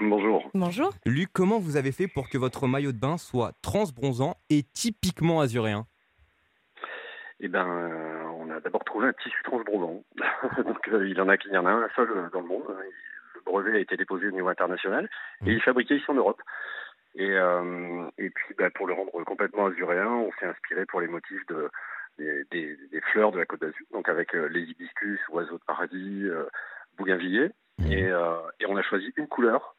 Bonjour. 0.02 0.50
Bonjour. 0.54 0.94
Luc, 1.06 1.30
comment 1.34 1.58
vous 1.60 1.78
avez 1.78 1.92
fait 1.92 2.08
pour 2.08 2.30
que 2.30 2.38
votre 2.38 2.68
maillot 2.68 2.92
de 2.92 3.00
bain 3.00 3.18
soit 3.18 3.54
transbronzant 3.62 4.36
et 4.50 4.64
typiquement 4.74 5.40
azuréen 5.42 5.86
Eh 7.40 7.48
ben, 7.48 7.66
euh, 7.68 8.24
on 8.40 8.50
a 8.50 8.60
d'abord 8.60 8.84
trouvé 8.84 9.08
un 9.08 9.14
tissu 9.14 9.42
transbronzant. 9.44 10.04
Donc, 10.66 10.88
euh, 10.90 11.08
il 11.08 11.20
en 11.22 11.30
a, 11.30 11.36
il 11.36 11.54
y 11.54 11.58
en 11.58 11.66
a 11.66 11.72
un 11.72 11.90
seul 11.96 12.10
euh, 12.12 12.30
dans 12.34 12.42
le 12.42 12.48
monde. 12.48 12.64
Le 13.36 13.42
brevet 13.46 13.78
a 13.78 13.80
été 13.80 13.96
déposé 13.96 14.28
au 14.28 14.32
niveau 14.32 14.50
international 14.50 15.10
et 15.46 15.52
il 15.52 15.58
est 15.58 15.62
fabriqué 15.62 15.96
ici 15.96 16.06
en 16.10 16.16
Europe. 16.16 16.42
Et, 17.16 17.32
euh, 17.32 18.06
et 18.18 18.30
puis, 18.30 18.54
bah, 18.58 18.70
pour 18.70 18.86
le 18.86 18.94
rendre 18.94 19.24
complètement 19.24 19.68
azuréen, 19.68 20.08
on 20.08 20.32
s'est 20.40 20.46
inspiré 20.46 20.86
pour 20.86 21.02
les 21.02 21.08
motifs 21.08 21.46
de, 21.48 21.70
des, 22.20 22.44
des- 22.52 22.78
des 22.92 23.02
fleurs 23.14 23.32
de 23.32 23.38
la 23.40 23.46
Côte 23.46 23.62
d'Azur. 23.62 23.86
Donc, 23.94 24.10
avec 24.10 24.36
euh, 24.36 24.48
les 24.50 24.62
hibiscus, 24.62 25.20
oiseaux 25.30 25.58
de 25.58 25.64
paradis, 25.66 26.24
euh, 26.26 26.44
Et, 27.88 28.04
euh, 28.08 28.36
et 28.60 28.66
on 28.66 28.76
a 28.78 28.82
choisi 28.82 29.12
une 29.16 29.28
couleur 29.28 29.76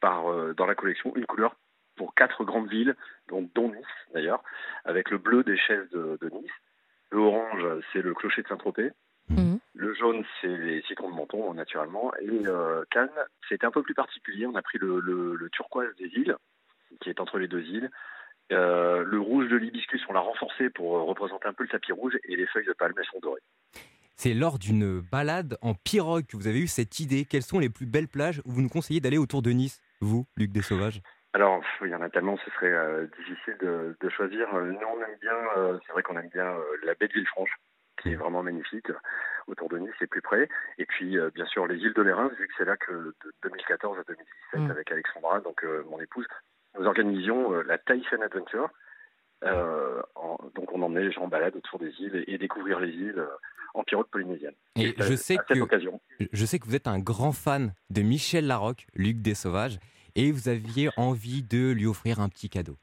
par, 0.00 0.30
euh, 0.30 0.54
dans 0.54 0.66
la 0.66 0.74
collection, 0.74 1.12
une 1.16 1.26
couleur 1.26 1.54
pour 1.96 2.14
quatre 2.14 2.44
grandes 2.44 2.68
villes, 2.68 2.96
dont, 3.28 3.48
dont 3.54 3.68
Nice 3.68 3.84
d'ailleurs, 4.14 4.42
avec 4.84 5.10
le 5.10 5.18
bleu 5.18 5.42
des 5.44 5.56
chaises 5.58 5.88
de, 5.90 6.16
de 6.20 6.28
Nice. 6.30 6.50
Le 7.10 7.18
orange, 7.18 7.66
c'est 7.92 8.02
le 8.02 8.14
clocher 8.14 8.42
de 8.42 8.48
Saint-Tropez. 8.48 8.92
Le 9.74 9.94
jaune, 9.94 10.24
c'est 10.40 10.48
les 10.48 10.82
citrons 10.82 11.10
de 11.10 11.14
Menton, 11.14 11.54
naturellement. 11.54 12.12
Et 12.20 12.46
euh, 12.46 12.84
Cannes, 12.90 13.10
c'était 13.48 13.66
un 13.66 13.70
peu 13.70 13.82
plus 13.82 13.94
particulier. 13.94 14.46
On 14.46 14.54
a 14.54 14.62
pris 14.62 14.78
le, 14.78 15.00
le- 15.00 15.34
le 15.34 15.50
turquoise 15.50 15.94
des 15.96 16.06
îles, 16.06 16.36
qui 17.00 17.08
est 17.10 17.20
entre 17.20 17.38
les 17.38 17.48
deux 17.48 17.62
îles. 17.62 17.90
Euh, 18.52 19.04
le 19.04 19.20
rouge 19.20 19.48
de 19.48 19.56
l'hibiscus, 19.56 20.02
on 20.08 20.12
l'a 20.12 20.20
renforcé 20.20 20.70
pour 20.70 20.90
représenter 21.06 21.46
un 21.46 21.52
peu 21.52 21.62
le 21.64 21.68
tapis 21.68 21.92
rouge. 21.92 22.18
Et 22.24 22.36
les 22.36 22.46
feuilles 22.46 22.66
de 22.66 22.72
palme, 22.72 22.94
elles 22.98 23.04
sont 23.06 23.20
dorées. 23.20 23.42
C'est 24.22 24.34
lors 24.34 24.58
d'une 24.58 25.00
balade 25.00 25.56
en 25.62 25.72
pirogue 25.72 26.26
que 26.26 26.36
vous 26.36 26.46
avez 26.46 26.60
eu 26.60 26.66
cette 26.66 27.00
idée. 27.00 27.24
Quelles 27.24 27.40
sont 27.40 27.58
les 27.58 27.70
plus 27.70 27.86
belles 27.86 28.06
plages 28.06 28.42
où 28.44 28.50
vous 28.52 28.60
nous 28.60 28.68
conseillez 28.68 29.00
d'aller 29.00 29.16
autour 29.16 29.40
de 29.40 29.48
Nice, 29.48 29.80
vous, 30.02 30.26
Luc 30.36 30.52
Desauvages? 30.52 31.00
Alors, 31.32 31.60
pff, 31.60 31.70
il 31.86 31.88
y 31.88 31.94
en 31.94 32.02
a 32.02 32.10
tellement, 32.10 32.36
ce 32.44 32.50
serait 32.50 32.70
euh, 32.70 33.06
difficile 33.16 33.56
de, 33.62 33.96
de 33.98 34.08
choisir. 34.10 34.46
Euh, 34.54 34.72
Nous, 34.72 34.76
on 34.94 35.00
aime 35.00 35.16
bien, 35.22 35.32
euh, 35.56 35.78
c'est 35.86 35.92
vrai 35.94 36.02
qu'on 36.02 36.18
aime 36.18 36.28
bien 36.28 36.44
euh, 36.44 36.60
la 36.84 36.92
baie 36.96 37.08
de 37.08 37.14
Villefranche, 37.14 37.48
qui 38.02 38.10
est 38.12 38.16
vraiment 38.16 38.42
magnifique, 38.42 38.88
autour 39.46 39.70
de 39.70 39.78
Nice 39.78 39.94
et 40.02 40.06
plus 40.06 40.20
près. 40.20 40.50
Et 40.76 40.84
puis, 40.84 41.16
bien 41.34 41.46
sûr, 41.46 41.66
les 41.66 41.76
îles 41.78 41.94
de 41.94 42.02
l'Érins, 42.02 42.28
vu 42.38 42.46
que 42.46 42.52
c'est 42.58 42.66
là 42.66 42.76
que 42.76 42.92
de 42.92 43.32
2014 43.44 44.00
à 44.00 44.02
2017, 44.06 44.60
Mm. 44.60 44.70
avec 44.70 44.92
Alexandra, 44.92 45.40
donc 45.40 45.64
mon 45.88 45.98
épouse, 45.98 46.26
nous 46.78 46.84
organisions 46.84 47.52
la 47.62 47.78
Typhoon 47.78 48.20
Adventure. 48.20 48.68
En- 49.42 50.38
donc, 50.54 50.70
on 50.72 50.82
emmenait 50.82 51.04
les 51.04 51.12
gens 51.12 51.22
en 51.22 51.28
balade 51.28 51.56
autour 51.56 51.78
des 51.78 51.90
îles 52.00 52.22
et, 52.26 52.34
et 52.34 52.38
découvrir 52.38 52.80
les 52.80 52.90
îles 52.90 53.24
en 53.74 53.84
pirogue 53.84 54.06
polynésienne. 54.10 54.54
Et 54.76 54.94
je 54.98 55.14
sais 55.14 55.36
que 55.48 55.58
occasion. 55.60 56.00
je 56.32 56.44
sais 56.46 56.58
que 56.58 56.66
vous 56.66 56.74
êtes 56.74 56.86
un 56.88 56.98
grand 56.98 57.32
fan 57.32 57.74
de 57.90 58.02
Michel 58.02 58.46
Larocque, 58.46 58.86
Luc 58.94 59.18
Desauvages, 59.22 59.78
et 60.16 60.32
vous 60.32 60.48
aviez 60.48 60.90
envie 60.96 61.42
de 61.42 61.70
lui 61.70 61.86
offrir 61.86 62.20
un 62.20 62.28
petit 62.28 62.48
cadeau. 62.48 62.76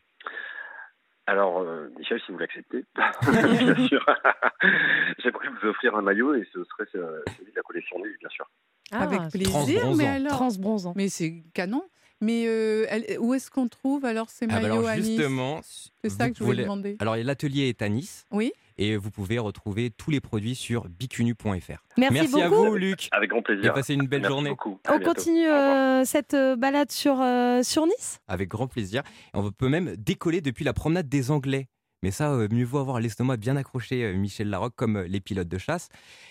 Alors, 1.29 1.59
euh, 1.59 1.89
Michel, 1.99 2.21
si 2.25 2.31
vous 2.31 2.37
l'acceptez, 2.37 2.85
bien 2.95 3.87
sûr, 3.87 4.05
j'aimerais 5.23 5.47
vous 5.61 5.67
offrir 5.69 5.95
un 5.95 6.01
maillot 6.01 6.35
et 6.35 6.47
ce 6.53 6.63
serait 6.63 6.87
euh, 6.95 7.21
celui 7.37 7.51
de 7.51 7.55
la 7.57 7.63
collection 7.63 7.97
Nice, 7.99 8.15
bien 8.19 8.29
sûr. 8.29 8.49
Avec 8.91 9.19
Ah, 9.21 9.27
plaisir, 9.29 9.51
transbronzant. 9.51 9.95
mais 9.97 10.07
alors. 10.07 10.31
Transbronzant. 10.31 10.93
Mais 10.95 11.09
c'est 11.09 11.43
canon. 11.53 11.83
Mais 12.21 12.45
euh, 12.47 12.85
elle- 12.89 13.19
où 13.19 13.33
est-ce 13.33 13.51
qu'on 13.51 13.67
trouve 13.67 14.03
alors 14.05 14.29
ces 14.29 14.45
Ah 14.45 14.55
bah 14.55 14.61
maillots 14.61 14.73
alors 14.77 14.87
à 14.87 14.95
Nice 14.97 15.05
justement, 15.17 15.59
C'est 16.01 16.09
ça 16.09 16.29
que 16.31 16.37
je 16.37 16.43
voulais 16.43 16.63
demander. 16.63 16.95
Alors 16.99 17.15
l'atelier 17.17 17.67
est 17.69 17.81
à 17.83 17.89
Nice. 17.89 18.25
Oui. 18.31 18.53
Et 18.77 18.95
vous 18.95 19.09
pouvez 19.09 19.39
retrouver 19.39 19.89
tous 19.89 20.11
les 20.11 20.19
produits 20.21 20.53
sur 20.55 20.87
bicunu.fr. 20.87 21.83
Merci 21.97 22.41
à 22.41 22.49
beaucoup. 22.49 22.65
vous, 22.69 22.75
Luc. 22.75 23.07
Avec 23.11 23.29
grand 23.31 23.41
plaisir. 23.41 23.71
Et 23.71 23.73
passez 23.73 23.93
une 23.95 24.07
belle 24.07 24.21
Merci 24.21 24.33
journée. 24.33 24.49
beaucoup. 24.51 24.79
À 24.85 24.93
On 24.93 24.97
bientôt. 24.99 25.13
continue 25.15 25.47
euh, 25.47 26.05
cette 26.05 26.33
euh, 26.35 26.55
balade 26.55 26.91
sur, 26.91 27.19
euh, 27.21 27.63
sur 27.63 27.85
Nice? 27.87 28.19
Avec 28.27 28.49
grand 28.49 28.67
plaisir. 28.67 29.01
Et 29.33 29.37
on 29.37 29.51
peut 29.51 29.69
même 29.69 29.95
décoller 29.95 30.41
depuis 30.41 30.63
la 30.63 30.73
promenade 30.73 31.09
des 31.09 31.31
Anglais. 31.31 31.67
Mais 32.03 32.11
ça, 32.11 32.31
euh, 32.31 32.47
mieux 32.51 32.63
vaut 32.65 32.77
avoir 32.77 32.99
l'estomac 32.99 33.37
bien 33.37 33.55
accroché, 33.57 34.03
euh, 34.03 34.13
Michel 34.13 34.49
Larocque, 34.51 34.75
comme 34.75 34.97
euh, 34.97 35.07
les 35.07 35.19
pilotes 35.19 35.47
de 35.47 35.57
chasse. 35.57 35.89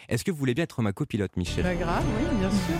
Est-ce 0.08 0.22
que 0.22 0.30
vous 0.30 0.36
voulez 0.36 0.54
bien 0.54 0.62
être 0.62 0.80
ma 0.82 0.92
copilote, 0.92 1.36
Michel? 1.36 1.64
Pas 1.64 1.74
grave, 1.74 2.04
oui, 2.20 2.36
bien 2.38 2.50
sûr. 2.50 2.76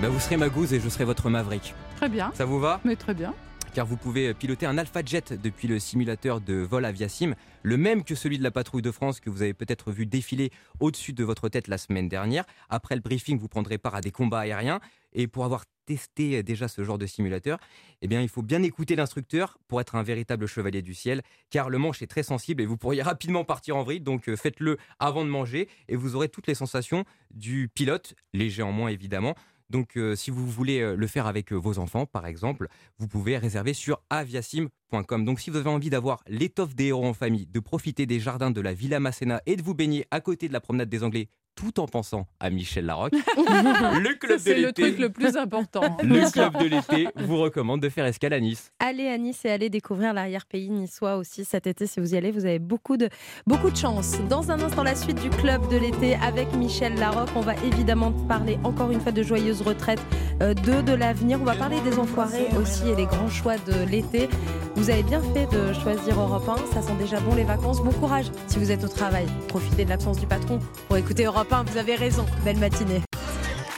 Bah, 0.00 0.08
Vous 0.08 0.20
serez 0.20 0.36
ma 0.36 0.48
gouze 0.48 0.72
et 0.72 0.78
je 0.78 0.88
serai 0.88 1.04
votre 1.04 1.28
maverick. 1.30 1.74
Très 1.96 2.08
bien. 2.08 2.30
Ça 2.34 2.44
vous 2.44 2.60
va? 2.60 2.80
Mais 2.84 2.94
très 2.94 3.14
bien. 3.14 3.34
Car 3.74 3.86
vous 3.86 3.96
pouvez 3.96 4.34
piloter 4.34 4.66
un 4.66 4.78
Alpha 4.78 5.02
Jet 5.04 5.32
depuis 5.32 5.68
le 5.68 5.78
simulateur 5.78 6.40
de 6.40 6.54
vol 6.54 6.84
Aviasim, 6.84 7.34
le 7.62 7.76
même 7.76 8.04
que 8.04 8.14
celui 8.14 8.38
de 8.38 8.42
la 8.42 8.50
patrouille 8.50 8.82
de 8.82 8.90
France 8.90 9.20
que 9.20 9.30
vous 9.30 9.42
avez 9.42 9.54
peut-être 9.54 9.90
vu 9.90 10.06
défiler 10.06 10.50
au-dessus 10.80 11.12
de 11.12 11.24
votre 11.24 11.48
tête 11.48 11.68
la 11.68 11.78
semaine 11.78 12.08
dernière. 12.08 12.44
Après 12.68 12.94
le 12.94 13.00
briefing, 13.00 13.38
vous 13.38 13.48
prendrez 13.48 13.78
part 13.78 13.94
à 13.94 14.00
des 14.00 14.10
combats 14.10 14.40
aériens. 14.40 14.80
Et 15.12 15.26
pour 15.26 15.44
avoir 15.44 15.64
testé 15.86 16.42
déjà 16.42 16.68
ce 16.68 16.84
genre 16.84 16.98
de 16.98 17.06
simulateur, 17.06 17.58
eh 18.02 18.08
bien, 18.08 18.20
il 18.20 18.28
faut 18.28 18.42
bien 18.42 18.62
écouter 18.62 18.94
l'instructeur 18.94 19.58
pour 19.68 19.80
être 19.80 19.94
un 19.94 20.02
véritable 20.02 20.46
chevalier 20.46 20.82
du 20.82 20.94
ciel, 20.94 21.22
car 21.50 21.70
le 21.70 21.78
manche 21.78 22.02
est 22.02 22.06
très 22.06 22.22
sensible 22.22 22.62
et 22.62 22.66
vous 22.66 22.76
pourriez 22.76 23.02
rapidement 23.02 23.44
partir 23.44 23.76
en 23.76 23.82
vrille. 23.82 24.00
Donc 24.00 24.28
euh, 24.28 24.36
faites-le 24.36 24.76
avant 24.98 25.24
de 25.24 25.30
manger 25.30 25.68
et 25.88 25.96
vous 25.96 26.14
aurez 26.14 26.28
toutes 26.28 26.46
les 26.46 26.54
sensations 26.54 27.04
du 27.30 27.68
pilote, 27.72 28.14
léger 28.34 28.62
en 28.62 28.72
moins 28.72 28.88
évidemment. 28.88 29.34
Donc, 29.70 29.96
euh, 29.96 30.16
si 30.16 30.30
vous 30.30 30.46
voulez 30.46 30.80
euh, 30.80 30.96
le 30.96 31.06
faire 31.06 31.26
avec 31.26 31.52
euh, 31.52 31.56
vos 31.56 31.78
enfants, 31.78 32.06
par 32.06 32.26
exemple, 32.26 32.68
vous 32.98 33.06
pouvez 33.06 33.36
réserver 33.36 33.74
sur 33.74 34.00
aviasim.com. 34.08 35.24
Donc, 35.24 35.40
si 35.40 35.50
vous 35.50 35.56
avez 35.58 35.68
envie 35.68 35.90
d'avoir 35.90 36.22
l'étoffe 36.26 36.74
des 36.74 36.86
héros 36.86 37.06
en 37.06 37.12
famille, 37.12 37.46
de 37.46 37.60
profiter 37.60 38.06
des 38.06 38.18
jardins 38.18 38.50
de 38.50 38.60
la 38.62 38.72
Villa 38.72 38.98
Masséna 38.98 39.42
et 39.44 39.56
de 39.56 39.62
vous 39.62 39.74
baigner 39.74 40.06
à 40.10 40.20
côté 40.20 40.48
de 40.48 40.54
la 40.54 40.60
promenade 40.60 40.88
des 40.88 41.04
Anglais, 41.04 41.28
tout 41.58 41.80
en 41.80 41.86
pensant 41.88 42.28
à 42.38 42.50
Michel 42.50 42.86
Larocque, 42.86 43.14
le 43.36 44.14
club 44.16 44.38
de 44.38 44.42
C'est 44.42 44.60
le 44.60 44.72
truc 44.72 44.96
le 44.98 45.10
plus 45.10 45.36
important. 45.36 45.96
Le 46.02 46.30
club 46.30 46.56
de 46.62 46.66
l'été 46.66 47.08
vous 47.16 47.36
recommande 47.36 47.80
de 47.80 47.88
faire 47.88 48.06
escale 48.06 48.32
à 48.32 48.38
Nice. 48.38 48.70
Allez 48.78 49.08
à 49.08 49.18
Nice 49.18 49.44
et 49.44 49.50
allez 49.50 49.68
découvrir 49.68 50.14
l'arrière-pays 50.14 50.70
niçois 50.70 51.16
aussi 51.16 51.44
cet 51.44 51.66
été. 51.66 51.86
Si 51.86 51.98
vous 51.98 52.14
y 52.14 52.16
allez, 52.16 52.30
vous 52.30 52.44
avez 52.46 52.60
beaucoup 52.60 52.96
de, 52.96 53.08
beaucoup 53.46 53.70
de 53.70 53.76
chance. 53.76 54.18
Dans 54.30 54.52
un 54.52 54.60
instant, 54.60 54.84
la 54.84 54.94
suite 54.94 55.20
du 55.20 55.30
club 55.30 55.68
de 55.68 55.76
l'été 55.76 56.14
avec 56.14 56.52
Michel 56.54 56.94
Larocque. 56.94 57.30
On 57.34 57.40
va 57.40 57.56
évidemment 57.64 58.12
parler 58.12 58.56
encore 58.62 58.92
une 58.92 59.00
fois 59.00 59.10
de 59.12 59.24
joyeuse 59.24 59.62
retraite, 59.62 60.00
euh, 60.40 60.54
de, 60.54 60.80
de 60.80 60.92
l'avenir. 60.92 61.38
On 61.40 61.44
va 61.44 61.56
parler 61.56 61.80
des 61.80 61.98
enfoirés 61.98 62.46
aussi 62.60 62.88
et 62.88 62.94
les 62.94 63.06
grands 63.06 63.30
choix 63.30 63.56
de 63.58 63.84
l'été. 63.90 64.28
Vous 64.76 64.90
avez 64.90 65.02
bien 65.02 65.20
fait 65.34 65.46
de 65.46 65.72
choisir 65.72 66.20
Europe 66.20 66.48
1. 66.48 66.72
Ça 66.72 66.82
sent 66.82 66.96
déjà 67.00 67.18
bon 67.18 67.34
les 67.34 67.44
vacances. 67.44 67.82
Bon 67.82 67.90
courage 67.90 68.26
si 68.46 68.58
vous 68.60 68.70
êtes 68.70 68.84
au 68.84 68.88
travail. 68.88 69.26
Profitez 69.48 69.84
de 69.84 69.90
l'absence 69.90 70.20
du 70.20 70.26
patron 70.26 70.60
pour 70.86 70.96
écouter 70.96 71.24
Europe 71.24 71.47
1. 71.50 71.64
Vous 71.64 71.76
avez 71.76 71.94
raison. 71.94 72.24
Belle 72.44 72.58
matinée. 72.58 73.07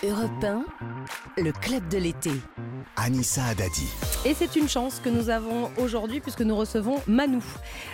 Europe 0.02 0.44
1, 1.36 1.42
le 1.42 1.52
club 1.52 1.86
de 1.88 1.98
l'été. 1.98 2.30
Anissa 2.96 3.44
Adadi. 3.44 3.86
Et 4.24 4.32
c'est 4.34 4.56
une 4.56 4.68
chance 4.68 4.98
que 5.02 5.08
nous 5.10 5.28
avons 5.30 5.70
aujourd'hui 5.78 6.20
puisque 6.20 6.40
nous 6.40 6.56
recevons 6.56 6.96
Manou. 7.06 7.42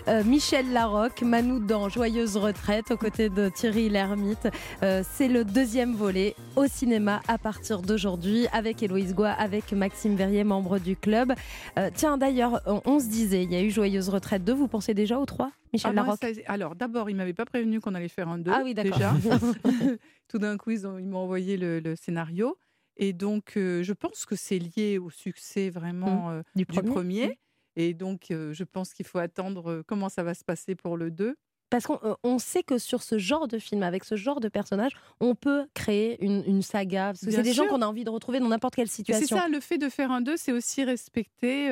Euh, 0.08 0.22
Michel 0.24 0.72
Larocque, 0.72 1.22
Manou 1.22 1.58
dans 1.58 1.88
Joyeuse 1.88 2.36
Retraite 2.36 2.90
aux 2.92 2.96
côtés 2.96 3.28
de 3.28 3.48
Thierry 3.48 3.88
Lhermitte. 3.88 4.48
Euh, 4.82 5.02
c'est 5.14 5.28
le 5.28 5.44
deuxième 5.44 5.94
volet 5.94 6.34
au 6.54 6.66
cinéma 6.66 7.20
à 7.28 7.38
partir 7.38 7.82
d'aujourd'hui 7.82 8.46
avec 8.52 8.82
Héloïse 8.82 9.14
Goua, 9.14 9.32
avec 9.32 9.72
Maxime 9.72 10.14
Verrier, 10.16 10.44
membre 10.44 10.78
du 10.78 10.96
club. 10.96 11.32
Euh, 11.78 11.90
tiens 11.94 12.18
d'ailleurs, 12.18 12.60
on, 12.66 12.82
on 12.84 13.00
se 13.00 13.06
disait, 13.08 13.42
il 13.44 13.52
y 13.52 13.56
a 13.56 13.62
eu 13.62 13.70
Joyeuse 13.70 14.08
Retraite 14.08 14.44
2, 14.44 14.52
vous 14.54 14.68
pensez 14.68 14.94
déjà 14.94 15.18
aux 15.18 15.26
trois 15.26 15.50
Michel 15.72 15.90
Ah, 15.92 15.94
Larocque 16.02 16.18
ça- 16.22 16.28
alors 16.46 16.74
d'abord, 16.76 17.10
il 17.10 17.16
m'avait 17.16 17.34
pas 17.34 17.44
prévenu 17.44 17.80
qu'on 17.80 17.94
allait 17.94 18.08
faire 18.08 18.28
un 18.28 18.38
2. 18.38 18.50
Ah 18.54 18.60
oui, 18.64 18.74
d'accord. 18.74 18.96
Déjà. 18.96 19.38
Tout 20.28 20.38
d'un 20.38 20.56
coup, 20.56 20.70
ils, 20.70 20.86
ont- 20.86 20.98
ils 20.98 21.06
m'ont 21.06 21.18
envoyé 21.18 21.56
le, 21.56 21.80
le 21.80 21.96
scénario. 21.96 22.56
Et 22.96 23.12
donc, 23.12 23.56
euh, 23.56 23.82
je 23.82 23.92
pense 23.92 24.24
que 24.26 24.36
c'est 24.36 24.58
lié 24.58 24.98
au 24.98 25.10
succès 25.10 25.70
vraiment 25.70 26.30
Mm. 26.30 26.32
euh, 26.32 26.42
Du 26.54 26.64
du 26.64 26.82
premier? 26.82 27.38
Et 27.76 27.92
donc, 27.94 28.30
euh, 28.30 28.52
je 28.54 28.64
pense 28.64 28.94
qu'il 28.94 29.04
faut 29.06 29.18
attendre 29.18 29.82
comment 29.86 30.08
ça 30.08 30.22
va 30.22 30.32
se 30.34 30.44
passer 30.44 30.74
pour 30.74 30.96
le 30.96 31.10
2. 31.10 31.36
Parce 31.68 31.84
qu'on 31.84 31.98
on 32.22 32.38
sait 32.38 32.62
que 32.62 32.78
sur 32.78 33.02
ce 33.02 33.18
genre 33.18 33.48
de 33.48 33.58
film, 33.58 33.82
avec 33.82 34.04
ce 34.04 34.14
genre 34.14 34.38
de 34.40 34.48
personnage, 34.48 34.92
on 35.20 35.34
peut 35.34 35.66
créer 35.74 36.24
une, 36.24 36.44
une 36.46 36.62
saga. 36.62 37.06
Parce 37.08 37.20
que 37.24 37.30
c'est 37.32 37.42
des 37.42 37.52
gens 37.52 37.66
qu'on 37.66 37.82
a 37.82 37.86
envie 37.86 38.04
de 38.04 38.08
retrouver 38.10 38.38
dans 38.38 38.48
n'importe 38.48 38.76
quelle 38.76 38.84
Mais 38.84 38.88
C'est 38.88 39.02
situation. 39.02 39.36
ça, 39.36 39.48
le 39.48 39.58
fait 39.60 39.76
de 39.76 39.88
faire 39.88 40.12
un 40.12 40.20
2, 40.20 40.36
c'est 40.36 40.52
aussi 40.52 40.84
respecter 40.84 41.68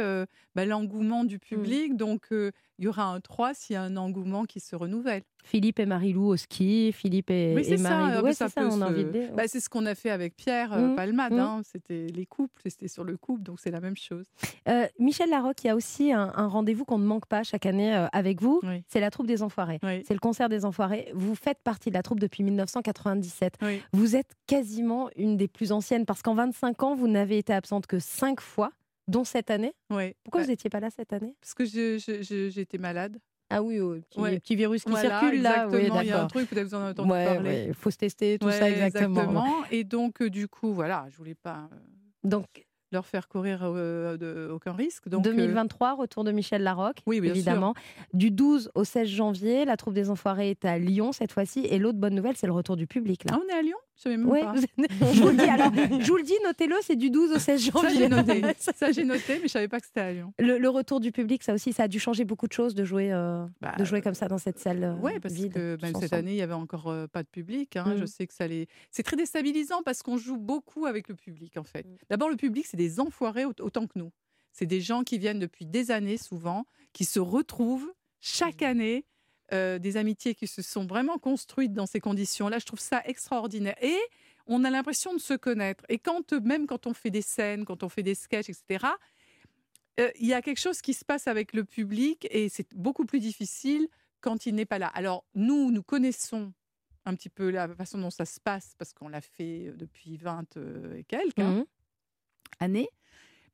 bah, 0.56 0.64
l'engouement 0.66 1.24
du 1.24 1.38
public. 1.38 1.96
Donc, 1.96 2.26
il 2.32 2.52
y 2.84 2.88
aura 2.88 3.04
un 3.04 3.20
3 3.20 3.54
s'il 3.54 3.74
y 3.74 3.76
a 3.76 3.82
un 3.82 3.96
engouement 3.96 4.44
qui 4.46 4.58
se 4.60 4.74
renouvelle. 4.74 5.22
Philippe 5.44 5.78
et 5.78 5.86
Marie-Lou 5.86 6.28
au 6.28 6.36
ski, 6.36 6.90
Philippe 6.92 7.30
et, 7.30 7.52
Oui, 7.54 7.62
et. 7.70 7.76
Marie-Lou. 7.76 8.18
euh, 8.18 8.22
Ouais, 8.22 8.32
c'est 8.32 8.48
ça, 8.48 8.62
on 8.66 8.80
a 8.80 8.86
envie 8.88 9.04
de 9.04 9.10
dire. 9.10 9.32
Bah, 9.34 9.44
c'est 9.46 9.60
ce 9.60 9.68
qu'on 9.68 9.84
a 9.86 9.94
fait 9.94 10.10
avec 10.10 10.34
Pierre 10.36 10.72
euh, 10.72 10.88
Mm, 10.88 10.96
Palmade. 10.96 11.32
mm. 11.34 11.38
hein. 11.38 11.60
C'était 11.64 12.06
les 12.06 12.24
couples, 12.26 12.62
c'était 12.66 12.88
sur 12.88 13.04
le 13.04 13.16
couple, 13.16 13.42
donc 13.42 13.60
c'est 13.60 13.70
la 13.70 13.80
même 13.80 13.96
chose. 13.96 14.24
Euh, 14.68 14.86
Michel 14.98 15.28
Larocque, 15.30 15.62
il 15.62 15.66
y 15.66 15.70
a 15.70 15.76
aussi 15.76 16.12
un, 16.12 16.32
un 16.34 16.46
rendez-vous 16.48 16.84
qu'on 16.86 16.98
ne 16.98 17.04
manque 17.06 17.26
pas 17.26 17.42
chaque 17.42 17.66
année 17.66 17.94
euh, 17.94 18.06
avec 18.12 18.40
vous. 18.40 18.60
C'est 18.88 19.00
la 19.00 19.10
troupe 19.10 19.26
des 19.26 19.42
Enfoirés. 19.42 19.78
C'est 19.82 20.14
le 20.14 20.18
concert 20.20 20.48
des 20.48 20.64
Enfoirés. 20.64 21.10
Vous 21.14 21.34
faites 21.34 21.58
partie 21.62 21.90
de 21.90 21.94
la 21.94 22.02
troupe 22.02 22.20
depuis 22.20 22.42
1997. 22.42 23.54
Vous 23.92 24.16
êtes 24.16 24.32
quasiment 24.46 25.10
une 25.16 25.36
des 25.36 25.48
plus 25.48 25.72
anciennes 25.72 26.06
parce 26.06 26.22
qu'en 26.22 26.34
25 26.34 26.82
ans, 26.82 26.94
vous 26.94 27.08
n'avez 27.08 27.38
été 27.38 27.52
absente 27.52 27.86
que 27.86 27.98
5 27.98 28.40
fois, 28.40 28.72
dont 29.08 29.24
cette 29.24 29.50
année. 29.50 29.74
Ouais. 29.90 30.16
Pourquoi 30.24 30.40
Bah, 30.40 30.44
vous 30.46 30.50
n'étiez 30.50 30.70
pas 30.70 30.80
là 30.80 30.88
cette 30.90 31.12
année? 31.12 31.34
Parce 31.40 31.52
que 31.54 31.64
j'étais 31.64 32.78
malade. 32.78 33.18
Ah 33.56 33.62
oui, 33.62 33.78
oh, 33.80 33.94
petit, 34.08 34.18
Ouais. 34.20 34.38
petit 34.40 34.56
virus 34.56 34.84
qui 34.84 34.90
Voilà, 34.90 35.20
circule 35.20 35.42
là. 35.42 35.68
Oui, 35.68 35.76
exactement. 35.76 36.00
Il 36.02 36.06
y 36.08 36.12
a 36.12 36.22
un 36.22 36.26
truc, 36.26 36.48
peut-être 36.50 36.66
vous 36.68 36.74
en 36.74 36.80
avez 36.80 36.90
entendu 36.90 37.10
Ouais, 37.12 37.24
parler. 37.24 37.50
ouais, 37.50 37.70
faut 37.72 37.90
se 37.90 37.96
tester, 37.98 38.38
tout 38.38 38.50
ça 38.50 38.68
exactement. 38.68 39.20
exactement. 39.20 39.46
Et 39.70 39.84
donc, 39.84 40.20
euh, 40.22 40.30
du 40.30 40.48
coup, 40.48 40.72
voilà, 40.72 41.06
je 41.10 41.16
voulais 41.16 41.34
pas 41.36 41.68
euh, 41.72 41.76
Donc, 42.24 42.66
leur 42.92 43.06
faire 43.06 43.26
courir 43.28 43.60
euh, 43.62 44.16
de- 44.16 44.48
aucun 44.52 44.72
risque. 44.72 45.08
Donc, 45.08 45.26
euh, 45.26 45.30
2023, 45.30 45.94
retour 45.94 46.22
de 46.24 46.30
Michel 46.32 46.62
Larocque, 46.62 46.98
Oui, 47.06 47.20
bien 47.20 47.30
sûr. 47.30 47.36
évidemment. 47.36 47.74
Du 48.12 48.30
12 48.30 48.70
au 48.74 48.84
16 48.84 49.08
janvier, 49.08 49.64
la 49.64 49.76
troupe 49.76 49.94
des 49.94 50.10
Enfoirés 50.10 50.50
est 50.50 50.64
à 50.64 50.78
Lyon 50.78 51.12
cette 51.12 51.32
fois-ci. 51.32 51.60
Et 51.70 51.78
l'autre 51.78 51.98
bonne 51.98 52.14
nouvelle, 52.14 52.36
c'est 52.36 52.46
le 52.46 52.52
retour 52.52 52.76
du 52.76 52.86
public. 52.86 53.24
Là. 53.24 53.36
Ah, 53.36 53.40
on 53.44 53.48
est 53.52 53.58
à 53.58 53.62
Lyon? 53.62 53.78
Je 53.96 54.02
savais 54.02 54.16
même 54.16 54.28
Ouais, 54.28 54.40
pas. 54.40 54.52
vous 55.00 55.14
je 55.14 55.22
le 55.24 55.36
dis, 55.36 55.42
alors, 55.44 55.72
je 56.00 56.06
vous 56.10 56.16
le 56.16 56.22
dis, 56.24 56.34
notez-le, 56.44 56.74
c'est 56.82 56.96
du 56.96 57.10
12 57.10 57.32
au 57.32 57.38
16 57.38 57.62
Ça, 57.64 57.70
janvier. 57.70 57.96
j'ai 57.96 58.08
noté. 58.08 58.42
Ça, 58.58 58.90
j'ai 58.92 59.04
noté, 59.04 59.34
mais 59.40 59.42
je 59.44 59.52
savais 59.52 59.68
pas 59.68 59.78
que 59.78 59.86
c'était 59.86 60.00
à 60.00 60.12
Lyon. 60.12 60.32
Le, 60.40 60.58
le 60.58 60.68
retour 60.68 60.98
du 61.00 61.12
public, 61.12 61.42
ça 61.44 61.54
aussi, 61.54 61.72
ça 61.72 61.84
a 61.84 61.88
dû 61.88 62.00
changer 62.00 62.24
beaucoup 62.24 62.48
de 62.48 62.52
choses 62.52 62.74
de 62.74 62.84
jouer, 62.84 63.12
euh, 63.12 63.46
Bah, 63.60 63.74
de 63.78 63.84
jouer 63.84 64.02
comme 64.02 64.14
ça 64.14 64.26
dans 64.26 64.38
cette 64.38 64.58
salle 64.58 64.82
euh, 64.82 64.94
Oui, 65.00 65.12
parce 65.20 65.34
vide. 65.34 65.52
que 65.52 65.78
même 65.80 65.94
cette 66.00 66.12
année, 66.12 66.32
il 66.32 66.38
y 66.38 66.42
avait 66.42 66.52
encore 66.54 66.88
euh, 66.88 67.06
pas 67.06 67.22
de 67.22 67.28
public. 67.28 67.76
hein. 67.76 67.94
Je 67.96 68.02
Mm. 68.02 68.06
sais 68.08 68.26
que 68.26 68.34
ça 68.34 68.46
les... 68.48 68.66
C'est 68.90 69.02
très 69.04 69.16
déstabilisant 69.16 69.82
parce 69.84 70.02
qu'on 70.02 70.16
joue 70.16 70.36
beaucoup 70.38 70.86
avec 70.86 71.08
le 71.08 71.14
public, 71.14 71.56
en 71.56 71.64
fait. 71.64 71.86
D'abord, 72.10 72.28
le 72.30 72.36
public, 72.36 72.66
c'est 72.66 72.76
des 72.76 72.98
enfoirés 73.00 73.44
au- 73.44 73.52
autant 73.60 73.86
que 73.86 73.96
nous. 73.98 74.10
C'est 74.52 74.66
des 74.66 74.80
gens 74.80 75.02
qui 75.04 75.18
viennent 75.18 75.38
depuis 75.38 75.66
des 75.66 75.90
années, 75.92 76.16
souvent, 76.16 76.64
qui 76.92 77.04
se 77.04 77.20
retrouvent 77.20 77.92
chaque 78.20 78.62
année. 78.62 79.04
Euh, 79.52 79.78
des 79.78 79.96
amitiés 79.96 80.34
qui 80.34 80.46
se 80.46 80.62
sont 80.62 80.86
vraiment 80.86 81.18
construites 81.18 81.72
dans 81.72 81.86
ces 81.86 82.00
conditions-là. 82.00 82.58
Je 82.58 82.66
trouve 82.66 82.80
ça 82.80 83.02
extraordinaire. 83.04 83.76
Et 83.82 83.98
on 84.46 84.64
a 84.64 84.70
l'impression 84.70 85.12
de 85.14 85.18
se 85.18 85.34
connaître. 85.34 85.84
Et 85.88 85.98
quand, 85.98 86.32
euh, 86.32 86.40
même 86.40 86.66
quand 86.66 86.86
on 86.86 86.94
fait 86.94 87.10
des 87.10 87.22
scènes, 87.22 87.64
quand 87.64 87.82
on 87.82 87.88
fait 87.88 88.02
des 88.02 88.14
sketchs, 88.14 88.48
etc., 88.48 88.86
euh, 90.00 90.10
il 90.18 90.26
y 90.26 90.34
a 90.34 90.42
quelque 90.42 90.58
chose 90.60 90.80
qui 90.80 90.92
se 90.94 91.04
passe 91.04 91.28
avec 91.28 91.52
le 91.52 91.64
public 91.64 92.26
et 92.30 92.48
c'est 92.48 92.74
beaucoup 92.74 93.04
plus 93.04 93.20
difficile 93.20 93.86
quand 94.20 94.44
il 94.46 94.54
n'est 94.56 94.64
pas 94.66 94.78
là. 94.78 94.88
Alors, 94.88 95.24
nous, 95.34 95.70
nous 95.70 95.82
connaissons 95.82 96.52
un 97.04 97.14
petit 97.14 97.28
peu 97.28 97.50
la 97.50 97.68
façon 97.74 97.98
dont 97.98 98.10
ça 98.10 98.24
se 98.24 98.40
passe 98.40 98.74
parce 98.78 98.92
qu'on 98.92 99.08
l'a 99.08 99.20
fait 99.20 99.72
depuis 99.76 100.16
20 100.16 100.56
euh, 100.56 100.96
et 100.96 101.04
quelques 101.04 101.38
hein, 101.38 101.58
Mhm. 101.58 101.64
années. 102.60 102.88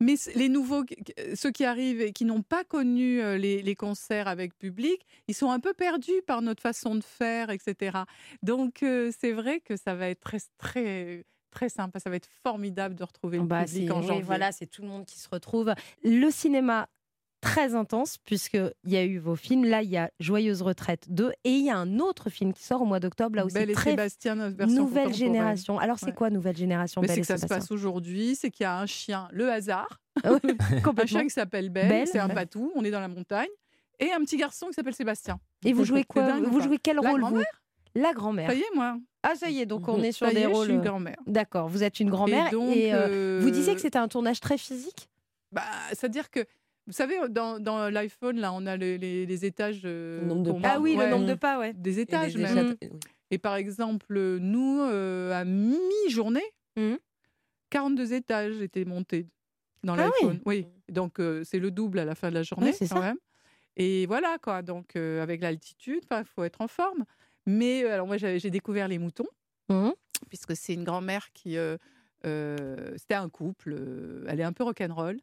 Mais 0.01 0.14
les 0.34 0.48
nouveaux, 0.48 0.84
qui- 0.84 0.96
ceux 1.34 1.51
qui 1.51 1.64
arrivent 1.64 2.01
et 2.01 2.12
qui 2.12 2.24
n'ont 2.24 2.42
pas 2.42 2.64
connu 2.64 3.20
euh, 3.20 3.36
les, 3.36 3.61
les 3.62 3.74
concerts 3.74 4.28
avec 4.28 4.57
public, 4.59 5.05
ils 5.28 5.34
sont 5.34 5.51
un 5.51 5.61
peu 5.61 5.74
perdus 5.74 6.22
par 6.26 6.40
notre 6.40 6.62
façon 6.62 6.94
de 6.94 7.05
faire, 7.05 7.51
etc. 7.51 7.98
Donc, 8.42 8.82
euh, 8.82 9.12
c'est 9.18 9.32
vrai 9.32 9.61
que 9.61 9.76
ça 9.76 9.94
va 9.94 10.09
être 10.09 10.20
très, 10.20 10.38
très, 10.59 11.24
très 11.51 11.68
sympa. 11.68 12.01
Ça 12.01 12.09
va 12.09 12.16
être 12.16 12.28
formidable 12.42 12.94
de 12.94 13.05
retrouver 13.05 13.38
le 13.38 13.44
Bah, 13.44 13.64
public 13.64 13.90
en 13.90 14.01
oui, 14.01 14.07
janvier. 14.07 14.22
voilà, 14.22 14.53
c'est 14.53 14.66
tout 14.66 14.82
le 14.82 14.88
monde 14.88 15.05
qui 15.05 15.18
se 15.18 15.28
retrouve. 15.28 15.74
Le 16.03 16.30
cinéma, 16.30 16.88
très 17.41 17.74
intense, 17.74 18.18
puisqu'il 18.18 18.72
y 18.84 18.97
a 18.97 19.05
eu 19.05 19.18
vos 19.18 19.36
films. 19.36 19.64
Là, 19.64 19.82
il 19.82 19.91
y 19.91 19.97
a 19.97 20.11
Joyeuse 20.20 20.62
Retraite 20.62 21.07
2. 21.11 21.32
Et 21.45 21.51
il 21.53 21.64
y 21.64 21.70
a 21.70 21.76
un 21.76 21.99
autre 21.99 22.30
film 22.30 22.53
qui 22.53 22.62
sort 22.62 22.82
au 22.82 22.84
mois 22.84 23.01
d'octobre, 23.01 23.36
là 23.36 23.45
aussi. 23.45 23.55
Belle 23.55 23.70
et 23.70 23.74
très 23.74 23.91
Sébastien, 23.91 24.34
Nouvelle 24.34 25.14
génération. 25.14 25.78
Alors, 25.78 25.99
c'est 25.99 26.07
Ouais. 26.07 26.12
quoi 26.12 26.30
Nouvelle 26.30 26.57
génération 26.57 27.03
c'est 27.07 27.20
que 27.20 27.26
ça 27.26 27.38
se 27.38 27.47
passe 27.47 27.70
aujourd'hui, 27.70 28.34
c'est 28.36 28.51
qu'il 28.51 28.64
y 28.64 28.66
a 28.66 28.78
un 28.78 28.86
chien, 28.86 29.28
le 29.32 29.51
hasard, 29.51 30.01
Ah 30.22 30.30
un 31.03 31.07
chien 31.07 31.22
qui 31.24 31.30
s'appelle 31.30 31.70
Belle, 31.70 31.88
Belle, 31.88 32.07
c'est 32.07 32.18
un 32.18 32.28
patou, 32.28 32.72
on 32.74 32.84
est 32.84 32.91
dans 32.91 33.01
la 33.01 33.09
montagne, 33.09 33.49
et 33.99 34.12
un 34.12 34.18
petit 34.20 34.36
garçon 34.36 34.66
qui 34.68 34.74
s'appelle 34.74 34.95
Sébastien. 34.95 35.38
Et 35.64 35.72
vous 35.72 35.84
jouez 35.84 36.05
quoi 36.05 36.22
dingue 36.24 36.45
Vous 36.47 36.61
jouez 36.61 36.78
quel 36.78 36.97
La 37.03 37.11
rôle 37.11 37.22
vous 37.22 37.43
La 37.95 38.12
grand-mère. 38.12 38.51
Ça 38.51 38.55
y 38.55 38.61
est, 38.61 38.74
moi. 38.74 38.99
Ah, 39.22 39.34
ça 39.34 39.51
y 39.51 39.61
est, 39.61 39.66
donc 39.66 39.86
on 39.88 40.03
est 40.03 40.12
sur 40.12 40.26
Ça 40.26 40.32
y 40.32 40.36
des 40.36 40.41
est, 40.43 40.45
je 40.45 40.49
rôles. 40.49 40.64
suis 40.66 40.74
une 40.74 40.80
euh, 40.80 40.84
grand-mère. 40.84 41.16
D'accord, 41.26 41.68
vous 41.68 41.82
êtes 41.82 42.01
une 42.01 42.09
grand-mère. 42.11 42.49
Et 42.49 42.51
donc, 42.51 42.74
et, 42.76 42.95
euh, 42.95 43.09
euh, 43.09 43.41
vous 43.43 43.51
disiez 43.51 43.74
que 43.74 43.80
c'était 43.80 43.99
un 43.99 44.09
tournage 44.09 44.41
très 44.41 44.57
physique? 44.57 45.09
Bah, 45.53 45.62
c'est-à-dire 45.91 46.30
que, 46.30 46.45
vous 46.91 46.97
savez, 46.97 47.16
dans, 47.28 47.59
dans 47.61 47.88
l'iPhone, 47.91 48.38
là, 48.38 48.53
on 48.53 48.66
a 48.66 48.76
les, 48.76 48.99
les- 48.99 49.26
les 49.26 49.45
étages. 49.45 49.82
euh, 49.84 50.24
nombre 50.24 50.43
de 50.55 50.61
pas. 50.61 50.72
Ah 50.74 50.80
oui, 50.80 50.97
le 50.97 51.09
nombre 51.09 51.26
de 51.26 51.34
pas, 51.34 51.59
ouais. 51.59 51.72
Des 51.72 51.99
étages, 52.01 52.34
des 52.34 52.43
même. 52.43 52.76
oui. 52.82 52.88
Et 53.30 53.38
par 53.38 53.57
exemple, 53.57 54.38
nous, 54.38 54.80
euh, 54.82 55.32
à 55.32 55.45
mi-journée, 55.45 56.45
Mhm. 56.76 56.99
42 57.70 58.12
étages 58.12 58.61
étaient 58.61 58.84
montés 58.84 59.28
dans 59.84 59.95
Ah 59.99 60.05
oui. 60.07 60.11
l'iPhone. 60.22 60.41
Oui. 60.47 60.66
Donc, 60.88 61.20
euh, 61.20 61.43
c'est 61.45 61.59
le 61.61 61.70
double 61.70 61.99
à 62.01 62.05
la 62.05 62.14
fin 62.14 62.28
de 62.30 62.34
la 62.34 62.43
journée, 62.43 62.72
c'est 62.72 62.88
quand 62.88 62.97
ça. 62.97 63.01
même. 63.01 63.18
Et 63.76 64.07
voilà, 64.07 64.36
quoi. 64.43 64.62
Donc, 64.62 64.97
euh, 64.97 65.22
avec 65.22 65.41
l'altitude, 65.41 66.03
il 66.11 66.24
faut 66.24 66.43
être 66.45 66.61
en 66.61 66.68
forme. 66.68 67.05
Mais 67.47 67.84
euh, 67.84 67.95
alors, 67.95 68.07
moi, 68.07 68.16
j'ai 68.16 68.51
découvert 68.51 68.88
les 68.88 68.99
moutons, 68.99 69.28
Mhm. 69.68 69.93
puisque 70.28 70.57
c'est 70.57 70.74
une 70.74 70.84
grand-mère 70.84 71.30
qui. 71.32 71.57
euh, 71.57 71.76
euh, 72.26 72.93
C'était 72.99 73.14
un 73.14 73.28
couple, 73.28 73.72
euh, 73.78 74.24
elle 74.28 74.41
est 74.41 74.45
un 74.45 74.53
peu 74.53 74.64
rock'n'roll. 74.64 75.18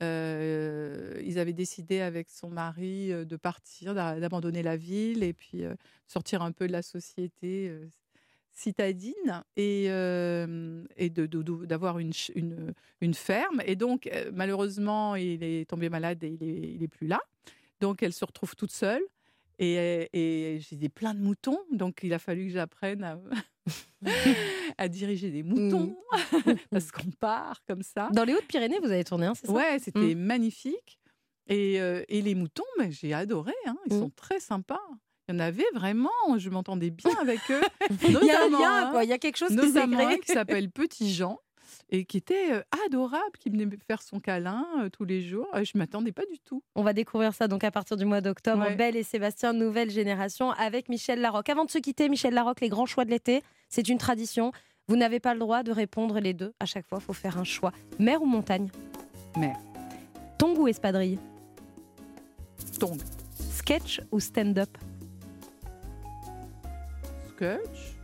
Ils 0.00 1.38
avaient 1.38 1.52
décidé 1.52 2.00
avec 2.00 2.28
son 2.30 2.50
mari 2.50 3.08
de 3.08 3.36
partir, 3.36 3.94
d'a- 3.94 4.20
d'abandonner 4.20 4.62
la 4.62 4.76
ville 4.76 5.22
et 5.22 5.32
puis 5.32 5.64
euh, 5.64 5.74
sortir 6.06 6.42
un 6.42 6.52
peu 6.52 6.66
de 6.66 6.72
la 6.72 6.82
société 6.82 7.72
citadine 8.52 9.42
et, 9.56 9.86
et 9.86 11.10
d'avoir 11.10 11.98
une, 11.98 12.12
une, 13.00 13.14
ferme. 13.14 13.62
Et 13.66 13.76
donc, 13.76 14.08
malheureusement, 14.32 15.16
il 15.16 15.42
est 15.42 15.68
tombé 15.68 15.88
malade 15.88 16.22
et 16.22 16.28
il 16.28 16.42
est, 16.42 16.74
il 16.74 16.82
est 16.82 16.88
plus 16.88 17.08
là. 17.08 17.20
Donc, 17.80 18.02
elle 18.02 18.12
se 18.12 18.24
retrouve 18.24 18.54
toute 18.54 18.70
seule. 18.70 19.02
Et, 19.58 20.08
et 20.12 20.58
j'ai 20.60 20.76
des 20.76 20.88
plein 20.88 21.14
de 21.14 21.20
moutons, 21.20 21.60
donc 21.70 22.00
il 22.02 22.12
a 22.12 22.18
fallu 22.18 22.46
que 22.46 22.52
j'apprenne 22.52 23.04
à, 23.04 23.18
à 24.78 24.88
diriger 24.88 25.30
des 25.30 25.42
moutons 25.42 25.96
parce 26.70 26.90
qu'on 26.92 27.10
part 27.20 27.62
comme 27.66 27.82
ça. 27.82 28.08
Dans 28.12 28.24
les 28.24 28.34
Hautes-Pyrénées, 28.34 28.78
vous 28.80 28.90
avez 28.90 29.04
tourné, 29.04 29.26
hein, 29.26 29.34
c'est 29.34 29.46
ça? 29.46 29.52
Ouais, 29.52 29.78
c'était 29.78 30.14
Mm. 30.14 30.18
magnifique. 30.18 30.98
Et, 31.46 31.80
euh, 31.80 32.02
et 32.08 32.22
les 32.22 32.34
moutons, 32.34 32.64
mais 32.78 32.90
j'ai 32.90 33.12
adoré. 33.12 33.52
hein, 33.66 33.76
Ils 33.90 33.94
Mm. 33.96 34.00
sont 34.00 34.10
très 34.10 34.40
sympas. 34.40 34.80
Il 35.28 35.34
y 35.34 35.36
en 35.36 35.40
avait 35.40 35.64
vraiment, 35.74 36.10
je 36.36 36.50
m'entendais 36.50 36.90
bien 36.90 37.14
avec 37.20 37.38
eux. 37.50 37.60
Il 38.02 38.10
y 38.12 38.16
a 38.30 38.42
un 38.42 38.48
Notamment 38.48 38.58
lien, 38.58 38.86
un- 38.88 38.90
quoi. 38.90 39.04
Il 39.04 39.10
y 39.10 39.12
a 39.12 39.18
quelque 39.18 39.36
chose 39.38 39.50
notamment 39.52 40.16
qui 40.18 40.32
s'appelle 40.32 40.70
Petit 40.70 41.12
Jean 41.14 41.38
et 41.90 42.04
qui 42.04 42.16
était 42.16 42.62
adorable, 42.86 43.36
qui 43.38 43.50
venait 43.50 43.66
me 43.66 43.76
faire 43.86 44.02
son 44.02 44.20
câlin 44.20 44.66
euh, 44.80 44.88
tous 44.88 45.04
les 45.04 45.22
jours. 45.22 45.46
Euh, 45.54 45.64
je 45.64 45.76
m'attendais 45.76 46.12
pas 46.12 46.24
du 46.26 46.38
tout. 46.38 46.62
On 46.74 46.82
va 46.82 46.92
découvrir 46.92 47.34
ça 47.34 47.48
donc 47.48 47.64
à 47.64 47.70
partir 47.70 47.96
du 47.96 48.04
mois 48.04 48.20
d'octobre. 48.20 48.62
Ouais. 48.62 48.74
Belle 48.74 48.96
et 48.96 49.02
Sébastien, 49.02 49.52
nouvelle 49.52 49.90
génération 49.90 50.50
avec 50.52 50.88
Michel 50.88 51.20
Larocque. 51.20 51.48
Avant 51.48 51.64
de 51.64 51.70
se 51.70 51.78
quitter, 51.78 52.08
Michel 52.08 52.34
Larocque, 52.34 52.60
les 52.60 52.68
grands 52.68 52.86
choix 52.86 53.04
de 53.04 53.10
l'été, 53.10 53.42
c'est 53.68 53.88
une 53.88 53.98
tradition. 53.98 54.52
Vous 54.88 54.96
n'avez 54.96 55.20
pas 55.20 55.34
le 55.34 55.40
droit 55.40 55.62
de 55.62 55.72
répondre 55.72 56.20
les 56.20 56.34
deux. 56.34 56.52
À 56.60 56.66
chaque 56.66 56.86
fois, 56.86 56.98
il 57.00 57.04
faut 57.04 57.12
faire 57.12 57.38
un 57.38 57.44
choix. 57.44 57.72
Mer 57.98 58.22
ou 58.22 58.26
montagne? 58.26 58.70
Mer. 59.36 59.56
Tongue 60.38 60.58
ou 60.58 60.68
espadrille? 60.68 61.18
Tongue. 62.78 63.00
Sketch 63.38 64.00
ou 64.10 64.20
stand-up? 64.20 64.76
Sketch. 67.34 67.94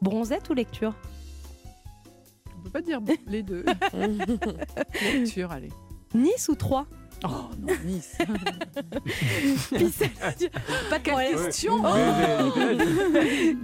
Bronzette 0.00 0.48
ou 0.48 0.54
lecture? 0.54 0.94
On 2.70 2.72
peut 2.72 2.80
pas 2.80 2.82
dire 2.86 3.00
les 3.26 3.42
deux. 3.42 3.64
Lecture, 5.02 5.50
allez. 5.50 5.70
Nice 6.14 6.48
ou 6.48 6.54
Troyes 6.54 6.86
Oh 7.24 7.50
non, 7.58 7.74
Nice. 7.84 8.16
Pissaladière- 9.70 10.50
Pas 10.88 10.98
de 10.98 11.04
question 11.44 11.82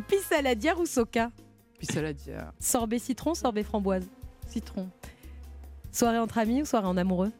Pissaladière 0.08 0.78
ou 0.80 0.84
Soca? 0.86 1.30
Puis 1.78 1.86
saladière. 1.86 2.52
Sorbet 2.60 2.98
citron, 2.98 3.34
sorbet 3.34 3.62
framboise? 3.62 4.06
Citron. 4.48 4.88
Soirée 5.92 6.18
entre 6.18 6.38
amis 6.38 6.62
ou 6.62 6.64
soirée 6.66 6.86
en 6.88 6.96
amoureux? 6.96 7.32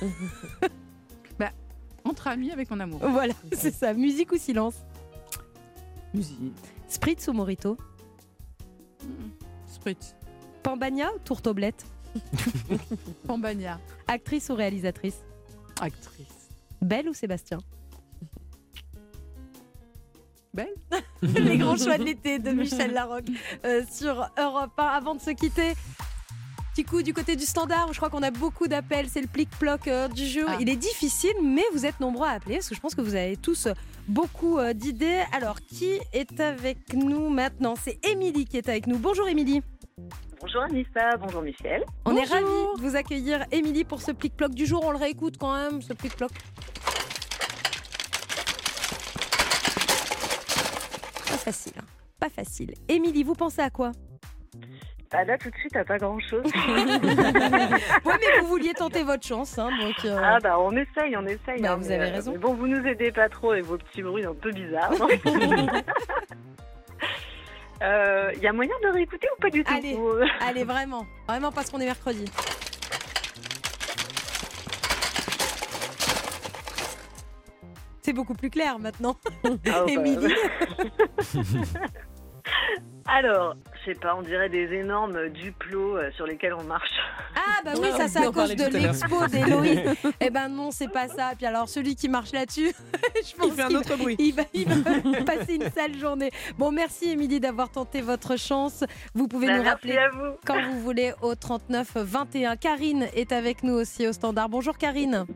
Bah, 1.38 1.50
entre 2.04 2.28
amis 2.28 2.50
avec 2.52 2.70
mon 2.70 2.78
amour. 2.80 3.00
Voilà, 3.02 3.34
c'est 3.52 3.74
ça. 3.74 3.92
Musique 3.94 4.32
ou 4.32 4.36
silence? 4.38 4.74
Musique. 6.12 6.38
Spritz 6.88 7.26
ou 7.28 7.32
Morito? 7.32 7.76
Spritz. 9.84 10.14
Pambagna 10.62 11.12
ou 11.14 11.18
Tourtoblette 11.18 11.84
Pambagna. 13.26 13.78
Actrice 14.08 14.48
ou 14.48 14.54
réalisatrice? 14.54 15.18
Actrice. 15.78 16.48
Belle 16.80 17.10
ou 17.10 17.12
Sébastien? 17.12 17.58
Belle 20.54 20.74
Les 21.22 21.58
grands 21.58 21.76
choix 21.76 21.98
de 21.98 22.04
l'été 22.04 22.38
de 22.38 22.50
Michel 22.52 22.94
Larocque 22.94 23.28
euh, 23.66 23.82
sur 23.92 24.26
Europe 24.38 24.72
1. 24.78 24.82
Avant 24.84 25.14
de 25.16 25.20
se 25.20 25.32
quitter, 25.32 25.74
Petit 26.74 26.84
coup 26.84 27.02
du 27.02 27.14
côté 27.14 27.36
du 27.36 27.44
standard, 27.44 27.88
où 27.88 27.92
je 27.92 27.98
crois 27.98 28.10
qu'on 28.10 28.24
a 28.24 28.32
beaucoup 28.32 28.66
d'appels. 28.66 29.06
C'est 29.08 29.20
le 29.20 29.28
plic-ploc 29.28 29.86
euh, 29.86 30.08
du 30.08 30.26
jeu. 30.26 30.44
Ah. 30.48 30.56
Il 30.58 30.68
est 30.68 30.76
difficile, 30.76 31.34
mais 31.40 31.62
vous 31.72 31.86
êtes 31.86 32.00
nombreux 32.00 32.26
à 32.26 32.32
appeler 32.32 32.56
parce 32.56 32.68
que 32.68 32.74
je 32.74 32.80
pense 32.80 32.96
que 32.96 33.00
vous 33.00 33.14
avez 33.14 33.36
tous 33.36 33.66
euh, 33.66 33.74
beaucoup 34.08 34.58
euh, 34.58 34.72
d'idées. 34.72 35.22
Alors, 35.32 35.60
qui 35.60 35.98
est 36.12 36.40
avec 36.40 36.92
nous 36.92 37.28
maintenant? 37.28 37.74
C'est 37.76 37.98
Émilie 38.06 38.44
qui 38.44 38.56
est 38.56 38.68
avec 38.68 38.86
nous. 38.86 38.98
Bonjour 38.98 39.28
Émilie. 39.28 39.62
Bonjour 40.40 40.62
Anissa, 40.62 41.16
bonjour 41.18 41.42
Michel. 41.42 41.84
On 42.04 42.14
est 42.16 42.24
ravis 42.24 42.44
de 42.44 42.80
vous 42.80 42.96
accueillir, 42.96 43.46
Émilie, 43.50 43.84
pour 43.84 44.02
ce 44.02 44.12
plic-ploc 44.12 44.54
du 44.54 44.66
jour. 44.66 44.84
On 44.84 44.90
le 44.90 44.98
réécoute 44.98 45.36
quand 45.38 45.54
même, 45.54 45.80
ce 45.80 45.94
plic-ploc. 45.94 46.30
Pas 51.30 51.38
facile, 51.38 51.72
hein. 51.78 51.84
pas 52.20 52.28
facile. 52.28 52.74
Émilie, 52.88 53.22
vous 53.22 53.34
pensez 53.34 53.62
à 53.62 53.70
quoi? 53.70 53.92
Bah 55.12 55.24
là 55.24 55.38
tout 55.38 55.48
de 55.50 55.56
suite, 55.56 55.72
t'as 55.72 55.84
pas 55.84 55.98
grand 55.98 56.18
chose. 56.18 56.42
Ouais, 58.04 58.14
mais 58.20 58.40
vous 58.40 58.46
vouliez 58.48 58.74
tenter 58.74 59.02
votre 59.04 59.24
chance, 59.26 59.58
hein, 59.58 59.70
donc. 59.80 60.04
euh, 60.04 60.18
Ah 60.22 60.38
bah 60.42 60.58
on 60.58 60.72
essaye, 60.72 61.16
on 61.16 61.24
essaye. 61.26 61.60
Bah, 61.62 61.72
hein, 61.72 61.76
vous 61.76 61.88
mais, 61.88 61.94
avez 61.94 62.10
euh, 62.10 62.14
raison. 62.14 62.32
mais 62.32 62.38
bon, 62.38 62.54
vous 62.54 62.66
nous 62.66 62.84
aidez 62.86 63.12
pas 63.12 63.28
trop 63.28 63.54
et 63.54 63.60
vos 63.60 63.78
petits 63.78 64.02
bruits 64.02 64.24
un 64.24 64.34
peu 64.34 64.50
bizarres. 64.50 64.92
Il 67.80 68.40
y 68.42 68.46
a 68.46 68.52
moyen 68.52 68.74
de 68.82 68.88
réécouter 68.92 69.28
ou 69.36 69.40
pas 69.40 69.50
du 69.50 69.62
tout? 69.62 69.72
Allez, 69.74 69.98
allez, 70.40 70.64
vraiment, 70.64 71.06
vraiment 71.28 71.52
parce 71.52 71.70
qu'on 71.70 71.80
est 71.80 71.86
mercredi. 71.86 72.24
C'est 78.02 78.12
beaucoup 78.12 78.34
plus 78.34 78.50
clair 78.50 78.78
maintenant. 78.78 79.16
Ah, 79.44 79.48
bah, 79.64 79.84
Émilie. 79.88 80.34
Alors, 83.06 83.54
je 83.80 83.92
sais 83.92 83.98
pas, 83.98 84.14
on 84.16 84.22
dirait 84.22 84.48
des 84.48 84.72
énormes 84.72 85.28
duplos 85.28 85.98
euh, 85.98 86.10
sur 86.16 86.26
lesquels 86.26 86.54
on 86.54 86.64
marche. 86.64 86.88
Ah 87.36 87.60
bah 87.64 87.72
oui, 87.80 87.88
ça 87.96 88.08
c'est 88.08 88.26
à 88.26 88.30
cause 88.32 88.56
de 88.56 88.64
l'expo 88.78 89.26
d'Héloïse. 89.26 89.80
eh 90.20 90.30
ben 90.30 90.48
non, 90.48 90.70
c'est 90.70 90.88
pas 90.88 91.08
ça. 91.08 91.32
Puis 91.36 91.44
alors 91.44 91.68
celui 91.68 91.96
qui 91.96 92.08
marche 92.08 92.32
là-dessus, 92.32 92.72
je 93.14 93.36
pense 93.36 93.52
fait 93.52 93.62
un 93.62 93.68
qu'il- 93.68 93.76
autre 93.76 93.96
bruit. 93.96 94.16
Il 94.18 94.34
va, 94.34 94.44
il 94.54 94.66
va 94.68 95.22
passer 95.26 95.56
une 95.56 95.70
sale 95.70 95.98
journée. 95.98 96.30
Bon, 96.56 96.72
merci 96.72 97.10
Émilie 97.10 97.40
d'avoir 97.40 97.70
tenté 97.70 98.00
votre 98.00 98.38
chance. 98.38 98.84
Vous 99.14 99.28
pouvez 99.28 99.48
Bah, 99.48 99.56
nous 99.58 99.62
merci 99.64 99.74
rappeler 99.74 99.98
à 99.98 100.08
vous. 100.08 100.36
quand 100.46 100.62
vous 100.62 100.80
voulez 100.80 101.12
au 101.20 101.34
39 101.34 101.90
21. 101.96 102.56
Karine 102.56 103.06
est 103.14 103.32
avec 103.32 103.62
nous 103.62 103.74
aussi 103.74 104.06
au 104.08 104.12
standard. 104.14 104.48
Bonjour 104.48 104.78
Karine. 104.78 105.26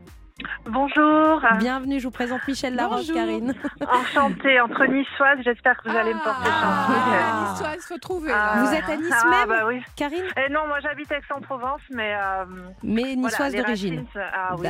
Bonjour. 0.65 1.41
Bienvenue, 1.57 1.99
je 1.99 2.05
vous 2.05 2.11
présente 2.11 2.47
Michel 2.47 2.75
Bonjour. 2.77 3.15
Karine. 3.15 3.53
Enchantée, 3.87 4.59
entre 4.61 4.85
niçoises, 4.85 5.39
j'espère 5.43 5.77
que 5.81 5.89
vous 5.89 5.95
allez 5.95 6.13
me 6.13 6.23
porter 6.23 6.49
chance. 6.49 7.61
Ah, 7.65 7.73
il 7.75 7.81
faut 7.81 7.97
trouver. 7.97 8.31
Ah, 8.33 8.63
Vous 8.63 8.73
êtes 8.73 8.83
à 8.89 8.95
Nice 8.97 9.13
ah, 9.23 9.29
même 9.29 9.49
bah 9.49 9.65
oui. 9.67 9.81
Karine? 9.95 10.23
Eh 10.37 10.51
non, 10.51 10.67
moi 10.67 10.79
j'habite 10.81 11.11
Aix-en-Provence, 11.11 11.81
mais. 11.91 12.13
euh, 12.15 12.45
Mais 12.83 13.15
niçoise 13.15 13.55
d'origine. 13.55 14.05
Ah 14.15 14.55
oui, 14.57 14.67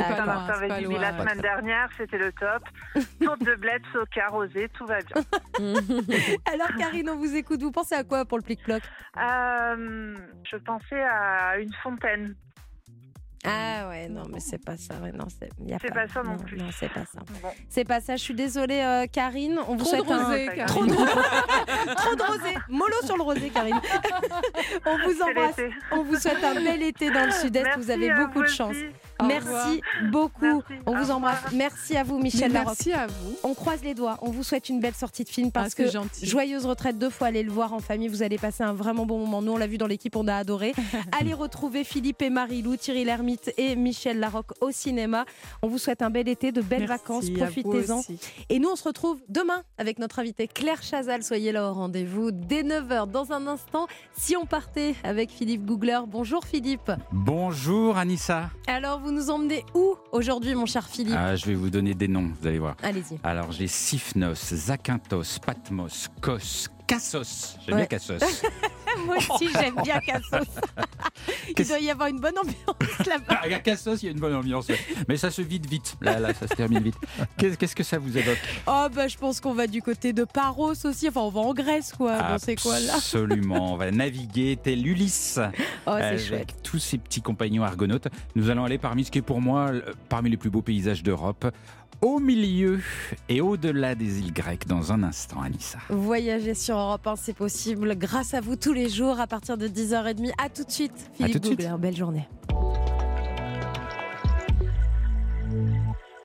la 0.99 1.17
semaine 1.17 1.41
dernière, 1.41 1.89
c'était 1.97 2.17
le 2.17 2.31
top. 2.33 2.63
Tourte 3.21 3.43
de 3.43 3.55
bled, 3.55 3.81
soca, 3.93 4.27
rosé, 4.29 4.69
tout 4.77 4.85
va 4.85 4.99
bien. 5.01 5.23
Alors 6.53 6.69
Karine, 6.77 7.09
on 7.09 7.17
vous 7.17 7.35
écoute. 7.35 7.61
Vous 7.61 7.71
pensez 7.71 7.95
à 7.95 8.03
quoi 8.03 8.25
pour 8.25 8.37
le 8.37 8.43
plic-ploc 8.43 8.81
Euh, 9.17 10.15
je 10.49 10.57
pensais 10.57 11.01
à 11.03 11.57
une 11.59 11.73
fontaine. 11.83 12.35
Ah 13.45 13.87
ouais, 13.89 14.09
non, 14.09 14.23
mais 14.31 14.39
c'est 14.41 14.57
pas 14.63 14.75
ça. 14.75 14.95
Ouais, 15.01 15.11
non, 15.13 15.25
c'est 15.39 15.49
y 15.65 15.73
a 15.73 15.77
C'est 15.81 15.93
pas 15.93 16.07
ça 16.07 16.21
non 16.23 16.37
plus. 16.37 16.57
Non, 16.57 16.65
c'est 16.77 16.89
pas 16.89 17.05
ça. 17.05 17.19
Bon. 17.41 17.49
C'est 17.69 17.85
pas 17.85 18.01
ça. 18.01 18.15
Je 18.17 18.21
suis 18.21 18.33
désolée, 18.33 18.81
euh, 18.81 19.05
Karine. 19.07 19.59
On 19.67 19.75
vous 19.77 19.85
Trop 19.85 19.95
de 20.03 20.07
souhaite 20.07 20.11
un- 20.11 20.23
rosé, 20.25 20.45
Karine. 20.47 20.65
Trop 20.67 20.85
de... 20.85 20.93
Trop 21.95 22.15
de 22.15 22.21
rosé. 22.23 22.55
Mollo 22.69 22.95
sur 23.05 23.15
le 23.15 23.23
rosé, 23.23 23.49
Karine. 23.49 23.79
on 24.85 24.97
vous 25.07 25.21
embrasse. 25.21 25.55
On 25.91 26.03
vous 26.03 26.15
souhaite 26.17 26.43
un 26.43 26.55
bel 26.55 26.81
été 26.83 27.11
dans 27.11 27.25
le 27.25 27.31
sud-est. 27.31 27.77
Vous 27.77 27.91
avez 27.91 28.13
beaucoup 28.13 28.39
vous 28.39 28.43
de 28.43 28.49
chance. 28.49 28.75
Merci 29.25 29.81
beaucoup. 30.11 30.45
Merci. 30.45 30.83
On 30.85 30.95
vous 30.97 31.11
embrasse. 31.11 31.51
Merci 31.53 31.97
à 31.97 32.03
vous, 32.03 32.19
Michel 32.19 32.53
Larocque. 32.53 32.69
merci 32.69 32.93
à 32.93 33.07
vous. 33.07 33.35
On 33.43 33.53
croise 33.53 33.83
les 33.83 33.93
doigts. 33.93 34.17
On 34.21 34.31
vous 34.31 34.43
souhaite 34.43 34.69
une 34.69 34.79
belle 34.79 34.93
sortie 34.93 35.25
de 35.25 35.29
film 35.29 35.51
parce 35.51 35.67
Ah, 35.67 35.69
c'est 35.75 35.83
que 35.85 35.91
gentil. 35.91 36.25
joyeuse 36.25 36.65
retraite 36.65 36.97
deux 36.97 37.09
fois. 37.09 37.27
Allez 37.27 37.43
le 37.43 37.51
voir 37.51 37.73
en 37.73 37.79
famille. 37.79 38.07
Vous 38.07 38.23
allez 38.23 38.37
passer 38.37 38.63
un 38.63 38.73
vraiment 38.73 39.05
bon 39.05 39.19
moment. 39.19 39.41
Nous, 39.41 39.51
on 39.51 39.57
l'a 39.57 39.67
vu 39.67 39.77
dans 39.77 39.87
l'équipe, 39.87 40.15
on 40.15 40.27
a 40.29 40.35
adoré. 40.35 40.73
allez 41.19 41.33
retrouver 41.33 41.83
Philippe 41.83 42.21
et 42.21 42.29
Marie-Lou, 42.29 42.77
Thierry 42.77 43.03
Lhermitte 43.29 43.53
et 43.57 43.75
Michel 43.75 44.19
Larocque 44.19 44.51
au 44.61 44.71
cinéma. 44.71 45.25
On 45.61 45.67
vous 45.67 45.77
souhaite 45.77 46.01
un 46.01 46.09
bel 46.09 46.27
été, 46.27 46.51
de 46.51 46.61
belles 46.61 46.87
Merci 46.87 46.93
vacances. 47.03 47.29
Profitez-en. 47.29 48.01
Et 48.49 48.59
nous, 48.59 48.69
on 48.69 48.75
se 48.75 48.83
retrouve 48.83 49.19
demain 49.29 49.63
avec 49.77 49.99
notre 49.99 50.19
invitée 50.19 50.47
Claire 50.47 50.81
Chazal. 50.81 51.23
Soyez 51.23 51.51
là 51.51 51.69
au 51.69 51.73
rendez-vous 51.73 52.31
dès 52.31 52.63
9h. 52.63 53.09
Dans 53.11 53.31
un 53.31 53.45
instant, 53.47 53.87
si 54.17 54.35
on 54.35 54.45
partait 54.45 54.95
avec 55.03 55.29
Philippe 55.29 55.65
Googler. 55.65 55.99
Bonjour 56.07 56.43
Philippe. 56.45 56.91
Bonjour 57.11 57.97
Anissa. 57.97 58.49
Alors, 58.67 58.99
vous 58.99 59.11
nous 59.11 59.29
emmenez 59.29 59.63
où 59.75 59.95
aujourd'hui, 60.11 60.55
mon 60.55 60.65
cher 60.65 60.87
Philippe? 60.87 61.15
Ah, 61.17 61.35
je 61.35 61.45
vais 61.45 61.55
vous 61.55 61.69
donner 61.69 61.93
des 61.93 62.07
noms, 62.07 62.31
vous 62.39 62.47
allez 62.47 62.59
voir. 62.59 62.75
Allez-y. 62.81 63.19
Alors 63.23 63.51
j'ai 63.51 63.67
Sifnos, 63.67 64.33
Zakynthos, 64.53 65.39
Patmos, 65.45 66.07
Kos, 66.21 66.67
Cassos. 66.87 67.57
J'aime 67.65 67.75
Ouais. 67.75 67.81
bien 67.81 67.85
Cassos. 67.97 68.19
Moi 69.05 69.17
aussi, 69.17 69.49
j'aime 69.59 69.75
bien 69.83 69.99
Cassos. 69.99 70.47
Il 71.57 71.67
doit 71.67 71.79
y 71.79 71.89
avoir 71.89 72.07
une 72.09 72.19
bonne 72.19 72.37
ambiance 72.37 73.07
là-bas. 73.07 73.25
Ah, 73.41 73.41
à 73.43 73.59
Cassos, 73.59 74.01
il 74.01 74.05
y 74.05 74.07
a 74.09 74.11
une 74.11 74.19
bonne 74.19 74.35
ambiance. 74.35 74.67
ouais. 74.67 74.79
Mais 75.07 75.17
ça 75.17 75.31
se 75.31 75.41
vide 75.41 75.65
vite. 75.67 75.95
Là, 76.01 76.19
là, 76.19 76.33
ça 76.33 76.47
se 76.47 76.53
termine 76.53 76.81
vite. 76.81 76.95
Qu'est- 77.37 77.57
Qu'est-ce 77.57 77.75
que 77.75 77.83
ça 77.83 77.97
vous 77.97 78.17
évoque? 78.17 78.37
Oh, 78.67 78.87
bah, 78.93 79.07
je 79.07 79.17
pense 79.17 79.39
qu'on 79.41 79.53
va 79.53 79.67
du 79.67 79.81
côté 79.81 80.13
de 80.13 80.23
Paros 80.23 80.73
aussi. 80.85 81.07
Enfin, 81.09 81.21
on 81.21 81.29
va 81.29 81.41
en 81.41 81.53
Grèce, 81.53 81.91
quoi. 81.97 82.13
Là? 82.17 82.35
Absolument. 82.95 83.73
On 83.73 83.77
va 83.77 83.91
naviguer 83.91 84.57
tel 84.61 84.85
Ulysse. 84.87 85.39
Oh, 85.85 85.91
avec 85.91 86.19
chouette. 86.19 86.55
tous 86.63 86.79
ses 86.79 86.97
petits 86.97 87.21
compagnons 87.21 87.63
argonautes. 87.63 88.07
Nous 88.35 88.49
allons 88.49 88.63
aller 88.65 88.77
parmi 88.77 89.03
ce 89.03 89.11
qui 89.11 89.17
est 89.19 89.23
pour 89.23 89.41
moi 89.41 89.71
parmi 90.07 90.29
les 90.29 90.37
plus 90.37 90.49
beaux 90.49 90.61
paysages 90.61 91.03
d'Europe. 91.03 91.45
Au 92.01 92.19
milieu 92.19 92.79
et 93.27 93.41
au-delà 93.41 93.93
des 93.93 94.19
îles 94.19 94.31
grecques 94.31 94.65
dans 94.65 94.93
un 94.93 95.03
instant, 95.03 95.41
Anissa. 95.41 95.79
Voyager 95.89 96.53
sur 96.53 96.77
Europe 96.77 97.05
1, 97.05 97.17
c'est 97.17 97.33
possible 97.33 97.93
grâce 97.97 98.33
à 98.33 98.39
vous 98.39 98.55
tous 98.55 98.71
les 98.71 98.87
jours 98.87 99.19
à 99.19 99.27
partir 99.27 99.57
de 99.57 99.67
10h30. 99.67 100.31
À 100.37 100.47
tout 100.47 100.63
de 100.63 100.71
suite, 100.71 100.93
Philippe 101.13 101.33
tout 101.33 101.39
de 101.39 101.45
suite. 101.47 101.59
Googler. 101.59 101.77
Belle 101.77 101.97
journée. 101.97 102.25